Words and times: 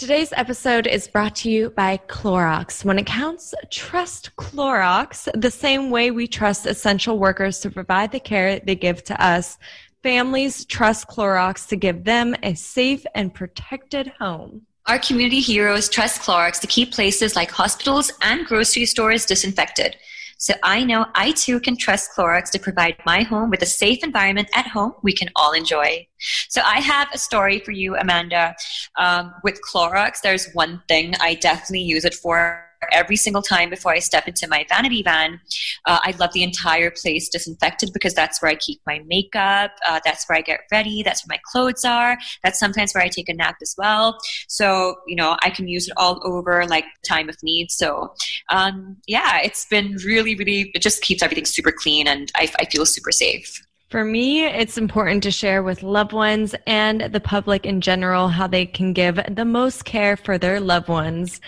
Today's 0.00 0.32
episode 0.34 0.86
is 0.86 1.08
brought 1.08 1.36
to 1.36 1.50
you 1.50 1.68
by 1.68 1.98
Clorox. 2.08 2.86
When 2.86 2.98
it 2.98 3.04
counts, 3.04 3.52
trust 3.70 4.34
Clorox 4.36 5.28
the 5.38 5.50
same 5.50 5.90
way 5.90 6.10
we 6.10 6.26
trust 6.26 6.64
essential 6.64 7.18
workers 7.18 7.58
to 7.58 7.70
provide 7.70 8.10
the 8.10 8.18
care 8.18 8.60
they 8.60 8.76
give 8.76 9.04
to 9.04 9.22
us. 9.22 9.58
Families 10.02 10.64
trust 10.64 11.06
Clorox 11.06 11.68
to 11.68 11.76
give 11.76 12.04
them 12.04 12.34
a 12.42 12.54
safe 12.54 13.04
and 13.14 13.34
protected 13.34 14.06
home. 14.18 14.62
Our 14.86 14.98
community 14.98 15.40
heroes 15.40 15.90
trust 15.90 16.22
Clorox 16.22 16.58
to 16.62 16.66
keep 16.66 16.92
places 16.92 17.36
like 17.36 17.50
hospitals 17.50 18.10
and 18.22 18.46
grocery 18.46 18.86
stores 18.86 19.26
disinfected. 19.26 19.98
So 20.40 20.54
I 20.62 20.84
know 20.84 21.04
I 21.14 21.32
too 21.32 21.60
can 21.60 21.76
trust 21.76 22.12
Clorox 22.16 22.50
to 22.52 22.58
provide 22.58 22.96
my 23.04 23.22
home 23.22 23.50
with 23.50 23.60
a 23.60 23.66
safe 23.66 24.02
environment 24.02 24.48
at 24.54 24.66
home 24.66 24.94
we 25.02 25.12
can 25.12 25.28
all 25.36 25.52
enjoy. 25.52 26.06
So 26.48 26.62
I 26.62 26.80
have 26.80 27.08
a 27.12 27.18
story 27.18 27.58
for 27.58 27.72
you, 27.72 27.94
Amanda. 27.96 28.54
Um, 28.98 29.34
with 29.44 29.60
Clorox, 29.70 30.22
there's 30.22 30.50
one 30.52 30.82
thing 30.88 31.12
I 31.20 31.34
definitely 31.34 31.82
use 31.82 32.06
it 32.06 32.14
for 32.14 32.69
every 32.92 33.16
single 33.16 33.42
time 33.42 33.70
before 33.70 33.92
I 33.92 33.98
step 33.98 34.26
into 34.26 34.48
my 34.48 34.64
vanity 34.68 35.02
van. 35.02 35.40
Uh, 35.86 35.98
I 36.02 36.14
love 36.18 36.32
the 36.32 36.42
entire 36.42 36.90
place 36.90 37.28
disinfected 37.28 37.90
because 37.92 38.14
that's 38.14 38.40
where 38.40 38.50
I 38.50 38.54
keep 38.54 38.80
my 38.86 39.00
makeup. 39.06 39.72
Uh, 39.88 40.00
that's 40.04 40.28
where 40.28 40.38
I 40.38 40.42
get 40.42 40.60
ready. 40.72 41.02
That's 41.02 41.26
where 41.26 41.36
my 41.36 41.40
clothes 41.50 41.84
are. 41.84 42.18
That's 42.42 42.58
sometimes 42.58 42.94
where 42.94 43.04
I 43.04 43.08
take 43.08 43.28
a 43.28 43.34
nap 43.34 43.56
as 43.62 43.74
well. 43.76 44.18
So, 44.48 44.96
you 45.06 45.16
know, 45.16 45.36
I 45.42 45.50
can 45.50 45.68
use 45.68 45.88
it 45.88 45.94
all 45.96 46.20
over 46.24 46.66
like 46.66 46.84
time 47.06 47.28
of 47.28 47.36
need. 47.42 47.70
So, 47.70 48.14
um, 48.50 48.96
yeah, 49.06 49.38
it's 49.42 49.66
been 49.66 49.96
really, 50.04 50.34
really, 50.34 50.70
it 50.74 50.82
just 50.82 51.02
keeps 51.02 51.22
everything 51.22 51.44
super 51.44 51.72
clean 51.72 52.06
and 52.06 52.30
I, 52.34 52.50
I 52.58 52.64
feel 52.66 52.86
super 52.86 53.12
safe. 53.12 53.62
For 53.90 54.04
me, 54.04 54.46
it's 54.46 54.78
important 54.78 55.24
to 55.24 55.32
share 55.32 55.64
with 55.64 55.82
loved 55.82 56.12
ones 56.12 56.54
and 56.66 57.00
the 57.00 57.20
public 57.20 57.66
in 57.66 57.80
general 57.80 58.28
how 58.28 58.46
they 58.46 58.64
can 58.64 58.92
give 58.92 59.18
the 59.28 59.44
most 59.44 59.84
care 59.84 60.16
for 60.16 60.38
their 60.38 60.60
loved 60.60 60.88
ones 60.88 61.40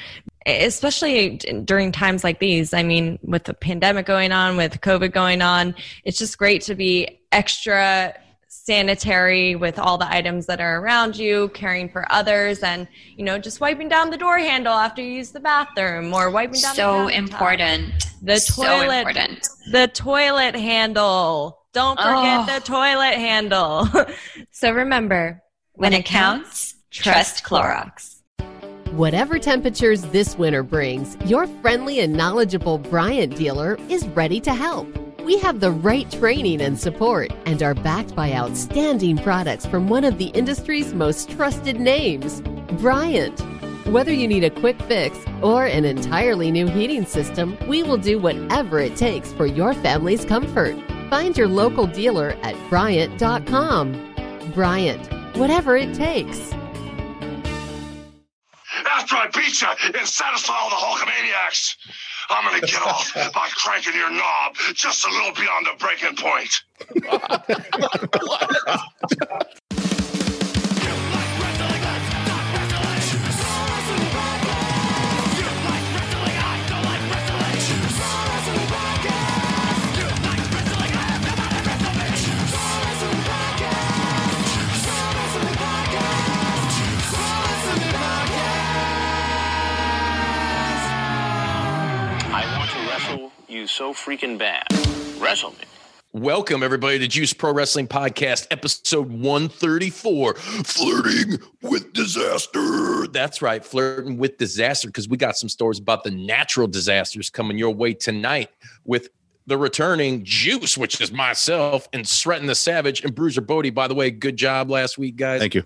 especially 0.47 1.37
during 1.65 1.93
times 1.93 2.25
like 2.25 2.41
these. 2.41 2.75
I 2.75 2.83
mean, 2.83 3.19
with 3.23 3.45
the 3.45 3.55
pandemic 3.55 4.07
going 4.07 4.33
on, 4.33 4.57
with 4.57 4.81
COVID 4.81 5.13
going 5.13 5.43
on, 5.43 5.75
it's 6.05 6.19
just 6.19 6.39
great 6.39 6.63
to 6.63 6.75
be 6.75 7.21
extra 7.31 8.15
sanitary 8.49 9.57
with 9.57 9.79
all 9.79 9.99
the 9.99 10.13
items 10.13 10.47
that 10.47 10.61
are 10.61 10.81
around 10.81 11.17
you, 11.17 11.49
caring 11.49 11.89
for 11.89 12.11
others, 12.13 12.61
and 12.61 12.87
you 13.17 13.25
know, 13.25 13.39
just 13.39 13.61
wiping 13.61 13.89
down 13.89 14.11
the 14.11 14.17
door 14.17 14.39
handle 14.39 14.75
after 14.75 15.03
you 15.03 15.13
use 15.13 15.31
the 15.31 15.41
bathroom 15.41 16.13
or 16.13 16.31
wiping 16.31 16.61
down. 16.61 16.75
So 16.75 17.07
the 17.07 17.17
important. 17.17 18.07
The 18.23 18.39
so 18.39 18.63
toilet. 18.63 18.99
Important. 18.99 19.49
The 19.71 19.89
toilet 19.89 20.55
handle. 20.55 21.62
Don't 21.73 21.99
forget 21.99 22.41
oh. 22.41 22.47
the 22.47 22.61
toilet 22.61 23.15
handle. 23.15 23.89
so 24.51 24.73
remember, 24.73 25.43
when, 25.73 25.93
when 25.93 26.01
it 26.01 26.05
counts, 26.05 26.75
trust 26.91 27.45
Clorox. 27.45 28.21
Whatever 28.93 29.39
temperatures 29.39 30.03
this 30.03 30.37
winter 30.37 30.63
brings, 30.63 31.17
your 31.25 31.47
friendly 31.47 32.01
and 32.01 32.13
knowledgeable 32.13 32.77
Bryant 32.77 33.37
dealer 33.37 33.79
is 33.89 34.07
ready 34.09 34.39
to 34.41 34.53
help. 34.53 34.87
We 35.23 35.39
have 35.39 35.61
the 35.61 35.71
right 35.71 36.11
training 36.11 36.61
and 36.61 36.79
support 36.79 37.33
and 37.47 37.63
are 37.63 37.75
backed 37.75 38.15
by 38.15 38.35
outstanding 38.35 39.17
products 39.17 39.65
from 39.65 39.89
one 39.89 40.05
of 40.05 40.19
the 40.19 40.27
industry's 40.27 40.93
most 40.93 41.31
trusted 41.31 41.81
names, 41.81 42.43
Bryant. 42.83 43.41
Whether 43.87 44.13
you 44.13 44.29
need 44.29 44.45
a 44.45 44.51
quick 44.51 44.81
fix 44.83 45.17
or 45.41 45.65
an 45.65 45.87
entirely 45.87 46.51
new 46.51 46.67
heating 46.67 47.07
system, 47.07 47.57
we 47.67 47.83
will 47.83 47.97
do 47.97 48.19
whatever 48.19 48.79
it 48.79 48.97
takes 48.97 49.33
for 49.33 49.47
your 49.47 49.73
family's 49.73 50.27
comfort. 50.27 50.77
Find 51.13 51.37
your 51.37 51.47
local 51.47 51.87
dealer 51.87 52.35
at 52.43 52.57
Bryant.com. 52.71 53.93
Bryant, 54.55 55.37
whatever 55.37 55.77
it 55.77 55.93
takes. 55.93 56.55
After 58.87 59.17
I 59.17 59.29
beat 59.35 59.61
you 59.61 59.69
and 59.95 60.09
satisfy 60.09 60.55
all 60.55 60.71
the 60.71 60.77
Hulkamaniacs, 60.77 61.77
I'm 62.31 62.51
gonna 62.51 62.67
get 62.67 62.81
off 62.81 63.13
by 63.35 63.47
cranking 63.55 63.93
your 63.95 64.11
knob 64.11 64.55
just 64.73 65.07
a 65.07 65.11
little 65.11 65.35
beyond 65.35 65.67
the 65.67 65.77
breaking 65.79 66.17
point. 66.17 66.63
you 93.53 93.67
so 93.67 93.93
freaking 93.93 94.39
bad. 94.39 94.67
Wrestle 95.21 95.51
me. 95.53 95.67
Welcome, 96.15 96.63
everybody, 96.63 96.99
to 96.99 97.09
Juice 97.09 97.33
Pro 97.33 97.53
Wrestling 97.53 97.89
Podcast, 97.89 98.47
episode 98.51 99.11
134 99.11 100.35
Flirting 100.35 101.39
with 101.63 101.93
Disaster. 101.93 103.07
That's 103.07 103.41
right, 103.41 103.65
flirting 103.65 104.19
with 104.19 104.37
disaster, 104.37 104.89
because 104.89 105.09
we 105.09 105.17
got 105.17 105.37
some 105.37 105.49
stories 105.49 105.79
about 105.79 106.05
the 106.05 106.11
natural 106.11 106.67
disasters 106.67 107.31
coming 107.31 107.57
your 107.57 107.75
way 107.75 107.95
tonight 107.95 108.51
with 108.85 109.09
the 109.47 109.57
returning 109.57 110.23
Juice, 110.25 110.77
which 110.77 111.01
is 111.01 111.13
myself, 111.13 111.89
and 111.93 112.05
Sretton 112.05 112.47
the 112.47 112.55
Savage 112.55 113.03
and 113.03 113.15
Bruiser 113.15 113.41
Bodie. 113.41 113.71
By 113.71 113.89
the 113.89 113.95
way, 113.95 114.11
good 114.11 114.37
job 114.37 114.71
last 114.71 114.99
week, 114.99 115.17
guys. 115.17 115.41
Thank 115.41 115.55
you 115.55 115.65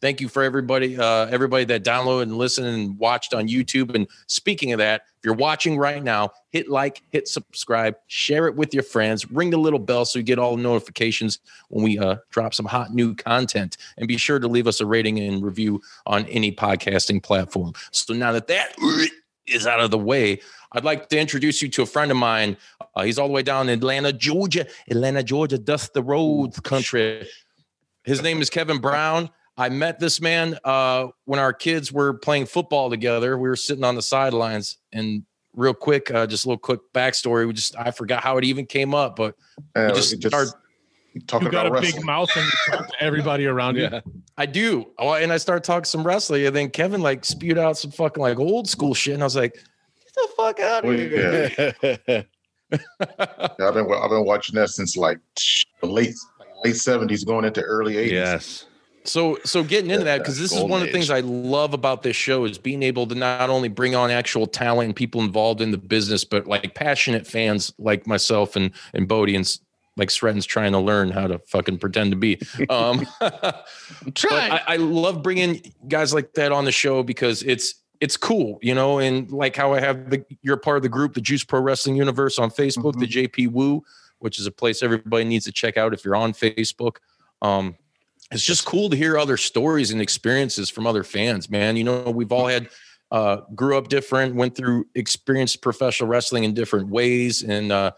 thank 0.00 0.20
you 0.20 0.28
for 0.28 0.42
everybody 0.42 0.98
uh, 0.98 1.26
everybody 1.26 1.64
that 1.64 1.84
downloaded 1.84 2.22
and 2.22 2.38
listened 2.38 2.66
and 2.66 2.98
watched 2.98 3.34
on 3.34 3.48
youtube 3.48 3.94
and 3.94 4.06
speaking 4.26 4.72
of 4.72 4.78
that 4.78 5.02
if 5.18 5.24
you're 5.24 5.34
watching 5.34 5.78
right 5.78 6.02
now 6.02 6.30
hit 6.50 6.68
like 6.68 7.02
hit 7.10 7.28
subscribe 7.28 7.96
share 8.06 8.46
it 8.46 8.54
with 8.54 8.72
your 8.72 8.82
friends 8.82 9.30
ring 9.30 9.50
the 9.50 9.56
little 9.56 9.78
bell 9.78 10.04
so 10.04 10.18
you 10.18 10.22
get 10.22 10.38
all 10.38 10.56
the 10.56 10.62
notifications 10.62 11.38
when 11.68 11.84
we 11.84 11.98
uh, 11.98 12.16
drop 12.30 12.54
some 12.54 12.66
hot 12.66 12.92
new 12.92 13.14
content 13.14 13.76
and 13.96 14.08
be 14.08 14.16
sure 14.16 14.38
to 14.38 14.48
leave 14.48 14.66
us 14.66 14.80
a 14.80 14.86
rating 14.86 15.18
and 15.18 15.42
review 15.42 15.80
on 16.06 16.24
any 16.26 16.52
podcasting 16.52 17.22
platform 17.22 17.72
so 17.90 18.14
now 18.14 18.32
that 18.32 18.46
that 18.46 18.74
is 19.46 19.66
out 19.66 19.80
of 19.80 19.90
the 19.90 19.98
way 19.98 20.40
I'd 20.72 20.84
like 20.84 21.08
to 21.08 21.18
introduce 21.18 21.62
you 21.62 21.68
to 21.70 21.82
a 21.82 21.86
friend 21.86 22.10
of 22.10 22.16
mine. 22.16 22.56
Uh, 22.94 23.04
he's 23.04 23.18
all 23.18 23.26
the 23.26 23.32
way 23.32 23.42
down 23.42 23.68
in 23.68 23.78
Atlanta, 23.78 24.12
Georgia. 24.12 24.66
Atlanta, 24.90 25.22
Georgia, 25.22 25.56
dust 25.56 25.94
the 25.94 26.02
roads 26.02 26.60
country. 26.60 27.26
His 28.04 28.22
name 28.22 28.40
is 28.40 28.50
Kevin 28.50 28.78
Brown. 28.78 29.30
I 29.58 29.68
met 29.68 29.98
this 29.98 30.20
man 30.20 30.56
uh, 30.62 31.08
when 31.24 31.40
our 31.40 31.52
kids 31.52 31.92
were 31.92 32.14
playing 32.14 32.46
football 32.46 32.88
together. 32.88 33.36
We 33.36 33.48
were 33.48 33.56
sitting 33.56 33.82
on 33.82 33.96
the 33.96 34.02
sidelines, 34.02 34.78
and 34.92 35.24
real 35.52 35.74
quick, 35.74 36.12
uh, 36.12 36.28
just 36.28 36.44
a 36.44 36.48
little 36.48 36.60
quick 36.60 36.80
backstory. 36.94 37.46
We 37.46 37.52
just 37.52 37.76
I 37.76 37.90
forgot 37.90 38.22
how 38.22 38.38
it 38.38 38.44
even 38.44 38.66
came 38.66 38.94
up, 38.94 39.16
but 39.16 39.34
uh, 39.74 39.88
we 39.88 39.94
just, 39.94 40.20
just 40.20 40.28
started 40.28 40.54
talking 41.26 41.48
about 41.48 41.48
wrestling. 41.48 41.52
you 41.52 41.52
got 41.52 41.66
a 41.66 41.72
wrestling. 41.72 42.00
big 42.00 42.06
mouth 42.06 42.30
and 42.36 42.44
you 42.44 42.76
talk 42.76 42.88
to 42.88 43.02
everybody 43.02 43.46
around 43.46 43.76
you. 43.76 43.82
Yeah, 43.82 44.00
I 44.36 44.46
do. 44.46 44.92
Oh, 44.96 45.12
and 45.14 45.32
I 45.32 45.38
started 45.38 45.64
talking 45.64 45.84
some 45.84 46.06
wrestling, 46.06 46.46
and 46.46 46.54
then 46.54 46.70
Kevin 46.70 47.00
like 47.00 47.24
spewed 47.24 47.58
out 47.58 47.76
some 47.76 47.90
fucking 47.90 48.22
like 48.22 48.38
old 48.38 48.68
school 48.68 48.94
shit, 48.94 49.14
and 49.14 49.22
I 49.24 49.26
was 49.26 49.34
like, 49.34 49.54
"Get 49.54 50.14
the 50.14 50.28
fuck 50.36 50.60
out 50.60 50.84
of 50.84 50.94
here!" 50.94 51.52
Yeah. 51.58 52.22
yeah, 52.72 52.78
I've 53.18 53.74
been 53.74 53.90
I've 53.90 54.10
been 54.10 54.24
watching 54.24 54.54
that 54.54 54.70
since 54.70 54.96
like 54.96 55.18
late 55.82 56.14
late 56.64 56.76
seventies, 56.76 57.24
going 57.24 57.44
into 57.44 57.62
early 57.62 57.96
eighties. 57.96 58.12
Yes. 58.12 58.67
So, 59.08 59.38
so 59.44 59.62
getting 59.62 59.90
into 59.90 60.04
that 60.04 60.18
because 60.18 60.38
this 60.38 60.52
is 60.52 60.62
one 60.62 60.80
of 60.80 60.86
the 60.86 60.92
things 60.92 61.10
I 61.10 61.20
love 61.20 61.74
about 61.74 62.02
this 62.02 62.16
show 62.16 62.44
is 62.44 62.58
being 62.58 62.82
able 62.82 63.06
to 63.06 63.14
not 63.14 63.50
only 63.50 63.68
bring 63.68 63.94
on 63.94 64.10
actual 64.10 64.46
talent 64.46 64.86
and 64.86 64.96
people 64.96 65.20
involved 65.20 65.60
in 65.60 65.70
the 65.70 65.78
business, 65.78 66.24
but 66.24 66.46
like 66.46 66.74
passionate 66.74 67.26
fans 67.26 67.72
like 67.78 68.06
myself 68.06 68.56
and 68.56 68.70
and 68.92 69.08
Bodie 69.08 69.34
and 69.34 69.58
like 69.96 70.10
Sretton's 70.10 70.46
trying 70.46 70.72
to 70.72 70.78
learn 70.78 71.10
how 71.10 71.26
to 71.26 71.38
fucking 71.40 71.78
pretend 71.78 72.12
to 72.12 72.16
be. 72.16 72.38
Um, 72.70 73.06
trying. 74.14 74.52
I, 74.52 74.62
I 74.66 74.76
love 74.76 75.22
bringing 75.22 75.74
guys 75.88 76.14
like 76.14 76.34
that 76.34 76.52
on 76.52 76.64
the 76.64 76.72
show 76.72 77.02
because 77.02 77.42
it's 77.42 77.74
it's 78.00 78.16
cool, 78.16 78.58
you 78.62 78.74
know, 78.74 78.98
and 78.98 79.30
like 79.32 79.56
how 79.56 79.74
I 79.74 79.80
have 79.80 80.10
the 80.10 80.24
you're 80.42 80.56
part 80.56 80.76
of 80.76 80.82
the 80.82 80.88
group, 80.88 81.14
the 81.14 81.20
Juice 81.20 81.44
Pro 81.44 81.60
Wrestling 81.60 81.96
Universe 81.96 82.38
on 82.38 82.50
Facebook, 82.50 82.92
mm-hmm. 82.92 83.00
the 83.00 83.06
JP 83.06 83.52
Woo, 83.52 83.84
which 84.20 84.38
is 84.38 84.46
a 84.46 84.52
place 84.52 84.82
everybody 84.82 85.24
needs 85.24 85.44
to 85.46 85.52
check 85.52 85.76
out 85.76 85.92
if 85.92 86.04
you're 86.04 86.16
on 86.16 86.32
Facebook. 86.32 86.96
Um, 87.42 87.76
it's 88.30 88.44
just 88.44 88.64
cool 88.64 88.90
to 88.90 88.96
hear 88.96 89.18
other 89.18 89.36
stories 89.36 89.90
and 89.90 90.02
experiences 90.02 90.68
from 90.68 90.86
other 90.86 91.02
fans, 91.02 91.48
man. 91.48 91.76
You 91.76 91.84
know, 91.84 92.10
we've 92.10 92.32
all 92.32 92.46
had 92.46 92.68
uh, 93.10 93.38
grew 93.54 93.78
up 93.78 93.88
different, 93.88 94.34
went 94.34 94.54
through 94.54 94.86
experienced 94.94 95.62
professional 95.62 96.08
wrestling 96.08 96.44
in 96.44 96.52
different 96.52 96.88
ways, 96.88 97.42
and 97.42 97.72
uh, 97.72 97.92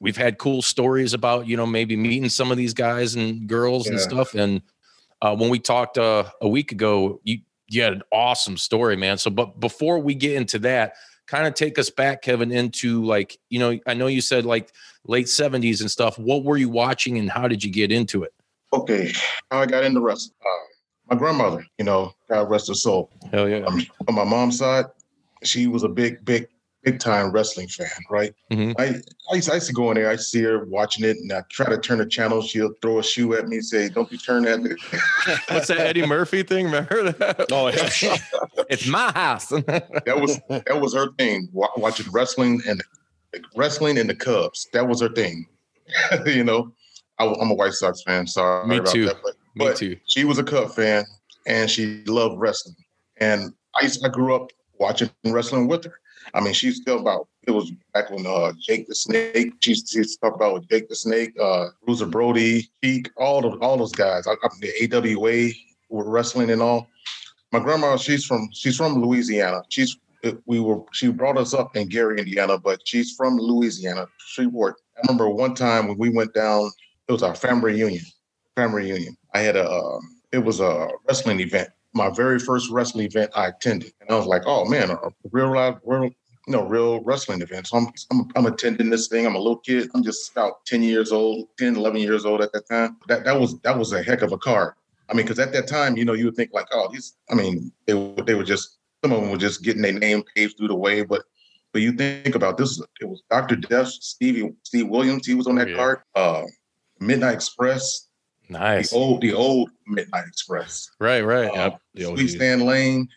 we've 0.00 0.16
had 0.16 0.38
cool 0.38 0.62
stories 0.62 1.14
about 1.14 1.46
you 1.46 1.56
know 1.56 1.66
maybe 1.66 1.96
meeting 1.96 2.28
some 2.28 2.50
of 2.50 2.56
these 2.56 2.74
guys 2.74 3.14
and 3.14 3.46
girls 3.46 3.86
yeah. 3.86 3.92
and 3.92 4.00
stuff. 4.00 4.34
And 4.34 4.62
uh, 5.22 5.36
when 5.36 5.48
we 5.48 5.60
talked 5.60 5.96
uh, 5.96 6.24
a 6.40 6.48
week 6.48 6.72
ago, 6.72 7.20
you 7.22 7.38
you 7.68 7.82
had 7.82 7.92
an 7.92 8.02
awesome 8.10 8.56
story, 8.56 8.96
man. 8.96 9.18
So, 9.18 9.30
but 9.30 9.60
before 9.60 10.00
we 10.00 10.14
get 10.14 10.32
into 10.32 10.58
that, 10.60 10.94
kind 11.26 11.46
of 11.46 11.54
take 11.54 11.78
us 11.78 11.90
back, 11.90 12.22
Kevin, 12.22 12.50
into 12.50 13.04
like 13.04 13.38
you 13.48 13.60
know 13.60 13.78
I 13.86 13.94
know 13.94 14.08
you 14.08 14.20
said 14.20 14.44
like 14.44 14.72
late 15.06 15.28
seventies 15.28 15.80
and 15.82 15.90
stuff. 15.90 16.18
What 16.18 16.42
were 16.42 16.56
you 16.56 16.68
watching, 16.68 17.16
and 17.18 17.30
how 17.30 17.46
did 17.46 17.62
you 17.62 17.70
get 17.70 17.92
into 17.92 18.24
it? 18.24 18.34
Okay, 18.72 19.12
how 19.50 19.60
I 19.60 19.66
got 19.66 19.84
into 19.84 20.00
wrestling. 20.00 20.34
Uh, 20.44 20.64
my 21.10 21.16
grandmother, 21.16 21.64
you 21.78 21.84
know, 21.84 22.12
God 22.28 22.50
rest 22.50 22.68
her 22.68 22.74
soul. 22.74 23.10
Hell 23.32 23.48
yeah. 23.48 23.64
Um, 23.64 23.84
on 24.08 24.14
my 24.14 24.24
mom's 24.24 24.58
side, 24.58 24.86
she 25.42 25.66
was 25.66 25.84
a 25.84 25.88
big, 25.88 26.22
big, 26.24 26.48
big 26.82 26.98
time 26.98 27.32
wrestling 27.32 27.68
fan, 27.68 27.88
right? 28.10 28.34
Mhm. 28.52 28.74
I, 28.78 29.00
I, 29.32 29.36
used, 29.36 29.50
I 29.50 29.54
used 29.54 29.68
to 29.68 29.72
go 29.72 29.90
in 29.90 29.96
there, 29.96 30.10
I 30.10 30.16
see 30.16 30.42
her 30.42 30.66
watching 30.66 31.04
it, 31.04 31.16
and 31.16 31.32
I 31.32 31.42
try 31.50 31.66
to 31.70 31.78
turn 31.78 31.98
the 31.98 32.06
channel. 32.06 32.42
She'll 32.42 32.74
throw 32.82 32.98
a 32.98 33.02
shoe 33.02 33.34
at 33.34 33.48
me 33.48 33.56
and 33.56 33.64
say, 33.64 33.88
Don't 33.88 34.10
you 34.12 34.18
turn 34.18 34.42
that. 34.42 34.60
What's 35.48 35.68
that 35.68 35.78
Eddie 35.78 36.06
Murphy 36.06 36.42
thing? 36.42 36.66
Remember 36.66 37.12
that? 37.12 37.50
Oh, 37.50 37.68
yeah. 37.68 38.16
it's 38.68 38.86
my 38.86 39.10
house. 39.12 39.48
that 39.48 40.18
was 40.20 40.38
that 40.48 40.80
was 40.80 40.94
her 40.94 41.08
thing. 41.18 41.48
Watching 41.52 42.10
wrestling 42.12 42.60
and 42.66 42.82
wrestling 43.56 43.98
and 43.98 44.10
the 44.10 44.14
Cubs. 44.14 44.68
That 44.74 44.86
was 44.86 45.00
her 45.00 45.08
thing. 45.08 45.46
you 46.26 46.44
know, 46.44 46.72
I, 47.18 47.24
am 47.24 47.50
a 47.50 47.54
White 47.54 47.72
Sox 47.72 48.02
fan. 48.02 48.26
Sorry 48.26 48.66
Me 48.66 48.76
about 48.78 48.92
too. 48.92 49.06
that, 49.06 49.16
but, 49.22 49.34
Me 49.54 49.66
but 49.66 49.76
too. 49.76 49.96
She 50.06 50.24
was 50.24 50.38
a 50.38 50.44
Cub 50.44 50.70
fan 50.74 51.04
and 51.46 51.70
she 51.70 52.02
loved 52.04 52.38
wrestling. 52.38 52.76
And 53.18 53.52
I 53.74 53.82
used, 53.82 54.04
I 54.04 54.08
grew 54.08 54.34
up 54.34 54.50
watching 54.78 55.10
wrestling 55.24 55.68
with 55.68 55.84
her. 55.84 56.00
I 56.34 56.40
mean, 56.40 56.52
she's 56.52 56.76
still 56.76 57.00
about. 57.00 57.28
It 57.46 57.52
was 57.52 57.72
back 57.94 58.10
when 58.10 58.26
uh, 58.26 58.52
Jake 58.60 58.86
the 58.86 58.94
Snake. 58.94 59.54
She 59.60 59.70
used 59.70 59.88
she 59.88 59.98
used 59.98 60.20
to 60.20 60.26
talk 60.26 60.36
about 60.36 60.68
Jake 60.68 60.88
the 60.88 60.94
Snake, 60.94 61.32
uh, 61.40 61.68
Bruiser 61.84 62.06
Brody, 62.06 62.68
Peak, 62.82 63.10
all 63.16 63.46
of 63.46 63.60
all 63.62 63.78
those 63.78 63.92
guys. 63.92 64.26
I, 64.26 64.32
I, 64.32 64.48
the 64.60 65.16
AWA 65.16 65.50
were 65.88 66.10
wrestling 66.10 66.50
and 66.50 66.60
all. 66.60 66.88
My 67.52 67.60
grandma, 67.60 67.96
she's 67.96 68.26
from 68.26 68.48
she's 68.52 68.76
from 68.76 69.02
Louisiana. 69.02 69.62
She's 69.70 69.96
we 70.46 70.60
were 70.60 70.82
she 70.92 71.10
brought 71.10 71.38
us 71.38 71.54
up 71.54 71.76
in 71.76 71.88
Gary, 71.88 72.18
Indiana, 72.18 72.58
but 72.58 72.80
she's 72.84 73.14
from 73.16 73.38
Louisiana, 73.38 74.06
Shreveport. 74.18 74.76
I 74.96 75.00
remember 75.06 75.30
one 75.30 75.54
time 75.54 75.88
when 75.88 75.96
we 75.96 76.10
went 76.10 76.34
down. 76.34 76.70
It 77.08 77.12
was 77.12 77.22
our 77.22 77.34
family 77.34 77.72
reunion. 77.72 78.04
Family 78.54 78.82
reunion. 78.90 79.16
I 79.34 79.40
had 79.40 79.56
a 79.56 79.68
um, 79.68 80.20
it 80.32 80.38
was 80.38 80.60
a 80.60 80.88
wrestling 81.08 81.40
event. 81.40 81.70
My 81.94 82.10
very 82.10 82.38
first 82.38 82.70
wrestling 82.70 83.06
event 83.06 83.30
I 83.34 83.46
attended, 83.48 83.92
and 84.00 84.10
I 84.10 84.16
was 84.16 84.26
like, 84.26 84.42
"Oh 84.44 84.66
man, 84.66 84.90
a 84.90 84.96
real 85.32 85.54
live, 85.54 85.76
real 85.84 86.04
you 86.04 86.12
know, 86.48 86.64
real 86.66 87.00
wrestling 87.02 87.40
event." 87.40 87.66
So 87.68 87.78
I'm, 87.78 87.86
I'm 88.10 88.30
I'm 88.36 88.46
attending 88.46 88.90
this 88.90 89.08
thing. 89.08 89.26
I'm 89.26 89.36
a 89.36 89.38
little 89.38 89.56
kid. 89.58 89.88
I'm 89.94 90.02
just 90.02 90.30
about 90.32 90.66
10 90.66 90.82
years 90.82 91.10
old, 91.12 91.48
10, 91.58 91.76
11 91.76 92.00
years 92.02 92.26
old 92.26 92.42
at 92.42 92.52
that 92.52 92.68
time. 92.68 92.98
That 93.08 93.24
that 93.24 93.40
was 93.40 93.58
that 93.60 93.78
was 93.78 93.92
a 93.94 94.02
heck 94.02 94.20
of 94.20 94.32
a 94.32 94.38
card. 94.38 94.74
I 95.08 95.14
mean, 95.14 95.24
because 95.24 95.38
at 95.38 95.52
that 95.54 95.66
time, 95.66 95.96
you 95.96 96.04
know, 96.04 96.12
you 96.12 96.26
would 96.26 96.36
think 96.36 96.50
like, 96.52 96.66
"Oh, 96.72 96.90
these." 96.92 97.14
I 97.30 97.34
mean, 97.34 97.72
they 97.86 97.94
were- 97.94 98.22
they 98.22 98.34
were 98.34 98.44
just 98.44 98.76
some 99.02 99.12
of 99.12 99.20
them 99.22 99.30
were 99.30 99.38
just 99.38 99.62
getting 99.62 99.80
their 99.80 99.92
name 99.92 100.22
paved 100.36 100.58
through 100.58 100.68
the 100.68 100.74
way, 100.74 101.02
but 101.02 101.22
but 101.72 101.80
you 101.82 101.92
think 101.92 102.34
about 102.34 102.58
this, 102.58 102.80
it 103.00 103.04
was 103.08 103.22
Dr. 103.30 103.56
Death, 103.56 103.88
Stevie 103.88 104.52
Steve 104.62 104.88
Williams, 104.88 105.26
he 105.26 105.34
was 105.34 105.46
on 105.46 105.54
that 105.56 105.68
Yeah. 105.68 105.76
card. 105.76 106.00
Uh, 106.14 106.42
Midnight 107.00 107.34
Express, 107.34 108.08
nice. 108.48 108.90
the 108.90 108.96
old 108.96 109.20
the 109.20 109.32
old 109.32 109.70
Midnight 109.86 110.26
Express. 110.26 110.90
Right, 110.98 111.22
right. 111.22 111.48
Uh, 111.56 111.76
Yep. 111.94 112.16
Sweet 112.16 112.28
Stan 112.28 112.60
Lane 112.60 113.08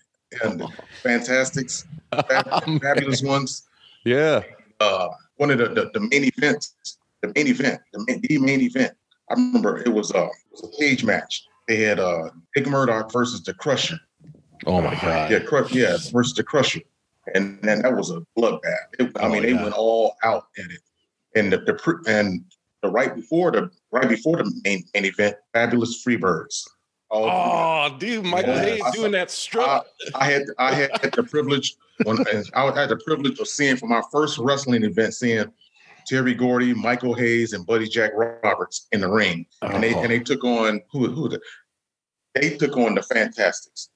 and 0.44 0.64
Fantastics, 1.04 1.86
fab- 2.28 2.82
fabulous 2.82 3.22
ones. 3.22 3.68
yeah. 4.06 4.42
Uh, 4.80 5.10
one 5.38 5.52
of 5.52 5.58
the, 5.60 5.68
the 5.70 5.92
the 5.94 6.00
main 6.00 6.24
events, 6.38 6.98
the 7.22 7.32
main 7.36 7.48
event, 7.48 7.80
the 7.94 8.04
main, 8.08 8.22
the 8.22 8.38
main 8.40 8.62
event. 8.62 8.94
I 9.30 9.34
remember 9.36 9.78
it 9.80 9.90
was 9.90 10.12
uh 10.12 10.26
it 10.26 10.32
was 10.52 10.64
a 10.74 10.78
cage 10.80 11.04
match. 11.04 11.46
They 11.68 11.78
had 11.82 12.00
uh 12.00 12.30
Dick 12.56 12.68
Murdoch 12.68 13.12
versus 13.12 13.44
the 13.44 13.54
Crusher. 13.54 13.98
Oh 14.66 14.82
my 14.82 14.94
god. 14.96 15.30
Yeah, 15.32 15.40
Crush, 15.40 15.72
yeah, 15.74 15.98
versus 16.12 16.34
the 16.34 16.44
Crusher, 16.44 16.82
and 17.36 17.60
then 17.64 17.82
that 17.84 17.96
was 17.96 18.10
a 18.12 18.22
bloodbath. 18.38 18.62
It- 19.00 19.12
I 19.18 19.26
Oh, 19.26 19.30
mean, 19.30 19.44
they 19.44 19.54
went 19.54 19.74
all 19.74 20.16
out 20.24 20.48
at 20.58 20.66
it, 20.72 20.82
and 21.36 21.52
the, 21.54 21.58
the 21.58 22.04
and 22.08 22.44
the 22.82 22.90
right 22.90 23.16
before 23.16 23.52
the 23.52 23.70
right 23.92 24.10
before 24.10 24.38
the 24.38 24.62
main, 24.64 24.84
main 24.94 25.06
event, 25.06 25.36
Fabulous 25.54 26.04
Freebirds. 26.04 26.68
All 27.10 27.90
Oh, 27.94 27.98
dude, 27.98 28.24
Michael 28.26 28.54
Yeah. 28.56 28.62
Hayes 28.64 28.84
doing 28.94 29.12
that 29.12 29.30
strut. 29.32 29.86
I 30.16 30.26
had 30.32 30.44
I 30.58 30.74
had 30.74 30.92
the 31.14 31.24
privilege 31.24 31.76
when 32.04 32.18
I 32.54 32.72
had 32.80 32.90
the 32.90 33.00
privilege 33.06 33.40
of 33.40 33.48
seeing 33.48 33.76
for 33.78 33.88
my 33.88 34.02
first 34.12 34.38
wrestling 34.38 34.84
event, 34.84 35.14
seeing 35.14 35.52
Terry 36.08 36.34
Gordy, 36.34 36.74
Michael 36.74 37.14
Hayes, 37.14 37.54
and 37.54 37.66
Buddy 37.66 37.88
Jack 37.88 38.12
Roberts 38.16 38.88
in 38.92 39.02
the 39.02 39.10
ring, 39.10 39.46
and 39.62 39.84
they 39.84 39.94
Oh. 39.94 40.02
and 40.02 40.10
they 40.12 40.20
took 40.20 40.44
on 40.44 40.82
who 40.92 41.08
who 41.12 41.30
the, 41.30 41.42
they 42.34 42.56
took 42.58 42.78
on 42.78 42.96
the 42.96 43.04
Fantastics. 43.04 43.90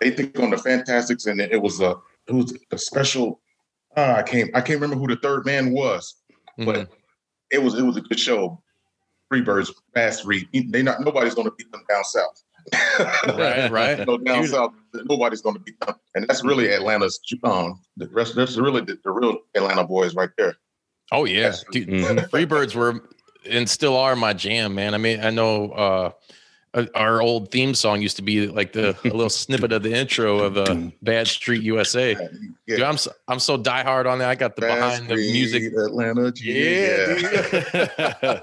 They 0.00 0.10
took 0.10 0.38
on 0.40 0.50
the 0.50 0.58
Fantastics, 0.58 1.26
and 1.26 1.40
it 1.40 1.60
was 1.62 1.80
a 1.80 1.96
it 2.26 2.32
was 2.34 2.52
a 2.72 2.78
special. 2.78 3.40
Uh, 3.96 4.14
I 4.18 4.22
can't 4.22 4.50
I 4.54 4.60
can't 4.60 4.80
remember 4.80 4.96
who 4.96 5.06
the 5.08 5.20
third 5.20 5.46
man 5.46 5.72
was, 5.72 6.16
but 6.58 6.90
it 7.50 7.62
was 7.62 7.74
it 7.74 7.82
was 7.82 7.96
a 7.96 8.00
good 8.00 8.18
show. 8.18 8.62
Freebirds, 9.32 9.72
fast 9.94 10.24
read. 10.24 10.48
They 10.52 10.82
not 10.82 11.00
nobody's 11.00 11.34
going 11.34 11.46
to 11.46 11.54
beat 11.56 11.70
them 11.70 11.82
down 11.88 12.04
south. 12.04 12.42
right, 13.38 13.70
right. 13.70 13.98
So 14.06 14.18
down 14.18 14.42
Dude. 14.42 14.50
south, 14.50 14.72
nobody's 14.92 15.40
going 15.40 15.54
to 15.54 15.60
beat 15.60 15.78
them, 15.80 15.94
and 16.14 16.26
that's 16.28 16.44
really 16.44 16.72
Atlanta's. 16.72 17.20
Um, 17.44 17.80
the 17.96 18.08
rest, 18.08 18.34
that's 18.34 18.56
really 18.56 18.80
the, 18.80 18.98
the 19.04 19.10
real 19.10 19.38
Atlanta 19.54 19.84
boys 19.84 20.14
right 20.14 20.30
there. 20.36 20.56
Oh 21.12 21.24
yeah, 21.24 21.54
dude. 21.72 21.88
Freebirds 21.88 22.74
were 22.74 23.00
and 23.48 23.68
still 23.68 23.96
are 23.96 24.16
my 24.16 24.32
jam, 24.32 24.74
man. 24.74 24.94
I 24.94 24.98
mean, 24.98 25.20
I 25.20 25.30
know 25.30 25.70
uh, 25.72 26.10
uh, 26.74 26.86
our 26.94 27.20
old 27.20 27.50
theme 27.50 27.74
song 27.74 28.00
used 28.00 28.16
to 28.16 28.22
be 28.22 28.46
like 28.46 28.72
the 28.72 28.90
a 29.04 29.08
little 29.08 29.28
snippet 29.30 29.72
of 29.72 29.82
the 29.82 29.92
intro 29.92 30.38
of 30.38 30.56
uh, 30.56 30.76
Bad 31.02 31.26
Street 31.26 31.62
USA. 31.62 32.12
Yeah. 32.12 32.28
Dude, 32.76 32.82
I'm 32.82 32.96
so, 32.96 33.10
I'm 33.28 33.40
so 33.40 33.58
diehard 33.58 34.06
on 34.06 34.18
that. 34.20 34.28
I 34.28 34.34
got 34.36 34.54
the 34.56 34.62
Fast 34.62 35.02
behind 35.02 35.08
the 35.10 35.16
music. 35.16 35.72
Atlanta, 35.72 36.32
Yeah, 36.36 37.16
GA. 37.16 38.40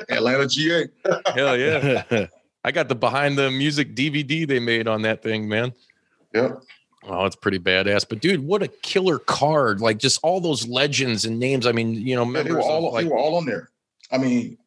dude. 0.00 0.04
Atlanta, 0.10 0.46
GA. 0.46 0.84
hell 1.34 1.56
yeah. 1.58 2.26
I 2.64 2.72
got 2.72 2.88
the 2.88 2.94
behind 2.94 3.38
the 3.38 3.50
music 3.50 3.94
DVD 3.94 4.46
they 4.46 4.58
made 4.60 4.86
on 4.86 5.02
that 5.02 5.22
thing, 5.22 5.48
man. 5.48 5.72
Yep. 6.34 6.62
Oh, 7.04 7.24
it's 7.24 7.36
pretty 7.36 7.58
badass. 7.58 8.06
But 8.06 8.20
dude, 8.20 8.40
what 8.46 8.62
a 8.62 8.68
killer 8.68 9.18
card! 9.18 9.80
Like 9.80 9.96
just 9.96 10.20
all 10.22 10.40
those 10.40 10.68
legends 10.68 11.24
and 11.24 11.38
names. 11.38 11.66
I 11.66 11.72
mean, 11.72 11.94
you 11.94 12.14
know, 12.14 12.24
Yeah, 12.30 12.42
they 12.42 12.52
were 12.52 12.60
all 12.60 12.92
like 12.92 13.04
they 13.06 13.10
were 13.10 13.16
all 13.18 13.36
on 13.36 13.46
there. 13.46 13.70
I 14.12 14.18
mean, 14.18 14.58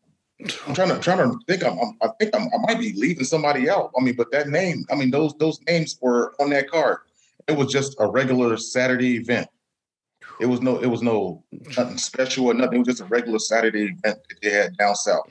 I'm 0.68 0.74
trying 0.74 0.90
to 0.90 1.00
trying 1.00 1.18
to 1.20 1.38
think. 1.48 1.64
I'm, 1.64 1.78
I'm- 1.80 1.98
I 2.02 2.10
think 2.20 2.36
I'm, 2.36 2.44
I 2.54 2.58
might 2.68 2.80
be 2.80 2.94
leaving 2.94 3.24
somebody 3.26 3.70
out. 3.70 3.92
I 3.98 4.04
mean, 4.04 4.16
but 4.16 4.32
that 4.32 4.48
name. 4.50 4.86
I 4.92 4.96
mean, 4.96 5.12
those 5.12 5.34
those 5.38 5.60
names 5.68 5.98
were 6.02 6.34
on 6.40 6.50
that 6.52 6.70
card. 6.70 7.00
It 7.48 7.58
was 7.58 7.72
just 7.72 7.96
a 8.00 8.08
regular 8.08 8.58
Saturday 8.58 9.16
event. 9.18 9.48
It 10.40 10.46
was 10.48 10.62
no. 10.62 10.78
It 10.80 10.88
was 10.88 11.02
no 11.02 11.44
nothing 11.78 11.98
special 11.98 12.48
or 12.48 12.54
nothing. 12.54 12.76
It 12.76 12.80
was 12.80 12.88
just 12.88 13.02
a 13.02 13.06
regular 13.06 13.40
Saturday 13.40 13.84
event 13.86 14.02
that 14.30 14.42
they 14.42 14.50
had 14.50 14.76
down 14.78 14.96
south. 14.96 15.30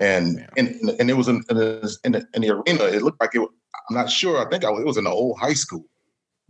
And 0.00 0.46
and 0.56 0.68
and 0.98 1.10
it 1.10 1.14
was 1.16 1.28
in 1.28 1.42
in 1.50 1.56
the, 1.56 1.96
in 2.04 2.12
the, 2.12 2.26
in 2.34 2.42
the 2.42 2.50
arena. 2.50 2.84
It 2.84 3.02
looked 3.02 3.20
like 3.20 3.34
it. 3.34 3.40
was- 3.40 3.50
I'm 3.88 3.96
not 3.96 4.10
sure. 4.10 4.44
I 4.44 4.48
think 4.48 4.64
I, 4.64 4.70
was- 4.70 4.80
it 4.80 4.86
was 4.86 4.96
in 4.96 5.04
the 5.04 5.10
old 5.10 5.38
high 5.38 5.52
school. 5.54 5.84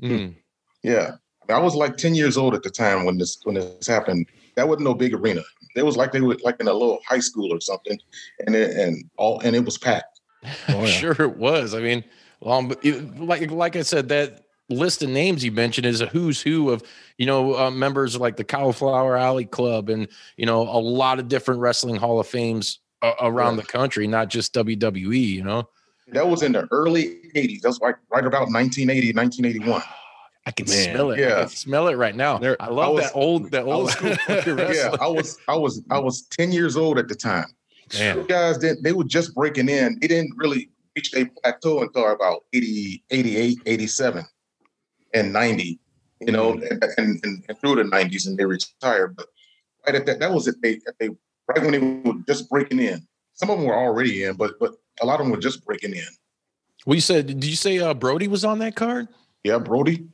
Mm. 0.03 0.35
Yeah, 0.83 1.13
I, 1.43 1.53
mean, 1.53 1.59
I 1.59 1.59
was 1.59 1.75
like 1.75 1.97
ten 1.97 2.15
years 2.15 2.37
old 2.37 2.55
at 2.55 2.63
the 2.63 2.71
time 2.71 3.05
when 3.05 3.19
this 3.19 3.39
when 3.45 3.57
this 3.57 3.87
happened. 3.87 4.27
That 4.57 4.69
wasn't 4.69 4.85
no 4.85 4.95
big 4.95 5.15
arena. 5.15 5.43
It 5.77 5.85
was 5.85 5.97
like 5.97 6.13
they 6.13 6.21
were 6.21 6.37
like 6.43 6.61
in 6.61 6.69
a 6.69 6.73
little 6.73 7.01
high 7.09 7.21
school 7.21 7.53
or 7.53 7.61
something, 7.61 7.99
and 8.47 8.55
it, 8.55 8.77
and 8.77 9.05
all 9.17 9.41
and 9.41 9.55
it 9.57 9.65
was 9.65 9.79
packed. 9.79 10.21
Oh, 10.69 10.81
yeah. 10.81 10.87
Sure, 10.87 11.13
it 11.23 11.37
was. 11.37 11.75
I 11.75 11.81
mean, 11.81 12.03
um, 12.45 12.73
it- 12.83 13.21
like 13.21 13.51
like 13.51 13.77
I 13.77 13.83
said, 13.83 14.09
that 14.09 14.45
list 14.71 15.03
of 15.03 15.09
names 15.11 15.45
you 15.45 15.51
mentioned 15.53 15.85
is 15.87 16.01
a 16.01 16.07
who's 16.07 16.41
who 16.41 16.71
of 16.71 16.83
you 17.19 17.27
know 17.27 17.57
uh, 17.59 17.71
members 17.71 18.17
like 18.17 18.37
the 18.37 18.45
Cauliflower 18.45 19.17
Alley 19.17 19.45
Club 19.45 19.89
and 19.91 20.09
you 20.37 20.47
know 20.47 20.63
a 20.63 20.79
lot 20.81 21.19
of 21.19 21.29
different 21.29 21.61
wrestling 21.61 21.97
Hall 21.97 22.19
of 22.21 22.27
Fames 22.27 22.79
uh, 23.03 23.13
around 23.21 23.57
Yeah. 23.57 23.63
the 23.63 23.67
country, 23.69 24.07
not 24.07 24.29
just 24.29 24.55
WWE. 24.55 25.19
You 25.27 25.45
know, 25.45 25.69
That 26.09 26.27
was 26.29 26.43
in 26.43 26.53
the 26.53 26.67
early 26.71 27.17
'80s. 27.35 27.61
That's 27.61 27.81
like 27.81 27.97
right 28.11 28.25
about 28.25 28.49
1980, 28.51 29.13
1981. 29.13 29.83
I 30.47 30.53
can 30.53 30.67
Man, 30.69 30.95
smell 30.95 31.11
it. 31.11 31.19
Yeah. 31.21 31.27
I 31.27 31.29
yeah. 31.31 31.39
can 31.41 31.49
smell 31.49 31.89
it 31.89 31.95
right 31.97 32.15
now. 32.15 32.39
There- 32.39 32.57
I 32.61 32.69
love 32.69 32.95
was- 32.95 33.05
that 33.05 33.13
old 33.15 33.51
that 33.51 33.65
old 33.65 33.85
was- 33.85 33.93
school 33.93 34.11
Yeah. 34.75 34.97
I 35.01 35.07
was 35.07 35.39
I 35.49 35.57
was 35.57 35.83
I 35.91 35.99
was 35.99 36.23
10 36.23 36.53
years 36.53 36.77
old 36.77 36.99
at 36.99 37.09
the 37.09 37.15
time. 37.15 37.47
Man. 37.99 38.25
Guys 38.27 38.59
didn't 38.59 38.83
they 38.83 38.93
were 38.93 39.05
just 39.05 39.35
breaking 39.35 39.69
in. 39.69 39.99
They 40.01 40.09
didn't 40.09 40.33
really 40.37 40.71
reach 40.97 41.11
their 41.13 41.29
plateau 41.43 41.83
until 41.83 42.11
about 42.11 42.45
80, 42.53 43.03
88, 43.11 43.59
87, 43.67 44.25
and 45.15 45.33
90. 45.33 45.79
You 46.23 46.33
know, 46.33 46.53
and, 46.53 46.85
and, 46.99 47.21
and, 47.25 47.45
and 47.49 47.59
through 47.61 47.77
the 47.77 47.85
90s, 47.85 48.27
and 48.27 48.37
they 48.37 48.45
retired. 48.45 49.17
But 49.17 49.27
right 49.87 49.95
at 49.95 50.05
that, 50.05 50.21
that 50.21 50.31
was 50.33 50.47
it. 50.49 50.57
They, 50.63 50.79
they 50.99 51.09
right 51.49 51.63
when 51.63 51.71
they 51.73 51.79
were 51.79 52.19
just 52.27 52.51
breaking 52.51 52.79
in. 52.81 53.07
Some 53.35 53.49
of 53.49 53.57
them 53.59 53.67
were 53.67 53.75
already 53.77 54.25
in, 54.25 54.37
but 54.37 54.59
but 54.61 54.75
a 55.01 55.07
lot 55.07 55.19
of 55.21 55.25
them 55.27 55.31
were 55.31 55.39
just 55.41 55.65
breaking 55.65 55.95
in. 55.95 56.05
Well, 56.85 56.95
you 56.95 57.01
said, 57.01 57.27
did 57.27 57.45
you 57.45 57.57
say 57.57 57.79
uh, 57.79 57.95
Brody 57.95 58.29
was 58.29 58.45
on 58.45 58.59
that 58.59 58.77
card? 58.77 59.09
Yeah, 59.45 59.57
Brody. 59.59 60.07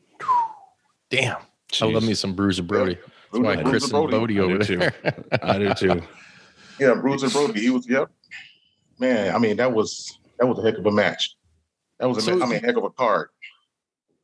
Damn, 1.11 1.37
I 1.81 1.85
love 1.87 2.03
me 2.05 2.15
some 2.15 2.35
Bruiser 2.35 2.63
Brody. 2.63 2.95
That's 3.33 3.43
why 3.45 3.55
Bruiser 3.57 3.71
Chris 3.71 3.83
and 3.85 3.93
Brody. 3.93 4.11
Bodie 4.19 4.41
I 4.41 4.43
over 4.43 4.59
do 4.59 4.65
too. 4.65 4.77
there. 4.79 4.95
I 5.43 5.59
do 5.59 5.75
too. 5.75 6.03
Yeah, 6.81 6.95
Bruiser 6.95 7.29
Brody. 7.31 7.61
He 7.61 7.71
was. 7.71 7.89
Yep. 7.89 8.11
Man, 8.99 9.35
I 9.35 9.39
mean 9.39 9.57
that 9.57 9.73
was 9.73 10.19
that 10.39 10.47
was 10.47 10.59
a 10.59 10.63
heck 10.63 10.79
of 10.79 10.87
a 10.87 10.91
match. 10.91 11.37
That 11.99 12.09
was 12.09 12.19
a 12.19 12.23
So- 12.23 12.43
I 12.43 12.47
mean 12.47 12.61
heck 12.61 12.77
of 12.77 12.85
a 12.85 12.91
card. 12.91 13.29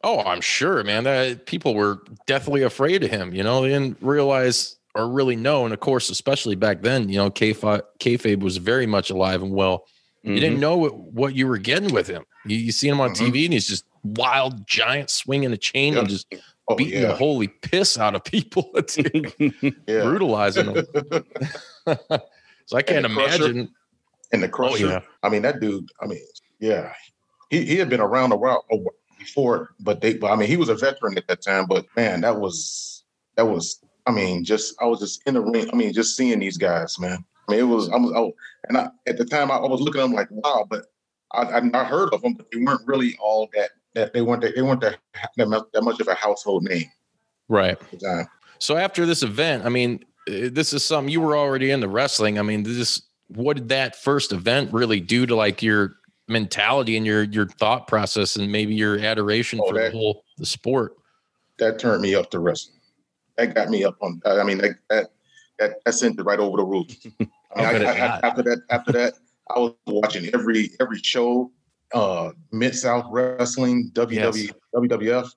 Oh, 0.04 0.18
I'm 0.20 0.40
sure, 0.40 0.82
man. 0.82 1.04
That 1.04 1.46
people 1.46 1.74
were 1.74 2.02
definitely 2.26 2.62
afraid 2.64 3.04
of 3.04 3.10
him. 3.10 3.32
You 3.34 3.44
know, 3.44 3.62
they 3.62 3.68
didn't 3.68 3.98
realize 4.00 4.76
or 4.96 5.08
really 5.08 5.36
know. 5.36 5.64
And 5.64 5.72
of 5.72 5.78
course, 5.78 6.10
especially 6.10 6.56
back 6.56 6.82
then, 6.82 7.08
you 7.08 7.16
know, 7.18 7.30
kayfabe, 7.30 7.82
kayfabe 8.00 8.40
was 8.40 8.56
very 8.56 8.86
much 8.86 9.10
alive 9.10 9.42
and 9.42 9.52
well 9.52 9.84
You 10.24 10.38
didn't 10.40 10.58
know 10.60 10.76
what, 10.76 10.94
what 10.98 11.34
you 11.36 11.46
were 11.46 11.56
getting 11.58 11.92
with 11.94 12.08
him. 12.08 12.24
You, 12.44 12.56
you 12.56 12.72
see 12.72 12.88
him 12.88 13.00
on 13.00 13.10
Mhm. 13.10 13.28
TV 13.30 13.44
and 13.44 13.52
he's 13.54 13.68
just 13.68 13.84
wild 14.02 14.66
giant 14.66 15.08
swinging 15.08 15.52
a 15.52 15.56
chain 15.56 15.96
and 15.96 16.08
just 16.08 16.26
Oh, 16.68 16.76
beating 16.76 17.02
the 17.02 17.14
holy 17.14 17.48
piss 17.48 17.98
out 17.98 18.14
of 18.14 18.24
people. 18.24 18.70
Brutalizing 19.86 20.72
them. 20.72 20.86
so 22.66 22.76
I 22.76 22.82
can't 22.82 23.02
the 23.02 23.08
Crusher. 23.08 23.44
imagine. 23.44 23.74
and 24.32 24.42
the 24.42 24.46
oh, 24.46 24.50
crusher. 24.50 24.86
yeah. 24.86 25.00
I 25.22 25.28
mean, 25.28 25.42
that 25.42 25.60
dude. 25.60 25.88
I 26.00 26.06
mean, 26.06 26.20
yeah, 26.60 26.92
he, 27.50 27.64
he 27.64 27.76
had 27.76 27.90
been 27.90 28.00
around 28.00 28.32
a 28.32 28.36
while 28.36 28.64
oh, 28.72 28.86
before, 29.18 29.74
but 29.80 30.00
they. 30.00 30.14
But 30.14 30.32
I 30.32 30.36
mean, 30.36 30.48
he 30.48 30.56
was 30.56 30.68
a 30.68 30.76
veteran 30.76 31.18
at 31.18 31.26
that 31.28 31.42
time. 31.42 31.66
But 31.66 31.86
man, 31.96 32.20
that 32.20 32.38
was 32.38 33.04
that 33.36 33.46
was. 33.46 33.80
I 34.06 34.10
mean, 34.10 34.44
just 34.44 34.74
I 34.80 34.86
was 34.86 35.00
just 35.00 35.22
in 35.26 35.34
the 35.34 35.40
ring. 35.40 35.68
I 35.72 35.76
mean, 35.76 35.92
just 35.92 36.16
seeing 36.16 36.38
these 36.38 36.58
guys, 36.58 36.98
man. 36.98 37.24
I 37.48 37.52
mean, 37.52 37.60
it 37.60 37.64
was. 37.64 37.88
I 37.88 37.96
was. 37.96 38.12
I, 38.12 38.30
and 38.68 38.78
I, 38.78 38.88
at 39.08 39.18
the 39.18 39.24
time, 39.24 39.50
I, 39.50 39.56
I 39.56 39.68
was 39.68 39.80
looking 39.80 40.00
at 40.00 40.04
them 40.04 40.12
like, 40.12 40.28
wow. 40.30 40.66
But 40.68 40.86
I, 41.32 41.42
I, 41.42 41.70
I 41.74 41.84
heard 41.84 42.12
of 42.14 42.22
them, 42.22 42.34
but 42.34 42.46
they 42.52 42.60
weren't 42.60 42.86
really 42.86 43.16
all 43.20 43.48
that. 43.54 43.70
That 43.94 44.12
they 44.14 44.22
weren't—they 44.22 44.62
weren't 44.62 44.80
that, 44.80 44.96
that 45.36 45.82
much- 45.82 46.00
of 46.00 46.08
a 46.08 46.14
household 46.14 46.64
name 46.64 46.90
Right. 47.48 47.72
at 47.80 47.90
the 47.90 47.96
time. 47.98 48.26
So 48.58 48.76
after 48.78 49.04
this 49.04 49.22
event, 49.22 49.66
I 49.66 49.68
mean, 49.68 50.02
this 50.26 50.72
is 50.72 50.82
something 50.84 51.12
you 51.12 51.20
were 51.20 51.36
already 51.36 51.70
into 51.70 51.88
wrestling. 51.88 52.38
I 52.38 52.42
mean, 52.42 52.62
this 52.62 53.02
what 53.28 53.56
did 53.56 53.68
that 53.70 53.96
first 53.96 54.32
event 54.32 54.72
really 54.72 55.00
do 55.00 55.26
to 55.26 55.34
like 55.34 55.62
your 55.62 55.96
mentality 56.28 56.96
and 56.96 57.04
your 57.04 57.24
your 57.24 57.46
thought 57.48 57.86
process 57.86 58.36
and 58.36 58.50
maybe 58.50 58.74
your 58.74 58.98
adoration 58.98 59.60
Oh, 59.62 59.68
for 59.68 59.74
that- 59.74 59.92
the 59.92 59.98
whole 59.98 60.24
the 60.38 60.46
sport? 60.46 60.96
that 61.58 61.78
turned 61.78 62.00
me 62.02 62.14
up 62.14 62.30
to 62.30 62.38
wrestling. 62.38 62.78
That 63.36 63.54
got 63.54 63.68
me 63.68 63.84
up 63.84 63.96
on. 64.00 64.22
I 64.24 64.42
mean, 64.42 64.58
that 64.58 64.76
that 64.88 65.10
that, 65.58 65.84
that 65.84 65.92
sent 65.92 66.18
it 66.18 66.22
right 66.22 66.38
over 66.38 66.56
the 66.56 66.64
roof. 66.64 66.86
I 67.54 67.72
mean, 67.74 67.84
I- 67.86 67.90
I- 68.06 68.20
after 68.26 68.42
that, 68.44 68.62
after 68.70 68.92
that, 68.92 69.14
I 69.54 69.58
was 69.58 69.74
watching 69.86 70.30
every 70.32 70.70
every 70.80 70.98
show, 71.02 71.50
uh, 71.94 72.30
Mid 72.52 72.74
South 72.74 73.06
Wrestling, 73.10 73.90
WW, 73.94 74.50
WWF, 74.74 75.28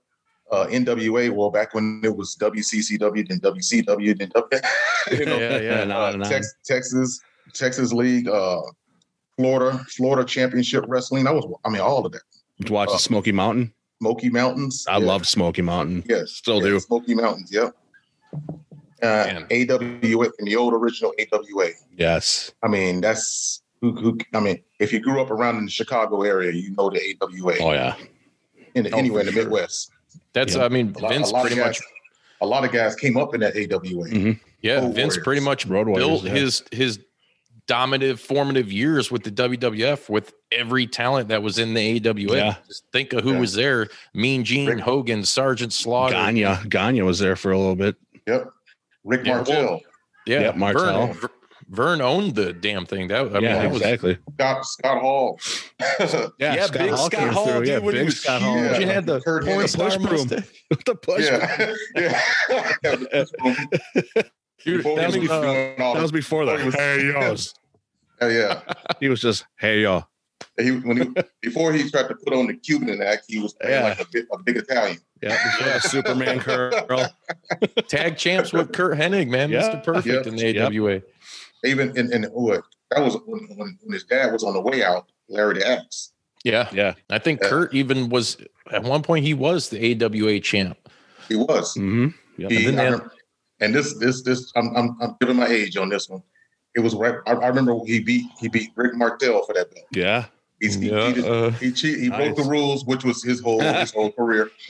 uh, 0.51 0.65
NWA. 0.67 1.29
Well, 1.31 1.49
back 1.51 1.73
when 1.73 2.01
it 2.03 2.15
was 2.15 2.35
WCCW, 2.39 3.27
then 3.27 3.39
WCW, 3.39 4.17
then 4.17 4.29
W, 4.33 4.61
you 5.11 5.25
know, 5.25 5.37
Yeah, 5.37 5.57
yeah, 5.59 5.79
and 5.81 5.91
on 5.91 6.01
uh, 6.01 6.13
and 6.13 6.23
on. 6.23 6.29
Tex- 6.29 6.55
Texas, 6.65 7.19
Texas 7.53 7.91
League, 7.93 8.27
uh, 8.27 8.61
Florida, 9.37 9.83
Florida 9.89 10.23
Championship 10.27 10.85
Wrestling. 10.87 11.27
I 11.27 11.31
was, 11.31 11.45
I 11.65 11.69
mean, 11.69 11.81
all 11.81 12.05
of 12.05 12.11
that. 12.13 12.21
Did 12.59 12.69
you 12.69 12.75
watch 12.75 12.89
the 12.89 12.95
Uh, 12.95 12.99
Smoky 12.99 13.31
Mountain? 13.31 13.73
Smoky 14.01 14.29
Mountains. 14.29 14.85
I 14.87 14.97
yeah. 14.97 15.05
love 15.05 15.27
Smoky 15.27 15.61
Mountain. 15.61 16.03
Yes, 16.07 16.31
Still 16.31 16.57
yeah, 16.57 16.63
do. 16.71 16.79
Smoky 16.79 17.15
Mountains. 17.15 17.51
Yep. 17.51 17.75
Uh, 19.03 19.41
AWA 19.51 20.29
in 20.39 20.45
the 20.45 20.55
old 20.55 20.73
original 20.73 21.13
AWA. 21.19 21.69
Yes. 21.97 22.51
I 22.63 22.67
mean, 22.67 23.01
that's 23.01 23.61
who, 23.93 24.01
who. 24.01 24.17
I 24.33 24.39
mean, 24.39 24.61
if 24.79 24.91
you 24.93 24.99
grew 24.99 25.21
up 25.21 25.31
around 25.31 25.57
in 25.57 25.65
the 25.65 25.71
Chicago 25.71 26.21
area, 26.23 26.51
you 26.51 26.71
know 26.75 26.89
the 26.89 27.15
AWA. 27.21 27.55
Oh 27.59 27.71
yeah. 27.73 27.95
in, 28.75 28.87
Oh, 28.93 28.97
anywhere 28.97 29.21
in 29.21 29.27
the 29.27 29.31
sure. 29.33 29.43
Midwest. 29.43 29.91
That's 30.33 30.55
Yeah. 30.55 30.65
I 30.65 30.69
mean, 30.69 30.93
A 30.95 30.99
lot, 30.99 31.11
Vince 31.11 31.29
a 31.29 31.33
lot 31.33 31.41
pretty 31.45 31.59
of 31.59 31.65
much 31.67 31.79
a 32.41 32.45
lot 32.45 32.65
of 32.65 32.71
guys 32.71 32.95
came 32.95 33.15
up 33.17 33.33
in 33.33 33.39
that 33.41 33.55
AWA. 33.55 34.07
Mhm. 34.09 34.39
yeah, 34.61 34.79
Road 34.81 34.95
Vince 34.95 35.17
pretty 35.23 35.41
much 35.41 35.65
Road 35.65 35.87
Warriors, 35.87 36.07
built 36.07 36.23
yeah. 36.25 36.31
his 36.33 36.63
his 36.71 36.99
dominative 37.67 38.19
formative 38.19 38.71
years 38.71 39.09
with 39.11 39.23
the 39.23 39.31
WWF 39.31 40.07
with 40.09 40.33
every 40.51 40.85
talent 40.85 41.29
that 41.29 41.41
was 41.41 41.57
in 41.57 41.73
the 41.73 41.81
AWA. 42.07 42.35
Yeah. 42.37 42.55
Just 42.67 42.83
think 42.91 43.13
of 43.13 43.23
who 43.23 43.33
Yeah. 43.33 43.39
was 43.39 43.53
there: 43.53 43.87
Mean 44.13 44.43
Gene, 44.43 44.67
Rick- 44.69 44.79
Hogan, 44.81 45.23
Sergeant 45.25 45.73
Slaughter. 45.73 46.13
Gagne. 46.13 46.67
Gagne 46.69 47.01
was 47.01 47.19
there 47.19 47.35
for 47.35 47.51
a 47.51 47.57
little 47.57 47.75
bit. 47.75 47.95
Yep. 48.27 48.49
Rick 49.03 49.25
Martel, 49.25 49.81
Yeah, 50.25 50.41
Yeah, 50.41 50.51
Martel. 50.55 51.07
Vern, 51.13 51.29
Vern 51.69 51.99
owned 52.01 52.35
the 52.35 52.53
damn 52.53 52.85
thing. 52.85 53.07
That 53.07 53.21
I 53.21 53.23
mean, 53.35 53.43
yeah, 53.43 53.61
that 53.63 53.71
was 53.71 53.81
exactly. 53.81 54.17
Scott 54.35 54.65
Scott 54.65 55.01
Hall. 55.01 55.39
yeah, 56.39 56.67
big 56.67 56.91
Hall 56.91 57.05
Scott 57.09 57.33
Hall, 57.33 57.45
through. 57.47 57.65
dude, 57.65 57.67
Yeah, 57.67 57.79
big 57.91 58.11
Scott 58.11 58.41
huge 58.41 58.51
Hall. 58.51 58.57
and 58.81 58.83
had 58.83 59.05
the 59.07 59.19
Curt 59.21 59.45
porn 59.45 59.59
Hennig. 59.65 59.69
star 59.69 59.89
Push 59.89 59.97
broom. 59.97 60.11
mustache. 60.11 60.63
the 60.85 60.95
push. 60.95 61.25
yeah, 61.25 61.73
yeah. 61.95 63.25
Dude, 64.63 64.83
that 64.83 65.07
was, 65.07 65.17
was 65.17 65.29
uh, 65.29 65.73
That 65.77 66.01
was 66.01 66.11
before 66.11 66.45
before 66.45 66.45
that. 66.57 66.65
was- 66.65 66.75
Hey, 66.75 67.03
yours. 67.05 67.53
yeah, 68.21 68.27
yeah. 68.29 68.61
He 68.99 69.09
was 69.09 69.21
just, 69.21 69.45
hey 69.59 69.81
y'all. 69.81 70.07
He, 70.59 70.71
when 70.71 70.97
he, 70.97 71.13
before 71.41 71.73
he 71.73 71.89
tried 71.89 72.07
to 72.07 72.15
put 72.15 72.33
on 72.33 72.47
the 72.47 72.53
Cuban 72.55 73.01
act, 73.01 73.25
he 73.27 73.39
was 73.39 73.53
playing 73.53 73.75
Yeah. 73.75 73.89
like 73.89 73.99
a 73.99 74.05
big, 74.11 74.25
a 74.31 74.37
big 74.41 74.57
Italian. 74.57 74.97
Yeah, 75.21 75.37
before 75.43 75.73
the 75.73 75.79
Superman 75.81 76.39
curl. 76.39 76.71
tag 77.87 78.17
champs 78.17 78.53
with 78.53 78.71
Curt 78.71 78.97
Hennig, 78.97 79.27
man, 79.29 79.49
Yeah. 79.51 79.61
Mr. 79.63 79.83
Perfect 79.83 80.07
Yep. 80.07 80.27
in 80.27 80.35
the 80.35 80.53
Yep. 80.53 81.03
AWA. 81.65 81.71
Even 81.71 81.97
in, 81.97 82.13
in 82.13 82.23
what 82.31 82.63
that 82.91 83.01
was 83.01 83.15
when, 83.25 83.47
when, 83.57 83.77
when 83.81 83.93
his 83.93 84.03
dad 84.03 84.31
was 84.31 84.43
on 84.43 84.53
the 84.53 84.61
way 84.61 84.83
out, 84.83 85.07
Larry 85.29 85.55
the 85.55 85.67
Axe. 85.67 86.11
Yeah, 86.43 86.69
Yeah. 86.71 86.93
I 87.09 87.17
think 87.19 87.41
Yeah. 87.41 87.49
Curt 87.49 87.73
even 87.73 88.09
was 88.09 88.37
at 88.71 88.83
one 88.83 89.01
point 89.01 89.25
he 89.25 89.33
was 89.33 89.69
the 89.69 90.03
AWA 90.03 90.39
champ. 90.39 90.77
He 91.27 91.35
was. 91.35 91.73
Mm-hmm. 91.75 92.07
Yep. 92.37 92.51
He, 92.51 92.65
And 92.67 92.77
then 92.77 92.85
remember- 92.93 93.11
and 93.61 93.73
this 93.73 93.97
this 93.99 94.21
this 94.21 94.51
I'm, 94.55 94.75
I'm 94.75 94.97
I'm 95.01 95.15
giving 95.21 95.37
my 95.37 95.47
age 95.47 95.77
on 95.77 95.89
this 95.89 96.09
one. 96.09 96.21
It 96.75 96.81
was 96.81 96.93
right. 96.93 97.15
I, 97.25 97.31
I 97.31 97.47
remember 97.47 97.73
he 97.85 97.99
beat 98.01 98.25
he 98.39 98.49
beat 98.49 98.71
Rick 98.75 98.95
Martel 98.95 99.43
for 99.45 99.53
that 99.53 99.73
belt. 99.73 99.85
Yeah. 99.91 100.25
He's, 100.61 100.75
he, 100.75 100.89
Yeah, 100.89 101.07
cheated, 101.07 101.25
uh, 101.25 101.49
he 101.51 101.71
cheat, 101.71 101.99
he 101.99 102.09
broke 102.09 102.35
the 102.37 102.43
rules, 102.43 102.85
which 102.85 103.03
was 103.03 103.23
his 103.23 103.39
whole 103.41 103.59
his 103.61 103.91
whole 103.91 104.11
career. 104.11 104.51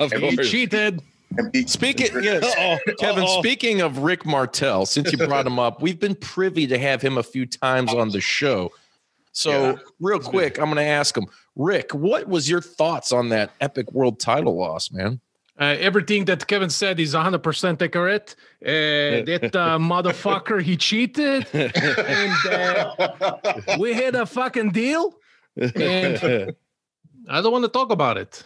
of 0.00 0.12
And 0.12 0.22
he. 0.24 0.36
Cheated. 0.38 1.00
And 1.36 1.52
beat 1.52 1.68
Speaking, 1.68 2.12
Rick- 2.14 2.24
yes, 2.24 2.44
Uh-oh. 2.44 2.92
Kevin. 2.98 3.24
Uh-oh. 3.24 3.40
Speaking 3.40 3.80
of 3.80 3.98
Rick 3.98 4.24
Martel, 4.24 4.86
since 4.86 5.12
you 5.12 5.18
brought 5.18 5.46
him 5.46 5.58
up, 5.58 5.82
we've 5.82 6.00
been 6.00 6.14
privy 6.14 6.66
to 6.66 6.78
have 6.78 7.02
him 7.02 7.18
a 7.18 7.22
few 7.22 7.44
times 7.46 7.92
on 7.92 8.10
the 8.10 8.20
show. 8.20 8.70
So, 9.32 9.50
Yeah. 9.50 9.74
real 10.00 10.18
quick, 10.20 10.58
I'm 10.58 10.64
going 10.66 10.76
to 10.76 10.82
ask 10.82 11.16
him, 11.16 11.26
Rick, 11.54 11.94
what 11.94 12.26
was 12.28 12.48
your 12.48 12.60
thoughts 12.60 13.12
on 13.12 13.28
that 13.28 13.50
epic 13.60 13.92
world 13.92 14.18
title 14.18 14.56
loss, 14.58 14.90
man? 14.90 15.20
Uh, 15.60 15.74
everything 15.80 16.24
that 16.24 16.46
Kevin 16.46 16.70
said 16.70 16.98
is 17.00 17.14
100% 17.14 17.82
accurate. 17.82 18.34
Uh, 18.64 19.26
that 19.26 19.50
uh, 19.54 19.76
motherfucker, 19.92 20.62
he 20.62 20.76
cheated. 20.76 21.46
And 21.52 22.32
uh, 22.46 23.76
we 23.78 23.92
had 23.92 24.14
a 24.14 24.24
fucking 24.24 24.70
deal. 24.70 25.16
And 25.56 26.54
I 27.28 27.40
don't 27.42 27.52
want 27.52 27.64
to 27.64 27.70
talk 27.70 27.90
about 27.90 28.16
it. 28.18 28.42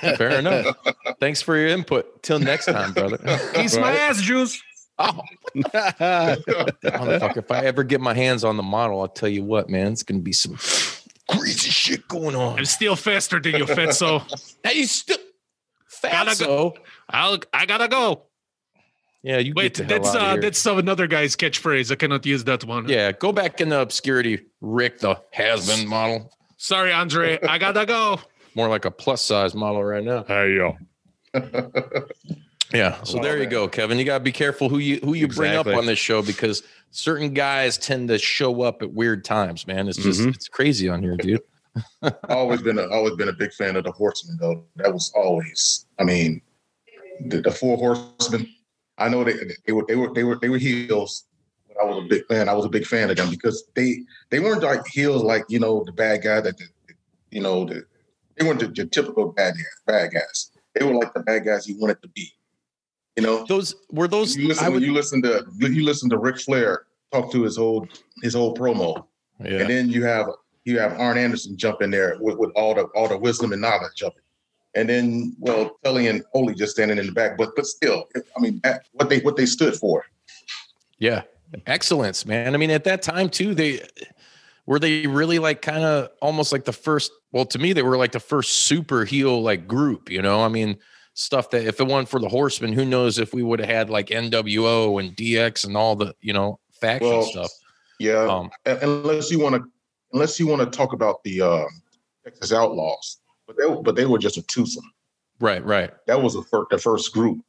Fair 0.00 0.38
enough. 0.38 0.76
Thanks 1.20 1.42
for 1.42 1.56
your 1.56 1.68
input. 1.68 2.22
Till 2.22 2.38
next 2.38 2.66
time, 2.66 2.92
brother. 2.92 3.18
Kiss 3.54 3.76
my 3.76 3.92
ass, 3.96 4.20
juice. 4.20 4.62
Oh, 4.98 5.20
motherfucker! 5.56 7.36
If 7.36 7.50
I 7.50 7.64
ever 7.64 7.84
get 7.84 8.00
my 8.00 8.14
hands 8.14 8.44
on 8.44 8.56
the 8.56 8.62
model, 8.62 9.02
I'll 9.02 9.08
tell 9.08 9.28
you 9.28 9.44
what, 9.44 9.68
man, 9.68 9.92
it's 9.92 10.02
going 10.02 10.20
to 10.20 10.24
be 10.24 10.32
some 10.32 10.56
crazy 11.28 11.70
shit 11.70 12.08
going 12.08 12.34
on. 12.34 12.58
I'm 12.58 12.64
still 12.64 12.96
faster 12.96 13.38
than 13.40 13.56
you, 13.56 13.66
Fetso. 13.66 14.22
Hey, 14.64 14.78
you 14.78 14.86
still 14.86 15.18
go. 16.38 16.74
I'll, 17.08 17.38
I 17.52 17.66
gotta 17.66 17.88
go. 17.88 18.22
Yeah, 19.22 19.38
you 19.38 19.54
Wait, 19.56 19.74
the 19.74 19.84
that's 19.84 20.14
uh, 20.14 20.36
that's 20.36 20.66
uh, 20.66 20.76
another 20.76 21.06
guy's 21.06 21.36
catchphrase. 21.36 21.90
I 21.90 21.96
cannot 21.96 22.24
use 22.26 22.44
that 22.44 22.64
one. 22.64 22.88
Yeah, 22.88 23.12
go 23.12 23.32
back 23.32 23.60
into 23.60 23.80
obscurity, 23.80 24.46
Rick, 24.60 25.00
the 25.00 25.20
has-been 25.32 25.88
model. 25.88 26.32
Sorry, 26.58 26.92
Andre. 26.92 27.38
I 27.42 27.58
gotta 27.58 27.86
go. 27.86 28.20
More 28.56 28.68
like 28.70 28.86
a 28.86 28.90
plus 28.90 29.22
size 29.22 29.54
model 29.54 29.84
right 29.84 30.02
now. 30.02 30.24
Hey 30.24 30.54
yo. 30.54 30.76
Yeah. 32.72 33.00
So 33.04 33.18
Oh, 33.18 33.22
there 33.22 33.38
you 33.38 33.46
go, 33.46 33.68
Kevin. 33.68 33.98
You 33.98 34.04
gotta 34.04 34.24
be 34.24 34.32
careful 34.32 34.70
who 34.70 34.78
you 34.78 34.98
who 35.04 35.12
you 35.14 35.28
bring 35.28 35.54
up 35.54 35.66
on 35.66 35.84
this 35.86 35.98
show 35.98 36.22
because 36.22 36.62
certain 36.90 37.34
guys 37.34 37.76
tend 37.78 38.08
to 38.08 38.18
show 38.18 38.62
up 38.62 38.80
at 38.82 38.92
weird 38.92 39.24
times, 39.24 39.66
man. 39.66 39.88
It's 39.88 39.98
just 39.98 40.20
Mhm. 40.22 40.34
it's 40.34 40.48
crazy 40.48 40.88
on 40.88 41.02
here, 41.02 41.16
dude. 41.16 41.42
always 42.30 42.62
been 42.62 42.78
a 42.78 42.88
always 42.88 43.14
been 43.16 43.28
a 43.28 43.32
big 43.34 43.52
fan 43.52 43.76
of 43.76 43.84
the 43.84 43.92
Horsemen 43.92 44.38
though. 44.40 44.64
That 44.76 44.92
was 44.92 45.12
always. 45.14 45.84
I 45.98 46.04
mean, 46.04 46.40
the, 47.26 47.42
the 47.42 47.50
Four 47.50 47.76
Horsemen. 47.76 48.48
I 48.96 49.10
know 49.10 49.22
they 49.22 49.34
they 49.66 49.72
were 49.74 49.84
they 49.86 49.96
were 49.96 50.12
they 50.14 50.24
were 50.24 50.36
they 50.36 50.48
were 50.48 50.58
heels. 50.58 51.24
But 51.68 51.76
I 51.82 51.84
was 51.84 52.04
a 52.04 52.08
big 52.08 52.26
fan. 52.26 52.48
I 52.48 52.54
was 52.54 52.64
a 52.64 52.70
big 52.70 52.86
fan 52.86 53.10
of 53.10 53.16
them 53.18 53.28
because 53.28 53.68
they 53.74 53.98
they 54.30 54.40
weren't 54.40 54.62
like 54.62 54.86
heels 54.86 55.22
like 55.22 55.44
you 55.50 55.60
know 55.60 55.84
the 55.84 55.92
bad 55.92 56.22
guy 56.22 56.40
that 56.40 56.56
the, 56.56 56.64
you 57.30 57.42
know 57.42 57.66
the, 57.66 57.84
they 58.36 58.46
weren't 58.46 58.60
the, 58.60 58.68
the 58.68 58.86
typical 58.86 59.32
bad 59.32 59.54
guys, 59.54 59.64
bad 59.86 60.12
guys. 60.12 60.50
They 60.74 60.84
were 60.84 60.94
like 60.94 61.14
the 61.14 61.20
bad 61.20 61.44
guys 61.44 61.66
you 61.66 61.78
wanted 61.78 62.02
to 62.02 62.08
be. 62.08 62.30
You 63.16 63.22
know, 63.22 63.46
Those 63.46 63.74
were 63.90 64.08
those 64.08 64.36
you 64.36 64.48
listen 64.48 64.72
would 64.72 64.82
you 64.82 64.92
listen 64.92 65.22
to 65.22 65.46
you 65.58 65.84
listen 65.84 66.10
to 66.10 66.18
Ric 66.18 66.38
Flair 66.38 66.86
talk 67.12 67.32
to 67.32 67.42
his 67.42 67.56
old 67.56 68.02
his 68.22 68.36
old 68.36 68.58
promo. 68.58 69.06
yeah. 69.42 69.60
And 69.60 69.70
then 69.70 69.88
you 69.88 70.04
have 70.04 70.28
you 70.64 70.78
have 70.78 70.98
Arn 71.00 71.16
Anderson 71.16 71.56
jump 71.56 71.80
in 71.80 71.90
there 71.90 72.16
with, 72.20 72.36
with 72.36 72.50
all 72.54 72.74
the 72.74 72.84
all 72.94 73.08
the 73.08 73.16
wisdom 73.16 73.52
and 73.52 73.62
knowledge 73.62 73.92
jumping. 73.96 74.22
And 74.74 74.88
then 74.88 75.34
well, 75.38 75.78
Tully 75.82 76.08
and 76.08 76.22
Ole 76.34 76.52
just 76.52 76.72
standing 76.72 76.98
in 76.98 77.06
the 77.06 77.12
back, 77.12 77.38
but 77.38 77.56
but 77.56 77.66
still, 77.66 78.04
I 78.14 78.40
mean, 78.40 78.60
that, 78.62 78.84
what 78.92 79.08
they 79.08 79.20
what 79.20 79.36
they 79.36 79.46
stood 79.46 79.74
for. 79.74 80.04
Yeah. 80.98 81.22
Excellence, 81.66 82.26
man. 82.26 82.54
I 82.54 82.58
mean, 82.58 82.70
at 82.70 82.84
that 82.84 83.02
time 83.02 83.30
too, 83.30 83.54
they 83.54 83.80
were 84.66 84.78
they 84.78 85.06
really 85.06 85.38
like 85.38 85.62
kind 85.62 85.84
of 85.84 86.10
almost 86.20 86.52
like 86.52 86.64
the 86.64 86.72
first, 86.72 87.12
well, 87.32 87.46
to 87.46 87.58
me, 87.58 87.72
they 87.72 87.82
were 87.82 87.96
like 87.96 88.12
the 88.12 88.20
first 88.20 88.52
super 88.52 89.04
heel 89.04 89.42
like 89.42 89.68
group, 89.68 90.10
you 90.10 90.20
know? 90.20 90.42
I 90.42 90.48
mean, 90.48 90.76
stuff 91.14 91.50
that 91.50 91.64
if 91.64 91.80
it 91.80 91.86
weren't 91.86 92.08
for 92.08 92.20
the 92.20 92.28
horsemen, 92.28 92.72
who 92.72 92.84
knows 92.84 93.18
if 93.18 93.32
we 93.32 93.42
would 93.42 93.60
have 93.60 93.68
had 93.68 93.90
like 93.90 94.08
NWO 94.08 95.00
and 95.00 95.16
DX 95.16 95.64
and 95.64 95.76
all 95.76 95.96
the, 95.96 96.14
you 96.20 96.32
know, 96.32 96.58
faction 96.80 97.08
Well, 97.08 97.22
stuff. 97.22 97.50
Yeah, 97.98 98.24
Um, 98.24 98.50
unless 98.66 99.30
you 99.30 99.40
want 99.40 99.54
to 99.54 99.62
unless 100.12 100.38
you 100.38 100.46
want 100.46 100.60
to 100.60 100.76
talk 100.76 100.92
about 100.92 101.22
the 101.24 101.40
uh, 101.40 101.64
Texas 102.24 102.52
Outlaws, 102.52 103.18
but 103.46 103.56
they 103.56 103.64
but 103.82 103.96
they 103.96 104.04
were 104.04 104.18
just 104.18 104.36
a 104.36 104.42
twosome. 104.42 104.84
Right, 105.40 105.64
right. 105.64 105.90
That 106.06 106.20
was 106.20 106.34
the 106.34 106.42
first, 106.42 106.70
the 106.70 106.78
first 106.78 107.12
group. 107.12 107.40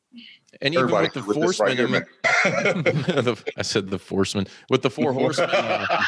And 0.61 0.73
even 0.73 0.85
Everybody 0.85 1.03
with 1.05 1.13
the 1.13 1.23
with 1.23 1.41
this 1.47 1.59
right 1.59 1.79
I, 1.79 1.83
mean, 1.83 1.91
the- 3.03 3.43
I 3.57 3.61
said 3.61 3.89
the 3.89 3.99
Forcemen 3.99 4.47
with 4.69 4.81
the 4.81 4.89
four 4.89 5.13
horsemen. 5.13 5.49
uh, 5.53 6.03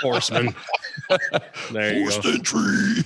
Horseman. 0.00 0.54
There 1.72 1.94
you 1.98 2.10
Forced 2.10 2.22
go. 2.22 2.30
entry. 2.30 3.04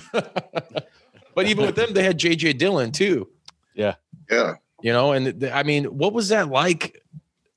but 1.35 1.45
even 1.47 1.65
with 1.65 1.75
them, 1.75 1.93
they 1.93 2.03
had 2.03 2.19
JJ 2.19 2.57
Dillon 2.57 2.91
too. 2.91 3.27
Yeah, 3.75 3.95
Yeah. 4.29 4.55
You 4.81 4.93
know, 4.93 5.11
and 5.11 5.39
th- 5.39 5.51
I 5.51 5.63
mean, 5.63 5.85
what 5.85 6.13
was 6.13 6.29
that 6.29 6.49
like? 6.49 7.01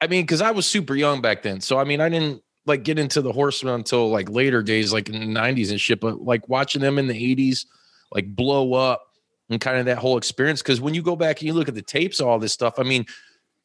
I 0.00 0.06
mean, 0.06 0.22
because 0.22 0.40
I 0.40 0.50
was 0.52 0.64
super 0.66 0.94
young 0.94 1.20
back 1.20 1.42
then, 1.42 1.60
so 1.60 1.78
I 1.78 1.84
mean, 1.84 2.00
I 2.00 2.08
didn't 2.08 2.42
like 2.66 2.82
get 2.82 2.98
into 2.98 3.20
the 3.20 3.32
Horsemen 3.32 3.74
until 3.74 4.08
like 4.10 4.30
later 4.30 4.62
days, 4.62 4.92
like 4.92 5.08
in 5.10 5.20
the 5.20 5.40
'90s 5.40 5.70
and 5.70 5.78
shit. 5.80 6.00
But 6.00 6.22
like 6.22 6.48
watching 6.48 6.80
them 6.80 6.98
in 6.98 7.06
the 7.06 7.36
'80s, 7.36 7.66
like 8.12 8.34
blow 8.34 8.72
up 8.72 9.02
and 9.50 9.60
kind 9.60 9.78
of 9.78 9.86
that 9.86 9.98
whole 9.98 10.16
experience. 10.16 10.62
Because 10.62 10.80
when 10.80 10.94
you 10.94 11.02
go 11.02 11.16
back 11.16 11.40
and 11.40 11.46
you 11.46 11.52
look 11.52 11.68
at 11.68 11.74
the 11.74 11.82
tapes, 11.82 12.20
all 12.20 12.38
this 12.38 12.52
stuff, 12.52 12.78
I 12.78 12.82
mean, 12.84 13.04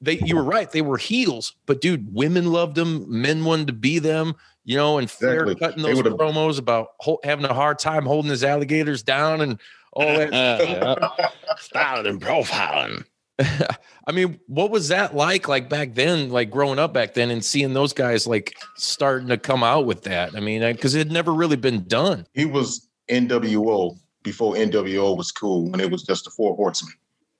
they 0.01 0.19
you 0.25 0.35
were 0.35 0.43
right, 0.43 0.69
they 0.69 0.81
were 0.81 0.97
heels, 0.97 1.53
but 1.65 1.79
dude, 1.79 2.13
women 2.13 2.51
loved 2.51 2.75
them, 2.75 3.05
men 3.07 3.45
wanted 3.45 3.67
to 3.67 3.73
be 3.73 3.99
them. 3.99 4.35
You 4.67 4.75
know, 4.77 4.97
and 4.97 5.09
Flair 5.09 5.43
Exactly. 5.43 5.55
cutting 5.55 5.83
those 5.83 6.01
promos 6.01 6.57
about 6.57 6.87
ho- 6.99 7.19
having 7.23 7.45
a 7.45 7.53
hard 7.53 7.77
time 7.77 8.03
holding 8.03 8.31
his 8.31 8.43
alligators 8.43 9.03
down 9.03 9.41
and 9.41 9.59
all 9.93 10.07
that 10.07 10.33
Uh, 10.33 11.27
Styling 11.57 12.07
and 12.07 12.19
profiling. 12.21 13.05
I 13.39 14.11
mean, 14.11 14.39
what 14.47 14.71
was 14.71 14.87
that 14.87 15.15
like? 15.15 15.47
Like 15.47 15.69
back 15.69 15.93
then, 15.93 16.29
like 16.31 16.49
growing 16.49 16.79
up 16.79 16.93
back 16.93 17.13
then, 17.13 17.29
and 17.29 17.43
seeing 17.45 17.73
those 17.73 17.93
guys 17.93 18.25
like 18.25 18.55
starting 18.75 19.27
to 19.27 19.37
come 19.37 19.63
out 19.63 19.85
with 19.85 20.03
that. 20.03 20.35
I 20.35 20.39
mean, 20.39 20.61
because 20.73 20.95
it 20.95 20.99
had 20.99 21.11
never 21.11 21.33
really 21.33 21.57
been 21.57 21.83
done. 21.87 22.25
he 22.33 22.45
was 22.45 22.87
NWO 23.09 23.97
before 24.25 24.55
NWO 24.55 25.15
was 25.15 25.31
cool 25.31 25.69
when 25.69 25.79
it 25.79 25.89
was 25.89 26.03
just 26.03 26.25
the 26.25 26.31
Four 26.31 26.55
Horsemen. 26.57 26.93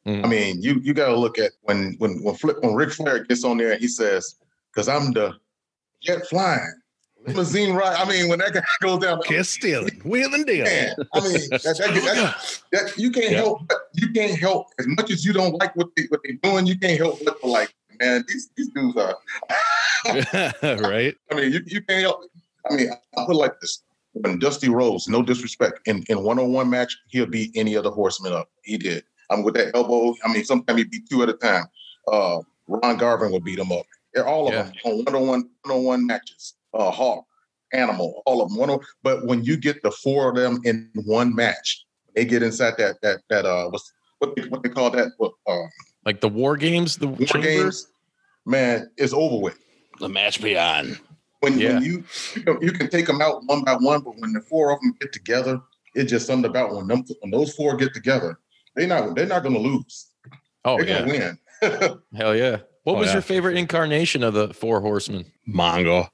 Mhm. 0.08 0.24
I 0.24 0.28
mean, 0.30 0.62
you 0.62 0.80
you 0.84 0.94
got 0.94 1.08
to 1.08 1.18
look 1.18 1.38
at 1.40 1.52
when 1.64 1.96
when 1.98 2.24
when 2.24 2.36
Flip, 2.36 2.58
when 2.62 2.76
Ric 2.76 2.92
Flair 2.94 3.24
gets 3.26 3.44
on 3.44 3.58
there, 3.58 3.72
and 3.72 3.82
he 3.82 3.88
says, 3.90 4.36
"Because 4.72 4.88
I'm 4.88 5.12
the 5.12 5.34
jet 6.02 6.28
flying 6.30 6.72
limousine 7.26 7.74
ride." 7.74 7.96
I 7.98 8.06
mean, 8.08 8.30
when 8.30 8.38
that 8.40 8.54
guy 8.54 8.62
goes 8.82 9.00
down, 9.00 9.20
Kiss 9.24 9.50
stealing. 9.50 10.00
Wheeling 10.06 10.46
dealing. 10.46 10.66
man, 10.66 10.96
I 11.14 11.20
mean, 11.22 11.34
that, 11.50 11.64
that, 11.64 11.78
that, 11.78 12.62
that, 12.72 12.98
you 12.98 13.10
can't 13.12 13.32
Yeah. 13.32 13.38
help. 13.38 13.68
but- 13.68 13.78
You 13.96 14.10
can't 14.14 14.38
help 14.40 14.68
as 14.78 14.86
much 14.88 15.10
as 15.10 15.26
you 15.26 15.34
don't 15.34 15.54
like 15.62 15.74
what 15.76 15.88
they 15.96 16.04
what 16.10 16.20
they're 16.24 16.38
doing. 16.44 16.68
You 16.68 16.78
can't 16.78 17.00
help 17.00 17.20
but 17.26 17.42
like, 17.44 17.74
man, 18.00 18.24
these 18.28 18.50
these 18.56 18.70
dudes 18.76 18.96
are. 18.98 19.16
right? 20.92 21.16
I 21.32 21.36
mean, 21.36 21.52
you, 21.54 21.62
you 21.66 21.82
can't 21.82 22.02
help. 22.02 22.26
I 22.70 22.76
mean, 22.76 22.90
I 23.18 23.26
put 23.26 23.36
like 23.36 23.60
this: 23.62 23.82
when 24.16 24.40
Dusty 24.40 24.70
Rhodes, 24.70 25.08
no 25.08 25.22
disrespect, 25.22 25.80
in 25.86 26.04
in 26.10 26.24
one 26.24 26.40
on 26.40 26.52
one 26.54 26.70
match, 26.70 26.98
he'll 27.10 27.26
beat 27.26 27.52
any 27.56 27.76
other 27.76 27.90
horseman 27.92 28.34
up. 28.34 28.50
He 28.64 28.78
did. 28.78 29.04
I'm 29.30 29.44
with 29.44 29.56
that 29.56 29.76
elbow. 29.76 30.16
I 30.24 30.32
mean, 30.32 30.46
sometimes 30.46 30.80
he 30.80 30.86
beat 30.86 31.10
two 31.10 31.22
at 31.24 31.30
a 31.30 31.34
time. 31.34 31.66
Uh, 32.12 32.40
Ron 32.68 32.98
Garvin 32.98 33.32
would 33.32 33.44
beat 33.44 33.60
him 33.60 33.72
up. 33.72 33.86
They're 34.14 34.28
all 34.28 34.48
of 34.48 34.54
Yeah. 34.54 34.64
them 34.64 34.74
on 34.86 35.04
one 35.06 35.16
on 35.16 35.28
one 35.28 35.50
one 35.64 35.78
on 35.78 35.84
one 35.84 36.06
matches. 36.08 36.54
Uh, 36.74 36.92
Hawk, 36.92 37.26
Animal, 37.74 38.22
all 38.26 38.42
of 38.42 38.50
them. 38.50 38.58
One 38.58 38.70
on, 38.70 38.80
but 39.04 39.26
when 39.26 39.44
you 39.44 39.58
get 39.58 39.82
the 39.84 39.92
four 39.92 40.30
of 40.30 40.36
them 40.36 40.62
in 40.64 40.90
one 41.06 41.36
match, 41.36 41.86
they 42.16 42.24
get 42.26 42.42
inside 42.44 42.76
that 42.78 43.02
that 43.02 43.22
that 43.30 43.46
uh 43.46 43.70
what's 43.70 43.92
what 44.20 44.36
they, 44.36 44.44
what 44.44 44.64
they 44.64 44.70
call 44.70 44.90
that 44.92 45.10
what 45.18 45.34
uh 45.48 45.58
Like 46.06 46.22
the 46.22 46.30
war 46.30 46.56
games, 46.56 46.96
the 46.98 47.08
war 47.08 47.28
chamber. 47.28 47.48
games. 47.48 47.88
Man, 48.46 48.90
it's 48.98 49.12
over 49.14 49.38
with 49.42 49.58
The 50.00 50.08
match 50.08 50.42
beyond. 50.42 51.00
When, 51.46 51.60
Yeah. 51.60 51.74
when 51.76 51.84
you 51.84 52.04
you 52.36 52.42
can, 52.44 52.62
you 52.62 52.72
can 52.72 52.90
take 52.90 53.06
them 53.08 53.22
out 53.22 53.44
one 53.46 53.64
by 53.64 53.74
one, 53.76 54.02
but 54.02 54.18
when 54.20 54.34
the 54.34 54.42
four 54.42 54.72
of 54.74 54.80
them 54.82 54.94
get 55.00 55.14
together, 55.14 55.62
it's 55.94 56.10
just 56.12 56.28
something 56.28 56.50
about 56.50 56.74
when 56.76 56.88
them 56.88 57.04
when 57.22 57.32
those 57.32 57.54
four 57.54 57.76
get 57.78 57.94
together, 57.94 58.38
they 58.76 58.86
not 58.86 59.16
they're 59.16 59.26
not 59.28 59.44
going 59.44 59.54
to 59.56 59.62
lose. 59.62 60.08
Oh 60.66 60.78
they're 60.78 60.88
yeah, 60.88 61.06
going 61.06 61.20
to 61.22 61.38
win. 61.62 62.00
hell 62.16 62.36
yeah. 62.36 62.58
What 62.84 62.96
Oh, 62.96 63.00
was 63.00 63.08
yeah, 63.08 63.14
your 63.14 63.22
favorite 63.22 63.58
incarnation 63.58 64.22
of 64.24 64.34
the 64.36 64.54
Four 64.54 64.80
Horsemen? 64.82 65.26
Mongo. 65.48 66.08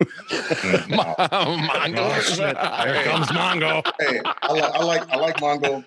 Mongo. 0.02 1.16
Mm, 1.16 1.98
oh, 1.98 2.54
oh, 2.58 2.84
there 2.84 3.04
comes 3.04 3.26
Mongo. 3.28 3.82
hey, 4.00 4.20
I 4.42 4.52
like 4.52 4.74
I 4.74 4.82
like 4.84 5.10
I 5.10 5.16
like 5.16 5.36
Mongo. 5.36 5.84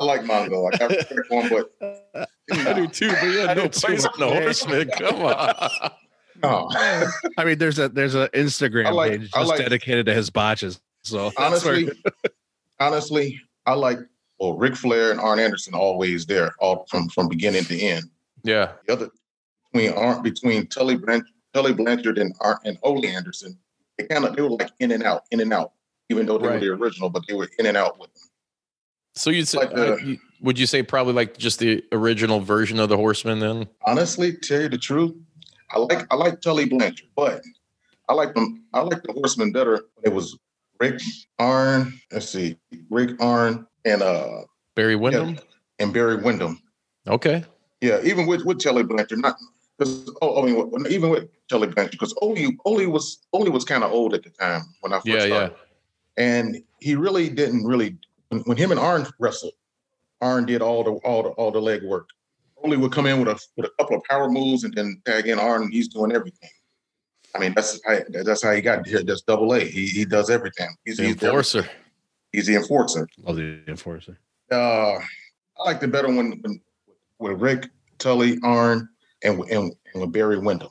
I 0.00 0.04
like 0.04 0.20
Mongo. 0.22 0.72
I 0.72 0.76
got 0.76 0.90
respect 0.90 1.26
for 1.28 1.42
him, 1.42 1.66
but 2.12 2.28
I 2.52 2.72
do 2.74 2.86
too, 2.88 3.08
but 3.10 3.22
you 3.24 3.38
had 3.40 3.56
no 3.56 3.68
place 3.68 4.04
on 4.04 4.12
the 4.18 4.28
Horsemen. 4.28 4.90
Come 4.98 5.22
on. 5.22 5.90
no. 6.42 6.68
I 7.38 7.44
mean, 7.44 7.58
there's 7.58 7.78
a 7.78 7.88
there's 7.88 8.14
an 8.14 8.28
Instagram 8.34 8.92
like- 8.92 9.12
page 9.20 9.30
just 9.32 9.48
like- 9.48 9.58
dedicated 9.58 10.06
to 10.06 10.14
his 10.14 10.30
botches. 10.30 10.80
So 11.02 11.32
honestly, 11.38 11.88
honestly, 12.78 13.40
I 13.66 13.74
like 13.74 13.98
well 14.38 14.56
Ric 14.56 14.76
Flair 14.76 15.10
and 15.10 15.20
Arn 15.20 15.38
Anderson 15.38 15.74
always 15.74 16.26
there, 16.26 16.54
all 16.58 16.86
from 16.88 17.08
from 17.08 17.28
beginning 17.28 17.64
to 17.64 17.78
end. 17.80 18.04
Yeah, 18.42 18.72
The 18.86 18.92
other 18.94 19.10
between 19.72 19.92
Arn 19.92 20.22
between 20.22 20.66
Tully 20.66 20.96
Blanchard, 20.96 21.28
Tully 21.54 21.72
Blanchard 21.72 22.18
and 22.18 22.34
Arn 22.40 22.58
and 22.64 22.78
Ole 22.82 23.06
Anderson, 23.06 23.58
they 23.98 24.04
kind 24.06 24.24
of 24.24 24.34
they 24.36 24.42
were 24.42 24.50
like 24.50 24.70
in 24.80 24.92
and 24.92 25.02
out, 25.02 25.24
in 25.30 25.40
and 25.40 25.52
out, 25.52 25.72
even 26.08 26.26
though 26.26 26.38
they 26.38 26.46
Right. 26.48 26.54
were 26.54 26.60
the 26.60 26.68
original, 26.70 27.10
but 27.10 27.24
they 27.28 27.34
were 27.34 27.48
in 27.58 27.66
and 27.66 27.76
out 27.76 27.98
with 27.98 28.12
them. 28.14 28.22
so 29.14 29.30
you'd 29.30 29.46
say, 29.48 29.58
Like 29.58 29.74
the- 29.74 29.94
uh, 29.94 29.98
would 30.42 30.58
you 30.58 30.64
say 30.66 30.82
probably 30.82 31.12
like 31.12 31.36
just 31.36 31.58
the 31.58 31.84
original 31.92 32.40
version 32.40 32.78
of 32.80 32.88
the 32.88 32.96
Horsemen 32.96 33.40
then? 33.40 33.68
Honestly, 33.86 34.32
tell 34.32 34.62
you 34.62 34.68
the 34.70 34.78
truth, 34.78 35.14
I 35.72 35.78
like 35.78 36.06
I 36.12 36.16
like 36.16 36.40
Tully 36.40 36.66
Blanchard, 36.66 37.08
but 37.16 37.42
I 38.08 38.14
like 38.14 38.34
them. 38.34 38.64
I 38.74 38.80
like 38.80 39.02
the 39.02 39.12
Horsemen 39.12 39.52
better. 39.52 39.82
It 40.04 40.12
was 40.12 40.36
Rick 40.80 41.00
Arn. 41.38 41.98
Let's 42.12 42.28
see, 42.28 42.56
Rick 42.90 43.20
Arn 43.22 43.66
and 43.84 44.02
uh 44.02 44.42
Barry 44.74 44.96
Windham. 44.96 45.38
and 45.78 45.92
Barry 45.92 46.16
Windham. 46.16 46.60
Okay. 47.06 47.44
Yeah, 47.80 48.00
even 48.02 48.26
with 48.26 48.44
with 48.44 48.58
Tully 48.60 48.82
Blanchard, 48.82 49.20
not 49.20 49.36
because 49.78 50.10
oh, 50.22 50.42
I 50.42 50.46
mean, 50.46 50.86
even 50.90 51.10
with 51.10 51.28
Tully 51.48 51.68
Blanchard, 51.68 51.92
because 51.92 52.14
Ole 52.20 52.36
Ole 52.64 52.86
was 52.88 53.18
Ole 53.32 53.50
was 53.50 53.64
kind 53.64 53.84
of 53.84 53.92
old 53.92 54.14
at 54.14 54.22
the 54.22 54.30
time 54.30 54.62
when 54.80 54.92
I 54.92 54.96
first 54.96 55.06
Yeah, 55.06 55.26
started, 55.26 55.54
yeah. 56.18 56.24
and 56.24 56.62
he 56.80 56.94
really 56.96 57.28
didn't 57.28 57.64
really 57.64 57.96
when, 58.28 58.40
when 58.42 58.56
him 58.56 58.70
and 58.70 58.80
Arn 58.80 59.06
wrestled. 59.18 59.54
Arn 60.20 60.44
did 60.44 60.60
all 60.60 60.84
the 60.84 60.92
all 61.08 61.22
the 61.22 61.28
all 61.30 61.50
the 61.50 61.60
leg 61.62 61.82
work. 61.82 62.08
Ole 62.62 62.76
would 62.76 62.92
come 62.92 63.06
in 63.06 63.18
with 63.18 63.28
a 63.28 63.38
with 63.56 63.66
a 63.66 63.70
couple 63.78 63.96
of 63.96 64.02
power 64.04 64.28
moves 64.30 64.64
and 64.64 64.74
then 64.74 65.00
tag 65.04 65.26
in 65.26 65.38
Arn. 65.38 65.70
He's 65.70 65.88
doing 65.88 66.12
everything. 66.12 66.50
I 67.34 67.38
mean, 67.38 67.52
that's 67.54 67.80
how, 67.86 67.98
that's 68.10 68.42
how 68.42 68.52
he 68.52 68.60
got 68.60 68.86
here. 68.86 69.02
That's 69.02 69.22
double 69.22 69.54
A. 69.54 69.60
He 69.60 69.86
he 69.86 70.04
does 70.04 70.30
everything. 70.30 70.68
He's 70.84 70.96
The 70.96 71.06
enforcer. 71.06 71.68
He's 72.32 72.46
the 72.46 72.56
enforcer. 72.56 73.08
Love 73.24 73.36
the 73.36 73.60
enforcer. 73.66 74.18
Uh, 74.50 74.96
I 74.96 75.64
like 75.64 75.80
the 75.80 75.88
better 75.88 76.08
when 76.08 76.40
when 76.42 76.60
with 77.18 77.40
Rick 77.40 77.68
Tully 77.98 78.38
Arn 78.42 78.88
and 79.22 79.40
and, 79.44 79.72
and 79.92 80.00
with 80.00 80.12
Barry 80.12 80.38
Windham. 80.38 80.70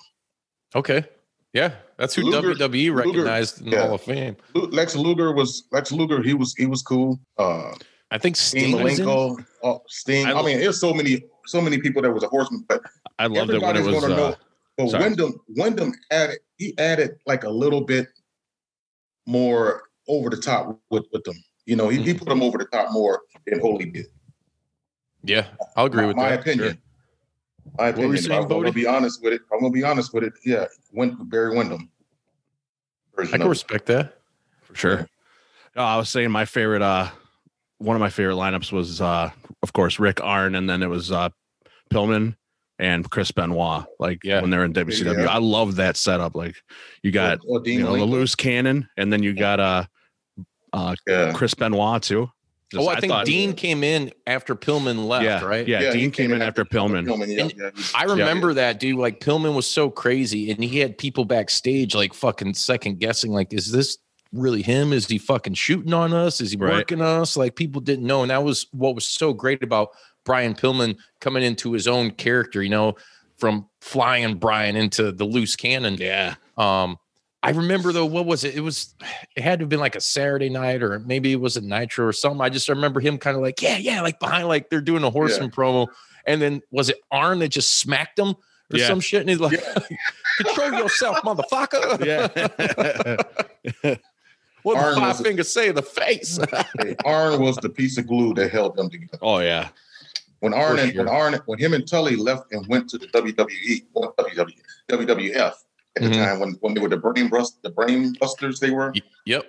Okay. 0.76 1.06
Yeah, 1.54 1.72
that's 1.98 2.14
who 2.14 2.24
Luger- 2.24 2.54
WWE 2.54 2.72
Luger- 2.72 2.94
recognized 2.96 3.62
in 3.62 3.72
the 3.72 3.78
yeah. 3.78 3.86
Hall 3.86 3.96
of 3.96 4.02
Fame. 4.02 4.38
Lex 4.54 4.96
Luger 4.96 5.34
was 5.34 5.64
Lex 5.72 5.92
Luger. 5.92 6.22
He 6.22 6.36
was 6.36 6.54
he 6.56 6.68
was 6.68 6.84
cool. 6.84 7.20
Uh, 7.38 7.74
I 8.12 8.18
think 8.20 8.36
Sting 8.36 8.74
Sting 8.74 8.84
was 8.84 9.00
in 9.00 9.06
it. 9.06 9.08
Malenko, 9.08 9.46
uh, 9.64 9.78
Sting. 9.88 10.28
I 10.28 10.34
I, 10.34 10.44
mean, 10.44 10.60
there's 10.60 10.80
so 10.80 10.94
many 10.94 11.24
so 11.46 11.62
many 11.62 11.78
people 11.80 12.02
that 12.02 12.12
was 12.12 12.24
a 12.24 12.28
horseman, 12.28 12.66
but 12.68 12.82
I 13.18 13.28
loved 13.28 13.52
it 13.52 13.62
when 13.62 13.76
it 13.76 13.84
was. 13.84 14.02
gonna 14.02 14.16
know. 14.16 14.26
Uh, 14.28 14.36
But 14.78 14.90
sorry. 14.90 15.04
Windham 15.04 15.42
Windham 15.50 15.94
added 16.12 16.40
he 16.58 16.78
added 16.78 17.18
like 17.26 17.44
a 17.44 17.50
little 17.50 17.82
bit 17.82 18.08
more 19.26 19.84
over 20.08 20.30
the 20.30 20.38
top 20.38 20.80
with 20.90 21.06
with 21.12 21.24
them. 21.24 21.36
You 21.66 21.76
know, 21.76 21.90
he, 21.90 21.98
he 22.02 22.10
Mm-hmm. 22.14 22.20
put 22.20 22.30
them 22.30 22.42
over 22.42 22.58
the 22.58 22.66
top 22.66 22.92
more 22.92 23.22
than 23.46 23.60
Holy 23.60 23.86
did. 23.86 24.08
Yeah, 25.24 25.48
I'll 25.76 25.86
agree 25.86 26.02
my, 26.04 26.08
with 26.08 26.16
my 26.16 26.30
that. 26.30 26.40
opinion. 26.40 26.70
Sure. 26.70 26.78
My 27.78 27.88
opinion. 27.90 28.18
saying, 28.18 28.42
I'm 28.42 28.48
gonna 28.48 28.72
be 28.72 28.88
honest 28.88 29.22
with 29.22 29.34
it. 29.34 29.42
I'm 29.54 29.60
gonna 29.60 29.72
be 29.72 29.84
honest 29.84 30.14
with 30.14 30.24
it. 30.24 30.34
Yeah, 30.46 30.66
Win, 30.94 31.18
Barry 31.22 31.56
Windham. 31.56 31.90
I 33.18 33.26
can 33.26 33.48
respect 33.48 33.86
that. 33.88 34.16
for 34.62 34.76
sure. 34.76 35.08
Oh, 35.76 35.84
I 35.84 35.98
was 35.98 36.10
saying 36.10 36.32
my 36.32 36.46
favorite 36.46 36.82
uh 36.82 37.10
one 37.80 37.96
of 37.96 38.00
my 38.00 38.10
favorite 38.10 38.36
lineups 38.36 38.72
was 38.72 39.02
uh 39.02 39.32
of 39.64 39.74
course 39.74 40.00
Rick 40.00 40.22
Arn 40.24 40.56
and 40.56 40.70
then 40.70 40.84
it 40.84 40.88
was 40.90 41.12
uh 41.12 41.30
Pillman 41.92 42.36
and 42.78 43.10
Chris 43.10 43.32
Benoit. 43.32 43.86
Like 44.00 44.24
Yeah. 44.24 44.42
when 44.42 44.50
they're 44.52 44.64
in 44.64 44.74
WCW. 44.74 45.24
Yeah. 45.24 45.34
I 45.34 45.38
love 45.40 45.76
that 45.78 45.98
setup. 45.98 46.36
Like 46.36 46.56
you 47.04 47.12
got 47.12 47.40
or, 47.48 47.60
or 47.60 47.68
you 47.68 47.82
know 47.84 47.96
the 47.98 48.06
loose 48.06 48.36
cannon 48.36 48.88
and 48.98 49.12
then 49.12 49.24
you 49.24 49.34
got 49.34 49.60
uh 49.60 49.84
uh 50.74 50.96
Yeah. 51.08 51.32
Chris 51.34 51.54
Benoit 51.54 52.02
too. 52.04 52.30
Just- 52.72 52.86
oh, 52.86 52.88
I, 52.88 53.00
think 53.00 53.12
thought- 53.12 53.26
Dean 53.26 53.54
came 53.54 53.84
in 53.84 54.12
after 54.28 54.56
Pillman 54.56 55.08
left, 55.08 55.24
yeah, 55.26 55.44
right? 55.44 55.68
Yeah, 55.68 55.82
Yeah, 55.82 55.92
Dean 55.92 56.12
came 56.12 56.32
in 56.32 56.44
after 56.44 56.64
Pillman. 56.64 57.08
yeah, 57.28 57.48
yeah, 57.58 57.72
I 57.96 58.04
remember 58.04 58.54
that 58.54 58.80
dude. 58.80 59.00
Like 59.00 59.20
Pillman 59.22 59.56
was 59.56 59.66
so 59.66 59.90
crazy, 59.90 60.52
and 60.52 60.64
he 60.64 60.78
had 60.78 60.96
people 60.96 61.26
backstage 61.26 61.96
like 61.96 62.14
fucking 62.14 62.54
second 62.54 63.00
guessing. 63.00 63.32
Like, 63.32 63.54
is 63.54 63.72
this 63.72 63.98
really 64.32 64.62
him? 64.62 64.94
Is 64.94 65.08
he 65.08 65.18
fucking 65.18 65.56
shooting 65.56 65.94
on 65.94 66.14
us? 66.14 66.42
Is 66.42 66.52
he 66.52 66.58
Right. 66.58 66.74
working 66.74 67.02
us? 67.02 67.36
Like 67.38 67.56
people 67.56 67.82
didn't 67.82 68.06
know, 68.06 68.22
and 68.22 68.32
that 68.32 68.44
was 68.44 68.68
what 68.72 68.96
was 68.96 69.06
so 69.08 69.34
great 69.34 69.64
about 69.64 69.90
Brian 70.26 70.54
Pillman 70.54 70.98
coming 71.20 71.44
into 71.44 71.72
his 71.74 71.88
own 71.88 72.12
character. 72.12 72.62
You 72.62 72.70
know, 72.70 72.96
from 73.38 73.68
flying 73.82 74.36
Brian 74.36 74.76
into 74.76 75.12
the 75.12 75.26
loose 75.26 75.56
cannon. 75.56 75.96
Yeah. 75.96 76.36
Um, 76.58 76.98
I 77.42 77.52
remember 77.52 77.94
though, 77.94 78.06
what 78.06 78.26
was 78.26 78.44
it? 78.44 78.54
It 78.54 78.60
was, 78.60 78.94
it 79.38 79.44
had 79.44 79.60
to 79.60 79.64
have 79.64 79.70
been 79.70 79.80
like 79.80 79.96
a 79.96 80.02
Saturday 80.02 80.50
night, 80.50 80.84
or 80.84 81.00
maybe 81.00 81.32
it 81.32 81.40
was 81.40 81.56
a 81.56 81.62
Nitro 81.62 82.06
or 82.06 82.12
something. 82.12 82.42
I 82.42 82.50
just 82.50 82.68
remember 82.68 83.00
him 83.00 83.18
kind 83.18 83.38
of 83.38 83.42
like, 83.42 83.62
yeah, 83.62 83.78
yeah, 83.78 84.02
like 84.02 84.20
behind, 84.20 84.50
like 84.50 84.70
they're 84.70 84.82
doing 84.82 85.06
a 85.06 85.10
horseman 85.10 85.50
promo. 85.50 85.88
And 86.26 86.42
then 86.42 86.62
was 86.70 86.90
it 86.90 86.98
Arn 87.12 87.40
that 87.40 87.48
just 87.48 87.80
smacked 87.80 88.20
him 88.20 88.36
or 88.74 88.78
Yeah. 88.78 88.88
some 88.88 89.00
shit? 89.00 89.22
And 89.22 89.30
he's 89.30 89.40
like, 89.40 89.58
control 90.42 90.74
yourself, 90.74 91.20
motherfucker. 91.22 92.06
Yeah. 92.06 93.96
what 94.64 94.78
Arn 94.78 94.96
the 94.96 95.02
was 95.02 95.22
five 95.22 95.40
a- 95.40 95.44
say 95.44 95.70
in 95.70 95.76
the 95.76 95.82
face? 95.82 96.40
Hey, 96.80 96.96
Arn 97.06 97.42
was 97.42 97.58
the 97.58 97.70
piece 97.70 97.98
of 97.98 98.08
glue 98.08 98.34
that 98.36 98.52
held 98.52 98.76
them 98.76 98.90
together. 98.90 99.18
oh 99.22 99.40
yeah. 99.40 99.70
When 100.42 100.54
Arn 100.54 100.78
For 100.78 100.84
and 100.84 100.94
sure. 100.94 101.04
when 101.06 101.14
Arn 101.14 101.40
when 101.46 101.60
him 101.60 101.74
and 101.74 101.88
Tully 101.88 102.16
left 102.16 102.52
and 102.54 102.66
went 102.68 102.90
to 102.92 102.98
the 102.98 103.08
WWE, 103.08 103.86
well, 103.94 104.14
WW, 104.18 104.54
WWF 104.90 105.54
at 105.98 106.04
Mhm. 106.04 106.10
the 106.10 106.10
time 106.12 106.40
when 106.40 106.52
when 106.62 106.74
they 106.74 106.82
were 106.82 106.90
the 106.90 106.98
brain 106.98 107.28
bust 107.30 107.62
the 107.62 107.70
brain 107.70 108.14
busters 108.20 108.60
they 108.60 108.72
were. 108.72 108.94
yep. 109.26 109.44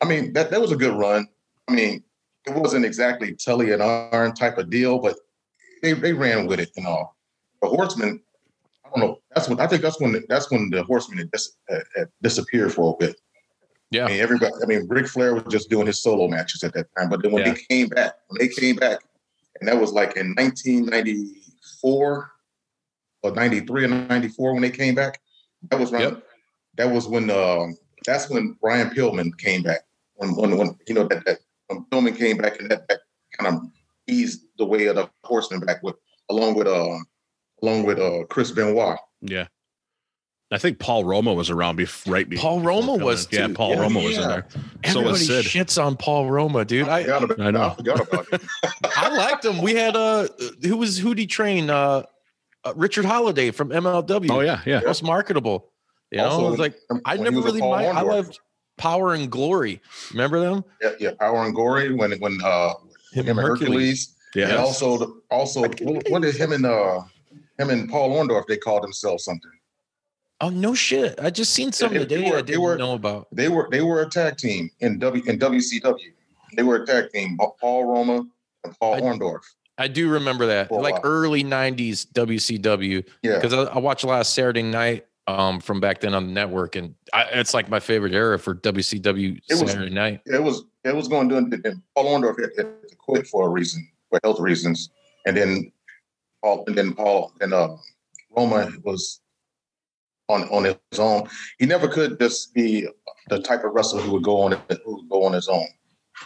I 0.00 0.04
mean 0.04 0.32
that 0.32 0.50
that 0.50 0.60
was 0.60 0.72
a 0.72 0.76
good 0.76 0.94
run. 0.94 1.28
I 1.68 1.72
mean 1.74 2.02
it 2.46 2.54
wasn't 2.54 2.84
exactly 2.84 3.34
Tully 3.34 3.70
and 3.72 3.80
Arn 3.82 4.34
type 4.34 4.58
of 4.58 4.68
deal, 4.70 4.98
but 4.98 5.16
they 5.82 5.92
they 5.92 6.12
ran 6.12 6.46
with 6.46 6.58
it 6.60 6.70
and 6.76 6.86
all. 6.86 7.16
The 7.62 7.68
Horsemen, 7.68 8.20
I 8.84 8.88
don't 8.90 9.00
know. 9.06 9.18
That's 9.32 9.48
when 9.48 9.60
I 9.60 9.68
think 9.68 9.82
that's 9.82 10.00
when 10.00 10.24
that's 10.28 10.50
when 10.50 10.68
the 10.70 10.82
Horsemen 10.82 11.18
had, 11.18 11.30
dis, 11.30 11.52
had, 11.68 11.84
had 11.96 12.08
disappeared 12.22 12.74
for 12.74 12.94
a 12.94 12.96
bit. 13.06 13.20
Yeah. 13.92 14.06
I 14.06 14.08
mean, 14.08 14.20
everybody. 14.20 14.52
I 14.62 14.66
mean, 14.66 14.88
Ric 14.88 15.06
Flair 15.06 15.34
was 15.34 15.44
just 15.50 15.68
doing 15.68 15.86
his 15.86 16.02
solo 16.02 16.26
matches 16.26 16.64
at 16.64 16.72
that 16.74 16.86
time, 16.96 17.10
but 17.10 17.22
then 17.22 17.30
when 17.30 17.44
Yeah. 17.46 17.52
they 17.52 17.60
came 17.68 17.88
back, 17.88 18.14
when 18.28 18.38
they 18.38 18.48
came 18.48 18.76
back, 18.76 19.00
and 19.60 19.68
that 19.68 19.78
was 19.78 19.92
like 19.92 20.16
in 20.16 20.34
1994 20.34 22.32
or 23.22 23.30
93 23.32 23.84
and 23.84 24.08
94 24.08 24.52
when 24.54 24.62
they 24.62 24.70
came 24.70 24.94
back. 24.94 25.20
That 25.70 25.78
was 25.78 25.92
around, 25.92 26.02
Yep. 26.02 26.22
that 26.76 26.90
was 26.90 27.06
when 27.06 27.30
um 27.30 27.76
that's 28.04 28.28
when 28.28 28.56
Brian 28.60 28.90
Pillman 28.90 29.36
came 29.38 29.62
back. 29.62 29.82
When 30.14 30.34
when, 30.34 30.56
when 30.56 30.76
you 30.88 30.94
know 30.94 31.06
that, 31.06 31.24
that 31.26 31.38
when 31.68 31.84
Pillman 31.84 32.16
came 32.16 32.38
back 32.38 32.58
and 32.60 32.70
that, 32.70 32.88
that 32.88 33.00
kind 33.38 33.54
of 33.54 33.62
eased 34.08 34.40
the 34.58 34.64
way 34.64 34.86
of 34.86 34.96
the 34.96 35.08
horseman 35.22 35.60
back 35.60 35.82
with 35.82 35.96
along 36.30 36.54
with 36.54 36.66
uh 36.66 36.98
along 37.62 37.84
with 37.84 37.98
uh 38.00 38.24
Chris 38.30 38.50
Benoit. 38.50 38.98
Yeah. 39.20 39.46
I 40.52 40.58
think 40.58 40.78
Paul 40.78 41.04
Roma 41.04 41.32
was 41.32 41.48
around 41.50 41.78
bef- 41.78 42.10
right 42.10 42.28
before. 42.28 42.42
Paul 42.50 42.60
Roma 42.60 42.96
was 43.02 43.26
Yeah, 43.32 43.46
too. 43.46 43.54
Paul 43.54 43.70
Yeah, 43.70 43.80
Roma 43.80 44.00
was 44.00 44.14
in 44.16 44.20
yeah. 44.22 44.28
there. 44.28 44.46
So 44.52 44.60
Everybody 44.84 45.08
was 45.08 45.26
Sid. 45.26 45.44
shits 45.46 45.82
on 45.82 45.96
Paul 45.96 46.30
Roma, 46.30 46.64
dude. 46.64 46.88
I 46.88 46.98
I, 46.98 47.00
about, 47.00 47.40
I 47.40 47.50
know. 47.50 47.74
I 47.78 48.00
about. 48.00 48.26
I 48.96 49.16
liked 49.16 49.44
him. 49.44 49.62
We 49.62 49.74
had 49.74 49.96
uh 49.96 50.28
who 50.62 50.76
was 50.76 50.98
who 50.98 51.14
did 51.14 51.22
he 51.22 51.26
train? 51.26 51.70
Uh, 51.70 52.02
uh 52.64 52.72
Richard 52.76 53.04
Holliday 53.06 53.50
from 53.50 53.70
MLW. 53.70 54.30
Oh 54.30 54.40
yeah, 54.40 54.60
yeah. 54.66 54.80
most 54.84 55.02
marketable. 55.02 55.70
You 56.10 56.18
know, 56.18 56.24
Also, 56.26 56.46
it 56.46 56.50
was 56.50 56.58
like 56.60 56.74
I 57.06 57.16
never 57.16 57.40
really 57.40 57.60
mind. 57.60 57.96
I 57.96 58.02
Orndorff. 58.02 58.08
loved 58.08 58.40
Power 58.76 59.14
and 59.14 59.30
Glory. 59.30 59.80
Remember 60.10 60.38
them? 60.40 60.64
Yeah, 60.82 60.90
yeah, 61.00 61.10
Power 61.18 61.44
and 61.46 61.54
Glory 61.54 61.94
when 61.94 62.12
when 62.20 62.38
uh 62.44 62.74
Him 63.14 63.24
him 63.26 63.38
and 63.38 63.48
Hercules. 63.48 64.14
Yeah. 64.34 64.48
And 64.48 64.58
also 64.58 65.16
also 65.30 65.62
what 65.62 65.80
what 66.10 66.22
did 66.22 66.36
him 66.36 66.52
and 66.52 66.66
uh 66.66 67.00
him 67.58 67.70
and 67.70 67.88
Paul 67.88 68.10
Orndorff 68.16 68.46
they 68.46 68.58
called 68.58 68.82
themselves 68.82 69.24
something. 69.24 69.50
Oh 70.42 70.48
no 70.50 70.74
shit! 70.74 71.18
I 71.20 71.30
just 71.30 71.52
seen 71.54 71.70
something 71.72 72.00
They- 72.00 72.04
they 72.04 72.16
today 72.16 72.30
were- 72.30 72.38
I 72.38 72.42
didn't 72.42 72.60
were- 72.62 72.76
know 72.76 72.94
about. 72.94 73.28
They 73.32 73.48
were 73.48 73.68
they 73.70 73.80
were 73.80 74.02
a 74.02 74.08
tag 74.08 74.36
team 74.36 74.70
in 74.80 74.98
W 74.98 75.22
in 75.26 75.38
WCW. 75.38 76.12
They 76.56 76.62
were 76.64 76.82
a 76.82 76.86
tag 76.86 77.10
team. 77.12 77.38
Paul 77.60 77.84
Roma 77.86 78.24
and 78.64 78.78
Paul 78.80 78.94
I- 78.94 79.00
Orndorff. 79.00 79.42
I 79.78 79.88
do 79.88 80.08
remember 80.10 80.46
that, 80.46 80.70
a 80.70 80.74
like 80.74 80.96
early 81.04 81.42
'90s 81.44 82.04
WCW, 82.12 83.02
Yeah. 83.22 83.36
because 83.36 83.54
I, 83.54 83.62
I 83.72 83.78
watched 83.78 84.04
a 84.04 84.06
lot 84.08 84.20
of 84.20 84.26
Saturday 84.26 84.62
Night 84.62 85.06
um 85.28 85.60
from 85.60 85.78
back 85.80 86.00
then 86.00 86.12
on 86.12 86.26
the 86.26 86.32
network, 86.32 86.74
and 86.76 86.94
I, 87.14 87.22
it's 87.34 87.54
like 87.54 87.68
my 87.70 87.78
favorite 87.80 88.12
era 88.12 88.38
for 88.38 88.54
WCW 88.54 89.40
It 89.48 89.60
was- 89.62 89.70
Saturday 89.70 89.94
Night. 89.94 90.20
It 90.26 90.42
was 90.42 90.64
it 90.84 90.94
was 90.94 91.06
going 91.08 91.28
to 91.28 91.40
do. 91.42 91.60
And 91.64 91.80
Paul 91.94 92.06
Orndorff 92.20 92.40
had, 92.40 92.50
had 92.56 92.88
to 92.88 92.96
quit 92.96 93.28
for 93.28 93.46
a 93.46 93.48
reason, 93.48 93.88
for 94.10 94.18
health 94.24 94.40
reasons, 94.40 94.90
and 95.24 95.36
then 95.36 95.72
Paul 96.42 96.64
and 96.66 96.76
then 96.76 96.92
Paul 96.94 97.32
and 97.40 97.54
uh, 97.54 97.76
Roma 98.36 98.68
was 98.82 99.20
on 100.28 100.42
on 100.44 100.64
his 100.64 100.76
own. 100.98 101.28
He 101.58 101.66
never 101.66 101.88
could 101.88 102.18
just 102.18 102.54
be 102.54 102.86
the 103.28 103.40
type 103.40 103.64
of 103.64 103.72
wrestler 103.72 104.00
who 104.02 104.12
would 104.12 104.22
go 104.22 104.40
on 104.42 104.52
who 104.52 104.96
would 104.96 105.08
go 105.08 105.24
on 105.24 105.32
his 105.32 105.48
own. 105.48 105.66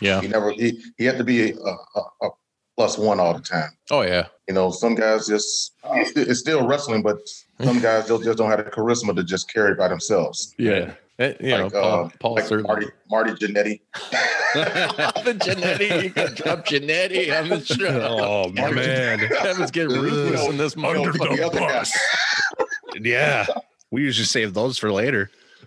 Yeah. 0.01 0.21
He 0.21 0.29
never 0.29 0.51
he 0.53 0.83
he 0.99 1.05
had 1.05 1.19
to 1.19 1.25
be 1.25 1.53
a, 1.53 1.57
a, 1.57 2.01
a 2.23 2.29
plus 2.77 2.99
one 2.99 3.21
all 3.21 3.35
the 3.35 3.41
time. 3.41 3.71
Oh 3.91 4.03
yeah. 4.03 4.27
You 4.49 4.55
know, 4.55 4.71
some 4.71 4.95
guys 4.95 5.27
just 5.27 5.73
it's 5.93 6.11
still- 6.11 6.31
it's 6.31 6.41
still 6.41 6.67
wrestling, 6.67 7.03
but 7.03 7.19
some 7.63 7.81
guys 7.81 8.09
just, 8.09 8.25
just 8.25 8.39
don't 8.39 8.51
have 8.51 8.65
the 8.65 8.71
charisma 8.71 9.15
to 9.17 9.25
just 9.25 9.53
carry 9.53 9.75
by 9.75 9.89
themselves. 9.89 10.55
Yeah. 10.59 10.93
Eh, 11.19 11.33
you 11.41 11.49
know, 11.49 11.71
Paul, 11.71 12.05
uh, 12.05 12.09
Paul 12.21 12.35
like. 12.35 12.51
Marty 12.63 12.87
Marty 13.11 13.31
Jannetty. 13.33 13.81
the 14.55 15.35
Jannetty, 15.41 16.05
you 16.05 16.11
can 16.11 16.35
drop 16.35 16.67
Jannetty 16.67 17.41
on 17.41 17.49
the 17.49 17.65
show. 17.65 18.19
Oh 18.21 18.51
man. 18.51 19.21
Kevin's 19.41 19.71
getting 19.71 19.97
ruthless 19.99 20.47
in 20.47 20.59
this 20.59 20.77
You 20.77 20.83
know, 20.83 21.05
motherfucker. 21.05 21.37
the 21.37 21.47
other 21.47 23.01
Yeah. 23.01 23.47
We 23.91 24.03
usually 24.03 24.27
save 24.27 24.55
those 24.55 24.79
for 24.79 24.91
later. 24.93 25.31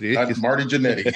Not 0.00 0.38
Marty 0.38 0.64
Jannetty. 0.64 1.12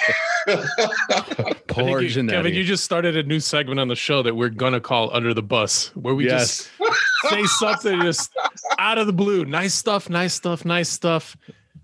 Poor 1.69 2.01
think 2.01 2.15
you- 2.17 2.27
Kevin, 2.27 2.53
you 2.55 2.65
just 2.65 2.85
started 2.85 3.17
a 3.17 3.23
new 3.23 3.41
segment 3.41 3.81
on 3.81 3.89
the 3.89 3.97
show 3.97 4.23
that 4.23 4.35
we're 4.37 4.51
gonna 4.51 4.81
call 4.81 5.15
"Under 5.15 5.33
the 5.33 5.43
Bus," 5.43 5.89
where 5.97 6.15
we 6.15 6.27
Yes. 6.27 6.69
just 6.69 6.71
say 7.31 7.45
something 7.47 8.01
just 8.03 8.31
out 8.79 8.99
of 8.99 9.07
the 9.07 9.13
blue. 9.13 9.45
Nice 9.45 9.73
stuff, 9.75 10.11
nice 10.11 10.35
stuff, 10.35 10.65
nice 10.65 10.89
stuff. 10.91 11.37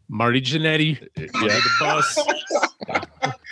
Marty 0.09 0.41
Jannetty, 0.43 1.01
under 1.35 1.49
the 1.49 1.71
bus. 1.81 2.19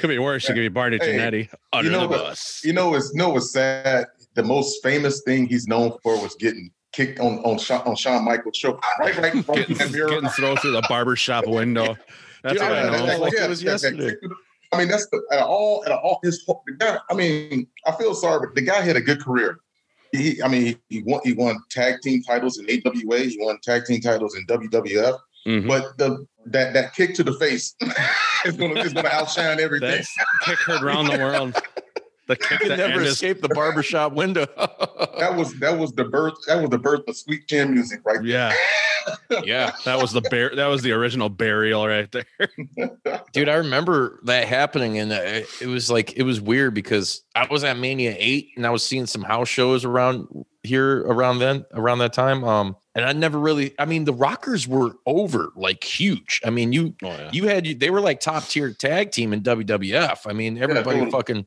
Could 0.00 0.08
be 0.08 0.18
worse. 0.18 0.44
It 0.44 0.48
could 0.48 0.56
be 0.60 0.68
Barney 0.68 0.98
Hey, 1.00 1.14
Jannetty 1.16 1.48
under 1.72 1.90
you 1.90 1.96
know 1.96 2.02
the 2.02 2.08
what- 2.08 2.18
bus. 2.20 2.60
You 2.64 2.72
know, 2.72 2.94
it's 2.94 3.10
you 3.14 3.18
know 3.18 3.30
what's 3.30 3.52
sad. 3.52 4.06
The 4.34 4.42
most 4.42 4.82
famous 4.82 5.22
thing 5.22 5.46
he's 5.46 5.66
known 5.66 5.96
for 6.02 6.20
was 6.20 6.34
getting 6.36 6.70
kicked 6.92 7.20
on 7.20 7.38
on 7.40 7.58
Shawn, 7.58 7.82
on 7.82 7.96
Shawn 7.96 8.24
Michaels' 8.24 8.56
show. 8.56 8.78
Right, 9.00 9.16
right, 9.16 9.34
right 9.34 9.46
Getting, 9.46 9.80
in 9.80 9.92
getting 9.92 10.28
thrown 10.28 10.56
through 10.56 10.72
the 10.72 10.84
barber 10.88 11.16
shop 11.16 11.46
window. 11.46 11.96
That's 12.42 12.54
Dude, 12.54 12.62
what 12.62 12.72
I 12.72 12.80
I 12.80 12.90
know. 12.90 13.06
know. 13.06 13.18
Like 13.18 13.32
it 13.34 13.48
was 13.48 13.62
yesterday. 13.62 14.14
I 14.72 14.78
mean, 14.78 14.88
that's 14.88 15.06
the 15.06 15.22
at 15.32 15.40
all 15.40 15.82
at 15.86 15.92
all 15.92 16.20
his 16.22 16.44
guy. 16.78 16.98
I 17.10 17.14
mean, 17.14 17.66
I 17.86 17.92
feel 17.92 18.14
sorry, 18.14 18.46
but 18.46 18.54
the 18.54 18.62
guy 18.62 18.80
had 18.80 18.96
a 18.96 19.00
good 19.00 19.20
career. 19.22 19.60
He, 20.12 20.42
I 20.42 20.48
mean, 20.48 20.62
he, 20.62 20.78
he 20.88 21.02
won 21.02 21.20
he 21.24 21.32
won 21.32 21.58
tag 21.70 22.00
team 22.02 22.22
titles 22.22 22.58
in 22.58 22.66
AWA. 22.66 23.18
He 23.20 23.38
won 23.40 23.58
tag 23.62 23.84
team 23.84 24.00
titles 24.00 24.36
in 24.36 24.46
WWF. 24.46 25.18
Mhm. 25.46 25.66
But 25.68 25.96
the 25.98 26.26
that 26.46 26.74
that 26.74 26.94
kick 26.94 27.14
to 27.14 27.24
the 27.24 27.34
face 27.34 27.74
is 28.44 28.56
gonna 28.56 28.80
is 28.80 28.92
gonna 28.92 29.08
outshine 29.08 29.60
everything. 29.60 29.90
That's 29.90 30.14
kick 30.44 30.58
heard 30.58 30.82
around 30.82 31.06
the 31.06 31.18
world. 31.18 31.54
The 32.28 32.36
kick 32.48 32.60
that 32.60 32.76
never 32.78 32.92
ended- 32.92 33.08
escape 33.08 33.40
the 33.42 33.48
barbershop 33.48 34.12
window. 34.12 34.46
That 35.18 35.34
was 35.36 35.52
that 35.60 35.76
was 35.78 35.92
the 35.92 36.04
birth 36.04 36.34
that 36.46 36.60
was 36.60 36.70
the 36.70 36.78
birth 36.78 37.02
of 37.08 37.16
Sweet 37.16 37.48
Chin 37.48 37.72
Music 37.74 38.00
right 38.04 38.22
Yeah, 38.22 38.52
yeah. 39.44 39.72
that 39.84 40.00
was 40.00 40.12
the 40.12 40.20
bear. 40.20 40.54
That 40.54 40.66
was 40.66 40.82
the 40.82 40.92
original 40.92 41.28
burial 41.28 41.86
right 41.86 42.10
there. 42.12 42.26
Dude, 43.32 43.48
I 43.48 43.54
remember 43.54 44.20
that 44.24 44.46
happening, 44.46 44.98
and 44.98 45.10
uh, 45.12 45.40
it 45.60 45.66
was 45.66 45.90
like 45.90 46.16
it 46.16 46.22
was 46.22 46.40
weird 46.40 46.74
because 46.74 47.22
I 47.34 47.46
was 47.50 47.64
at 47.64 47.78
Mania 47.78 48.14
Eight, 48.18 48.50
and 48.56 48.66
I 48.66 48.70
was 48.70 48.84
seeing 48.84 49.06
some 49.06 49.22
house 49.22 49.48
shows 49.48 49.84
around 49.84 50.28
here 50.62 50.98
around 51.02 51.38
then, 51.38 51.64
around 51.72 51.98
that 51.98 52.12
time. 52.12 52.44
Um, 52.44 52.76
and 52.94 53.04
I 53.04 53.12
never 53.12 53.38
really, 53.38 53.74
I 53.78 53.84
mean, 53.84 54.04
the 54.04 54.12
Rockers 54.12 54.66
were 54.68 54.92
over 55.06 55.50
like 55.56 55.82
huge. 55.84 56.40
I 56.44 56.50
mean, 56.50 56.72
you 56.72 56.94
Oh 57.02 57.08
yeah. 57.08 57.30
you 57.32 57.46
had 57.48 57.64
they 57.80 57.90
were 57.90 58.00
like 58.00 58.20
top 58.20 58.44
tier 58.44 58.72
tag 58.72 59.12
team 59.12 59.32
in 59.32 59.40
WWF. 59.42 60.26
I 60.28 60.32
mean, 60.32 60.58
everybody 60.62 61.00
were- 61.00 61.10
fucking 61.10 61.46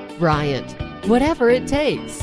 Bryant, 0.21 0.71
whatever 1.07 1.49
it 1.49 1.65
takes. 1.67 2.21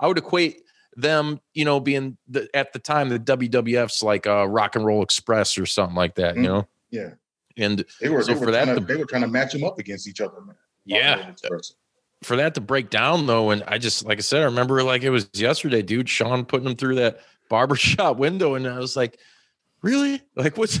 I 0.00 0.06
would 0.06 0.16
equate 0.16 0.62
them, 0.96 1.38
you 1.52 1.66
know, 1.66 1.80
being 1.80 2.16
the, 2.28 2.48
at 2.54 2.72
the 2.72 2.78
time 2.78 3.10
the 3.10 3.18
WWF's 3.18 4.02
like 4.02 4.26
uh, 4.26 4.48
Rock 4.48 4.74
and 4.76 4.86
Roll 4.86 5.02
Express 5.02 5.58
or 5.58 5.66
something 5.66 5.94
like 5.94 6.14
that, 6.14 6.34
you 6.36 6.40
Mhm. 6.40 6.44
know. 6.46 6.68
Yeah. 6.90 7.10
And 7.58 7.84
They 8.00 8.08
were, 8.08 8.22
so 8.22 8.28
they 8.32 8.38
were 8.40 8.46
for 8.46 8.52
that, 8.52 8.64
trying 8.64 8.76
to, 8.76 8.80
to, 8.80 8.86
they 8.86 8.96
were 8.96 9.04
trying 9.04 9.20
to 9.20 9.28
match 9.28 9.52
them 9.52 9.64
up 9.64 9.78
against 9.78 10.08
each 10.08 10.22
other, 10.22 10.40
man. 10.40 10.56
Yeah. 10.86 11.32
For 12.22 12.36
that 12.36 12.54
to 12.54 12.62
break 12.62 12.88
down 12.88 13.26
though, 13.26 13.50
and 13.50 13.62
I 13.68 13.76
just 13.76 14.06
like 14.06 14.16
I 14.16 14.22
said, 14.22 14.40
I 14.40 14.44
remember 14.46 14.82
like 14.82 15.02
it 15.02 15.10
was 15.10 15.28
yesterday, 15.34 15.82
dude. 15.82 16.08
Shawn 16.08 16.46
putting 16.46 16.64
them 16.64 16.76
through 16.76 16.94
that 16.94 17.20
barbershop 17.50 18.16
window, 18.18 18.54
and 18.54 18.66
I 18.66 18.78
was 18.78 18.96
like, 18.96 19.18
really? 19.82 20.22
Like, 20.36 20.56
what's? 20.56 20.80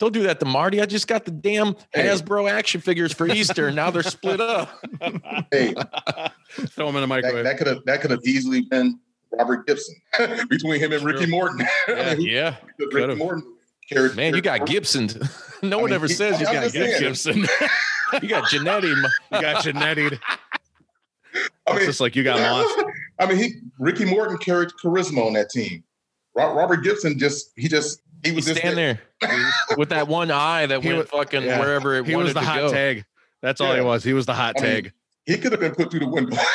Don't 0.00 0.12
do 0.12 0.22
that 0.24 0.40
to 0.40 0.46
Marty. 0.46 0.80
I 0.80 0.86
just 0.86 1.06
got 1.06 1.24
the 1.26 1.30
damn 1.30 1.76
Hey. 1.92 2.04
Hasbro 2.08 2.50
action 2.50 2.80
figures 2.80 3.12
for 3.12 3.28
Easter, 3.28 3.68
and 3.68 3.76
now 3.76 3.90
they're 3.90 4.02
split 4.02 4.40
up. 4.40 4.68
Hey, 5.52 5.74
Throw 6.70 6.86
them 6.86 6.96
in 6.96 7.00
the 7.00 7.00
that, 7.02 7.06
microwave. 7.06 7.44
that 7.44 7.58
could 7.58 7.66
have 7.68 7.78
that 7.86 8.00
could 8.00 8.10
have 8.10 8.20
easily 8.24 8.62
been 8.62 8.98
Robert 9.32 9.66
Gibson 9.66 9.94
between 10.48 10.80
him 10.80 10.92
and 10.92 11.04
Ricky 11.04 11.26
Morton. 11.26 11.60
I 11.88 11.92
Yeah. 11.92 12.14
mean, 12.14 12.26
Yeah, 12.26 12.56
Ricky 12.78 12.90
could've. 12.92 13.18
Morton 13.18 13.44
carried 13.88 14.16
man, 14.16 14.34
you 14.34 14.40
got 14.40 14.58
carried- 14.60 14.70
Gibson. 14.70 15.08
no 15.62 15.78
I 15.78 15.80
one 15.82 15.90
mean, 15.90 15.94
ever 15.96 16.06
he- 16.08 16.14
says 16.14 16.40
you 16.40 16.46
got 16.46 16.70
saying. 16.70 17.00
Gibson. 17.00 17.42
Gibson. 17.42 17.68
You 18.22 18.28
got 18.28 18.44
Jannetty. 18.44 18.94
you 18.96 19.40
got 19.40 19.64
Jannetty. 19.64 20.18
I 20.24 20.38
It's 21.68 21.76
mean, 21.76 21.86
just 21.86 22.00
like 22.00 22.16
you 22.16 22.24
got 22.24 22.40
lost. 22.40 22.84
I 23.20 23.26
mean, 23.26 23.36
he 23.38 23.52
Ricky 23.78 24.04
Morton 24.04 24.38
carried 24.38 24.70
charisma 24.82 25.24
on 25.26 25.34
that 25.34 25.50
team. 25.50 25.84
Robert 26.34 26.78
Gibson 26.78 27.18
just 27.18 27.52
he 27.56 27.68
just 27.68 28.00
he 28.24 28.32
was 28.32 28.44
just 28.46 28.58
stand 28.60 28.76
there 28.76 29.00
with 29.76 29.90
that 29.90 30.08
one 30.08 30.30
eye 30.30 30.66
that 30.66 30.84
went 30.84 30.98
was- 30.98 31.08
fucking 31.08 31.42
yeah. 31.44 31.58
wherever 31.60 31.94
it 31.96 32.06
He 32.06 32.14
wanted 32.14 32.24
was 32.26 32.34
the 32.34 32.40
to 32.40 32.46
hot 32.46 32.56
go. 32.60 32.72
tag. 32.72 33.04
That's 33.42 33.60
all 33.60 33.74
he 33.74 33.80
was. 33.80 34.04
He 34.04 34.12
was 34.12 34.26
the 34.26 34.34
hot 34.34 34.54
I 34.58 34.62
mean, 34.62 34.70
tag. 34.72 34.92
He 35.24 35.38
could 35.38 35.52
have 35.52 35.60
been 35.60 35.74
put 35.74 35.90
through 35.90 36.00
the 36.00 36.08
window. 36.08 36.36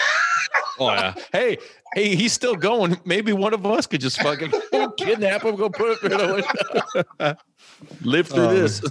Oh 0.77 0.91
yeah. 0.91 1.13
Hey, 1.31 1.57
hey, 1.93 2.15
he's 2.17 2.33
still 2.33 2.55
going. 2.57 2.99
Maybe 3.05 3.31
one 3.31 3.53
of 3.53 3.65
us 3.65 3.87
could 3.87 4.01
just 4.01 4.21
fucking 4.21 4.51
kidnap 4.97 5.43
him, 5.45 5.55
go 5.55 5.69
put 5.69 5.91
him 5.91 5.95
through 5.95 6.09
the 6.09 7.05
window. 7.23 7.35
Live 8.03 8.27
through 8.27 8.43
Oh, 8.43 8.53
this. 8.53 8.81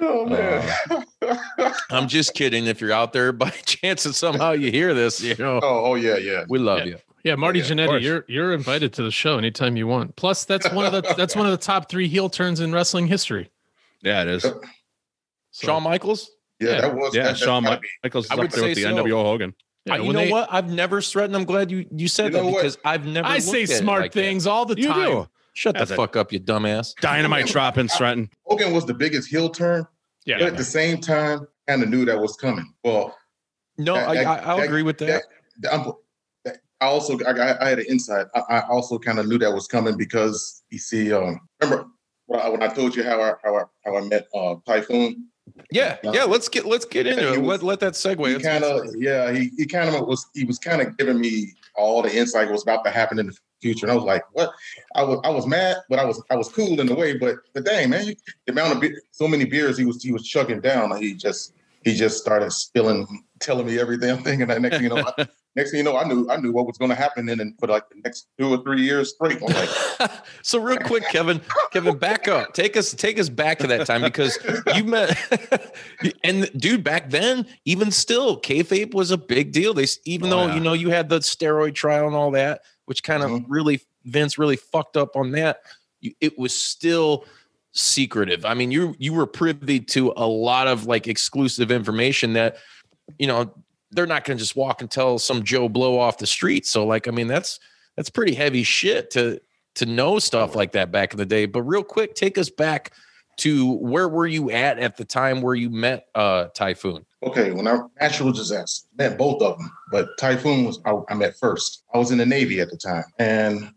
oh 0.00 0.26
man. 0.26 0.72
Uh, 1.20 1.72
I'm 1.90 2.06
just 2.06 2.34
kidding. 2.34 2.66
If 2.66 2.80
you're 2.80 2.92
out 2.92 3.12
there 3.12 3.32
by 3.32 3.50
chance 3.50 4.04
that 4.04 4.12
somehow 4.14 4.52
you 4.52 4.70
hear 4.70 4.94
this, 4.94 5.20
you 5.20 5.34
know, 5.40 5.58
oh, 5.60 5.86
oh 5.86 5.94
yeah, 5.96 6.18
yeah. 6.18 6.44
we 6.48 6.60
love 6.60 6.78
Yeah. 6.80 6.84
you. 6.84 6.96
Yeah, 7.24 7.36
Marty 7.36 7.60
Yeah, 7.60 7.64
of 7.66 7.70
Jannetty, 7.70 8.02
you're 8.02 8.24
you're 8.28 8.52
invited 8.52 8.92
to 8.94 9.02
the 9.02 9.10
show 9.10 9.38
anytime 9.38 9.76
you 9.76 9.86
want. 9.86 10.16
Plus, 10.16 10.44
that's 10.44 10.70
one 10.72 10.84
of 10.86 10.92
the 10.92 11.02
that's 11.16 11.36
one 11.36 11.46
of 11.46 11.52
the 11.52 11.58
top 11.64 11.88
three 11.88 12.08
heel 12.08 12.28
turns 12.28 12.60
in 12.60 12.72
wrestling 12.72 13.06
history. 13.06 13.50
Yeah, 14.02 14.22
it 14.22 14.28
is. 14.28 14.42
So, 14.42 14.60
Shawn 15.52 15.82
Michaels. 15.84 16.30
Yeah, 16.58 16.70
Yeah. 16.70 16.80
that 16.82 16.94
was 16.96 17.14
Yeah, 17.14 17.22
that, 17.22 17.28
that's 17.30 17.40
Shawn 17.40 17.64
Mi- 17.64 17.78
Michaels 18.02 18.24
is 18.26 18.30
I 18.30 18.34
up 18.34 18.40
would 18.40 18.50
there 18.50 18.64
with 18.64 18.74
the 18.76 18.82
so. 18.82 18.94
NWO 18.96 19.22
Hogan. 19.24 19.54
yeah, 19.84 19.96
you 19.96 20.12
know 20.12 20.18
they- 20.20 20.30
what? 20.30 20.48
I've 20.50 20.70
never 20.70 21.00
threatened. 21.00 21.36
I'm 21.36 21.44
glad 21.44 21.70
you 21.70 21.86
you 21.94 22.08
said 22.08 22.26
You 22.26 22.30
that 22.32 22.38
know 22.38 22.46
what? 22.50 22.56
because 22.62 22.78
I've 22.84 23.06
never. 23.06 23.28
I 23.28 23.38
say 23.38 23.62
at 23.64 23.68
smart 23.68 24.02
like 24.02 24.12
that. 24.12 24.20
things 24.20 24.46
all 24.46 24.64
the 24.66 24.76
You 24.76 24.88
time. 24.88 25.10
do. 25.10 25.28
Shut 25.54 25.74
That's 25.74 25.88
the 25.88 25.94
it. 25.94 25.96
fuck 25.98 26.16
up, 26.16 26.32
you 26.32 26.40
dumbass. 26.40 26.94
Dynamite 27.00 27.46
dropping, 27.46 27.86
Stratton. 27.88 28.30
Hogan 28.46 28.72
was 28.72 28.86
the 28.86 28.94
biggest 28.94 29.28
heel 29.28 29.50
turn, 29.50 29.86
Yeah, 30.24 30.38
but 30.38 30.48
at 30.48 30.56
the 30.56 30.64
same 30.64 30.98
time, 30.98 31.46
kind 31.68 31.82
of 31.82 31.90
knew 31.90 32.06
that 32.06 32.18
was 32.18 32.36
coming. 32.36 32.72
Well, 32.82 33.14
No, 33.78 33.94
That- 33.94 34.08
I, 34.08 34.14
that- 34.14 34.26
I, 34.26 34.36
I'll 34.50 34.56
that- 34.58 34.64
agree 34.66 34.82
with 34.82 34.96
that. 34.98 35.06
that- 35.60 35.72
I'm- 35.72 35.84
that- 35.84 35.94
I 36.82 36.86
also 36.86 37.18
I, 37.24 37.32
I 37.64 37.68
had 37.70 37.78
an 37.78 37.86
insight. 37.88 38.26
I, 38.34 38.40
I 38.56 38.60
also 38.68 38.98
kind 38.98 39.18
of 39.20 39.26
knew 39.28 39.38
that 39.38 39.52
was 39.52 39.66
coming 39.68 39.96
because 39.96 40.62
you 40.70 40.78
see, 40.78 41.12
um, 41.12 41.40
remember 41.60 41.86
when 42.26 42.40
I, 42.40 42.48
when 42.48 42.62
I 42.62 42.68
told 42.68 42.96
you 42.96 43.04
how 43.04 43.20
I 43.20 43.32
how 43.44 43.56
I, 43.56 43.62
how 43.84 43.96
I 43.96 44.00
met 44.02 44.26
uh, 44.34 44.56
Typhoon? 44.66 45.28
Yeah, 45.70 45.98
yeah. 46.04 46.24
Let's 46.24 46.48
get 46.48 46.64
let's 46.66 46.84
get 46.84 47.06
into 47.06 47.32
it. 47.34 47.38
was- 47.40 47.62
Let 47.62 47.62
let 47.62 47.80
that 47.80 47.92
segue. 47.94 48.36
He 48.36 48.42
kind 48.42 48.64
of 48.64 48.80
yeah 48.96 49.32
he 49.32 49.50
he 49.56 49.66
kind 49.66 49.94
of 49.94 50.06
was 50.06 50.26
he 50.34 50.44
was 50.44 50.58
kind 50.58 50.80
of 50.82 50.96
giving 50.96 51.20
me 51.20 51.52
all 51.76 52.02
the 52.02 52.14
insight 52.14 52.50
was 52.50 52.62
about 52.62 52.84
to 52.84 52.90
happen 52.90 53.18
in 53.18 53.26
the 53.28 53.36
future, 53.60 53.86
and 53.86 53.92
I 53.92 53.94
was 53.94 54.04
like, 54.04 54.24
what? 54.32 54.50
I 54.94 55.02
was 55.02 55.20
I 55.24 55.30
was 55.30 55.46
mad, 55.46 55.76
but 55.88 55.98
I 55.98 56.04
was 56.04 56.22
I 56.30 56.36
was 56.36 56.48
cool 56.48 56.80
in 56.80 56.88
a 56.90 56.94
way. 56.94 57.16
But 57.18 57.36
but 57.54 57.64
dang 57.64 57.90
man, 57.90 58.06
you, 58.06 58.14
the 58.46 58.52
amount 58.52 58.72
of 58.74 58.80
be- 58.80 58.94
so 59.10 59.26
many 59.28 59.44
beers 59.44 59.76
he 59.78 59.84
was 59.84 60.02
he 60.02 60.12
was 60.12 60.26
chugging 60.26 60.60
down, 60.60 60.96
he 61.00 61.14
just 61.14 61.54
he 61.84 61.92
just 61.94 62.18
started 62.18 62.50
spilling, 62.52 63.06
telling 63.42 63.66
me 63.66 63.78
everything. 63.78 64.10
I'm 64.10 64.22
thinking 64.22 64.46
that 64.46 64.60
next 64.62 64.76
thing 64.76 64.84
you 64.84 64.88
know, 64.88 65.04
I, 65.18 65.26
next 65.56 65.70
thing 65.70 65.78
you 65.78 65.84
know, 65.84 65.96
I 65.96 66.04
knew 66.04 66.28
I 66.30 66.36
knew 66.36 66.52
what 66.52 66.66
was 66.66 66.78
going 66.78 66.88
to 66.90 66.94
happen 66.94 67.28
in 67.28 67.40
and 67.40 67.58
for 67.58 67.66
like 67.66 67.88
the 67.90 67.96
next 68.04 68.28
two 68.38 68.48
or 68.54 68.62
three 68.62 68.82
years 68.82 69.10
straight. 69.14 69.38
I'm 69.42 69.52
like, 69.52 70.10
so 70.42 70.58
real 70.60 70.78
quick, 70.78 71.04
Kevin, 71.10 71.40
Kevin, 71.72 71.98
back 71.98 72.28
up. 72.28 72.54
Take 72.54 72.76
us 72.76 72.92
take 72.92 73.18
us 73.18 73.28
back 73.28 73.58
to 73.58 73.66
that 73.66 73.86
time 73.86 74.02
because 74.02 74.38
you 74.74 74.84
met 74.84 75.18
and 76.24 76.50
dude, 76.58 76.82
back 76.84 77.10
then, 77.10 77.46
even 77.64 77.90
still, 77.90 78.40
kayfabe 78.40 78.94
was 78.94 79.10
a 79.10 79.18
big 79.18 79.52
deal. 79.52 79.74
They 79.74 79.86
even 80.04 80.28
Oh, 80.28 80.30
though 80.30 80.46
yeah. 80.46 80.54
you 80.54 80.60
know 80.60 80.72
you 80.72 80.90
had 80.90 81.08
the 81.08 81.18
steroid 81.18 81.74
trial 81.74 82.06
and 82.06 82.16
all 82.16 82.30
that, 82.32 82.62
which 82.86 83.02
kind 83.02 83.22
of 83.22 83.30
Mhm. 83.30 83.44
really 83.48 83.80
Vince 84.04 84.38
really 84.38 84.56
fucked 84.56 84.96
up 84.96 85.16
on 85.16 85.32
that. 85.32 85.60
It 86.20 86.36
was 86.38 86.52
still 86.60 87.24
secretive. 87.72 88.44
I 88.44 88.54
mean, 88.54 88.70
you 88.70 88.94
you 88.98 89.12
were 89.12 89.26
privy 89.26 89.80
to 89.80 90.12
a 90.16 90.26
lot 90.26 90.66
of 90.68 90.86
like 90.86 91.08
exclusive 91.08 91.70
information 91.70 92.32
that 92.34 92.56
you 93.18 93.26
know 93.26 93.52
they're 93.90 94.06
not 94.06 94.24
going 94.24 94.38
to 94.38 94.42
just 94.42 94.56
walk 94.56 94.80
and 94.80 94.90
tell 94.90 95.18
some 95.18 95.42
Joe 95.42 95.68
Blow 95.68 95.98
off 95.98 96.18
the 96.18 96.26
street. 96.26 96.66
So 96.66 96.86
like, 96.86 97.08
I 97.08 97.10
mean, 97.10 97.26
that's 97.26 97.60
that's 97.96 98.10
pretty 98.10 98.34
heavy 98.34 98.62
shit 98.62 99.10
to 99.12 99.40
to 99.74 99.86
know 99.86 100.18
stuff 100.18 100.54
like 100.54 100.72
that 100.72 100.90
back 100.90 101.12
in 101.12 101.18
the 101.18 101.26
day. 101.26 101.46
But 101.46 101.62
real 101.62 101.84
quick, 101.84 102.14
take 102.14 102.38
us 102.38 102.50
back 102.50 102.92
to 103.38 103.72
where 103.78 104.08
were 104.08 104.26
you 104.26 104.50
at 104.50 104.78
at 104.78 104.96
the 104.96 105.04
time 105.04 105.40
where 105.40 105.54
you 105.54 105.70
met 105.70 106.06
uh 106.14 106.46
Typhoon? 106.54 107.04
okay, 107.24 107.52
when 107.52 107.68
I 107.68 107.78
natural 108.00 108.32
disaster 108.32 108.86
met 108.96 109.16
both 109.16 109.42
of 109.42 109.58
them, 109.58 109.70
but 109.90 110.08
Typhoon 110.18 110.64
was 110.64 110.80
I, 110.84 110.94
I 111.08 111.14
met 111.14 111.36
first. 111.36 111.84
I 111.94 111.98
was 111.98 112.10
in 112.10 112.18
the 112.18 112.26
Navy 112.26 112.60
at 112.60 112.70
the 112.70 112.76
time, 112.76 113.04
and 113.18 113.72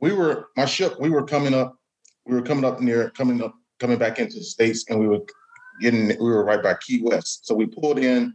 we 0.00 0.12
were 0.12 0.48
my 0.56 0.64
ship. 0.64 0.98
We 1.00 1.10
were 1.10 1.24
coming 1.24 1.54
up. 1.54 1.76
We 2.24 2.34
were 2.34 2.42
coming 2.42 2.64
up 2.64 2.80
near 2.80 3.10
coming 3.10 3.42
up 3.42 3.54
coming 3.78 3.98
back 3.98 4.18
into 4.18 4.38
the 4.38 4.44
states, 4.44 4.84
and 4.88 4.98
we 4.98 5.06
were 5.06 5.20
getting. 5.80 6.08
We 6.08 6.16
were 6.16 6.44
right 6.44 6.62
by 6.62 6.74
Key 6.74 7.02
West, 7.02 7.46
so 7.46 7.54
we 7.54 7.66
pulled 7.66 7.98
in. 7.98 8.34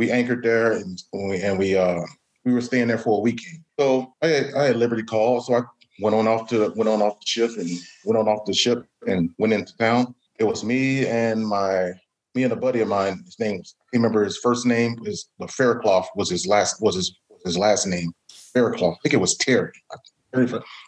We 0.00 0.10
anchored 0.10 0.42
there, 0.42 0.72
and 0.72 0.98
we 1.12 1.42
and 1.42 1.58
we 1.58 1.76
uh 1.76 2.00
we 2.46 2.54
were 2.54 2.62
staying 2.62 2.88
there 2.88 2.96
for 2.96 3.18
a 3.18 3.20
weekend. 3.20 3.58
So 3.78 4.14
I 4.22 4.28
had, 4.28 4.54
I 4.54 4.64
had 4.64 4.76
Liberty 4.76 5.02
call, 5.02 5.42
so 5.42 5.56
I 5.56 5.60
went 6.00 6.16
on 6.16 6.26
off 6.26 6.48
to 6.48 6.72
went 6.74 6.88
on 6.88 7.02
off 7.02 7.20
the 7.20 7.26
ship 7.26 7.50
and 7.58 7.68
went 8.06 8.18
on 8.18 8.26
off 8.26 8.46
the 8.46 8.54
ship 8.54 8.86
and 9.06 9.28
went 9.36 9.52
into 9.52 9.76
town. 9.76 10.14
It 10.38 10.44
was 10.44 10.64
me 10.64 11.06
and 11.06 11.46
my 11.46 11.90
me 12.34 12.44
and 12.44 12.52
a 12.54 12.56
buddy 12.56 12.80
of 12.80 12.88
mine. 12.88 13.20
His 13.26 13.38
name 13.38 13.58
was 13.58 13.74
I 13.92 13.98
remember 13.98 14.24
his 14.24 14.38
first 14.38 14.64
name 14.64 14.96
is 15.04 15.28
Faircloth 15.50 16.08
was 16.16 16.30
his 16.30 16.46
last 16.46 16.80
was 16.80 16.94
his 16.94 17.14
was 17.28 17.42
his 17.44 17.58
last 17.58 17.86
name. 17.86 18.10
Faircloth. 18.54 18.96
I 18.96 19.00
think 19.02 19.12
it 19.12 19.20
was 19.20 19.36
Terry. 19.36 19.70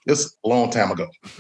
This 0.07 0.37
a 0.45 0.49
long 0.49 0.71
time 0.71 0.91
ago. 0.91 1.09